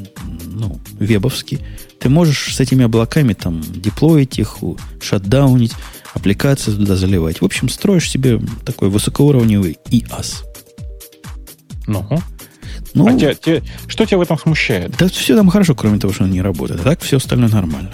ну, 0.46 0.80
вебовский. 1.00 1.60
Ты 2.00 2.10
можешь 2.10 2.56
с 2.56 2.60
этими 2.60 2.86
облаками 2.86 3.34
там 3.34 3.62
деплоить 3.62 4.38
их, 4.40 4.58
шатдаунить, 5.02 5.74
аппликации 6.14 6.72
туда 6.72 6.96
заливать. 6.96 7.42
В 7.42 7.46
общем, 7.46 7.70
строишь 7.70 8.10
себе 8.10 8.40
такой 8.66 8.90
высокоуровневый 8.90 9.78
IaaS. 9.90 10.44
Ну, 11.88 12.08
ну, 12.94 13.08
а 13.08 13.18
те, 13.18 13.36
те, 13.36 13.64
что 13.88 14.06
тебя 14.06 14.18
в 14.20 14.22
этом 14.22 14.38
смущает? 14.38 14.96
Да 14.98 15.08
все 15.08 15.36
там 15.36 15.50
хорошо, 15.50 15.76
кроме 15.76 16.00
того, 16.00 16.14
что 16.14 16.24
он 16.24 16.32
не 16.32 16.42
работает. 16.42 16.82
А 16.82 16.84
так 16.84 17.02
все 17.02 17.18
остальное 17.18 17.50
нормально. 17.50 17.92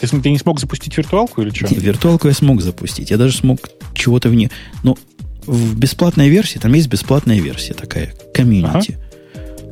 Ты, 0.00 0.06
ты 0.06 0.30
не 0.30 0.38
смог 0.38 0.60
запустить 0.60 0.96
виртуалку 0.96 1.42
или 1.42 1.50
что? 1.50 1.68
Нет, 1.68 1.82
виртуалку 1.82 2.28
я 2.28 2.34
смог 2.34 2.62
запустить. 2.62 3.10
Я 3.10 3.18
даже 3.18 3.36
смог 3.36 3.60
чего-то 3.94 4.28
в 4.28 4.34
ней... 4.34 4.50
Но 4.82 4.96
в 5.46 5.76
бесплатной 5.76 6.28
версии, 6.28 6.58
там 6.58 6.72
есть 6.72 6.88
бесплатная 6.88 7.40
версия 7.40 7.74
такая, 7.74 8.14
комьюнити. 8.32 8.92
Ага. 8.92 9.02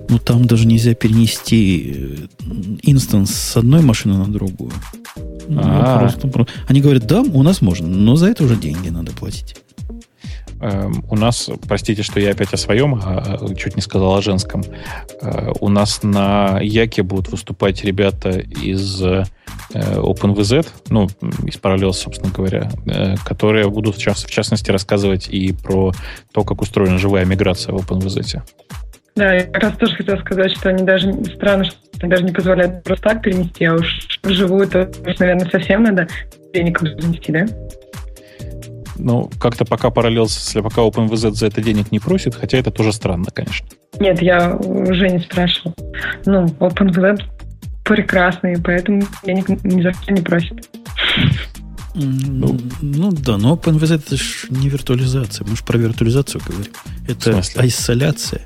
Ну, 0.09 0.19
там 0.19 0.45
даже 0.45 0.67
нельзя 0.67 0.95
перенести 0.95 1.95
э, 1.97 2.47
инстанс 2.83 3.33
с 3.33 3.57
одной 3.57 3.81
машины 3.81 4.19
на 4.19 4.27
другую. 4.27 4.73
Ну, 5.49 5.63
просто, 5.63 6.27
просто. 6.27 6.53
Они 6.67 6.81
говорят, 6.81 7.07
да, 7.07 7.21
у 7.21 7.43
нас 7.45 7.61
можно, 7.61 7.87
но 7.87 8.17
за 8.17 8.27
это 8.27 8.43
уже 8.43 8.57
деньги 8.57 8.89
надо 8.89 9.13
платить. 9.13 9.57
Эм, 10.61 11.03
у 11.09 11.17
нас, 11.17 11.49
простите, 11.67 12.03
что 12.03 12.21
я 12.21 12.33
опять 12.33 12.53
о 12.53 12.59
своем, 12.59 13.01
а, 13.03 13.39
чуть 13.55 13.77
не 13.77 13.83
сказал 13.83 14.17
о 14.17 14.23
женском, 14.23 14.63
э, 15.23 15.53
у 15.59 15.69
нас 15.69 16.03
на 16.03 16.61
Яке 16.61 17.03
будут 17.03 17.29
выступать 17.29 17.83
ребята 17.83 18.39
из 18.39 19.03
э, 19.03 19.25
OpenVZ, 19.73 20.67
ну, 20.91 21.07
из 21.47 21.57
Parallels, 21.57 21.95
собственно 21.95 22.31
говоря, 22.31 22.71
э, 22.87 23.15
которые 23.25 23.71
будут, 23.71 23.97
в, 23.97 23.99
част, 24.01 24.27
в 24.27 24.31
частности, 24.31 24.71
рассказывать 24.71 25.29
и 25.29 25.53
про 25.53 25.93
то, 26.33 26.45
как 26.45 26.61
устроена 26.61 26.99
живая 26.99 27.25
миграция 27.25 27.75
в 27.75 27.79
OpenVZ. 27.79 28.43
Да, 29.17 29.35
я 29.35 29.45
как 29.45 29.63
раз 29.63 29.77
тоже 29.79 29.97
хотела 29.97 30.17
сказать, 30.19 30.53
что 30.53 30.69
они 30.69 30.85
даже 30.85 31.13
странно, 31.37 31.65
что 31.65 31.77
они 32.01 32.11
даже 32.11 32.25
не 32.25 32.33
позволяют 32.33 32.85
просто 32.85 33.09
так 33.09 33.23
перенести, 33.23 33.65
а 33.65 33.75
уж 33.75 34.19
вживую 34.23 34.67
это, 34.67 34.91
наверное, 35.19 35.49
совсем 35.51 35.85
надо 35.85 36.07
денег 36.53 36.81
занести, 36.81 37.33
да? 37.33 37.47
Ну, 39.03 39.31
как-то 39.41 39.65
пока 39.65 39.89
Parallels, 39.89 40.39
если 40.39 40.61
пока 40.61 40.83
OpenVZ 40.83 41.33
за 41.33 41.47
это 41.47 41.63
денег 41.63 41.91
не 41.91 41.99
просит, 41.99 42.35
хотя 42.35 42.59
это 42.59 42.71
тоже 42.71 42.93
странно, 42.93 43.27
конечно. 43.33 43.67
Нет, 43.99 44.23
я 44.23 44.57
уже 44.57 45.09
не 45.09 45.21
спрашивал. 45.21 45.75
Ну, 46.27 46.47
OpenVZ 46.47 47.23
прекрасный, 47.85 48.61
поэтому 48.63 49.03
денег 49.25 49.49
ни 49.65 49.83
за 49.83 49.93
что 49.93 50.13
не 50.13 50.21
просит. 50.21 50.69
Ну, 51.95 52.59
ну 52.83 53.11
да, 53.11 53.37
но 53.37 53.55
OpenVZ 53.55 53.97
это 53.97 54.17
же 54.17 54.25
не 54.51 54.69
виртуализация. 54.69 55.47
Мы 55.47 55.57
же 55.57 55.65
про 55.65 55.79
виртуализацию 55.79 56.41
говорим. 56.47 56.73
Это 57.09 57.43
айсоляция. 57.57 58.43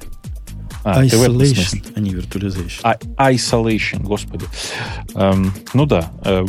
А, 0.85 1.02
isolation, 1.02 1.82
а 1.97 2.01
не 2.01 2.10
virtualization. 2.10 2.81
А, 2.82 3.32
isolation, 3.32 4.02
господи. 4.02 4.44
Эм, 5.14 5.52
ну 5.72 5.86
да. 5.86 6.10
Э, 6.24 6.44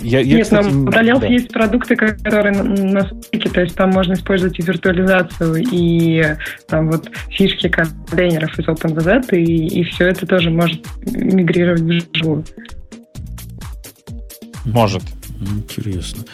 я, 0.00 0.20
я, 0.20 0.36
Нет, 0.36 0.44
кстати, 0.44 0.66
но 0.66 0.70
в 0.70 0.88
Parallels 0.88 1.20
да. 1.20 1.26
есть 1.26 1.52
продукты, 1.52 1.96
которые 1.96 2.52
на 2.52 3.06
стыке, 3.22 3.50
то 3.50 3.60
есть 3.60 3.74
там 3.74 3.90
можно 3.90 4.14
использовать 4.14 4.58
и 4.58 4.62
виртуализацию, 4.62 5.62
и 5.70 6.36
там 6.68 6.90
вот 6.90 7.10
фишки 7.30 7.68
контейнеров 7.68 8.58
из 8.58 8.66
OpenVZ, 8.66 9.36
и, 9.36 9.80
и 9.80 9.84
все 9.84 10.08
это 10.08 10.26
тоже 10.26 10.50
может 10.50 10.84
мигрировать 11.04 11.82
вживую. 12.12 12.44
Может. 14.64 15.02
Интересно. 15.40 16.24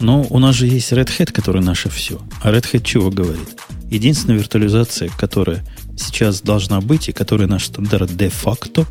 Но 0.00 0.26
у 0.28 0.38
нас 0.38 0.54
же 0.54 0.66
есть 0.66 0.92
Red 0.92 1.08
Hat, 1.18 1.32
который 1.32 1.62
наше 1.62 1.88
все. 1.88 2.20
А 2.42 2.50
Red 2.50 2.64
Hat 2.72 2.82
чего 2.82 3.10
говорит? 3.10 3.48
Единственная 3.90 4.38
виртуализация, 4.38 5.10
которая 5.16 5.62
сейчас 5.96 6.40
должна 6.40 6.80
быть, 6.80 7.08
и 7.08 7.12
которая 7.12 7.48
наш 7.48 7.66
стандарт 7.66 8.16
де-факто, 8.16 8.86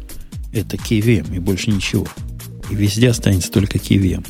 это 0.54 0.78
KVM 0.78 1.36
и 1.36 1.40
больше 1.40 1.72
ничего. 1.72 2.08
И 2.70 2.76
везде 2.76 3.10
останется 3.10 3.52
только 3.52 3.78
KVM. 3.78 4.26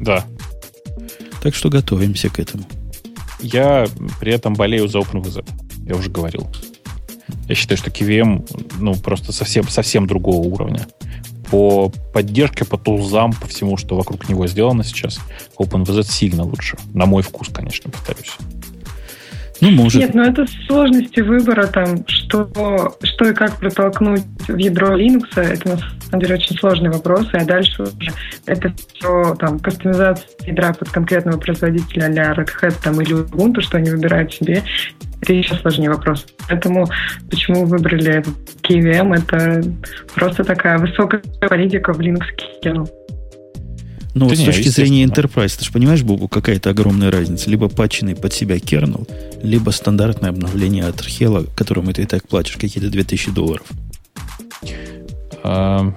Да. 0.00 0.24
Так 1.42 1.54
что 1.54 1.70
готовимся 1.70 2.28
к 2.28 2.38
этому. 2.38 2.64
Я 3.40 3.86
при 4.20 4.32
этом 4.32 4.54
болею 4.54 4.88
за 4.88 4.98
OpenVZ. 4.98 5.48
Я 5.86 5.94
уже 5.94 6.10
говорил. 6.10 6.46
Я 7.48 7.54
считаю, 7.54 7.78
что 7.78 7.90
KVM 7.90 8.78
ну, 8.78 8.94
просто 8.96 9.32
совсем, 9.32 9.68
совсем 9.68 10.06
другого 10.06 10.46
уровня. 10.46 10.86
По 11.50 11.90
поддержке, 12.12 12.64
по 12.64 12.76
тулзам, 12.76 13.32
по 13.32 13.46
всему, 13.46 13.76
что 13.76 13.94
вокруг 13.96 14.28
него 14.28 14.46
сделано 14.48 14.82
сейчас, 14.82 15.20
OpenVZ 15.58 16.02
сильно 16.04 16.42
лучше. 16.42 16.76
На 16.92 17.06
мой 17.06 17.22
вкус, 17.22 17.48
конечно, 17.52 17.90
повторюсь. 17.90 18.36
Ну, 19.60 19.70
может. 19.70 20.00
Нет, 20.00 20.14
но 20.14 20.24
ну, 20.24 20.30
это 20.30 20.46
сложности 20.66 21.20
выбора, 21.20 21.66
там, 21.66 22.06
что, 22.06 22.48
что 23.02 23.24
и 23.24 23.34
как 23.34 23.58
протолкнуть 23.58 24.22
в 24.48 24.56
ядро 24.56 24.98
Linux, 24.98 25.26
это 25.36 25.68
на 25.68 25.76
самом 25.76 26.20
деле 26.20 26.34
очень 26.34 26.56
сложный 26.58 26.90
вопрос, 26.90 27.26
а 27.32 27.44
дальше 27.44 27.82
уже 27.82 28.12
это 28.46 28.72
все 28.94 29.34
там 29.36 29.58
кастомизация 29.58 30.28
ядра 30.46 30.72
под 30.72 30.90
конкретного 30.90 31.38
производителя 31.38 32.06
а 32.06 32.34
Red 32.34 32.50
Hat 32.60 32.74
там, 32.82 33.00
или 33.00 33.14
Ubuntu, 33.14 33.60
что 33.60 33.78
они 33.78 33.90
выбирают 33.90 34.32
себе, 34.32 34.62
это 35.22 35.32
еще 35.32 35.54
сложнее 35.56 35.90
вопрос. 35.90 36.26
Поэтому 36.48 36.86
почему 37.30 37.64
выбрали 37.64 38.22
KVM, 38.62 39.14
это 39.16 39.62
просто 40.14 40.44
такая 40.44 40.78
высокая 40.78 41.22
политика 41.40 41.92
в 41.92 42.00
Linux 42.00 42.24
Ну, 44.16 44.28
вот 44.28 44.38
с 44.38 44.42
точки 44.42 44.68
зрения 44.68 45.04
Enterprise, 45.04 45.58
ты 45.58 45.66
же 45.66 45.72
понимаешь, 45.72 46.02
Богу, 46.02 46.26
какая-то 46.26 46.70
огромная 46.70 47.10
разница. 47.10 47.50
Либо 47.50 47.68
патченный 47.68 48.16
под 48.16 48.32
себя 48.32 48.58
кернел, 48.58 49.06
либо 49.42 49.68
стандартное 49.68 50.30
обновление 50.30 50.86
от 50.86 51.02
Archela, 51.02 51.46
которому 51.54 51.92
ты 51.92 52.02
и 52.02 52.06
так 52.06 52.26
платишь 52.26 52.56
какие-то 52.56 52.88
2000 52.88 53.30
долларов. 53.32 53.66
А, 55.42 55.92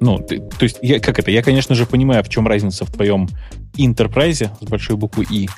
ну, 0.00 0.18
ты, 0.18 0.40
то 0.40 0.64
есть, 0.64 0.78
я, 0.82 1.00
как 1.00 1.18
это? 1.18 1.30
Я, 1.30 1.42
конечно 1.42 1.74
же, 1.74 1.86
понимаю, 1.86 2.22
в 2.22 2.28
чем 2.28 2.46
разница 2.46 2.84
в 2.84 2.92
твоем 2.92 3.28
интерпрайзе 3.76 4.50
с 4.60 4.64
большой 4.64 4.96
буквы 4.96 5.26
«и», 5.28 5.48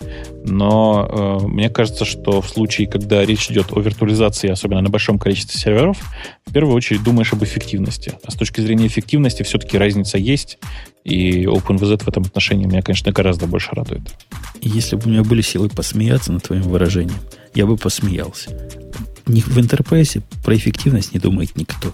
но 0.44 1.40
э, 1.42 1.46
мне 1.46 1.68
кажется, 1.68 2.04
что 2.04 2.40
в 2.40 2.48
случае, 2.48 2.86
когда 2.86 3.24
речь 3.24 3.50
идет 3.50 3.72
о 3.72 3.80
виртуализации, 3.80 4.48
особенно 4.48 4.80
на 4.80 4.88
большом 4.88 5.18
количестве 5.18 5.60
серверов, 5.60 5.98
в 6.46 6.52
первую 6.52 6.74
очередь 6.74 7.02
думаешь 7.02 7.32
об 7.32 7.44
эффективности. 7.44 8.14
А 8.24 8.30
с 8.30 8.34
точки 8.34 8.60
зрения 8.60 8.86
эффективности 8.86 9.42
все-таки 9.42 9.76
разница 9.76 10.18
есть, 10.18 10.58
и 11.04 11.44
OpenVZ 11.44 12.04
в 12.04 12.08
этом 12.08 12.22
отношении 12.22 12.66
меня, 12.66 12.82
конечно, 12.82 13.12
гораздо 13.12 13.46
больше 13.46 13.70
радует. 13.72 14.02
Если 14.60 14.96
бы 14.96 15.02
у 15.06 15.08
меня 15.08 15.22
были 15.22 15.42
силы 15.42 15.68
посмеяться 15.68 16.32
над 16.32 16.42
твоим 16.42 16.62
выражением, 16.62 17.20
я 17.54 17.66
бы 17.66 17.76
посмеялся. 17.76 18.50
В 19.26 19.58
Enterprise 19.58 20.22
про 20.44 20.54
эффективность 20.54 21.12
не 21.12 21.18
думает 21.18 21.56
никто. 21.56 21.92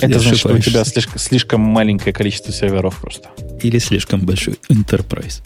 Это 0.00 0.20
значит, 0.20 0.38
что 0.38 0.54
у 0.54 0.58
тебя 0.58 0.84
слишком, 0.84 1.18
слишком 1.18 1.60
маленькое 1.60 2.12
количество 2.12 2.52
серверов 2.52 2.98
просто. 2.98 3.30
Или 3.62 3.78
слишком 3.78 4.20
большой 4.20 4.58
Enterprise. 4.68 5.42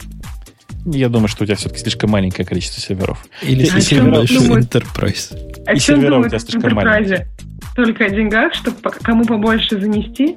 Я 0.85 1.09
думаю, 1.09 1.27
что 1.29 1.43
у 1.43 1.47
тебя 1.47 1.55
все-таки 1.55 1.81
слишком 1.81 2.11
маленькое 2.11 2.45
количество 2.47 2.79
серверов. 2.81 3.25
Или 3.41 3.63
а 3.65 3.81
слишком 3.81 4.11
большой 4.11 4.37
думают? 4.39 4.75
Enterprise. 4.75 5.63
А 5.65 5.73
и 5.73 5.79
серверов 5.79 6.25
у 6.25 6.29
тебя 6.29 6.39
слишком 6.39 6.73
маленькие. 6.75 7.27
Только 7.75 8.05
о 8.05 8.09
деньгах, 8.09 8.53
чтобы 8.53 8.77
кому 9.01 9.25
побольше 9.25 9.79
занести? 9.79 10.35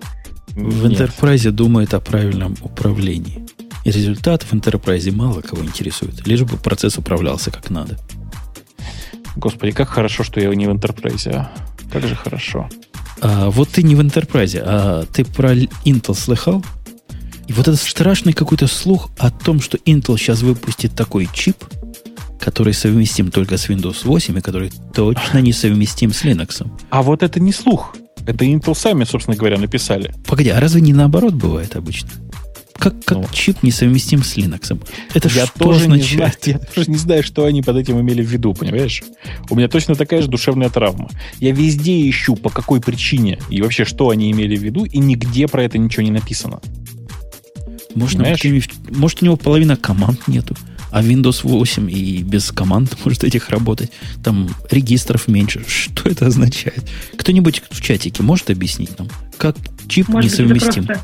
В 0.54 0.88
Нет. 0.88 1.00
Enterprise 1.00 1.50
думает 1.50 1.92
о 1.92 2.00
правильном 2.00 2.56
управлении. 2.62 3.46
И 3.84 3.90
результат 3.90 4.44
в 4.44 4.52
Enterprise 4.54 5.12
мало 5.12 5.42
кого 5.42 5.62
интересует. 5.62 6.26
Лишь 6.26 6.42
бы 6.42 6.56
процесс 6.56 6.96
управлялся 6.96 7.50
как 7.50 7.68
надо. 7.68 7.98
Господи, 9.36 9.72
как 9.72 9.88
хорошо, 9.88 10.24
что 10.24 10.40
я 10.40 10.52
не 10.54 10.66
в 10.66 10.70
Enterprise. 10.70 11.30
А? 11.32 11.52
Как 11.92 12.06
же 12.06 12.14
хорошо. 12.16 12.68
А, 13.20 13.50
вот 13.50 13.68
ты 13.68 13.82
не 13.82 13.94
в 13.94 14.00
Enterprise, 14.00 14.60
а 14.64 15.04
ты 15.06 15.24
про 15.24 15.54
Intel 15.54 16.14
слыхал? 16.14 16.64
И 17.46 17.52
вот 17.52 17.68
этот 17.68 17.80
страшный 17.80 18.32
какой-то 18.32 18.66
слух 18.66 19.10
о 19.18 19.30
том, 19.30 19.60
что 19.60 19.78
Intel 19.78 20.18
сейчас 20.18 20.42
выпустит 20.42 20.94
такой 20.94 21.28
чип, 21.32 21.64
который 22.40 22.74
совместим 22.74 23.30
только 23.30 23.56
с 23.56 23.68
Windows 23.68 23.98
8 24.04 24.38
и 24.38 24.40
который 24.40 24.72
точно 24.94 25.38
не 25.38 25.52
совместим 25.52 26.12
с 26.12 26.24
Linux. 26.24 26.66
А 26.90 27.02
вот 27.02 27.22
это 27.22 27.38
не 27.40 27.52
слух. 27.52 27.94
Это 28.26 28.44
Intel 28.44 28.74
сами, 28.74 29.04
собственно 29.04 29.36
говоря, 29.36 29.58
написали. 29.58 30.12
Погоди, 30.26 30.50
а 30.50 30.58
разве 30.58 30.80
не 30.80 30.92
наоборот 30.92 31.34
бывает 31.34 31.76
обычно? 31.76 32.10
Как, 32.78 33.04
как 33.04 33.18
ну, 33.18 33.26
чип 33.32 33.62
несовместим 33.62 34.22
с 34.22 34.36
Linux? 34.36 34.78
Это 35.14 35.28
я 35.28 35.46
что 35.46 35.58
тоже 35.58 35.84
означает? 35.84 36.46
Не 36.46 36.52
знаю, 36.52 36.60
я 36.62 36.74
тоже 36.74 36.90
не 36.90 36.96
знаю, 36.96 37.22
что 37.22 37.44
они 37.44 37.62
под 37.62 37.76
этим 37.76 38.00
имели 38.00 38.22
в 38.22 38.28
виду, 38.28 38.54
понимаешь? 38.54 39.02
У 39.50 39.56
меня 39.56 39.68
точно 39.68 39.94
такая 39.94 40.22
же 40.22 40.28
душевная 40.28 40.68
травма. 40.68 41.08
Я 41.40 41.52
везде 41.52 42.08
ищу, 42.08 42.36
по 42.36 42.50
какой 42.50 42.80
причине 42.80 43.38
и 43.50 43.62
вообще, 43.62 43.84
что 43.84 44.10
они 44.10 44.30
имели 44.30 44.56
в 44.56 44.62
виду, 44.62 44.84
и 44.84 44.98
нигде 44.98 45.48
про 45.48 45.64
это 45.64 45.78
ничего 45.78 46.02
не 46.02 46.10
написано. 46.10 46.60
Может, 47.94 48.20
может, 48.90 49.22
у 49.22 49.24
него 49.24 49.36
половина 49.36 49.76
команд 49.76 50.28
нету, 50.28 50.54
а 50.90 51.02
Windows 51.02 51.40
8 51.42 51.90
и 51.90 52.22
без 52.22 52.52
команд 52.52 52.96
может 53.04 53.24
этих 53.24 53.48
работать. 53.48 53.90
Там 54.22 54.50
регистров 54.70 55.28
меньше. 55.28 55.64
Что 55.66 56.08
это 56.08 56.26
означает? 56.26 56.84
Кто-нибудь 57.16 57.62
в 57.70 57.80
чатике 57.80 58.22
может 58.22 58.50
объяснить 58.50 58.98
нам, 58.98 59.08
как 59.38 59.56
чип 59.88 60.08
может 60.08 60.30
несовместим? 60.30 60.86
По 60.86 61.00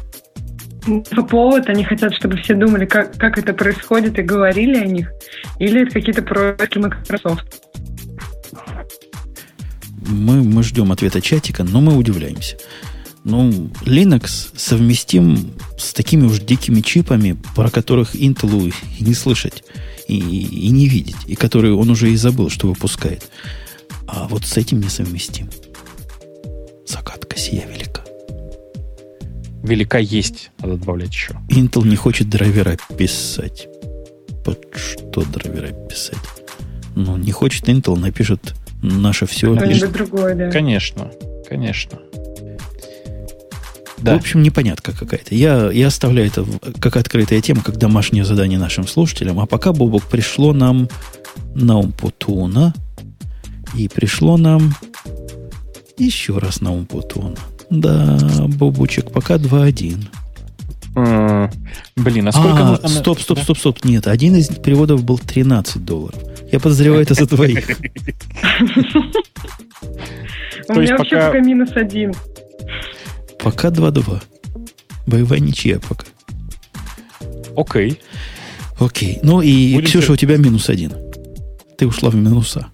повод, 1.28 1.68
они 1.68 1.84
хотят, 1.84 2.14
чтобы 2.14 2.36
все 2.38 2.54
думали, 2.54 2.86
как, 2.86 3.16
как 3.16 3.38
это 3.38 3.52
происходит, 3.52 4.18
и 4.18 4.22
говорили 4.22 4.76
о 4.76 4.86
них, 4.86 5.12
или 5.58 5.82
это 5.82 5.92
какие-то 5.92 6.22
проекты 6.22 6.80
Microsoft. 6.80 7.44
Мы, 10.06 10.42
мы 10.42 10.62
ждем 10.62 10.90
ответа 10.92 11.20
чатика, 11.20 11.64
но 11.64 11.80
мы 11.80 11.96
удивляемся. 11.96 12.56
Ну, 13.24 13.70
Linux 13.82 14.50
совместим 14.56 15.54
с 15.78 15.92
такими 15.92 16.26
уж 16.26 16.40
дикими 16.40 16.80
чипами, 16.80 17.36
про 17.54 17.70
которых 17.70 18.16
Intel 18.16 18.74
и 18.98 19.04
не 19.04 19.14
слышать, 19.14 19.62
и, 20.08 20.18
и 20.18 20.68
не 20.70 20.88
видеть, 20.88 21.16
и 21.26 21.36
которые 21.36 21.74
он 21.74 21.88
уже 21.90 22.10
и 22.10 22.16
забыл, 22.16 22.50
что 22.50 22.66
выпускает. 22.66 23.30
А 24.08 24.26
вот 24.26 24.44
с 24.44 24.56
этим 24.56 24.80
не 24.80 24.88
совместим. 24.88 25.48
Загадка 26.84 27.38
сия 27.38 27.66
велика. 27.66 28.01
Велика 29.62 29.98
есть, 29.98 30.50
надо 30.60 30.76
добавлять 30.76 31.12
еще. 31.12 31.34
Intel 31.48 31.86
не 31.86 31.96
хочет 31.96 32.28
драйвера 32.28 32.76
писать. 32.96 33.68
Под 34.44 34.58
что 34.74 35.22
драйвера 35.24 35.72
писать? 35.88 36.18
Ну, 36.96 37.16
не 37.16 37.32
хочет 37.32 37.68
Intel, 37.68 37.96
напишет 37.96 38.54
наше 38.82 39.26
все. 39.26 39.54
Лишь... 39.54 39.80
Другое, 39.80 40.34
да. 40.34 40.50
Конечно, 40.50 41.10
конечно. 41.48 41.98
Да. 43.98 44.14
В 44.14 44.16
общем, 44.16 44.42
непонятка 44.42 44.90
какая-то. 44.90 45.34
Я, 45.34 45.70
я 45.70 45.86
оставляю 45.86 46.26
это 46.26 46.44
как 46.80 46.96
открытая 46.96 47.40
тема, 47.40 47.62
как 47.62 47.76
домашнее 47.76 48.24
задание 48.24 48.58
нашим 48.58 48.86
слушателям. 48.88 49.38
А 49.38 49.46
пока, 49.46 49.72
Бобок, 49.72 50.02
пришло 50.02 50.52
нам 50.52 50.88
на 51.54 51.78
Умпутуна. 51.78 52.74
И 53.76 53.88
пришло 53.88 54.36
нам 54.36 54.74
еще 55.96 56.38
раз 56.38 56.60
на 56.60 56.72
Умпутуна. 56.72 57.36
Да, 57.72 58.18
Бобучек, 58.48 59.10
пока 59.10 59.36
2.1. 59.36 60.04
М, 60.94 61.50
Блин, 61.96 62.28
а 62.28 62.32
сколько 62.32 62.58
а, 62.58 62.70
нужно... 62.72 62.88
стоп, 62.88 63.18
стоп, 63.18 63.38
стоп, 63.38 63.58
стоп. 63.58 63.84
Нет, 63.84 64.06
один 64.06 64.36
из 64.36 64.48
переводов 64.48 65.04
был 65.04 65.18
13 65.18 65.82
долларов. 65.82 66.20
Я 66.52 66.60
подозреваю 66.60 67.02
это 67.02 67.14
за 67.14 67.26
двоих. 67.26 67.66
У 70.68 70.74
меня 70.74 70.96
вообще 70.98 71.16
пока- 71.16 71.40
минус 71.40 71.70
один. 71.74 72.12
Пока 73.38 73.68
2-2. 73.68 74.22
Боевая 75.06 75.40
ничья 75.40 75.80
пока. 75.80 76.04
Окей. 77.56 77.98
Окей. 78.78 79.18
Ну 79.22 79.40
и, 79.40 79.80
Ксюша, 79.82 80.12
у 80.12 80.16
тебя 80.16 80.36
минус 80.36 80.68
один. 80.68 80.92
Ты 81.78 81.86
ушла 81.86 82.10
в 82.10 82.14
минуса. 82.16 82.68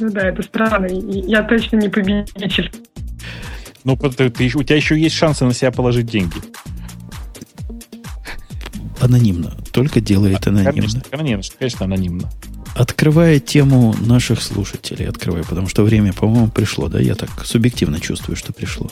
Ну 0.00 0.10
да, 0.10 0.28
это 0.28 0.42
странно. 0.42 0.86
Я 0.86 1.42
точно 1.42 1.76
не 1.76 1.88
победитель. 1.88 2.72
Ну, 3.84 3.96
ты- 3.96 4.30
ты- 4.30 4.50
у 4.54 4.62
тебя 4.62 4.76
еще 4.76 4.98
есть 5.00 5.14
шансы 5.14 5.44
на 5.44 5.54
себя 5.54 5.70
положить 5.70 6.06
деньги. 6.06 6.36
Анонимно. 9.00 9.56
Только 9.72 10.00
делает 10.00 10.46
анонимно. 10.46 10.72
Конечно, 10.72 11.00
конечно, 11.10 11.54
конечно, 11.58 11.84
анонимно. 11.86 12.30
Открывая 12.76 13.40
тему 13.40 13.94
наших 14.00 14.42
слушателей, 14.42 15.08
открываю, 15.08 15.44
потому 15.44 15.68
что 15.68 15.82
время, 15.82 16.12
по-моему, 16.12 16.48
пришло, 16.48 16.88
да? 16.88 17.00
Я 17.00 17.14
так 17.14 17.30
субъективно 17.44 17.98
чувствую, 18.00 18.36
что 18.36 18.52
пришло. 18.52 18.90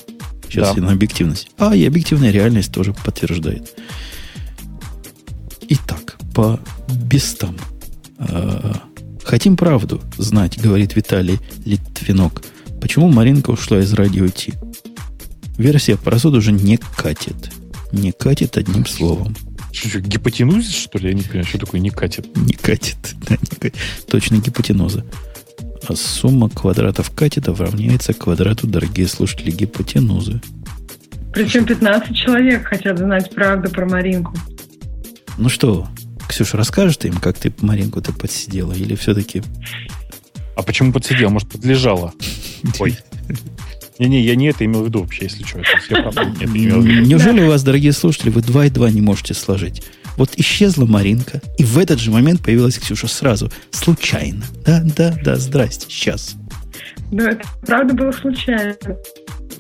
Сейчас 0.49 0.69
Да. 0.75 0.81
я 0.81 0.87
на 0.87 0.93
объективность. 0.93 1.51
А, 1.59 1.75
и 1.77 1.85
объективная 1.87 2.31
реальность 2.31 2.73
тоже 2.73 2.95
подтверждает. 2.95 3.75
Итак, 5.69 6.17
по 6.35 6.59
бестам. 6.91 7.57
А, 8.19 8.81
Хотим 9.29 9.59
правду 9.59 10.01
знать, 10.17 10.59
говорит 10.59 10.97
Виталий 10.97 11.39
Литвинок. 11.67 12.43
Почему 12.81 13.09
Маринка 13.11 13.51
ушла 13.51 13.81
из 13.81 13.93
радио 13.93 14.27
Ти? 14.29 14.55
Версия 15.59 15.99
про 15.99 16.19
суд 16.19 16.33
уже 16.33 16.51
не 16.51 16.79
катит. 16.79 17.51
Не 17.93 18.13
катит 18.13 18.57
одним 18.57 18.87
словом. 18.87 19.37
Что, 19.71 19.91
что, 19.91 20.01
гипотенузис, 20.01 20.75
что 20.75 20.97
ли? 20.97 21.11
Я 21.11 21.15
не 21.15 21.21
понимаю, 21.21 21.45
что 21.45 21.59
такое 21.59 21.79
не 21.79 21.91
катит. 21.91 22.35
Не 22.39 22.55
катит. 22.55 22.97
Да, 23.29 23.37
не 23.39 23.59
катит. 23.61 23.77
Точно 24.11 24.37
гипотенуза. 24.37 25.05
А 25.87 25.95
сумма 25.95 26.49
квадратов 26.49 27.11
катетов 27.11 27.61
равняется 27.61 28.15
квадрату, 28.15 28.67
дорогие 28.67 29.09
слушатели, 29.09 29.51
гипотенузы. 29.51 30.41
Причем 31.35 31.67
15 31.67 32.17
человек 32.17 32.67
хотят 32.67 32.97
знать 32.97 33.35
правду 33.35 33.69
про 33.69 33.87
Маринку. 33.87 34.33
Ну 35.37 35.51
что, 35.51 35.87
Ксюша, 36.29 36.57
расскажешь 36.57 36.99
ты 36.99 37.09
им, 37.09 37.15
как 37.15 37.39
ты 37.39 37.53
Маринку-то 37.61 38.13
подсидела? 38.13 38.73
Или 38.73 38.95
все-таки... 38.95 39.43
А 40.57 40.63
почему 40.63 40.93
подсидел? 40.93 41.31
Может, 41.31 41.49
подлежала? 41.49 42.13
Ой. 42.79 42.97
Не-не, 43.99 44.21
я 44.23 44.37
не 44.37 44.47
это 44.47 44.65
имел 44.65 44.85
в 44.85 44.87
виду 44.87 45.01
вообще, 45.01 45.25
если 45.25 45.43
что. 45.43 45.61
Я 45.91 46.03
правда 46.03 46.25
не 46.25 46.35
это 46.37 46.45
имел 46.45 46.81
в 46.81 46.87
виду. 46.87 47.07
Неужели 47.07 47.43
у 47.43 47.49
вас, 47.49 47.65
дорогие 47.65 47.93
слушатели, 47.93 48.31
вы 48.31 48.43
два 48.43 48.67
и 48.67 48.71
два 48.71 48.91
не 48.91 49.01
можете 49.01 49.35
сложить? 49.35 49.83
Вот 50.17 50.31
исчезла 50.37 50.85
Маринка, 50.87 51.41
и 51.59 51.65
в 51.65 51.79
этот 51.79 52.01
же 52.01 52.11
момент 52.11 52.43
появилась 52.43 52.79
Ксюша 52.79 53.07
сразу, 53.09 53.51
случайно. 53.71 54.45
Да, 54.65 54.83
да, 54.97 55.17
да, 55.25 55.37
здрасте, 55.37 55.87
сейчас. 55.89 56.35
Да, 57.11 57.31
это 57.31 57.43
правда 57.65 57.95
было 57.95 58.13
случайно. 58.13 58.77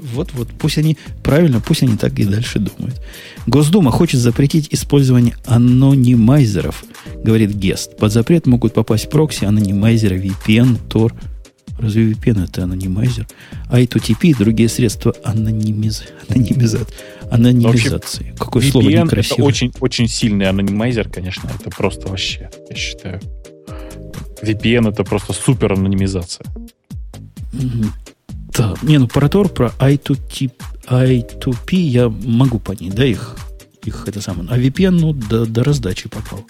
Вот-вот, 0.00 0.48
пусть 0.58 0.78
они, 0.78 0.96
правильно, 1.22 1.60
пусть 1.60 1.82
они 1.82 1.96
так 1.96 2.18
и 2.18 2.24
дальше 2.24 2.58
думают. 2.58 3.00
Госдума 3.46 3.90
хочет 3.90 4.20
запретить 4.20 4.68
использование 4.70 5.36
анонимайзеров, 5.46 6.84
говорит 7.22 7.54
Гест. 7.54 7.96
Под 7.96 8.12
запрет 8.12 8.46
могут 8.46 8.74
попасть 8.74 9.10
прокси, 9.10 9.44
анонимайзеры, 9.44 10.18
VPN, 10.18 10.78
Tor. 10.88 11.12
Разве 11.78 12.10
VPN 12.10 12.44
это 12.44 12.64
анонимайзер? 12.64 13.26
I2TP 13.70 14.30
и 14.30 14.34
другие 14.34 14.68
средства 14.68 15.14
анонимиз... 15.22 16.02
анонимизат... 16.28 16.92
анонимизации. 17.30 18.34
Какое 18.36 18.68
слово 18.68 18.88
VPN 18.88 18.94
это 18.94 19.04
некрасивое. 19.04 19.46
очень, 19.46 19.72
очень 19.80 20.08
сильный 20.08 20.48
анонимайзер, 20.48 21.08
конечно. 21.08 21.48
Это 21.58 21.70
просто 21.70 22.08
вообще, 22.08 22.50
я 22.68 22.76
считаю. 22.76 23.20
VPN 24.42 24.90
это 24.90 25.04
просто 25.04 25.32
супер 25.32 25.72
анонимизация. 25.72 26.46
Да, 28.58 28.74
не, 28.82 28.98
ну 28.98 29.06
про 29.06 29.28
Tor, 29.28 29.48
про 29.48 29.68
I2T, 29.78 30.50
I2P 30.88 31.76
я 31.76 32.08
могу 32.08 32.58
понять, 32.58 32.92
да, 32.92 33.04
их, 33.06 33.36
их 33.84 34.08
это 34.08 34.20
самое. 34.20 34.50
А 34.50 34.58
VPN, 34.58 34.90
ну, 34.90 35.12
до, 35.12 35.46
до 35.46 35.62
раздачи 35.62 36.08
попал. 36.08 36.44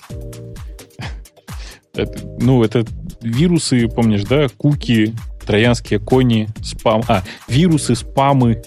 Это, 1.93 2.19
ну, 2.41 2.65
это 2.65 2.87
вирусы, 3.21 3.89
помнишь, 3.89 4.23
да? 4.23 4.49
Куки, 4.49 5.15
троянские 5.47 5.99
кони, 5.99 6.49
спам. 6.63 7.03
А, 7.09 7.25
вирусы, 7.47 7.95
спамы, 7.95 8.63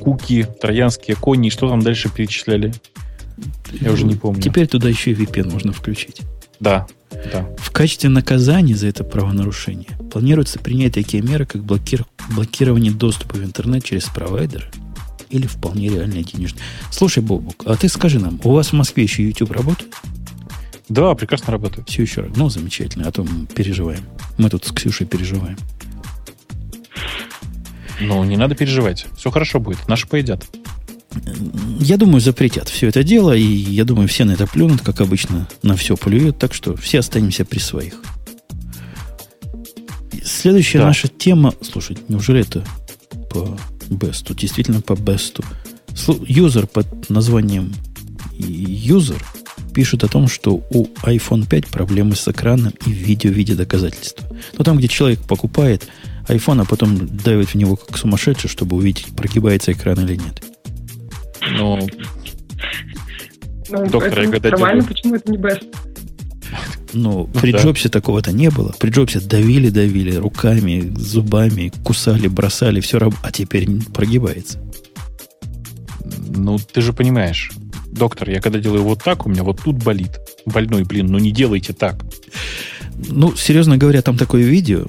куки, 0.00 0.46
троянские 0.58 1.16
кони. 1.16 1.48
И 1.48 1.50
Что 1.50 1.68
там 1.68 1.82
дальше 1.82 2.08
перечисляли? 2.08 2.72
Я 3.72 3.92
уже 3.92 4.06
не 4.06 4.14
помню. 4.14 4.40
Теперь 4.40 4.66
туда 4.66 4.88
еще 4.88 5.10
и 5.10 5.14
VPN 5.14 5.52
можно 5.52 5.74
включить. 5.74 6.22
Да, 6.60 6.86
да. 7.32 7.48
В 7.58 7.70
качестве 7.70 8.08
наказания 8.08 8.76
за 8.76 8.88
это 8.88 9.04
правонарушение 9.04 9.88
планируется 10.10 10.58
принять 10.58 10.94
такие 10.94 11.22
меры, 11.22 11.46
как 11.46 11.62
блокир- 11.62 12.06
блокирование 12.30 12.92
доступа 12.92 13.36
в 13.36 13.44
интернет 13.44 13.84
через 13.84 14.04
провайдер 14.06 14.70
или 15.30 15.46
вполне 15.46 15.88
реальные 15.88 16.24
денежные. 16.24 16.62
Слушай, 16.90 17.22
Бобук, 17.22 17.64
а 17.66 17.76
ты 17.76 17.88
скажи 17.88 18.18
нам, 18.18 18.40
у 18.44 18.52
вас 18.52 18.68
в 18.68 18.72
Москве 18.72 19.04
еще 19.04 19.24
YouTube 19.24 19.52
работает? 19.52 19.94
Да, 20.88 21.14
прекрасно 21.14 21.52
работает. 21.52 21.88
Все 21.88 22.02
еще? 22.02 22.30
Ну, 22.34 22.48
замечательно, 22.48 23.06
а 23.08 23.12
то 23.12 23.22
мы 23.22 23.46
переживаем. 23.46 24.04
Мы 24.38 24.48
тут 24.48 24.64
с 24.64 24.72
Ксюшей 24.72 25.06
переживаем. 25.06 25.58
Ну, 28.00 28.24
не 28.24 28.36
надо 28.36 28.54
переживать. 28.54 29.06
Все 29.16 29.30
хорошо 29.30 29.60
будет. 29.60 29.86
Наши 29.88 30.06
поедят. 30.06 30.46
Я 31.80 31.96
думаю, 31.96 32.20
запретят 32.20 32.68
все 32.68 32.88
это 32.88 33.02
дело, 33.02 33.34
и 33.34 33.42
я 33.42 33.84
думаю, 33.84 34.08
все 34.08 34.24
на 34.24 34.32
это 34.32 34.46
плюнут, 34.46 34.82
как 34.82 35.00
обычно, 35.00 35.48
на 35.62 35.76
все 35.76 35.96
плюют, 35.96 36.38
так 36.38 36.52
что 36.52 36.76
все 36.76 36.98
останемся 36.98 37.44
при 37.44 37.58
своих. 37.58 38.02
Следующая 40.24 40.78
Да. 40.78 40.86
наша 40.86 41.08
тема, 41.08 41.54
слушай, 41.62 41.96
неужели 42.08 42.40
это 42.40 42.64
по 43.30 43.58
бесту? 43.88 44.34
Действительно 44.34 44.80
по 44.80 44.94
бесту. 44.94 45.44
Юзер 46.26 46.66
под 46.66 47.08
названием 47.10 47.74
юзер 48.36 49.24
пишет 49.74 50.04
о 50.04 50.08
том, 50.08 50.28
что 50.28 50.62
у 50.70 50.86
iPhone 51.02 51.46
5 51.48 51.68
проблемы 51.68 52.14
с 52.16 52.28
экраном 52.28 52.72
и 52.84 52.90
видео 52.90 53.30
в 53.30 53.34
виде 53.34 53.54
доказательства. 53.54 54.26
Но 54.56 54.64
там, 54.64 54.78
где 54.78 54.88
человек 54.88 55.20
покупает 55.20 55.88
iPhone, 56.28 56.62
а 56.62 56.64
потом 56.64 57.08
давит 57.16 57.50
в 57.50 57.54
него 57.54 57.76
как 57.76 57.96
сумасшедший, 57.96 58.50
чтобы 58.50 58.76
увидеть, 58.76 59.06
прогибается 59.16 59.72
экран 59.72 60.00
или 60.00 60.16
нет. 60.16 60.42
Ну, 61.56 61.86
Ну, 63.70 63.86
Доктор, 63.88 64.20
я 64.22 64.30
когда 64.30 64.50
нормально, 64.50 64.80
делаю- 64.82 64.88
почему 64.94 65.14
это 65.16 65.30
не 65.30 65.38
best? 65.38 65.66
Ну, 66.94 67.26
при 67.40 67.52
да. 67.52 67.58
Джобсе 67.58 67.90
такого-то 67.90 68.32
не 68.32 68.48
было. 68.50 68.72
При 68.78 68.88
Джобсе 68.90 69.20
давили, 69.20 69.68
давили 69.68 70.16
руками, 70.16 70.90
зубами, 70.96 71.70
кусали, 71.84 72.28
бросали, 72.28 72.80
все 72.80 72.98
раб... 72.98 73.14
А 73.22 73.30
теперь 73.30 73.68
прогибается. 73.92 74.58
ну, 76.34 76.58
ты 76.58 76.80
же 76.80 76.92
понимаешь. 76.94 77.50
Доктор, 77.92 78.30
я 78.30 78.40
когда 78.40 78.58
делаю 78.58 78.84
вот 78.84 79.02
так, 79.02 79.26
у 79.26 79.28
меня 79.28 79.42
вот 79.42 79.60
тут 79.62 79.82
болит. 79.82 80.18
Больной, 80.46 80.84
блин, 80.84 81.08
ну 81.08 81.18
не 81.18 81.30
делайте 81.30 81.72
так. 81.74 82.02
Ну, 82.96 83.34
серьезно 83.36 83.76
говоря, 83.76 84.00
там 84.02 84.16
такое 84.16 84.42
видео. 84.44 84.86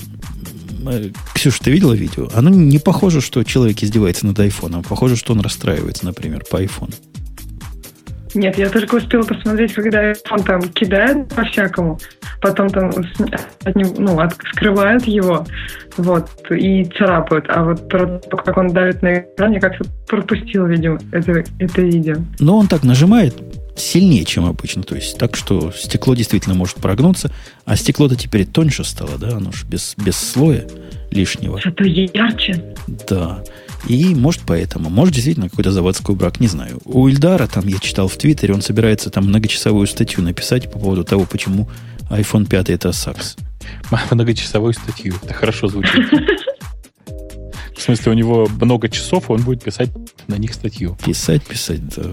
Э, 0.88 1.10
Ксюша, 1.34 1.64
ты 1.64 1.72
видела 1.72 1.94
видео? 1.94 2.30
Оно 2.34 2.50
не 2.50 2.80
похоже, 2.80 3.22
что 3.22 3.44
человек 3.44 3.82
издевается 3.84 4.26
над 4.26 4.40
айфоном. 4.40 4.84
Похоже, 4.84 5.16
что 5.16 5.34
он 5.34 5.42
расстраивается, 5.42 6.06
например, 6.06 6.44
по 6.50 6.60
айфону. 6.60 6.92
Нет, 8.36 8.60
я 8.60 8.70
только 8.70 8.96
успела 8.96 9.24
посмотреть, 9.24 9.74
когда 9.74 10.14
он 10.30 10.44
там 10.44 10.62
кидает 10.62 11.30
по-всякому, 11.30 12.00
потом 12.42 12.70
там 12.70 12.90
от 13.64 13.76
него, 13.76 13.96
ну, 13.98 14.20
от- 14.20 14.38
скрывают 14.54 15.06
его, 15.06 15.48
вот, 15.98 16.30
и 16.52 16.86
царапают. 16.98 17.46
А 17.50 17.64
вот 17.64 17.90
про 17.90 18.20
то, 18.20 18.38
как 18.38 18.56
он 18.58 18.68
давит 18.68 19.02
на 19.02 19.20
экран, 19.22 19.54
я 19.54 19.60
как-то 19.60 19.84
пропустила, 20.08 20.68
видимо, 20.68 21.00
это, 21.12 21.44
это 21.58 21.82
видео. 21.82 22.18
Но 22.40 22.58
он 22.58 22.68
так 22.68 22.84
нажимает 22.84 23.36
сильнее, 23.80 24.26
чем 24.26 24.46
обычно. 24.46 24.84
То 24.84 24.96
есть 24.96 25.18
так, 25.18 25.36
что 25.36 25.72
стекло 25.72 26.16
действительно 26.16 26.56
может 26.56 26.78
прогнуться. 26.78 27.32
А 27.66 27.76
стекло-то 27.76 28.16
теперь 28.16 28.46
тоньше 28.46 28.84
стало, 28.84 29.18
да? 29.18 29.38
Оно 29.38 29.52
же 29.52 29.66
без, 29.66 29.96
без 29.98 30.18
слоя 30.18 30.68
лишнего. 31.12 31.60
Зато 31.64 31.84
ярче. 31.84 32.76
Да. 33.08 33.44
И 33.88 34.14
может 34.14 34.42
поэтому, 34.46 34.90
может 34.90 35.14
действительно 35.14 35.50
какой-то 35.50 35.72
заводской 35.72 36.16
брак, 36.16 36.40
не 36.40 36.48
знаю. 36.48 36.82
У 36.86 37.08
Ильдара, 37.08 37.48
там 37.48 37.68
я 37.68 37.80
читал 37.80 38.08
в 38.08 38.18
Твиттере, 38.18 38.54
он 38.54 38.62
собирается 38.62 39.10
там 39.10 39.26
многочасовую 39.26 39.88
статью 39.88 40.22
написать 40.22 40.70
по 40.70 40.80
поводу 40.80 41.04
того, 41.06 41.26
почему 41.26 41.70
iPhone 42.10 42.46
5 42.46 42.70
это 42.70 42.92
сакс. 42.92 43.38
Многочасовую 44.12 44.74
статью. 44.74 45.16
Это 45.24 45.34
хорошо 45.34 45.68
звучит. 45.68 46.08
В 47.78 47.82
смысле, 47.82 48.12
у 48.12 48.16
него 48.16 48.48
много 48.60 48.90
часов, 48.90 49.30
он 49.30 49.42
будет 49.42 49.64
писать 49.64 49.90
на 50.28 50.36
них 50.36 50.54
статью. 50.54 50.98
Писать, 51.06 51.44
писать, 51.44 51.88
да. 51.96 52.12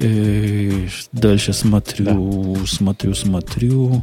Э, 0.00 0.88
дальше 1.12 1.52
смотрю, 1.52 2.56
смотрю, 2.66 3.14
смотрю. 3.14 4.02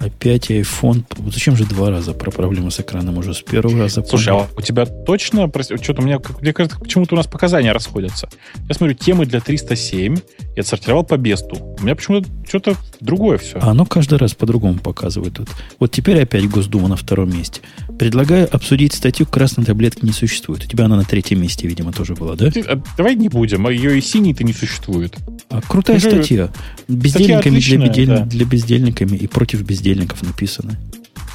Опять 0.00 0.50
iPhone. 0.50 1.04
Зачем 1.32 1.56
же 1.56 1.64
два 1.64 1.90
раза 1.90 2.12
про 2.12 2.30
проблему 2.30 2.70
с 2.70 2.78
экраном 2.78 3.18
уже 3.18 3.34
с 3.34 3.42
первого 3.42 3.80
раза? 3.80 4.04
Слушай, 4.04 4.32
понял. 4.32 4.46
а 4.54 4.58
у 4.58 4.62
тебя 4.62 4.86
точно, 4.86 5.50
что-то 5.82 6.02
у 6.02 6.04
меня, 6.04 6.20
мне 6.40 6.52
кажется, 6.52 6.78
почему-то 6.78 7.14
у 7.14 7.16
нас 7.16 7.26
показания 7.26 7.72
расходятся. 7.72 8.28
Я 8.68 8.74
смотрю, 8.74 8.94
темы 8.94 9.26
для 9.26 9.40
307 9.40 10.16
и 10.54 10.60
отсортировал 10.60 11.02
по 11.02 11.16
бесту. 11.16 11.56
У 11.78 11.82
меня 11.82 11.96
почему-то 11.96 12.28
что-то 12.46 12.76
другое 13.00 13.38
все. 13.38 13.58
А 13.58 13.70
оно 13.70 13.86
каждый 13.86 14.18
раз 14.18 14.34
по-другому 14.34 14.78
показывает. 14.78 15.38
Вот, 15.40 15.48
вот 15.80 15.90
теперь 15.90 16.22
опять 16.22 16.48
Госдума 16.48 16.86
на 16.86 16.96
втором 16.96 17.30
месте. 17.36 17.60
Предлагаю 17.98 18.48
обсудить 18.54 18.94
статью 18.94 19.26
«Красной 19.26 19.64
таблетки 19.64 20.04
не 20.04 20.12
существует». 20.12 20.64
У 20.64 20.68
тебя 20.68 20.84
она 20.84 20.96
на 20.96 21.04
третьем 21.04 21.42
месте, 21.42 21.66
видимо, 21.66 21.92
тоже 21.92 22.14
была, 22.14 22.36
да? 22.36 22.50
Ты, 22.50 22.60
а, 22.60 22.80
давай 22.96 23.16
не 23.16 23.28
будем, 23.28 23.66
а 23.66 23.72
ее 23.72 23.98
и 23.98 24.00
синей-то 24.00 24.44
не 24.44 24.52
существует. 24.52 25.16
А 25.50 25.60
крутая 25.60 25.98
статья. 25.98 26.50
Бездельниками 26.86 27.58
статья 27.58 27.78
для, 27.78 27.88
бездель... 27.88 28.06
да. 28.06 28.24
для 28.24 28.46
бездельниками 28.46 29.16
и 29.16 29.26
против 29.26 29.62
бездельников 29.62 29.87
бездельников 29.88 30.22
написано. 30.22 30.78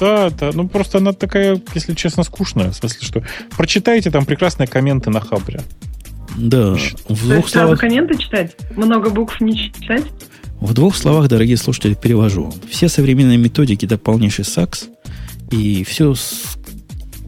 Да, 0.00 0.30
да. 0.30 0.50
Ну, 0.52 0.68
просто 0.68 0.98
она 0.98 1.12
такая, 1.12 1.60
если 1.74 1.94
честно, 1.94 2.24
скучная. 2.24 2.70
В 2.70 2.76
смысле, 2.76 3.06
что 3.06 3.24
прочитайте 3.56 4.10
там 4.10 4.24
прекрасные 4.24 4.66
комменты 4.66 5.10
на 5.10 5.20
Хабре. 5.20 5.60
Да. 6.36 6.76
В 7.08 7.28
двух 7.28 7.48
словах... 7.48 7.80
комменты 7.80 8.18
читать? 8.18 8.56
Много 8.76 9.10
букв 9.10 9.40
не 9.40 9.56
читать? 9.56 10.04
В 10.60 10.72
двух 10.72 10.96
словах, 10.96 11.28
дорогие 11.28 11.56
слушатели, 11.56 11.94
перевожу. 11.94 12.52
Все 12.68 12.88
современные 12.88 13.38
методики– 13.38 13.84
это 13.86 13.98
полнейший 13.98 14.44
сакс. 14.44 14.86
И 15.50 15.84
все, 15.84 16.14
с... 16.14 16.56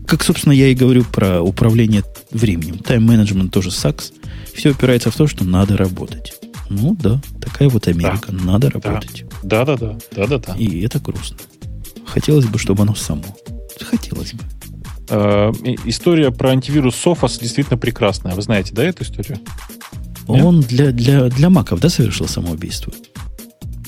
как, 0.06 0.24
собственно, 0.24 0.52
я 0.52 0.68
и 0.68 0.74
говорю 0.74 1.04
про 1.04 1.42
управление 1.42 2.02
временем. 2.30 2.78
Тайм-менеджмент 2.78 3.52
тоже 3.52 3.70
сакс. 3.70 4.12
Все 4.54 4.70
опирается 4.70 5.10
в 5.10 5.16
то, 5.16 5.26
что 5.26 5.44
надо 5.44 5.76
работать. 5.76 6.32
Ну 6.68 6.96
да, 6.98 7.20
такая 7.40 7.68
вот 7.68 7.88
Америка. 7.88 8.32
Да. 8.32 8.44
Надо 8.44 8.70
работать. 8.70 9.24
Да, 9.42 9.64
да, 9.64 9.76
да, 9.76 9.96
да, 10.14 10.26
да, 10.26 10.38
да. 10.38 10.56
И 10.56 10.80
это 10.82 10.98
грустно. 10.98 11.38
Хотелось 12.06 12.46
бы, 12.46 12.58
чтобы 12.58 12.82
оно 12.82 12.94
само. 12.94 13.24
Хотелось 13.80 14.32
бы. 14.32 14.42
Э, 15.08 15.52
история 15.84 16.30
про 16.30 16.50
антивирус 16.50 16.94
Sophos 16.94 17.40
действительно 17.40 17.78
прекрасная. 17.78 18.34
Вы 18.34 18.42
знаете, 18.42 18.72
да, 18.74 18.84
эту 18.84 19.04
историю? 19.04 19.38
Он 20.26 20.60
для, 20.60 20.90
для, 20.90 21.28
для 21.28 21.50
маков, 21.50 21.80
да, 21.80 21.88
совершил 21.88 22.26
самоубийство? 22.26 22.92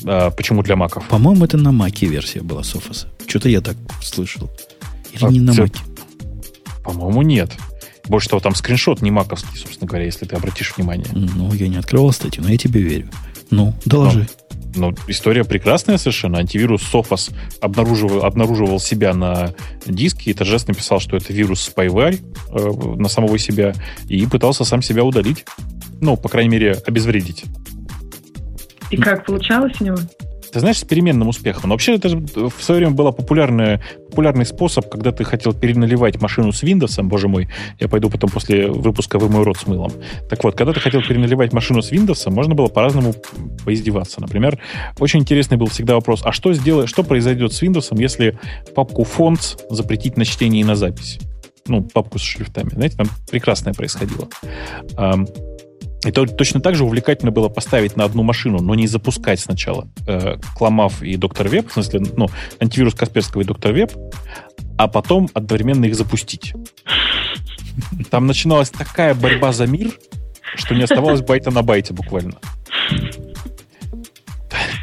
А, 0.05 0.31
почему 0.31 0.63
для 0.63 0.77
маков? 0.77 1.07
По-моему, 1.09 1.45
это 1.45 1.57
на 1.57 1.73
маке 1.73 2.07
версия 2.07 2.43
была 2.43 2.63
Sophos. 2.63 3.07
Что-то 3.27 3.49
я 3.49 3.61
так 3.61 3.77
слышал. 4.01 4.49
Или 5.13 5.25
а, 5.25 5.29
не 5.31 5.41
на 5.41 5.53
маке? 5.53 5.81
По-моему, 6.85 7.23
нет. 7.23 7.53
Больше 8.09 8.29
того, 8.29 8.41
там 8.41 8.55
скриншот 8.55 9.03
не 9.03 9.11
маковский, 9.11 9.57
собственно 9.57 9.87
говоря, 9.87 10.05
если 10.05 10.25
ты 10.25 10.37
обратишь 10.37 10.75
внимание. 10.77 11.09
Ну, 11.13 11.53
я 11.53 11.69
не 11.69 11.77
открывал 11.77 12.13
статью, 12.13 12.43
но 12.43 12.51
я 12.51 12.57
тебе 12.57 12.81
верю. 12.81 13.11
Ну, 13.51 13.75
доложи. 13.85 14.27
Ну, 14.75 14.91
ну 14.91 14.97
история 15.07 15.45
прекрасная 15.45 15.99
совершенно. 15.99 16.39
Антивирус 16.39 16.83
Sophos 16.83 17.33
обнаруживал, 17.61 18.25
обнаруживал 18.25 18.81
себя 18.81 19.15
на 19.15 19.55
диске 19.87 20.31
и 20.31 20.35
торжественно 20.35 20.75
писал, 20.75 21.01
что 21.01 21.17
это 21.17 21.33
вирус 21.33 21.71
spyware 21.75 22.21
э, 22.53 22.97
на 22.97 23.09
самого 23.09 23.39
себя 23.39 23.75
и 24.09 24.27
пытался 24.27 24.65
сам 24.65 24.83
себя 24.83 25.05
удалить. 25.05 25.45
Ну, 26.01 26.17
по 26.17 26.29
крайней 26.29 26.51
мере, 26.51 26.73
обезвредить. 26.87 27.45
И 28.91 28.97
как 28.97 29.27
получалось 29.27 29.75
у 29.81 29.85
него? 29.85 29.99
Ты 30.53 30.61
знаешь, 30.61 30.79
с 30.79 30.85
переменным 30.85 31.29
успехом. 31.29 31.69
Но 31.69 31.75
вообще 31.75 31.97
это 31.97 32.09
в 32.09 32.63
свое 32.63 32.81
время 32.81 32.95
был 32.95 33.13
популярный, 33.13 33.81
популярный 34.11 34.47
способ, 34.47 34.89
когда 34.89 35.13
ты 35.13 35.25
хотел 35.25 35.53
переналивать 35.53 36.21
машину 36.21 36.53
с 36.53 36.63
Windows, 36.63 37.03
боже 37.03 37.29
мой, 37.29 37.49
я 37.79 37.89
пойду 37.89 38.11
потом 38.11 38.31
после 38.31 38.69
выпуска 38.69 39.19
«Вымой 39.19 39.43
рот 39.43 39.59
с 39.59 39.67
мылом». 39.67 39.93
Так 40.29 40.45
вот, 40.45 40.57
когда 40.57 40.73
ты 40.73 40.81
хотел 40.81 41.03
переналивать 41.03 41.53
машину 41.53 41.83
с 41.83 41.93
Windows, 41.93 42.31
можно 42.31 42.55
было 42.55 42.69
по-разному 42.69 43.15
поиздеваться. 43.65 44.21
Например, 44.21 44.59
очень 44.99 45.21
интересный 45.21 45.57
был 45.57 45.67
всегда 45.67 45.95
вопрос, 45.95 46.23
а 46.25 46.33
что, 46.33 46.53
сделать, 46.53 46.89
что 46.89 47.03
произойдет 47.03 47.53
с 47.53 47.63
Windows, 47.63 47.89
если 47.99 48.39
папку 48.75 49.03
Fonts 49.03 49.59
запретить 49.71 50.17
на 50.17 50.25
чтение 50.25 50.63
и 50.63 50.65
на 50.65 50.77
запись? 50.77 51.19
Ну, 51.67 51.83
папку 51.83 52.19
с 52.19 52.23
шрифтами. 52.23 52.71
Знаете, 52.71 52.97
там 52.97 53.09
прекрасное 53.31 53.75
происходило. 53.75 54.29
И 56.05 56.13
то, 56.13 56.27
точно 56.27 56.61
так 56.61 56.77
же 56.77 56.85
увлекательно 56.85 57.33
было 57.33 57.49
поставить 57.49 57.97
на 57.97 58.05
одну 58.05 58.23
машину, 58.23 58.59
но 58.61 58.75
не 58.75 58.87
запускать 58.87 59.41
сначала 59.41 59.89
э, 60.07 60.37
Кламав 60.57 61.03
и 61.03 61.17
Доктор 61.17 61.49
Веб, 61.49 61.69
в 61.69 61.73
смысле, 61.73 62.03
ну, 62.17 62.29
антивирус 62.61 62.95
Касперского 62.95 63.43
и 63.43 63.45
Доктор 63.45 63.73
Веб, 63.73 63.93
а 64.77 64.87
потом 64.87 65.29
одновременно 65.35 65.87
их 65.87 65.97
запустить. 65.97 66.55
Там 68.11 68.27
начиналась 68.27 68.71
такая 68.71 69.15
борьба 69.15 69.53
за 69.53 69.67
мир, 69.67 69.91
что 70.55 70.75
не 70.75 70.83
оставалось 70.83 71.21
байта 71.21 71.51
на 71.51 71.63
байте 71.63 71.93
буквально. 71.95 72.39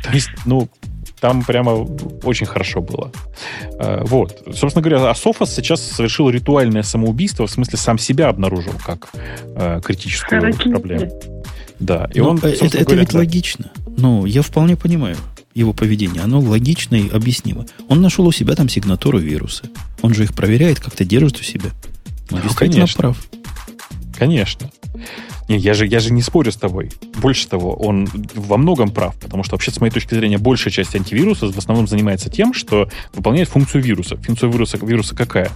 То 0.03 0.11
есть, 0.11 0.29
ну, 0.45 0.69
там 1.25 1.43
прямо 1.43 1.71
очень 2.21 2.45
хорошо 2.45 2.81
было. 2.81 3.11
Э, 3.79 4.03
вот. 4.05 4.43
Собственно 4.53 4.83
говоря, 4.83 5.09
Асофос 5.09 5.55
сейчас 5.55 5.81
совершил 5.81 6.29
ритуальное 6.29 6.83
самоубийство, 6.83 7.47
в 7.47 7.51
смысле 7.51 7.79
сам 7.79 7.97
себя 7.97 8.27
обнаружил 8.27 8.73
как 8.85 9.09
э, 9.55 9.81
критическую 9.83 10.39
Харакири. 10.39 10.69
проблему. 10.69 11.11
Да. 11.79 12.07
И 12.13 12.19
Но 12.19 12.25
ну, 12.25 12.29
он, 12.29 12.37
это, 12.37 12.65
это 12.65 12.83
говоря, 12.83 12.99
ведь 13.01 13.09
да. 13.09 13.17
логично. 13.17 13.71
Ну, 13.97 14.27
я 14.27 14.43
вполне 14.43 14.75
понимаю 14.75 15.17
его 15.55 15.73
поведение. 15.73 16.21
Оно 16.21 16.39
логично 16.39 16.93
и 16.93 17.09
объяснимо. 17.09 17.65
Он 17.87 18.03
нашел 18.03 18.27
у 18.27 18.31
себя 18.31 18.53
там 18.53 18.69
сигнатуру 18.69 19.17
вируса. 19.17 19.63
Он 20.03 20.13
же 20.13 20.25
их 20.25 20.35
проверяет, 20.35 20.79
как-то 20.79 21.05
держит 21.05 21.39
у 21.39 21.43
себя. 21.43 21.71
Он 22.29 22.37
ну, 22.37 22.41
действительно 22.43 22.85
конечно. 22.85 23.01
прав. 23.01 23.27
Конечно. 24.15 24.69
Не, 25.47 25.57
я 25.57 25.73
же, 25.73 25.85
я 25.85 25.99
же 25.99 26.11
не 26.11 26.21
спорю 26.21 26.51
с 26.51 26.55
тобой. 26.55 26.91
Больше 27.21 27.47
того, 27.47 27.73
он 27.73 28.07
во 28.33 28.57
многом 28.57 28.89
прав, 28.89 29.15
потому 29.19 29.43
что 29.43 29.55
вообще, 29.55 29.71
с 29.71 29.79
моей 29.79 29.91
точки 29.91 30.15
зрения, 30.15 30.37
большая 30.37 30.73
часть 30.73 30.95
антивируса 30.95 31.51
в 31.51 31.57
основном 31.57 31.87
занимается 31.87 32.29
тем, 32.29 32.53
что 32.53 32.89
выполняет 33.13 33.49
функцию 33.49 33.83
вируса. 33.83 34.17
Функция 34.17 34.49
вируса, 34.49 34.77
вируса 34.77 35.15
какая? 35.15 35.51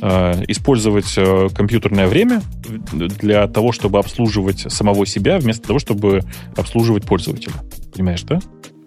Э, 0.00 0.44
использовать 0.46 1.12
э, 1.16 1.48
компьютерное 1.52 2.06
время 2.06 2.42
для 2.92 3.48
того, 3.48 3.72
чтобы 3.72 3.98
обслуживать 3.98 4.72
самого 4.72 5.04
себя, 5.06 5.38
вместо 5.38 5.66
того, 5.66 5.80
чтобы 5.80 6.20
обслуживать 6.56 7.04
пользователя. 7.04 7.54
Понимаешь, 7.92 8.22
да? 8.22 8.40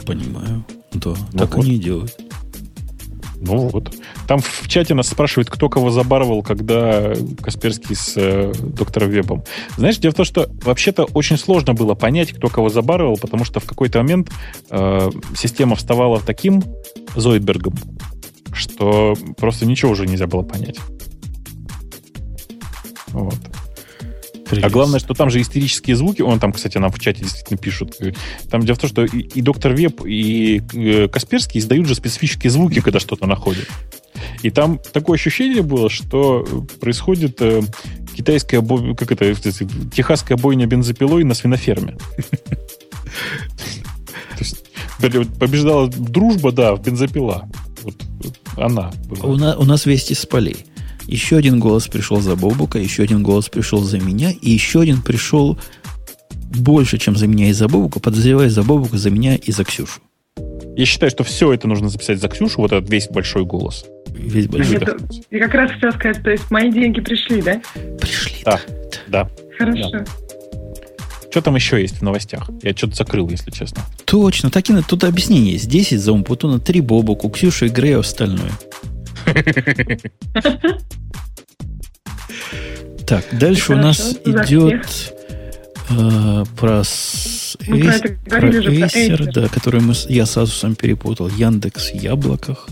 Понимаю. 0.06 0.66
Да, 0.94 1.14
ну 1.34 1.40
так 1.40 1.56
вот. 1.56 1.66
они 1.66 1.76
и 1.76 1.80
делают. 1.80 2.18
Ну 3.42 3.70
вот. 3.70 3.92
Там 4.28 4.40
в 4.40 4.68
чате 4.68 4.94
нас 4.94 5.08
спрашивают, 5.08 5.50
кто 5.50 5.68
кого 5.68 5.90
забарывал, 5.90 6.44
когда 6.44 7.14
Касперский 7.42 7.96
с 7.96 8.14
э, 8.16 8.54
доктором 8.54 9.10
Вебом. 9.10 9.44
Знаешь, 9.78 9.98
дело 9.98 10.12
в 10.12 10.16
том, 10.16 10.26
что 10.26 10.48
вообще-то 10.64 11.06
очень 11.14 11.38
сложно 11.38 11.74
было 11.74 11.96
понять, 11.96 12.32
кто 12.34 12.50
кого 12.50 12.70
забарывал, 12.70 13.18
потому 13.18 13.44
что 13.44 13.60
в 13.60 13.66
какой-то 13.66 13.98
момент 13.98 14.32
э, 14.70 15.10
система 15.36 15.76
вставала 15.76 16.20
таким 16.20 16.64
Зойдбергом, 17.16 17.74
что 18.54 19.18
просто 19.38 19.66
ничего 19.66 19.92
уже 19.92 20.06
нельзя 20.06 20.28
было 20.28 20.44
понять. 20.44 20.78
Вот. 23.08 23.36
А 24.62 24.70
главное, 24.70 25.00
что 25.00 25.14
там 25.14 25.30
же 25.30 25.42
истерические 25.42 25.96
звуки, 25.96 26.22
он 26.22 26.40
там, 26.40 26.54
кстати, 26.54 26.78
нам 26.78 26.92
в 26.92 27.00
чате 27.00 27.22
действительно 27.22 27.58
пишут. 27.58 27.98
Там 28.50 28.62
дело 28.62 28.76
в 28.76 28.80
том, 28.80 28.90
что 28.90 29.06
и, 29.06 29.20
и 29.20 29.42
доктор 29.42 29.74
Веб, 29.74 30.06
и 30.06 30.62
э, 30.74 31.08
Касперский 31.08 31.60
издают 31.60 31.88
же 31.88 31.96
специфические 31.96 32.52
звуки, 32.52 32.82
когда 32.82 33.00
что-то 33.00 33.28
находят. 33.28 33.68
И 34.44 34.50
там 34.50 34.80
такое 34.92 35.16
ощущение 35.16 35.62
было, 35.62 35.90
что 35.90 36.46
происходит 36.80 37.42
э, 37.42 37.62
китайская, 38.16 38.62
бо... 38.62 38.96
как 38.96 39.12
это, 39.12 39.34
техасская 39.36 40.38
бойня 40.38 40.66
бензопилой 40.66 41.24
на 41.24 41.34
свиноферме. 41.34 41.98
побеждала 45.40 45.88
дружба, 45.88 46.52
да, 46.52 46.76
бензопила. 46.76 47.50
Вот 47.82 47.96
она 48.58 48.92
была. 49.08 49.56
У, 49.56 49.64
нас 49.64 49.86
вести 49.86 50.14
с 50.14 50.26
полей. 50.26 50.66
Еще 51.08 51.38
один 51.38 51.60
голос 51.60 51.88
пришел 51.88 52.22
за 52.22 52.36
Бобука, 52.36 52.80
еще 52.80 53.04
один 53.04 53.24
голос 53.24 53.50
пришел 53.50 53.82
за 53.82 54.00
меня, 54.00 54.32
и 54.32 54.50
еще 54.50 54.82
один 54.82 55.02
пришел 55.02 55.60
больше, 56.32 56.98
чем 56.98 57.16
за 57.16 57.28
меня 57.28 57.50
и 57.50 57.54
за 57.54 57.68
Бобука, 57.68 58.00
подозревая 58.00 58.50
за 58.50 58.64
Бобука, 58.64 58.98
за 58.98 59.10
меня 59.10 59.36
и 59.36 59.52
за 59.52 59.64
Ксюшу. 59.64 60.02
Я 60.76 60.86
считаю, 60.86 61.10
что 61.10 61.24
все 61.24 61.52
это 61.54 61.68
нужно 61.68 61.90
записать 61.90 62.20
за 62.20 62.30
Ксюшу, 62.30 62.62
вот 62.62 62.72
этот 62.72 62.90
весь 62.90 63.08
большой 63.10 63.46
голос. 63.46 63.86
Весь 64.10 64.48
большой. 64.48 64.78
Это, 64.78 64.98
я 65.30 65.40
как 65.40 65.54
раз 65.54 65.72
хотел 65.72 65.92
сказать, 65.92 66.24
то 66.24 66.32
есть 66.32 66.50
мои 66.50 66.72
деньги 66.72 67.02
пришли, 67.02 67.42
да? 67.42 67.62
Пришли. 68.00 68.44
Да, 68.46 68.60
да. 69.08 69.30
Хорошо. 69.58 69.90
Да. 69.92 70.06
Что 71.30 71.42
там 71.42 71.56
еще 71.56 71.82
есть 71.82 72.00
в 72.00 72.02
новостях? 72.02 72.50
Я 72.62 72.72
что-то 72.72 72.96
закрыл, 72.96 73.30
если 73.30 73.52
честно. 73.52 73.84
Точно, 74.04 74.50
так 74.50 74.70
и 74.70 74.82
тут 74.82 75.06
объяснение 75.06 75.54
есть. 75.54 75.70
10 75.70 76.00
за 76.00 76.12
Умпутуна, 76.12 76.60
3 76.60 76.82
Бобуку, 76.82 77.30
Ксюша 77.30 77.68
и 77.68 77.70
Грея 77.70 78.00
остальное. 78.00 78.52
Так, 83.12 83.26
дальше 83.34 83.74
у 83.74 83.76
нас 83.76 84.18
идет 84.24 85.14
э, 85.90 86.44
про, 86.58 86.80
Acer, 88.80 89.32
да, 89.34 89.50
который 89.50 89.82
мы, 89.82 89.94
я 90.08 90.26
с 90.26 90.38
Asus 90.38 90.76
перепутал. 90.76 91.28
Яндекс 91.28 91.92
Яблоках. 91.92 92.70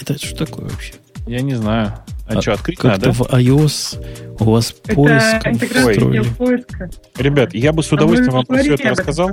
Это 0.00 0.16
что 0.16 0.46
такое 0.46 0.68
вообще? 0.68 0.94
Я 1.26 1.40
не 1.40 1.54
знаю. 1.54 1.94
А, 2.26 2.38
а 2.38 2.40
что, 2.40 2.52
открыть 2.52 2.82
надо? 2.84 3.12
в 3.12 3.22
iOS 3.22 4.02
у 4.38 4.44
вас 4.44 4.72
поиск 4.72 5.44
встроили. 5.44 6.22
поиска. 6.22 6.90
Ребят, 7.18 7.52
я 7.52 7.72
бы 7.72 7.82
с 7.82 7.92
а 7.92 7.96
удовольствием 7.96 8.34
а 8.34 8.44
вам 8.48 8.58
все 8.60 8.74
это 8.74 8.90
рассказал. 8.90 9.30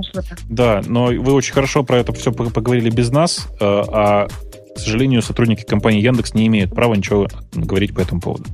Да, 0.50 0.82
но 0.86 1.06
вы 1.06 1.32
очень 1.32 1.54
хорошо 1.54 1.84
про 1.84 1.98
это 1.98 2.12
все 2.12 2.32
поговорили 2.32 2.90
без 2.90 3.10
нас, 3.10 3.46
э, 3.52 3.54
а, 3.60 4.28
к 4.74 4.78
сожалению, 4.78 5.22
сотрудники 5.22 5.62
компании 5.62 6.02
Яндекс 6.02 6.34
не 6.34 6.46
имеют 6.46 6.74
права 6.74 6.94
ничего 6.94 7.28
говорить 7.52 7.94
по 7.94 8.00
этому 8.00 8.20
поводу. 8.20 8.44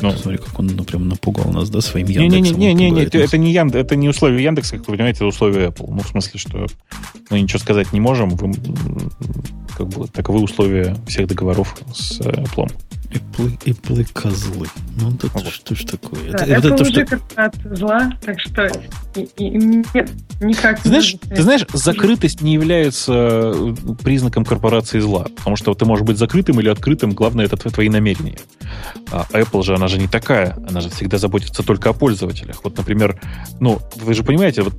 Ну, 0.00 0.10
смотри, 0.12 0.38
как 0.38 0.58
он 0.58 0.66
ну, 0.66 0.84
прям 0.84 1.08
напугал 1.08 1.50
нас, 1.52 1.70
да, 1.70 1.80
своим 1.80 2.08
Яндексом. 2.08 2.58
Не-не-не, 2.58 2.90
не, 2.90 3.02
это 3.02 3.38
не 3.38 3.52
Янд, 3.52 3.74
это 3.74 3.96
не 3.96 4.08
условия 4.08 4.42
Яндекса, 4.42 4.78
как 4.78 4.88
вы 4.88 4.94
понимаете, 4.94 5.18
это 5.18 5.26
условия 5.26 5.68
Apple. 5.68 5.86
Ну, 5.88 6.00
в 6.00 6.08
смысле, 6.08 6.40
что 6.40 6.66
мы 7.30 7.40
ничего 7.40 7.58
сказать 7.58 7.92
не 7.92 8.00
можем, 8.00 8.30
вы, 8.30 8.52
как 9.76 9.88
бы, 9.88 10.08
таковы 10.08 10.40
условия 10.40 10.96
всех 11.06 11.28
договоров 11.28 11.76
с 11.94 12.20
э, 12.20 12.30
Apple. 12.30 12.70
Apple, 13.10 13.58
Apple 13.64 14.12
козлы. 14.12 14.66
Ну, 14.96 15.12
это 15.12 15.28
вот. 15.28 15.46
что 15.46 15.74
ж 15.74 15.84
такое? 15.84 16.32
Да, 16.32 16.44
это, 16.44 16.44
Apple 16.44 16.58
это 16.58 16.68
то, 16.76 16.82
уже 16.82 17.06
что... 17.06 17.76
зла, 17.76 18.12
так 18.24 18.40
что 18.40 18.70
и, 19.16 19.22
и, 19.36 19.50
нет, 19.50 20.10
никак 20.40 20.80
ты 20.80 20.88
знаешь, 20.88 21.14
не 21.14 21.36
Ты 21.36 21.42
знаешь, 21.42 21.66
закрытость 21.72 22.40
не 22.40 22.54
является 22.54 23.52
э, 23.54 23.74
признаком 24.02 24.44
корпорации 24.44 24.98
зла, 24.98 25.26
потому 25.36 25.56
что 25.56 25.74
ты 25.74 25.84
можешь 25.84 26.04
быть 26.04 26.18
закрытым 26.18 26.60
или 26.60 26.68
открытым, 26.68 27.12
главное, 27.12 27.46
это 27.46 27.56
твои 27.56 27.88
намерения. 27.88 28.38
А 29.10 29.26
Apple 29.32 29.62
же, 29.62 29.74
она 29.74 29.88
же 29.88 29.98
не 29.98 30.08
такая, 30.08 30.56
она 30.68 30.80
же 30.80 30.90
всегда 30.90 31.18
заботится 31.18 31.62
только 31.62 31.90
о 31.90 31.92
пользователях. 31.92 32.64
Вот, 32.64 32.76
например, 32.76 33.20
ну, 33.60 33.80
вы 33.96 34.14
же 34.14 34.22
понимаете, 34.22 34.62
вот 34.62 34.74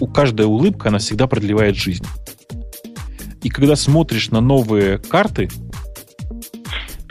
у 0.00 0.06
каждая 0.06 0.46
улыбка, 0.46 0.88
она 0.88 0.98
всегда 0.98 1.26
продлевает 1.26 1.76
жизнь. 1.76 2.06
И 3.42 3.48
когда 3.48 3.76
смотришь 3.76 4.30
на 4.30 4.40
новые 4.40 4.98
карты, 4.98 5.48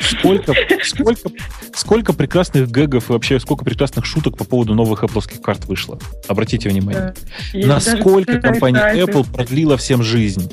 сколько, 0.10 0.54
сколько, 0.84 1.30
сколько 1.74 2.14
прекрасных 2.14 2.70
гэгов 2.70 3.10
и 3.10 3.14
вообще 3.14 3.40
сколько 3.40 3.66
прекрасных 3.66 4.06
шуток 4.06 4.38
по 4.38 4.44
поводу 4.44 4.74
новых 4.76 5.04
Apple 5.04 5.42
карт 5.42 5.66
вышло. 5.66 6.00
Обратите 6.28 6.70
внимание. 6.70 7.14
Да. 7.54 7.68
Насколько 7.68 8.40
компания 8.40 8.94
Apple 8.96 9.26
продлила 9.32 9.78
всем 9.78 10.04
жизнь. 10.04 10.52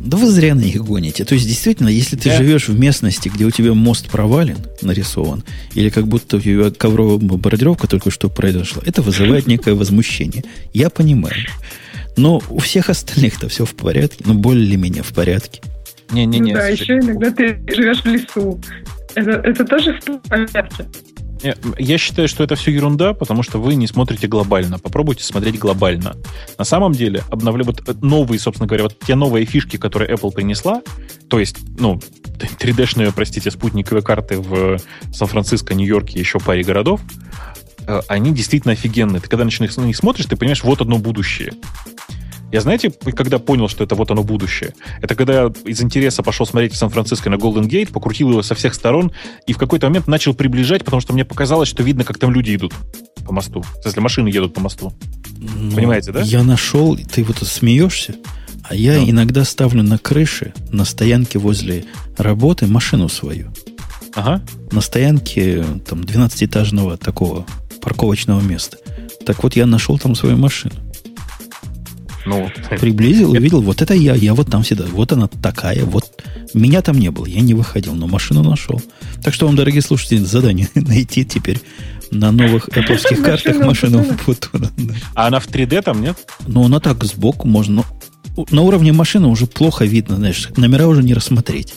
Да 0.00 0.16
вы 0.16 0.30
зря 0.30 0.54
на 0.54 0.60
них 0.60 0.82
гоните. 0.82 1.24
То 1.26 1.34
есть, 1.34 1.46
действительно, 1.46 1.88
если 1.88 2.16
ты 2.16 2.30
yeah. 2.30 2.38
живешь 2.38 2.68
в 2.68 2.78
местности, 2.78 3.28
где 3.28 3.44
у 3.44 3.50
тебя 3.50 3.74
мост 3.74 4.08
провален, 4.08 4.56
нарисован, 4.80 5.44
или 5.74 5.90
как 5.90 6.08
будто 6.08 6.38
у 6.38 6.40
тебя 6.40 6.70
ковровая 6.70 7.18
бомбардировка 7.18 7.86
только 7.86 8.10
что 8.10 8.30
произошла, 8.30 8.82
это 8.86 9.02
вызывает 9.02 9.46
некое 9.46 9.74
возмущение. 9.74 10.42
Я 10.72 10.88
понимаю. 10.88 11.34
Но 12.16 12.42
у 12.48 12.58
всех 12.58 12.88
остальных-то 12.88 13.48
все 13.48 13.66
в 13.66 13.74
порядке, 13.74 14.24
ну, 14.26 14.34
более-менее 14.34 15.02
в 15.02 15.12
порядке. 15.12 15.60
Не-не-не. 16.10 16.52
Ну, 16.52 16.58
да, 16.58 16.68
еще 16.68 16.98
иногда 16.98 17.30
ты 17.30 17.62
живешь 17.68 18.02
в 18.02 18.06
лесу. 18.06 18.60
Это, 19.14 19.30
это 19.30 19.64
тоже 19.64 20.00
в 20.06 20.18
порядке. 20.28 20.86
Я 21.78 21.98
считаю, 21.98 22.28
что 22.28 22.44
это 22.44 22.54
все 22.54 22.70
ерунда, 22.70 23.14
потому 23.14 23.42
что 23.42 23.58
вы 23.58 23.74
не 23.74 23.86
смотрите 23.86 24.26
глобально. 24.26 24.78
Попробуйте 24.78 25.24
смотреть 25.24 25.58
глобально. 25.58 26.16
На 26.58 26.64
самом 26.64 26.92
деле, 26.92 27.22
обновля... 27.30 27.64
вот 27.64 28.02
новые, 28.02 28.38
собственно 28.38 28.66
говоря, 28.66 28.84
вот 28.84 28.98
те 28.98 29.14
новые 29.14 29.46
фишки, 29.46 29.78
которые 29.78 30.10
Apple 30.10 30.32
принесла, 30.32 30.82
то 31.28 31.38
есть, 31.38 31.56
ну, 31.78 31.98
3D-шные, 32.58 33.12
простите, 33.14 33.50
спутниковые 33.50 34.02
карты 34.02 34.38
в 34.38 34.78
Сан-Франциско, 35.12 35.74
Нью-Йорке 35.74 36.18
и 36.18 36.18
еще 36.18 36.38
паре 36.40 36.62
городов, 36.62 37.00
э, 37.86 38.00
они 38.08 38.34
действительно 38.34 38.72
офигенные. 38.72 39.20
Ты 39.20 39.28
когда 39.28 39.44
начинаешь 39.44 39.76
на 39.76 39.84
них 39.84 39.96
смотришь, 39.96 40.26
ты 40.26 40.36
понимаешь, 40.36 40.62
вот 40.62 40.82
одно 40.82 40.98
будущее. 40.98 41.52
Я, 42.52 42.60
знаете, 42.60 42.90
когда 42.90 43.38
понял, 43.38 43.68
что 43.68 43.84
это 43.84 43.94
вот 43.94 44.10
оно 44.10 44.22
будущее? 44.22 44.74
Это 45.00 45.14
когда 45.14 45.42
я 45.42 45.52
из 45.64 45.80
интереса 45.82 46.22
пошел 46.22 46.46
смотреть 46.46 46.72
в 46.72 46.76
Сан-Франциско 46.76 47.30
на 47.30 47.36
Голден 47.36 47.68
Гейт, 47.68 47.90
покрутил 47.90 48.30
его 48.30 48.42
со 48.42 48.54
всех 48.54 48.74
сторон 48.74 49.12
и 49.46 49.52
в 49.52 49.58
какой-то 49.58 49.86
момент 49.86 50.08
начал 50.08 50.34
приближать, 50.34 50.84
потому 50.84 51.00
что 51.00 51.12
мне 51.12 51.24
показалось, 51.24 51.68
что 51.68 51.82
видно, 51.82 52.04
как 52.04 52.18
там 52.18 52.32
люди 52.32 52.54
идут 52.54 52.74
по 53.24 53.32
мосту. 53.32 53.64
Если 53.84 54.00
машины 54.00 54.28
едут 54.28 54.54
по 54.54 54.60
мосту. 54.60 54.92
Ну, 55.38 55.76
Понимаете, 55.76 56.10
да? 56.12 56.22
Я 56.22 56.42
нашел, 56.42 56.96
ты 56.96 57.22
вот 57.22 57.38
смеешься, 57.38 58.16
а 58.64 58.74
я 58.74 58.94
да. 58.94 59.10
иногда 59.10 59.44
ставлю 59.44 59.82
на 59.82 59.98
крыше, 59.98 60.52
на 60.70 60.84
стоянке 60.84 61.38
возле 61.38 61.84
работы 62.16 62.66
машину 62.66 63.08
свою. 63.08 63.52
Ага. 64.14 64.42
На 64.72 64.80
стоянке 64.80 65.64
там 65.86 66.00
12-этажного 66.00 66.96
такого 66.96 67.46
парковочного 67.80 68.40
места. 68.40 68.78
Так 69.24 69.42
вот, 69.42 69.54
я 69.54 69.66
нашел 69.66 69.98
там 69.98 70.14
свою 70.14 70.36
машину. 70.36 70.74
Ну, 72.26 72.50
Приблизил, 72.80 73.32
увидел, 73.32 73.62
вот 73.62 73.82
это 73.82 73.94
я, 73.94 74.14
я 74.14 74.34
вот 74.34 74.50
там 74.50 74.62
всегда, 74.62 74.84
вот 74.86 75.12
она 75.12 75.26
такая, 75.26 75.84
вот 75.84 76.22
меня 76.54 76.82
там 76.82 76.98
не 76.98 77.10
было, 77.10 77.26
я 77.26 77.40
не 77.40 77.54
выходил, 77.54 77.94
но 77.94 78.06
машину 78.06 78.42
нашел. 78.42 78.80
Так 79.22 79.34
что 79.34 79.46
вам, 79.46 79.56
дорогие 79.56 79.82
слушатели, 79.82 80.18
задание 80.18 80.68
найти 80.74 81.24
теперь 81.24 81.60
на 82.10 82.30
новых 82.30 82.68
Apple 82.76 83.22
картах 83.22 83.58
машину 83.58 84.02
Футура. 84.02 84.70
А 85.14 85.28
она 85.28 85.40
в 85.40 85.48
3D 85.48 85.82
там, 85.82 86.02
нет? 86.02 86.16
Ну, 86.46 86.64
она 86.64 86.80
так 86.80 87.02
сбоку 87.04 87.48
можно. 87.48 87.84
На 88.50 88.62
уровне 88.62 88.92
машины 88.92 89.26
уже 89.28 89.46
плохо 89.46 89.84
видно, 89.84 90.16
знаешь, 90.16 90.48
номера 90.56 90.86
уже 90.86 91.02
не 91.02 91.14
рассмотреть. 91.14 91.74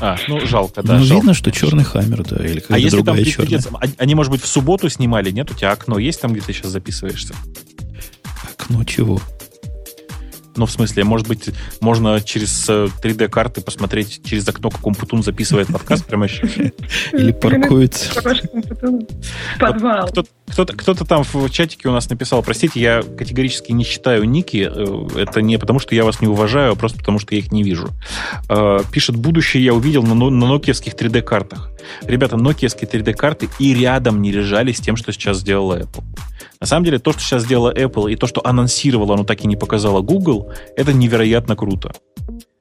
А, 0.00 0.16
ну 0.28 0.40
жалко, 0.40 0.82
да. 0.82 0.98
Ну, 0.98 1.04
жалко. 1.04 1.20
видно, 1.20 1.34
что 1.34 1.52
черный 1.52 1.84
хаммер, 1.84 2.24
да, 2.24 2.44
или 2.44 2.60
какая-то 2.60 2.74
а 2.74 2.78
если 2.78 2.96
другая 2.96 3.24
там 3.24 3.24
черная. 3.24 3.94
Они, 3.98 4.14
может 4.14 4.32
быть, 4.32 4.42
в 4.42 4.46
субботу 4.46 4.88
снимали, 4.88 5.30
нет? 5.30 5.50
У 5.50 5.54
тебя 5.54 5.72
окно 5.72 5.98
есть 5.98 6.20
там, 6.20 6.32
где 6.32 6.42
ты 6.42 6.52
сейчас 6.52 6.72
записываешься? 6.72 7.34
Окно 8.42 8.82
чего? 8.84 9.20
Ну, 10.56 10.66
в 10.66 10.70
смысле, 10.70 11.04
может 11.04 11.26
быть, 11.26 11.50
можно 11.80 12.20
через 12.20 12.68
3D-карты 12.68 13.60
э, 13.60 13.64
посмотреть 13.64 14.22
через 14.24 14.48
окно, 14.48 14.70
как 14.70 14.86
Умпутун 14.86 15.22
записывает 15.22 15.68
подкаст 15.68 16.06
прямо 16.06 16.28
сейчас. 16.28 16.50
Или 17.12 17.32
паркуется. 17.32 18.22
Подвал. 19.58 20.08
Кто-то 20.46 21.04
там 21.04 21.24
в 21.24 21.50
чатике 21.50 21.88
у 21.88 21.92
нас 21.92 22.08
написал, 22.08 22.42
простите, 22.42 22.80
я 22.80 23.02
категорически 23.02 23.72
не 23.72 23.84
читаю 23.84 24.24
ники. 24.24 24.70
Э, 24.70 25.20
это 25.20 25.42
не 25.42 25.58
потому, 25.58 25.78
что 25.78 25.94
я 25.94 26.04
вас 26.04 26.20
не 26.20 26.28
уважаю, 26.28 26.72
а 26.72 26.74
просто 26.76 26.98
потому, 26.98 27.18
что 27.18 27.34
я 27.34 27.40
их 27.40 27.50
не 27.50 27.62
вижу. 27.62 27.88
Э, 28.48 28.80
пишет, 28.92 29.16
будущее 29.16 29.64
я 29.64 29.74
увидел 29.74 30.02
на 30.02 30.14
нокиевских 30.14 30.94
3D-картах. 30.94 31.70
Ребята, 32.02 32.36
нокиевские 32.36 32.88
3D-карты 32.88 33.48
и 33.58 33.74
рядом 33.74 34.22
не 34.22 34.30
лежали 34.30 34.72
с 34.72 34.80
тем, 34.80 34.96
что 34.96 35.12
сейчас 35.12 35.38
сделала 35.38 35.80
Apple. 35.80 36.04
На 36.64 36.66
самом 36.66 36.86
деле, 36.86 36.98
то, 36.98 37.12
что 37.12 37.20
сейчас 37.20 37.42
сделала 37.42 37.70
Apple, 37.74 38.10
и 38.10 38.16
то, 38.16 38.26
что 38.26 38.40
анонсировала, 38.42 39.16
но 39.16 39.24
так 39.24 39.44
и 39.44 39.46
не 39.46 39.54
показала 39.54 40.00
Google, 40.00 40.50
это 40.78 40.94
невероятно 40.94 41.56
круто. 41.56 41.92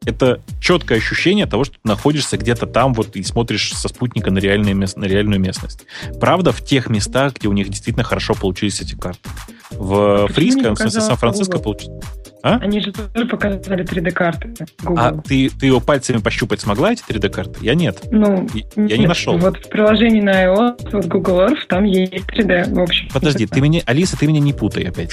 Это 0.03 0.41
четкое 0.59 0.97
ощущение 0.97 1.45
того, 1.45 1.63
что 1.63 1.75
ты 1.75 1.87
находишься 1.87 2.35
где-то 2.35 2.67
там 2.67 2.93
вот 2.93 3.15
и 3.15 3.23
смотришь 3.23 3.71
со 3.73 3.87
спутника 3.87 4.29
на, 4.29 4.39
реальные, 4.39 4.75
на 4.75 5.05
реальную 5.05 5.39
местность. 5.39 5.85
Правда, 6.19 6.51
в 6.51 6.61
тех 6.65 6.89
местах, 6.89 7.35
где 7.35 7.47
у 7.47 7.53
них 7.53 7.69
действительно 7.69 8.03
хорошо 8.03 8.33
получились 8.33 8.81
эти 8.81 8.93
карты. 8.93 9.29
В 9.71 10.27
Фриско, 10.33 10.75
в 10.75 10.77
смысле 10.77 10.99
Сан-Франциско 10.99 11.59
получилось. 11.59 12.03
А? 12.43 12.57
Они 12.57 12.81
же 12.81 12.91
тоже 12.91 13.25
показали 13.25 13.85
3D-карты. 13.85 14.53
А 14.83 15.13
ты, 15.13 15.49
ты 15.49 15.67
его 15.67 15.79
пальцами 15.79 16.17
пощупать 16.17 16.59
смогла, 16.59 16.91
эти 16.91 17.01
3D-карты? 17.01 17.59
Я 17.61 17.73
нет. 17.73 18.01
Ну, 18.11 18.45
я, 18.53 18.63
нет. 18.75 18.91
я 18.91 18.97
не 18.97 19.07
нашел. 19.07 19.37
Вот 19.37 19.57
в 19.57 19.69
приложении 19.69 20.19
на 20.19 20.43
iOS, 20.43 20.89
вот 20.91 21.05
Google 21.05 21.39
Earth, 21.39 21.65
там 21.69 21.85
есть 21.85 22.13
3D, 22.13 22.73
в 22.73 22.79
общем. 22.81 23.07
Подожди, 23.13 23.47
ты 23.47 23.61
меня, 23.61 23.79
Алиса, 23.85 24.17
ты 24.17 24.27
меня 24.27 24.41
не 24.41 24.51
путай 24.51 24.83
опять. 24.83 25.11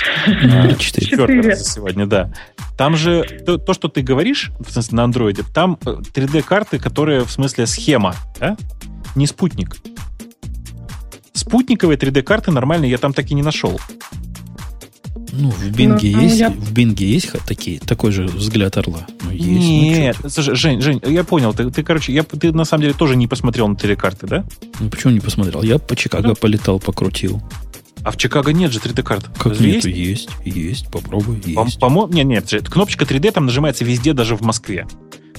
Четыре. 0.78 1.54
за 1.54 1.64
сегодня, 1.64 2.04
да. 2.06 2.32
Там 2.76 2.96
же 2.96 3.22
то, 3.46 3.58
то, 3.58 3.74
что 3.74 3.86
ты 3.86 4.02
говоришь, 4.02 4.50
в 4.58 4.68
смысле, 4.68 4.96
на 4.96 5.04
андроиде, 5.04 5.44
там 5.54 5.78
3D-карты, 5.84 6.78
э, 6.78 6.80
которые, 6.80 7.24
в 7.24 7.30
смысле, 7.30 7.66
схема, 7.66 8.16
да? 8.40 8.56
Не 9.14 9.28
спутник. 9.28 9.76
Спутниковые 11.32 11.96
3D-карты 11.96 12.50
нормальные 12.50 12.90
я 12.90 12.98
там 12.98 13.12
так 13.12 13.30
и 13.30 13.34
не 13.34 13.42
нашел. 13.42 13.80
Ну, 15.32 15.50
в 15.50 15.70
Бинге 15.70 16.12
ну, 16.16 16.22
есть, 16.22 16.38
я... 16.38 16.50
в 16.50 16.72
Бинге 16.72 17.06
есть 17.06 17.32
такие, 17.46 17.78
такой 17.80 18.12
же 18.12 18.24
взгляд 18.26 18.76
орла. 18.76 19.06
Ну, 19.22 19.30
есть, 19.30 19.46
ну, 19.46 19.82
Нет, 19.82 20.16
ну, 20.22 20.28
слушай, 20.28 20.54
Жень, 20.54 20.80
Жень, 20.80 21.00
я 21.06 21.24
понял, 21.24 21.54
ты, 21.54 21.70
ты, 21.70 21.82
короче, 21.82 22.12
я, 22.12 22.22
ты 22.22 22.52
на 22.52 22.64
самом 22.64 22.82
деле 22.82 22.94
тоже 22.94 23.16
не 23.16 23.26
посмотрел 23.26 23.68
на 23.68 23.76
телекарты, 23.76 24.26
да? 24.26 24.44
Ну, 24.80 24.90
почему 24.90 25.12
не 25.12 25.20
посмотрел? 25.20 25.62
Я 25.62 25.78
по 25.78 25.94
Чикаго 25.94 26.28
ну. 26.28 26.34
полетал, 26.34 26.80
покрутил. 26.80 27.42
А 28.02 28.10
в 28.10 28.16
Чикаго 28.16 28.52
нет 28.52 28.72
же 28.72 28.78
3D-карт. 28.78 29.28
Как 29.36 29.52
Разве 29.52 29.74
нету? 29.74 29.88
Есть? 29.88 30.28
есть, 30.44 30.56
есть, 30.56 30.90
попробуй, 30.90 31.40
есть. 31.44 31.78
По-моему, 31.78 32.12
нет, 32.12 32.50
нет, 32.50 32.68
кнопочка 32.68 33.04
3D 33.04 33.32
там 33.32 33.46
нажимается 33.46 33.84
везде, 33.84 34.12
даже 34.14 34.36
в 34.36 34.40
Москве. 34.40 34.86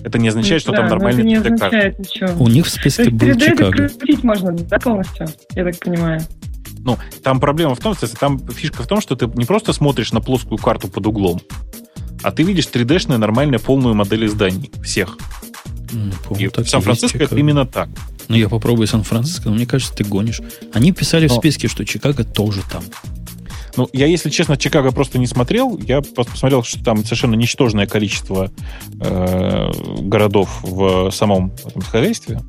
Это 0.04 0.18
не 0.18 0.30
означает, 0.30 0.62
что 0.62 0.72
да, 0.72 0.80
там 0.80 0.88
нормальный 0.88 1.24
3D-карт. 1.24 2.40
У 2.40 2.48
них 2.48 2.66
в 2.66 2.70
списке 2.70 3.10
был 3.10 3.28
3D 3.28 3.40
Чикаго. 3.40 3.72
крутить 3.72 4.24
можно, 4.24 4.52
да, 4.52 4.80
полностью, 4.80 5.28
я 5.56 5.64
так 5.64 5.80
понимаю. 5.80 6.22
Ну, 6.84 6.98
там 7.24 7.40
проблема 7.40 7.76
в 7.76 7.80
том, 7.80 7.94
что 7.94 8.08
там 8.08 8.40
фишка 8.50 8.84
в 8.84 8.88
том, 8.88 9.02
что 9.02 9.16
ты 9.16 9.28
не 9.36 9.46
просто 9.46 9.74
смотришь 9.74 10.12
на 10.12 10.22
плоскую 10.22 10.58
карту 10.58 10.88
под 10.88 11.06
углом, 11.08 11.42
а 12.24 12.32
ты 12.32 12.44
видишь 12.44 12.66
3D-шные 12.66 13.18
нормальные 13.18 13.60
полную 13.60 13.96
модель 13.96 14.28
зданий. 14.28 14.72
Всех. 14.84 15.18
Ну, 15.92 16.36
и 16.38 16.50
Сан-Франциско 16.66 17.24
это 17.24 17.36
именно 17.36 17.66
так. 17.66 17.90
Ну, 18.28 18.36
я 18.36 18.48
попробую 18.48 18.88
Сан-Франциско, 18.88 19.50
но 19.50 19.56
мне 19.56 19.66
кажется, 19.66 19.94
ты 19.94 20.04
гонишь. 20.04 20.42
Они 20.74 20.92
писали 20.92 21.28
но... 21.28 21.36
в 21.36 21.38
списке, 21.38 21.68
что 21.68 21.86
Чикаго 21.86 22.24
тоже 22.24 22.62
там. 22.72 22.84
Ну, 23.78 23.90
я, 23.94 24.06
если 24.06 24.30
честно, 24.30 24.58
Чикаго 24.58 24.92
просто 24.92 25.18
не 25.18 25.28
смотрел. 25.28 25.78
Я 25.78 26.02
просто 26.02 26.34
посмотрел, 26.34 26.64
что 26.64 26.84
там 26.84 27.04
совершенно 27.04 27.36
ничтожное 27.36 27.88
количество 27.88 28.52
э, 29.00 29.72
городов 30.02 30.60
в 30.62 31.12
самом 31.12 31.54
этом 31.66 31.82
хозяйстве. 31.82 32.42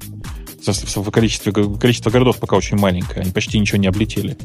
В 0.67 1.11
количестве, 1.11 1.53
количество 1.53 2.11
городов 2.11 2.39
пока 2.39 2.57
очень 2.57 2.77
маленькое. 2.77 3.23
Они 3.23 3.33
почти 3.33 3.59
ничего 3.59 3.79
не 3.79 3.87
облетели. 3.87 4.37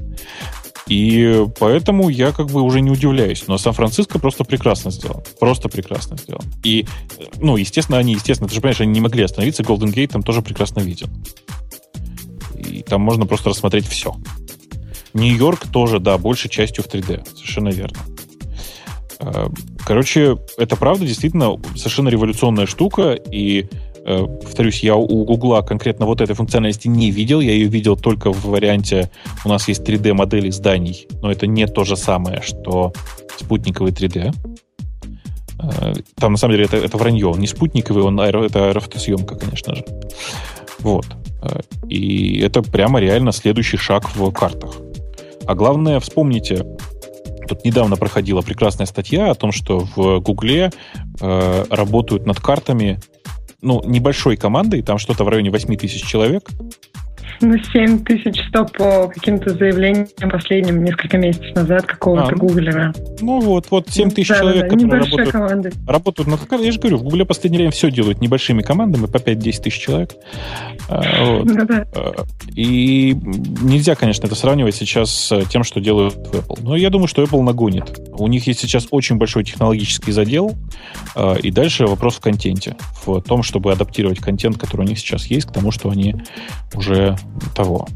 И 0.88 1.46
поэтому 1.60 2.10
я 2.10 2.32
как 2.32 2.48
бы 2.48 2.62
уже 2.62 2.82
не 2.82 2.90
удивляюсь. 2.90 3.44
Но 3.48 3.58
Сан-Франциско 3.58 4.20
просто 4.20 4.44
прекрасно 4.44 4.92
сделан. 4.92 5.22
Просто 5.40 5.70
прекрасно 5.70 6.18
сделан. 6.18 6.44
И, 6.64 6.86
ну, 7.40 7.58
естественно, 7.58 7.98
они, 7.98 8.14
естественно, 8.14 8.48
ты 8.48 8.56
же 8.56 8.62
понимаешь, 8.62 8.82
они 8.82 8.94
не 8.94 9.02
могли 9.02 9.24
остановиться. 9.24 9.64
Golden 9.64 9.94
Gate 9.94 10.08
там 10.08 10.24
тоже 10.24 10.42
прекрасно 10.42 10.80
виден. 10.80 11.10
И 12.56 12.84
там 12.84 13.02
можно 13.02 13.26
просто 13.26 13.50
рассмотреть 13.50 13.88
все. 13.88 14.16
Нью-Йорк 15.14 15.68
тоже, 15.68 16.00
да, 16.00 16.18
большей 16.18 16.50
частью 16.50 16.84
в 16.84 16.88
3D. 16.88 17.28
Совершенно 17.36 17.70
верно. 17.70 18.00
Э, 19.20 19.48
короче, 19.86 20.38
это 20.58 20.76
правда 20.76 21.06
действительно 21.06 21.58
совершенно 21.76 22.10
революционная 22.10 22.66
штука, 22.66 23.14
и 23.14 23.68
повторюсь, 24.08 24.84
я 24.84 24.96
у 24.96 25.26
Гугла 25.26 25.62
конкретно 25.62 26.06
вот 26.06 26.22
этой 26.22 26.34
функциональности 26.34 26.88
не 26.88 27.12
видел. 27.12 27.42
Я 27.42 27.52
ее 27.52 27.68
видел 27.68 27.98
только 27.98 28.32
в 28.32 28.46
варианте 28.46 29.10
у 29.46 29.50
нас 29.50 29.68
есть 29.68 29.82
3D-модели 29.88 30.50
зданий, 30.50 31.08
но 31.22 31.32
это 31.32 31.48
не 31.48 31.68
то 31.68 31.84
же 31.84 31.98
самое, 31.98 32.42
что 32.42 32.94
спутниковый 33.38 33.92
3D. 33.92 34.34
Э, 35.60 35.94
там, 36.16 36.32
на 36.34 36.38
самом 36.38 36.54
деле, 36.54 36.66
это, 36.66 36.78
это 36.78 36.98
вранье. 36.98 37.28
Он 37.28 37.40
не 37.40 37.48
спутниковый, 37.48 38.04
он 38.04 38.20
аэро, 38.20 38.46
это 38.46 38.70
аэрофотосъемка, 38.70 39.36
конечно 39.36 39.76
же. 39.76 39.86
Вот. 40.80 41.06
Э, 41.42 41.60
и 41.90 42.40
это 42.40 42.62
прямо 42.62 43.00
реально 43.00 43.32
следующий 43.32 43.78
шаг 43.78 44.16
в 44.16 44.32
картах. 44.32 44.76
А 45.46 45.56
главное, 45.56 46.00
вспомните, 46.00 46.66
Тут 47.48 47.64
недавно 47.64 47.96
проходила 47.96 48.42
прекрасная 48.42 48.86
статья 48.86 49.32
о 49.32 49.36
том, 49.36 49.54
что 49.54 49.88
в 49.96 50.20
Гугле 50.20 50.70
э, 51.22 51.64
работают 51.70 52.26
над 52.26 52.42
картами 52.42 53.00
ну, 53.62 53.82
небольшой 53.86 54.38
командой, 54.38 54.82
там 54.82 54.98
что-то 54.98 55.24
в 55.24 55.30
районе 55.30 55.50
8 55.50 55.76
тысяч 55.78 56.04
человек, 56.04 56.50
ну, 57.42 57.58
7100 57.58 58.66
по 58.66 59.08
каким-то 59.08 59.52
заявлениям 59.52 60.08
последним 60.30 60.84
несколько 60.84 61.18
месяцев 61.18 61.56
назад 61.56 61.86
какого-то 61.86 62.30
а, 62.30 62.32
ну, 62.32 62.38
гуглера. 62.38 62.94
Ну 63.22 63.40
вот, 63.40 63.68
вот 63.70 63.90
7 63.90 64.12
тысяч 64.12 64.30
да, 64.30 64.40
человек, 64.40 64.64
да, 64.64 64.70
которые 64.70 65.00
работают, 65.00 65.32
команды. 65.32 65.72
работают 65.88 66.30
над... 66.30 66.62
Я 66.62 66.72
же 66.72 66.80
говорю, 66.80 66.98
в 66.98 67.04
Гугле 67.04 67.26
в 67.26 67.28
последнее 67.28 67.60
время 67.60 67.72
все 67.72 67.92
делают 67.92 68.22
небольшими 68.22 68.62
командами, 68.62 69.06
по 69.06 69.18
5-10 69.18 69.62
тысяч 69.62 69.80
человек. 69.80 70.12
А, 70.90 71.02
вот. 71.26 71.46
Ну 71.46 71.66
да. 71.66 71.86
А, 71.96 72.14
и 72.56 73.16
нельзя, 73.62 73.96
конечно, 73.96 74.26
это 74.26 74.36
сравнивать 74.36 74.76
сейчас 74.76 75.12
с 75.12 75.46
тем, 75.46 75.64
что 75.64 75.80
делают 75.80 76.16
в 76.16 76.34
Apple. 76.34 76.60
Но 76.62 76.76
я 76.76 76.90
думаю, 76.90 77.08
что 77.08 77.24
Apple 77.24 77.42
нагонит. 77.42 78.00
У 78.14 78.28
них 78.28 78.48
есть 78.48 78.60
сейчас 78.60 78.88
очень 78.92 79.18
большой 79.18 79.44
технологический 79.44 80.12
задел, 80.12 80.56
а, 81.16 81.36
и 81.36 81.52
дальше 81.52 81.86
вопрос 81.86 82.16
в 82.16 82.20
контенте. 82.22 82.76
В 83.06 83.22
том, 83.22 83.44
чтобы 83.44 83.72
адаптировать 83.72 84.20
контент, 84.20 84.58
который 84.58 84.82
у 84.82 84.90
них 84.90 85.00
сейчас 85.00 85.28
есть, 85.28 85.48
к 85.48 85.52
тому, 85.52 85.72
что 85.72 85.90
они 85.90 86.16
уже 86.74 87.18
того. 87.56 87.88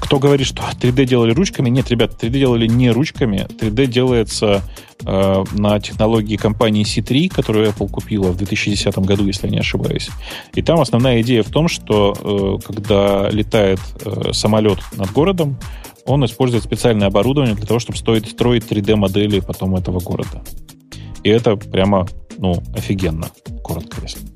Кто 0.00 0.18
говорит, 0.18 0.46
что 0.46 0.62
3D 0.62 1.04
делали 1.04 1.32
ручками? 1.32 1.68
Нет, 1.68 1.90
ребят, 1.90 2.12
3D 2.22 2.30
делали 2.30 2.66
не 2.66 2.90
ручками. 2.90 3.46
3D 3.48 3.86
делается 3.86 4.62
э, 5.04 5.44
на 5.52 5.80
технологии 5.80 6.36
компании 6.36 6.84
C3, 6.84 7.28
которую 7.28 7.68
Apple 7.68 7.88
купила 7.88 8.30
в 8.30 8.36
2010 8.36 8.98
году, 8.98 9.26
если 9.26 9.46
я 9.46 9.52
не 9.52 9.58
ошибаюсь. 9.58 10.08
И 10.54 10.62
там 10.62 10.80
основная 10.80 11.20
идея 11.22 11.42
в 11.42 11.50
том, 11.50 11.68
что 11.68 12.14
э, 12.60 12.66
когда 12.66 13.28
летает 13.30 13.80
э, 14.04 14.32
самолет 14.32 14.78
над 14.96 15.10
городом, 15.12 15.58
он 16.06 16.24
использует 16.24 16.62
специальное 16.62 17.08
оборудование 17.08 17.56
для 17.56 17.66
того, 17.66 17.80
чтобы 17.80 17.98
стоить, 17.98 18.30
строить 18.30 18.64
3D-модели 18.64 19.40
потом 19.40 19.74
этого 19.74 19.98
города. 20.00 20.42
И 21.24 21.28
это 21.28 21.56
прямо, 21.56 22.06
ну, 22.38 22.62
офигенно, 22.76 23.28
коротко 23.64 24.00
если. 24.02 24.35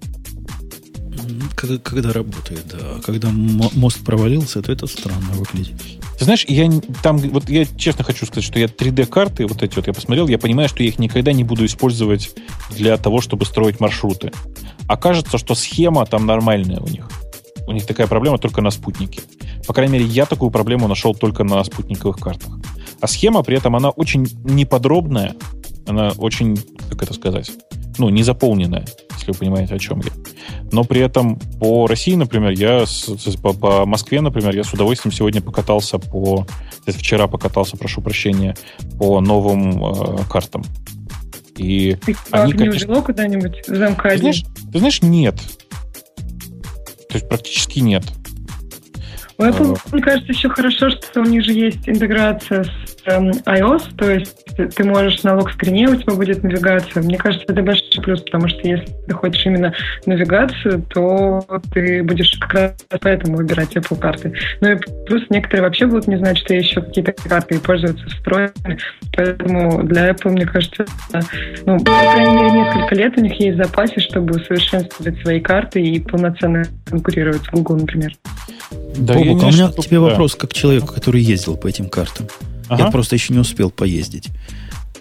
Когда, 1.54 1.78
когда 1.78 2.12
работает, 2.12 2.64
да. 2.66 3.00
Когда 3.04 3.28
мост 3.30 4.04
провалился, 4.04 4.62
то 4.62 4.72
это 4.72 4.86
странно 4.86 5.32
выглядит. 5.32 5.80
Ты 6.18 6.24
знаешь, 6.24 6.44
я 6.48 6.70
там, 7.02 7.18
вот 7.18 7.48
я 7.48 7.64
честно 7.64 8.04
хочу 8.04 8.26
сказать, 8.26 8.44
что 8.44 8.58
я 8.58 8.66
3D-карты, 8.66 9.46
вот 9.46 9.62
эти 9.62 9.76
вот 9.76 9.86
я 9.86 9.92
посмотрел, 9.92 10.28
я 10.28 10.38
понимаю, 10.38 10.68
что 10.68 10.82
я 10.82 10.90
их 10.90 10.98
никогда 10.98 11.32
не 11.32 11.44
буду 11.44 11.64
использовать 11.64 12.30
для 12.70 12.96
того, 12.96 13.20
чтобы 13.20 13.44
строить 13.46 13.80
маршруты. 13.80 14.32
Окажется, 14.86 15.38
что 15.38 15.54
схема 15.54 16.04
там 16.04 16.26
нормальная 16.26 16.80
у 16.80 16.88
них. 16.88 17.08
У 17.66 17.72
них 17.72 17.86
такая 17.86 18.06
проблема 18.06 18.38
только 18.38 18.60
на 18.60 18.70
спутнике. 18.70 19.22
По 19.66 19.72
крайней 19.72 19.94
мере, 19.94 20.04
я 20.06 20.26
такую 20.26 20.50
проблему 20.50 20.88
нашел 20.88 21.14
только 21.14 21.44
на 21.44 21.62
спутниковых 21.62 22.18
картах. 22.18 22.58
А 23.00 23.06
схема 23.06 23.42
при 23.42 23.56
этом, 23.56 23.76
она 23.76 23.90
очень 23.90 24.26
неподробная, 24.44 25.34
она 25.86 26.10
очень, 26.18 26.58
как 26.88 27.02
это 27.02 27.14
сказать, 27.14 27.50
ну, 28.00 28.08
не 28.08 28.22
заполненная, 28.22 28.86
если 29.12 29.32
вы 29.32 29.38
понимаете, 29.38 29.74
о 29.74 29.78
чем 29.78 30.00
я. 30.00 30.10
Но 30.72 30.84
при 30.84 31.02
этом 31.02 31.38
по 31.60 31.86
России, 31.86 32.14
например, 32.14 32.52
я 32.52 32.86
с, 32.86 33.04
по, 33.42 33.52
по 33.52 33.84
Москве, 33.84 34.20
например, 34.20 34.56
я 34.56 34.64
с 34.64 34.72
удовольствием 34.72 35.12
сегодня 35.12 35.42
покатался 35.42 35.98
по... 35.98 36.46
Вчера 36.86 37.28
покатался, 37.28 37.76
прошу 37.76 38.00
прощения, 38.00 38.56
по 38.98 39.20
новым 39.20 39.84
э, 39.84 40.18
картам. 40.30 40.64
И 41.56 41.96
Ты 42.06 42.16
они, 42.30 42.54
конечно... 42.54 43.02
куда-нибудь 43.02 43.68
в 43.68 43.72
МК1? 43.72 44.10
Ты 44.10 44.18
знаешь, 44.18 44.44
ты 44.72 44.78
знаешь, 44.78 45.02
нет. 45.02 45.36
То 47.10 47.16
есть 47.16 47.28
практически 47.28 47.80
нет. 47.80 48.04
У 49.40 49.42
Apple, 49.42 49.74
мне 49.92 50.02
кажется, 50.02 50.32
еще 50.32 50.50
хорошо, 50.50 50.90
что 50.90 51.22
у 51.22 51.24
них 51.24 51.42
же 51.46 51.52
есть 51.52 51.88
интеграция 51.88 52.64
с 52.64 52.70
эм, 53.06 53.30
iOS, 53.30 53.96
то 53.96 54.10
есть 54.10 54.44
ты 54.76 54.84
можешь 54.84 55.22
на 55.22 55.34
лог-скрине, 55.34 55.88
у 55.88 55.96
тебя 55.96 56.12
будет 56.12 56.42
навигация. 56.42 57.02
Мне 57.02 57.16
кажется, 57.16 57.46
это 57.48 57.62
большой 57.62 58.02
плюс, 58.02 58.20
потому 58.20 58.48
что 58.48 58.68
если 58.68 58.86
ты 59.06 59.14
хочешь 59.14 59.46
именно 59.46 59.72
навигацию, 60.04 60.82
то 60.92 61.42
ты 61.72 62.02
будешь 62.02 62.36
как 62.38 62.52
раз 62.52 62.72
поэтому 63.00 63.38
выбирать 63.38 63.74
Apple 63.74 63.98
карты. 63.98 64.34
Ну 64.60 64.72
и 64.72 64.76
плюс 65.06 65.22
некоторые 65.30 65.62
вообще 65.62 65.86
будут 65.86 66.06
не 66.06 66.18
знать, 66.18 66.36
что 66.36 66.52
еще 66.52 66.82
какие-то 66.82 67.12
карты 67.12 67.54
и 67.54 67.58
пользуются 67.58 68.04
встроенными. 68.08 68.78
Поэтому 69.16 69.82
для 69.84 70.10
Apple, 70.10 70.32
мне 70.32 70.44
кажется, 70.44 70.84
ну, 71.64 71.78
по 71.78 71.92
крайней 71.92 72.34
мере, 72.34 72.50
несколько 72.50 72.94
лет 72.94 73.16
у 73.16 73.22
них 73.22 73.40
есть 73.40 73.58
в 73.58 73.64
запасе, 73.64 74.00
чтобы 74.00 74.36
усовершенствовать 74.36 75.18
свои 75.22 75.40
карты 75.40 75.80
и 75.80 75.98
полноценно 75.98 76.62
конкурировать 76.90 77.42
с 77.42 77.48
Google, 77.48 77.76
например. 77.76 78.12
Да, 78.96 79.14
Бобук, 79.14 79.42
а 79.42 79.46
у 79.46 79.52
меня 79.52 79.68
к 79.68 79.76
тебе 79.76 79.98
да. 79.98 80.02
вопрос, 80.02 80.34
как 80.34 80.52
человеку, 80.52 80.88
который 80.88 81.22
ездил 81.22 81.56
по 81.56 81.66
этим 81.66 81.88
картам. 81.88 82.26
Ага. 82.68 82.84
Я 82.84 82.90
просто 82.90 83.16
еще 83.16 83.32
не 83.32 83.40
успел 83.40 83.70
поездить. 83.70 84.28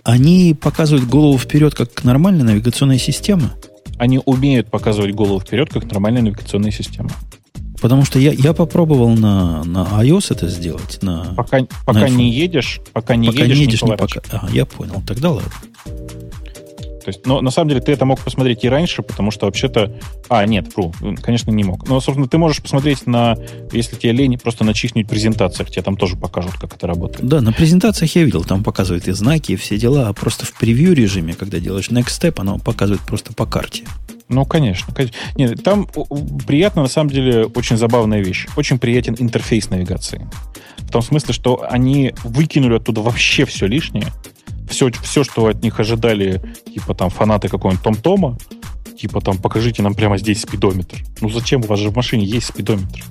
Они 0.04 0.56
показывают 0.60 1.08
голову 1.08 1.38
вперед 1.38 1.76
как 1.76 2.04
нормальная 2.04 2.44
навигационная 2.44 2.98
система? 2.98 3.54
Они 3.98 4.20
умеют 4.26 4.72
показывать 4.72 5.14
голову 5.14 5.40
вперед 5.40 5.70
как 5.72 5.92
нормальная 5.92 6.22
навигационная 6.22 6.72
система. 6.72 7.12
Потому 7.82 8.06
что 8.06 8.20
я, 8.20 8.32
я 8.32 8.54
попробовал 8.54 9.10
на, 9.10 9.64
на 9.64 9.84
iOS 10.02 10.28
это 10.32 10.48
сделать. 10.48 11.02
На, 11.02 11.34
пока 11.36 11.62
пока 11.86 12.02
на 12.02 12.08
не 12.08 12.30
едешь, 12.30 12.82
пока 12.92 13.16
не 13.16 13.28
пока 13.28 13.44
едешь, 13.44 13.58
не, 13.58 13.64
едешь, 13.64 13.82
не 13.84 13.96
пока. 13.96 14.22
Ага, 14.32 14.50
я 14.52 14.66
понял. 14.66 15.02
Тогда 15.08 15.32
ладно. 15.32 15.52
То 17.04 17.10
есть, 17.10 17.26
но 17.26 17.42
на 17.42 17.52
самом 17.52 17.70
деле 17.70 17.82
ты 17.82 17.92
это 17.92 18.06
мог 18.06 18.20
посмотреть 18.20 18.64
и 18.64 18.70
раньше, 18.70 19.02
потому 19.02 19.32
что 19.32 19.46
вообще-то... 19.46 19.94
А, 20.28 20.46
нет, 20.46 20.72
фру, 20.72 20.94
конечно, 21.22 21.52
не 21.52 21.64
мог. 21.64 21.88
Но, 21.88 22.00
собственно, 22.00 22.28
ты 22.28 22.38
можешь 22.38 22.62
посмотреть 22.62 23.08
на... 23.08 23.38
Если 23.72 23.96
тебе 23.96 24.12
лень, 24.12 24.38
просто 24.38 24.64
на 24.64 24.74
чьих-нибудь 24.74 25.10
презентациях. 25.10 25.70
Тебе 25.70 25.82
там 25.82 25.98
тоже 25.98 26.16
покажут, 26.16 26.54
как 26.54 26.74
это 26.74 26.88
работает. 26.88 27.28
Да, 27.28 27.42
на 27.42 27.54
презентациях 27.54 28.16
я 28.16 28.24
видел. 28.24 28.44
Там 28.44 28.64
показывают 28.64 29.08
и 29.08 29.12
знаки, 29.12 29.54
и 29.54 29.56
все 29.56 29.78
дела. 29.78 30.08
А 30.08 30.14
просто 30.14 30.46
в 30.46 30.54
превью 30.54 30.94
режиме, 30.94 31.34
когда 31.34 31.60
делаешь 31.60 31.90
next 31.90 32.20
step, 32.20 32.36
оно 32.38 32.60
показывает 32.60 33.02
просто 33.02 33.34
по 33.34 33.46
карте. 33.46 33.84
Ну, 34.30 34.46
конечно. 34.46 34.94
конечно. 34.94 35.18
Нет, 35.36 35.64
там 35.64 35.88
приятно, 36.46 36.84
на 36.84 36.88
самом 36.88 37.10
деле, 37.10 37.46
очень 37.46 37.78
забавная 37.78 38.22
вещь. 38.22 38.46
Очень 38.56 38.78
приятен 38.78 39.16
интерфейс 39.18 39.70
навигации. 39.70 40.30
В 40.78 40.92
том 40.92 41.02
смысле, 41.02 41.34
что 41.34 41.66
они 41.70 42.14
выкинули 42.24 42.76
оттуда 42.76 43.02
вообще 43.02 43.46
все 43.46 43.66
лишнее 43.66 44.08
все, 44.70 44.92
все, 45.04 45.24
что 45.24 45.48
от 45.48 45.62
них 45.62 45.80
ожидали, 45.80 46.42
типа 46.66 46.94
там 46.94 47.10
фанаты 47.10 47.50
какого-нибудь 47.50 47.84
Том-Тома, 47.84 48.38
типа 48.98 49.22
там 49.22 49.38
покажите 49.38 49.82
нам 49.82 49.94
прямо 49.94 50.18
здесь 50.18 50.42
спидометр. 50.42 50.98
Ну 51.22 51.30
зачем? 51.30 51.62
У 51.62 51.68
вас 51.68 51.80
же 51.80 51.90
в 51.90 51.96
машине 51.96 52.26
есть 52.26 52.48
спидометр. 52.48 53.04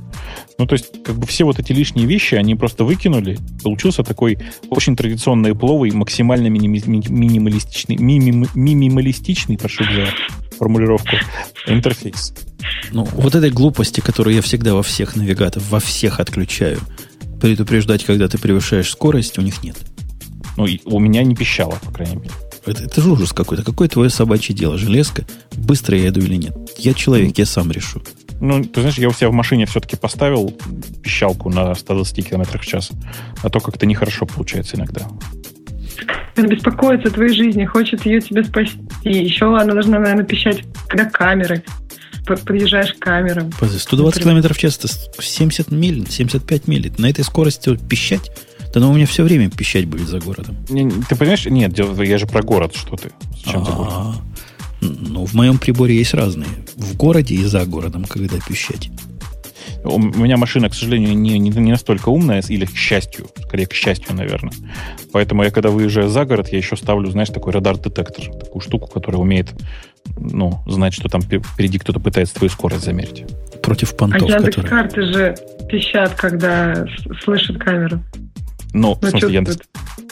Ну, 0.59 0.67
то 0.67 0.75
есть, 0.75 1.03
как 1.05 1.17
бы 1.17 1.27
все 1.27 1.45
вот 1.45 1.59
эти 1.59 1.73
лишние 1.73 2.07
вещи, 2.07 2.35
они 2.35 2.55
просто 2.55 2.85
выкинули. 2.85 3.39
Получился 3.63 4.03
такой 4.03 4.39
очень 4.71 4.97
традиционный 4.97 5.55
пловый, 5.55 5.91
максимально 5.93 6.49
миними- 6.49 6.83
минималистичный, 6.87 7.97
мимим- 7.97 8.49
минималистичный, 8.55 9.57
прошу 9.57 9.85
за 9.85 10.09
формулировку, 10.59 11.17
интерфейс. 11.67 12.35
Ну, 12.91 13.05
вот 13.05 13.35
этой 13.35 13.51
глупости, 13.51 14.01
которую 14.01 14.35
я 14.35 14.43
всегда 14.43 14.75
во 14.75 14.83
всех 14.83 15.17
навигаторах, 15.17 15.67
во 15.71 15.81
всех 15.81 16.19
отключаю, 16.21 16.81
предупреждать, 17.41 18.05
когда 18.05 18.29
ты 18.29 18.37
превышаешь 18.39 18.91
скорость, 18.91 19.39
у 19.39 19.43
них 19.43 19.63
нет. 19.63 19.77
Ну, 20.59 20.67
у 20.87 20.99
меня 20.99 21.23
не 21.23 21.37
пищало, 21.37 21.79
по 21.85 21.93
крайней 21.93 22.17
мере. 22.17 22.33
Это, 22.67 22.83
это 22.83 23.01
же 23.01 23.11
ужас 23.11 23.33
какой-то. 23.33 23.63
Какое 23.63 23.89
твое 23.89 24.11
собачье 24.11 24.57
дело? 24.57 24.77
Железка? 24.77 25.25
Быстро 25.57 25.97
я 25.97 26.09
иду 26.09 26.21
или 26.21 26.35
нет? 26.35 26.57
Я 26.77 26.95
человек, 26.95 27.39
я 27.39 27.47
сам 27.47 27.71
решу. 27.71 28.03
Ну, 28.41 28.65
ты 28.65 28.81
знаешь, 28.81 28.99
я 28.99 29.09
у 29.09 29.13
себя 29.13 29.29
в 29.29 29.33
машине 29.33 29.67
все-таки 29.67 29.95
поставил 29.95 30.53
пищалку 31.01 31.49
на 31.49 31.77
120 31.77 32.29
км 32.29 32.59
в 32.59 32.67
час. 32.67 32.91
А 33.45 33.51
то 33.51 33.61
как-то 33.61 33.87
нехорошо 33.87 34.27
получается 34.27 34.77
иногда. 34.77 35.07
она 36.35 36.49
беспокоится 36.49 37.07
о 37.07 37.13
твоей 37.13 37.33
жизни, 37.33 37.65
хочет 37.65 38.05
ее 38.05 38.21
тебе 38.21 38.43
спасти. 38.43 38.81
Еще 39.05 39.47
она 39.47 39.75
должна, 39.75 40.01
наверное, 40.01 40.25
пищать, 40.25 40.65
когда 40.89 41.05
камеры 41.05 41.63
подъезжаешь 42.27 42.95
к 42.95 42.99
камерам. 42.99 43.53
120 43.61 44.23
км 44.25 44.53
в 44.53 44.59
час, 44.59 44.77
это 44.77 44.89
70 45.23 45.71
миль, 45.71 46.05
75 46.11 46.67
миль. 46.67 46.93
На 46.99 47.09
этой 47.09 47.23
скорости 47.23 47.77
пищать? 47.89 48.33
Да 48.73 48.81
но 48.81 48.91
у 48.91 48.95
меня 48.95 49.07
все 49.07 49.23
время 49.23 49.51
пищать 49.51 49.87
будет 49.87 50.09
за 50.09 50.21
городом. 50.21 50.57
Не, 50.69 50.91
ты 50.91 51.17
понимаешь? 51.17 51.47
Нет, 51.47 51.79
я 51.79 52.19
же 52.19 52.27
про 52.27 52.43
город, 52.43 52.75
что 52.75 52.97
ты. 52.97 53.11
Зачем 53.45 53.65
за 53.65 53.73
город? 53.73 53.95
Ну, 54.81 55.27
в 55.27 55.35
моем 55.35 55.59
приборе 55.59 55.97
есть 55.97 56.15
разные. 56.15 56.49
В 56.77 56.97
городе 56.97 57.35
и 57.35 57.45
за 57.45 57.65
городом, 57.65 58.05
когда 58.05 58.37
пищать. 58.47 58.91
У 59.85 59.99
меня 59.99 60.37
машина, 60.37 60.69
к 60.69 60.75
сожалению, 60.75 61.17
не, 61.17 61.39
не, 61.39 61.51
не 61.51 61.71
настолько 61.71 62.09
умная, 62.09 62.43
или 62.49 62.65
к 62.65 62.77
счастью, 62.77 63.27
скорее 63.45 63.67
к 63.67 63.73
счастью, 63.73 64.15
наверное. 64.15 64.53
Поэтому 65.13 65.45
я, 65.45 65.51
когда 65.51 65.71
выезжаю 65.71 66.09
за 66.09 66.25
город, 66.25 66.49
я 66.51 66.59
еще 66.59 66.77
ставлю, 66.77 67.11
знаешь, 67.11 67.29
такой 67.29 67.53
радар-детектор, 67.53 68.27
такую 68.35 68.61
штуку, 68.61 68.89
которая 68.89 69.21
умеет, 69.21 69.55
ну, 70.19 70.61
знать, 70.67 70.95
что 70.95 71.09
там 71.09 71.23
впереди 71.23 71.79
кто-то 71.79 72.01
пытается 72.01 72.35
твою 72.35 72.51
скорость 72.51 72.85
замерить. 72.85 73.25
Против 73.63 73.97
понтов, 73.97 74.31
а 74.31 74.43
которые... 74.43 74.69
карты 74.69 75.03
же 75.13 75.35
пищат, 75.69 76.15
когда 76.15 76.87
слышат 77.25 77.59
камеру. 77.59 78.03
Ну, 78.73 78.99
в 79.01 79.09
смысле, 79.09 79.35
Яндекс... 79.35 79.59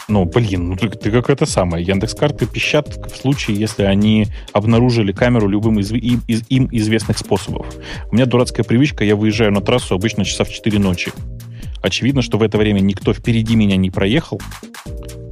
Ну, 0.09 0.25
блин, 0.25 0.69
ну 0.69 0.77
ты, 0.77 0.89
ты 0.89 1.11
как 1.11 1.31
это 1.31 1.47
самое. 1.47 1.85
Яндекс.Карты 1.85 2.47
пищат 2.47 2.97
в 3.13 3.17
случае, 3.17 3.57
если 3.57 3.83
они 3.83 4.29
обнаружили 4.53 5.13
камеру 5.13 5.49
любым 5.49 5.81
из, 5.81 5.91
им, 5.93 6.23
из, 6.29 6.45
им 6.49 6.69
известных 6.71 7.19
способов. 7.19 7.67
У 8.11 8.15
меня 8.15 8.27
дурацкая 8.27 8.65
привычка, 8.65 9.05
я 9.05 9.17
выезжаю 9.17 9.53
на 9.53 9.61
трассу 9.61 9.95
обычно 9.95 10.25
часа 10.25 10.45
в 10.45 10.51
4 10.51 10.79
ночи. 10.79 11.13
Очевидно, 11.83 12.23
что 12.23 12.39
в 12.39 12.43
это 12.43 12.59
время 12.59 12.81
никто 12.81 13.13
впереди 13.13 13.57
меня 13.57 13.77
не 13.77 13.91
проехал, 13.91 14.41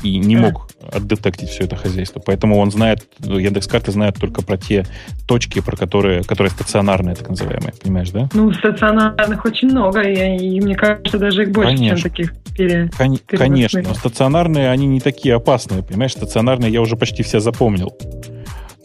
и 0.05 0.19
не 0.19 0.37
мог 0.37 0.69
отдетектить 0.93 1.49
все 1.49 1.65
это 1.65 1.77
хозяйство. 1.77 2.21
Поэтому 2.21 2.59
он 2.59 2.71
знает, 2.71 3.07
Яндекс 3.21 3.67
карты 3.67 3.91
знают 3.91 4.17
только 4.17 4.43
про 4.43 4.57
те 4.57 4.85
точки, 5.27 5.61
про 5.61 5.77
которые, 5.77 6.23
которые 6.23 6.51
стационарные, 6.51 7.17
так 7.17 7.29
называемые, 7.31 7.73
понимаешь, 7.83 8.11
да? 8.11 8.29
Ну, 8.35 8.53
стационарных 8.53 9.45
очень 9.45 9.69
много, 9.69 10.03
и, 10.03 10.37
и 10.37 10.61
мне 10.61 10.75
кажется, 10.75 11.19
даже 11.19 11.45
их 11.45 11.53
больше, 11.53 11.77
Конечно. 11.77 11.99
чем 11.99 12.11
таких 12.11 12.35
пере, 12.57 12.91
Кон- 12.97 13.19
Конечно, 13.27 13.83
но 13.83 13.95
стационарные, 13.95 14.71
они 14.71 14.87
не 14.87 15.01
такие 15.01 15.35
опасные, 15.35 15.83
понимаешь? 15.83 16.13
Стационарные 16.13 16.71
я 16.71 16.81
уже 16.81 16.97
почти 16.97 17.23
все 17.23 17.41
запомнил. 17.41 17.97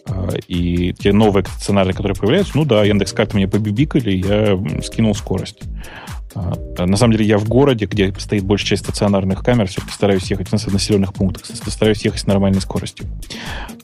А, 0.08 0.30
и 0.48 0.94
те 0.94 1.14
новые 1.14 1.46
стационарные, 1.46 1.94
которые 1.94 2.16
появляются, 2.16 2.54
ну 2.56 2.66
да, 2.66 2.84
Яндекс 2.84 3.14
карты 3.14 3.36
мне 3.36 3.48
побибикали, 3.48 4.12
я 4.12 4.82
скинул 4.84 5.14
скорость. 5.14 5.64
А, 6.36 6.86
на 6.86 6.98
самом 6.98 7.14
деле 7.14 7.26
я 7.26 7.38
в 7.38 7.48
городе, 7.48 7.86
где 7.86 8.14
стоит 8.18 8.44
большая 8.44 8.70
часть 8.70 8.84
стационарных 8.84 9.44
камер, 9.44 9.68
все-таки 9.68 9.94
стараюсь 9.94 10.30
ехать 10.30 10.50
в 10.50 10.74
населенных 10.74 11.14
пунктах, 11.14 11.46
стараюсь 11.46 12.04
ехать 12.06 12.22
с 12.22 12.28
нормальной 12.28 12.62
скоростью. 12.62 13.08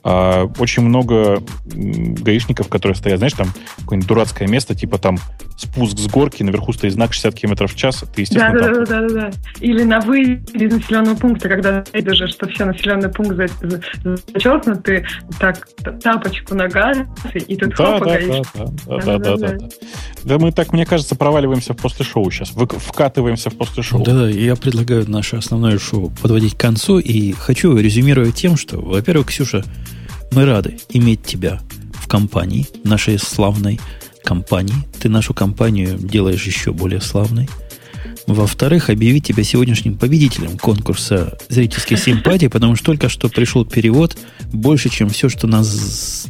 А, 0.04 0.50
очень 0.58 0.82
много 0.82 1.42
гаишников, 1.64 2.68
которые 2.68 2.96
стоят, 2.96 3.18
знаешь, 3.18 3.32
там 3.32 3.48
какое-нибудь 3.78 4.08
дурацкое 4.08 4.48
место, 4.48 4.74
типа 4.74 4.98
там 4.98 5.18
спуск 5.56 5.98
с 5.98 6.06
горки, 6.06 6.42
наверху 6.42 6.72
стоит 6.72 6.92
знак 6.92 7.12
60 7.12 7.34
км 7.34 7.66
в 7.66 7.74
час, 7.74 8.04
ты, 8.14 8.22
естественно, 8.22 8.58
да, 8.58 8.68
да, 8.68 8.84
да, 8.84 9.00
да, 9.00 9.08
да. 9.08 9.30
Или 9.60 9.82
на 9.82 10.00
выезде 10.00 10.66
из 10.66 10.72
населенного 10.74 11.16
пункта, 11.16 11.48
когда 11.48 11.82
ты 11.82 12.10
уже, 12.10 12.28
что 12.28 12.46
все 12.48 12.64
населенный 12.64 13.08
пункт 13.08 13.36
зачеркнут, 14.32 14.84
ты 14.84 15.04
так 15.40 15.68
тапочку 16.02 16.54
на 16.54 16.68
газ, 16.68 16.98
и 17.34 17.56
тут 17.56 17.70
да, 17.70 17.76
хопа 17.76 18.04
да, 18.04 18.12
гаишь. 18.12 18.46
Да, 18.54 18.64
да, 18.86 18.98
да, 18.98 19.18
да, 19.18 19.36
да, 19.36 19.52
да. 19.56 19.68
Да 20.24 20.38
мы 20.38 20.52
так, 20.52 20.72
мне 20.72 20.84
кажется, 20.84 21.14
проваливаемся 21.16 21.72
в 21.72 21.76
после 21.76 22.04
шоу 22.04 22.30
сейчас, 22.36 22.50
вкатываемся 22.50 23.50
в 23.50 23.56
после 23.56 23.82
шоу. 23.82 24.02
Да, 24.02 24.12
да, 24.12 24.28
я 24.28 24.56
предлагаю 24.56 25.08
наше 25.10 25.36
основное 25.36 25.78
шоу 25.78 26.10
подводить 26.22 26.54
к 26.54 26.60
концу, 26.60 26.98
и 26.98 27.32
хочу 27.32 27.76
резюмировать 27.76 28.34
тем, 28.34 28.56
что, 28.56 28.78
во-первых, 28.78 29.28
Ксюша, 29.28 29.64
мы 30.32 30.44
рады 30.44 30.78
иметь 30.90 31.22
тебя 31.24 31.60
в 31.94 32.08
компании, 32.08 32.66
нашей 32.84 33.18
славной 33.18 33.80
компании. 34.22 34.74
Ты 35.00 35.08
нашу 35.08 35.34
компанию 35.34 35.96
делаешь 35.98 36.44
еще 36.44 36.72
более 36.72 37.00
славной. 37.00 37.48
Во-вторых, 38.26 38.90
объявить 38.90 39.26
тебя 39.26 39.44
сегодняшним 39.44 39.96
победителем 39.96 40.58
конкурса 40.58 41.38
зрительской 41.48 41.96
симпатии, 41.96 42.48
потому 42.48 42.74
что 42.74 42.86
только 42.86 43.08
что 43.08 43.28
пришел 43.28 43.64
перевод 43.64 44.16
больше, 44.52 44.88
чем 44.88 45.10
все, 45.10 45.28
что 45.28 45.46
нас 45.46 46.26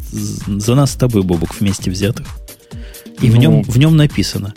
за 0.46 0.74
нас 0.74 0.92
с 0.92 0.96
тобой, 0.96 1.22
Бобук, 1.22 1.58
вместе 1.58 1.90
взятых. 1.90 2.26
И 3.22 3.28
ну, 3.28 3.32
в, 3.32 3.36
нем, 3.38 3.62
в 3.62 3.78
нем 3.78 3.96
написано 3.96 4.52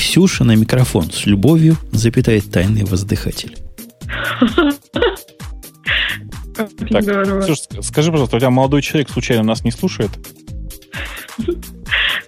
«Ксюша 0.00 0.44
на 0.44 0.56
микрофон 0.56 1.10
с 1.10 1.26
любовью 1.26 1.76
запитает 1.92 2.50
тайный 2.50 2.84
воздыхатель». 2.84 3.58
Так, 6.56 6.70
Слушай, 7.44 7.82
скажи, 7.82 8.10
пожалуйста, 8.10 8.36
у 8.36 8.38
тебя 8.38 8.48
молодой 8.48 8.80
человек 8.80 9.10
случайно 9.10 9.42
нас 9.42 9.62
не 9.62 9.70
слушает? 9.70 10.10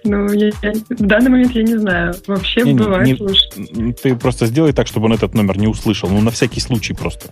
Ну, 0.03 0.31
я, 0.33 0.51
в 0.89 1.05
данный 1.05 1.29
момент 1.29 1.51
я 1.53 1.63
не 1.63 1.77
знаю. 1.77 2.13
Вообще 2.27 2.61
не, 2.61 2.73
бывает 2.73 3.19
не, 3.19 3.81
не, 3.81 3.93
Ты 3.93 4.15
просто 4.15 4.47
сделай 4.47 4.73
так, 4.73 4.87
чтобы 4.87 5.05
он 5.05 5.13
этот 5.13 5.33
номер 5.33 5.57
не 5.57 5.67
услышал. 5.67 6.09
Ну, 6.09 6.21
на 6.21 6.31
всякий 6.31 6.59
случай 6.59 6.93
просто. 6.93 7.29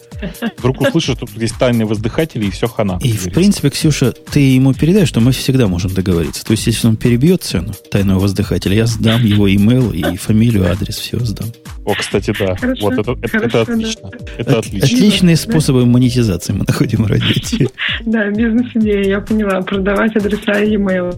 Вдруг 0.57 0.81
услышишь, 0.81 1.17
что 1.17 1.25
тут 1.25 1.41
есть 1.41 1.57
тайные 1.57 1.85
воздыхатели, 1.85 2.45
и 2.45 2.51
все 2.51 2.67
хана. 2.67 2.97
И, 3.01 3.11
в 3.11 3.31
принципе, 3.33 3.69
Ксюша, 3.69 4.11
ты 4.11 4.39
ему 4.39 4.73
передай, 4.73 5.05
что 5.05 5.19
мы 5.19 5.31
всегда 5.31 5.67
можем 5.67 5.93
договориться. 5.93 6.45
То 6.45 6.51
есть, 6.51 6.67
если 6.67 6.87
он 6.87 6.95
перебьет 6.95 7.43
цену 7.43 7.73
тайного 7.91 8.19
воздыхателя, 8.19 8.75
я 8.75 8.85
сдам 8.85 9.23
его 9.23 9.53
имейл 9.53 9.91
и 9.91 10.15
фамилию, 10.17 10.71
адрес, 10.71 10.97
все 10.97 11.19
сдам. 11.19 11.49
О, 11.83 11.95
кстати, 11.95 12.33
да. 12.37 12.55
Хорошо, 12.55 12.89
вот 12.89 12.93
это, 12.93 13.27
хорошо, 13.27 13.45
это 13.47 13.61
отлично. 13.61 14.09
Да. 14.11 14.17
Это 14.37 14.59
отлично. 14.59 14.85
Отличные 14.85 15.35
способы 15.35 15.85
монетизации 15.85 16.53
мы 16.53 16.63
находим 16.67 17.03
в 17.03 17.07
радио. 17.07 17.67
Да, 18.05 18.29
бизнес-идея, 18.29 19.03
я 19.03 19.19
поняла. 19.19 19.61
Продавать 19.61 20.15
адреса 20.15 20.59
и 20.61 20.73
e-mail. 20.73 21.15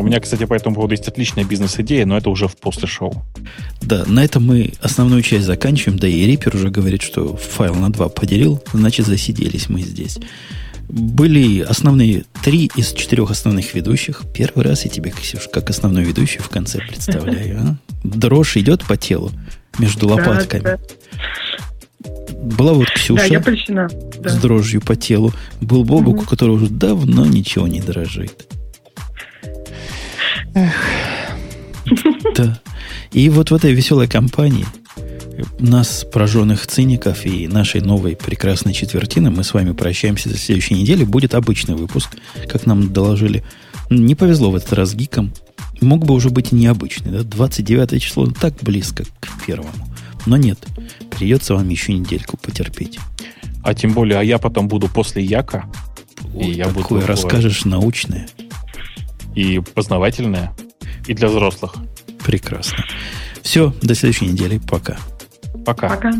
У 0.00 0.02
меня, 0.02 0.18
кстати, 0.18 0.44
по 0.46 0.54
этому 0.54 0.74
поводу 0.74 0.94
есть 0.94 1.06
отличная 1.08 1.44
бизнес-идея, 1.44 2.06
но 2.06 2.16
это 2.16 2.30
уже 2.30 2.48
в 2.48 2.56
после 2.56 2.88
шоу. 2.88 3.22
Да, 3.82 4.04
на 4.06 4.24
этом 4.24 4.46
мы 4.46 4.72
основную 4.80 5.20
часть 5.20 5.44
заканчиваем. 5.44 5.98
Да 5.98 6.08
и 6.08 6.24
Рипер 6.24 6.56
уже 6.56 6.70
говорит, 6.70 7.02
что 7.02 7.36
файл 7.36 7.74
на 7.74 7.92
два 7.92 8.08
поделил, 8.08 8.62
значит, 8.72 9.06
засиделись 9.06 9.68
мы 9.68 9.82
здесь. 9.82 10.18
Были 10.88 11.60
основные 11.60 12.24
три 12.42 12.70
из 12.74 12.94
четырех 12.94 13.30
основных 13.30 13.74
ведущих. 13.74 14.22
Первый 14.34 14.64
раз 14.64 14.86
я 14.86 14.90
тебе, 14.90 15.10
Ксюш, 15.10 15.48
как 15.52 15.68
основной 15.68 16.04
ведущий 16.04 16.38
в 16.38 16.48
конце 16.48 16.78
представляю. 16.78 17.60
А? 17.60 17.76
Дрожь 18.02 18.56
идет 18.56 18.84
по 18.86 18.96
телу 18.96 19.30
между 19.78 20.08
лопатками. 20.08 20.62
Да, 20.62 20.78
да. 20.78 22.10
Была 22.56 22.72
вот 22.72 22.88
Ксюша 22.88 23.28
да, 23.28 23.34
я 23.34 23.40
да. 23.40 24.28
с 24.30 24.36
дрожью 24.40 24.80
по 24.80 24.96
телу. 24.96 25.34
Был 25.60 25.84
Бобук, 25.84 26.14
угу. 26.14 26.22
у 26.22 26.26
которого 26.26 26.54
уже 26.54 26.68
давно 26.68 27.26
ничего 27.26 27.68
не 27.68 27.80
дрожит. 27.80 28.48
Да. 30.54 32.60
И 33.12 33.28
вот 33.28 33.50
в 33.50 33.54
этой 33.54 33.72
веселой 33.72 34.06
компании 34.06 34.66
нас, 35.58 36.06
прожженных 36.10 36.66
циников 36.66 37.26
и 37.26 37.48
нашей 37.48 37.80
новой 37.80 38.16
прекрасной 38.16 38.72
четвертины, 38.72 39.30
мы 39.30 39.44
с 39.44 39.54
вами 39.54 39.72
прощаемся 39.72 40.28
до 40.28 40.36
следующей 40.36 40.74
недели. 40.74 41.04
Будет 41.04 41.34
обычный 41.34 41.74
выпуск, 41.74 42.16
как 42.48 42.66
нам 42.66 42.92
доложили. 42.92 43.44
Не 43.88 44.14
повезло 44.14 44.50
в 44.50 44.56
этот 44.56 44.72
раз 44.74 44.94
гикам. 44.94 45.32
Мог 45.80 46.04
бы 46.04 46.14
уже 46.14 46.30
быть 46.30 46.52
необычный, 46.52 47.10
да? 47.10 47.22
29 47.22 48.02
число 48.02 48.26
так 48.26 48.54
близко 48.62 49.04
к 49.18 49.44
первому. 49.46 49.70
Но 50.26 50.36
нет, 50.36 50.58
придется 51.10 51.54
вам 51.54 51.68
еще 51.70 51.94
недельку 51.94 52.36
потерпеть. 52.36 52.98
А 53.62 53.74
тем 53.74 53.92
более, 53.92 54.18
а 54.18 54.22
я 54.22 54.38
потом 54.38 54.68
буду 54.68 54.88
после 54.88 55.24
Яка. 55.24 55.64
Ой, 56.34 56.46
и 56.46 56.52
я 56.52 56.68
буду 56.68 57.00
расскажешь 57.06 57.64
научное 57.64 58.28
и 59.34 59.60
познавательное, 59.60 60.52
и 61.06 61.14
для 61.14 61.28
взрослых. 61.28 61.74
Прекрасно. 62.24 62.84
Все, 63.42 63.74
до 63.82 63.94
следующей 63.94 64.26
недели. 64.26 64.58
Пока. 64.58 64.98
Пока. 65.64 65.88
Пока. 65.88 66.12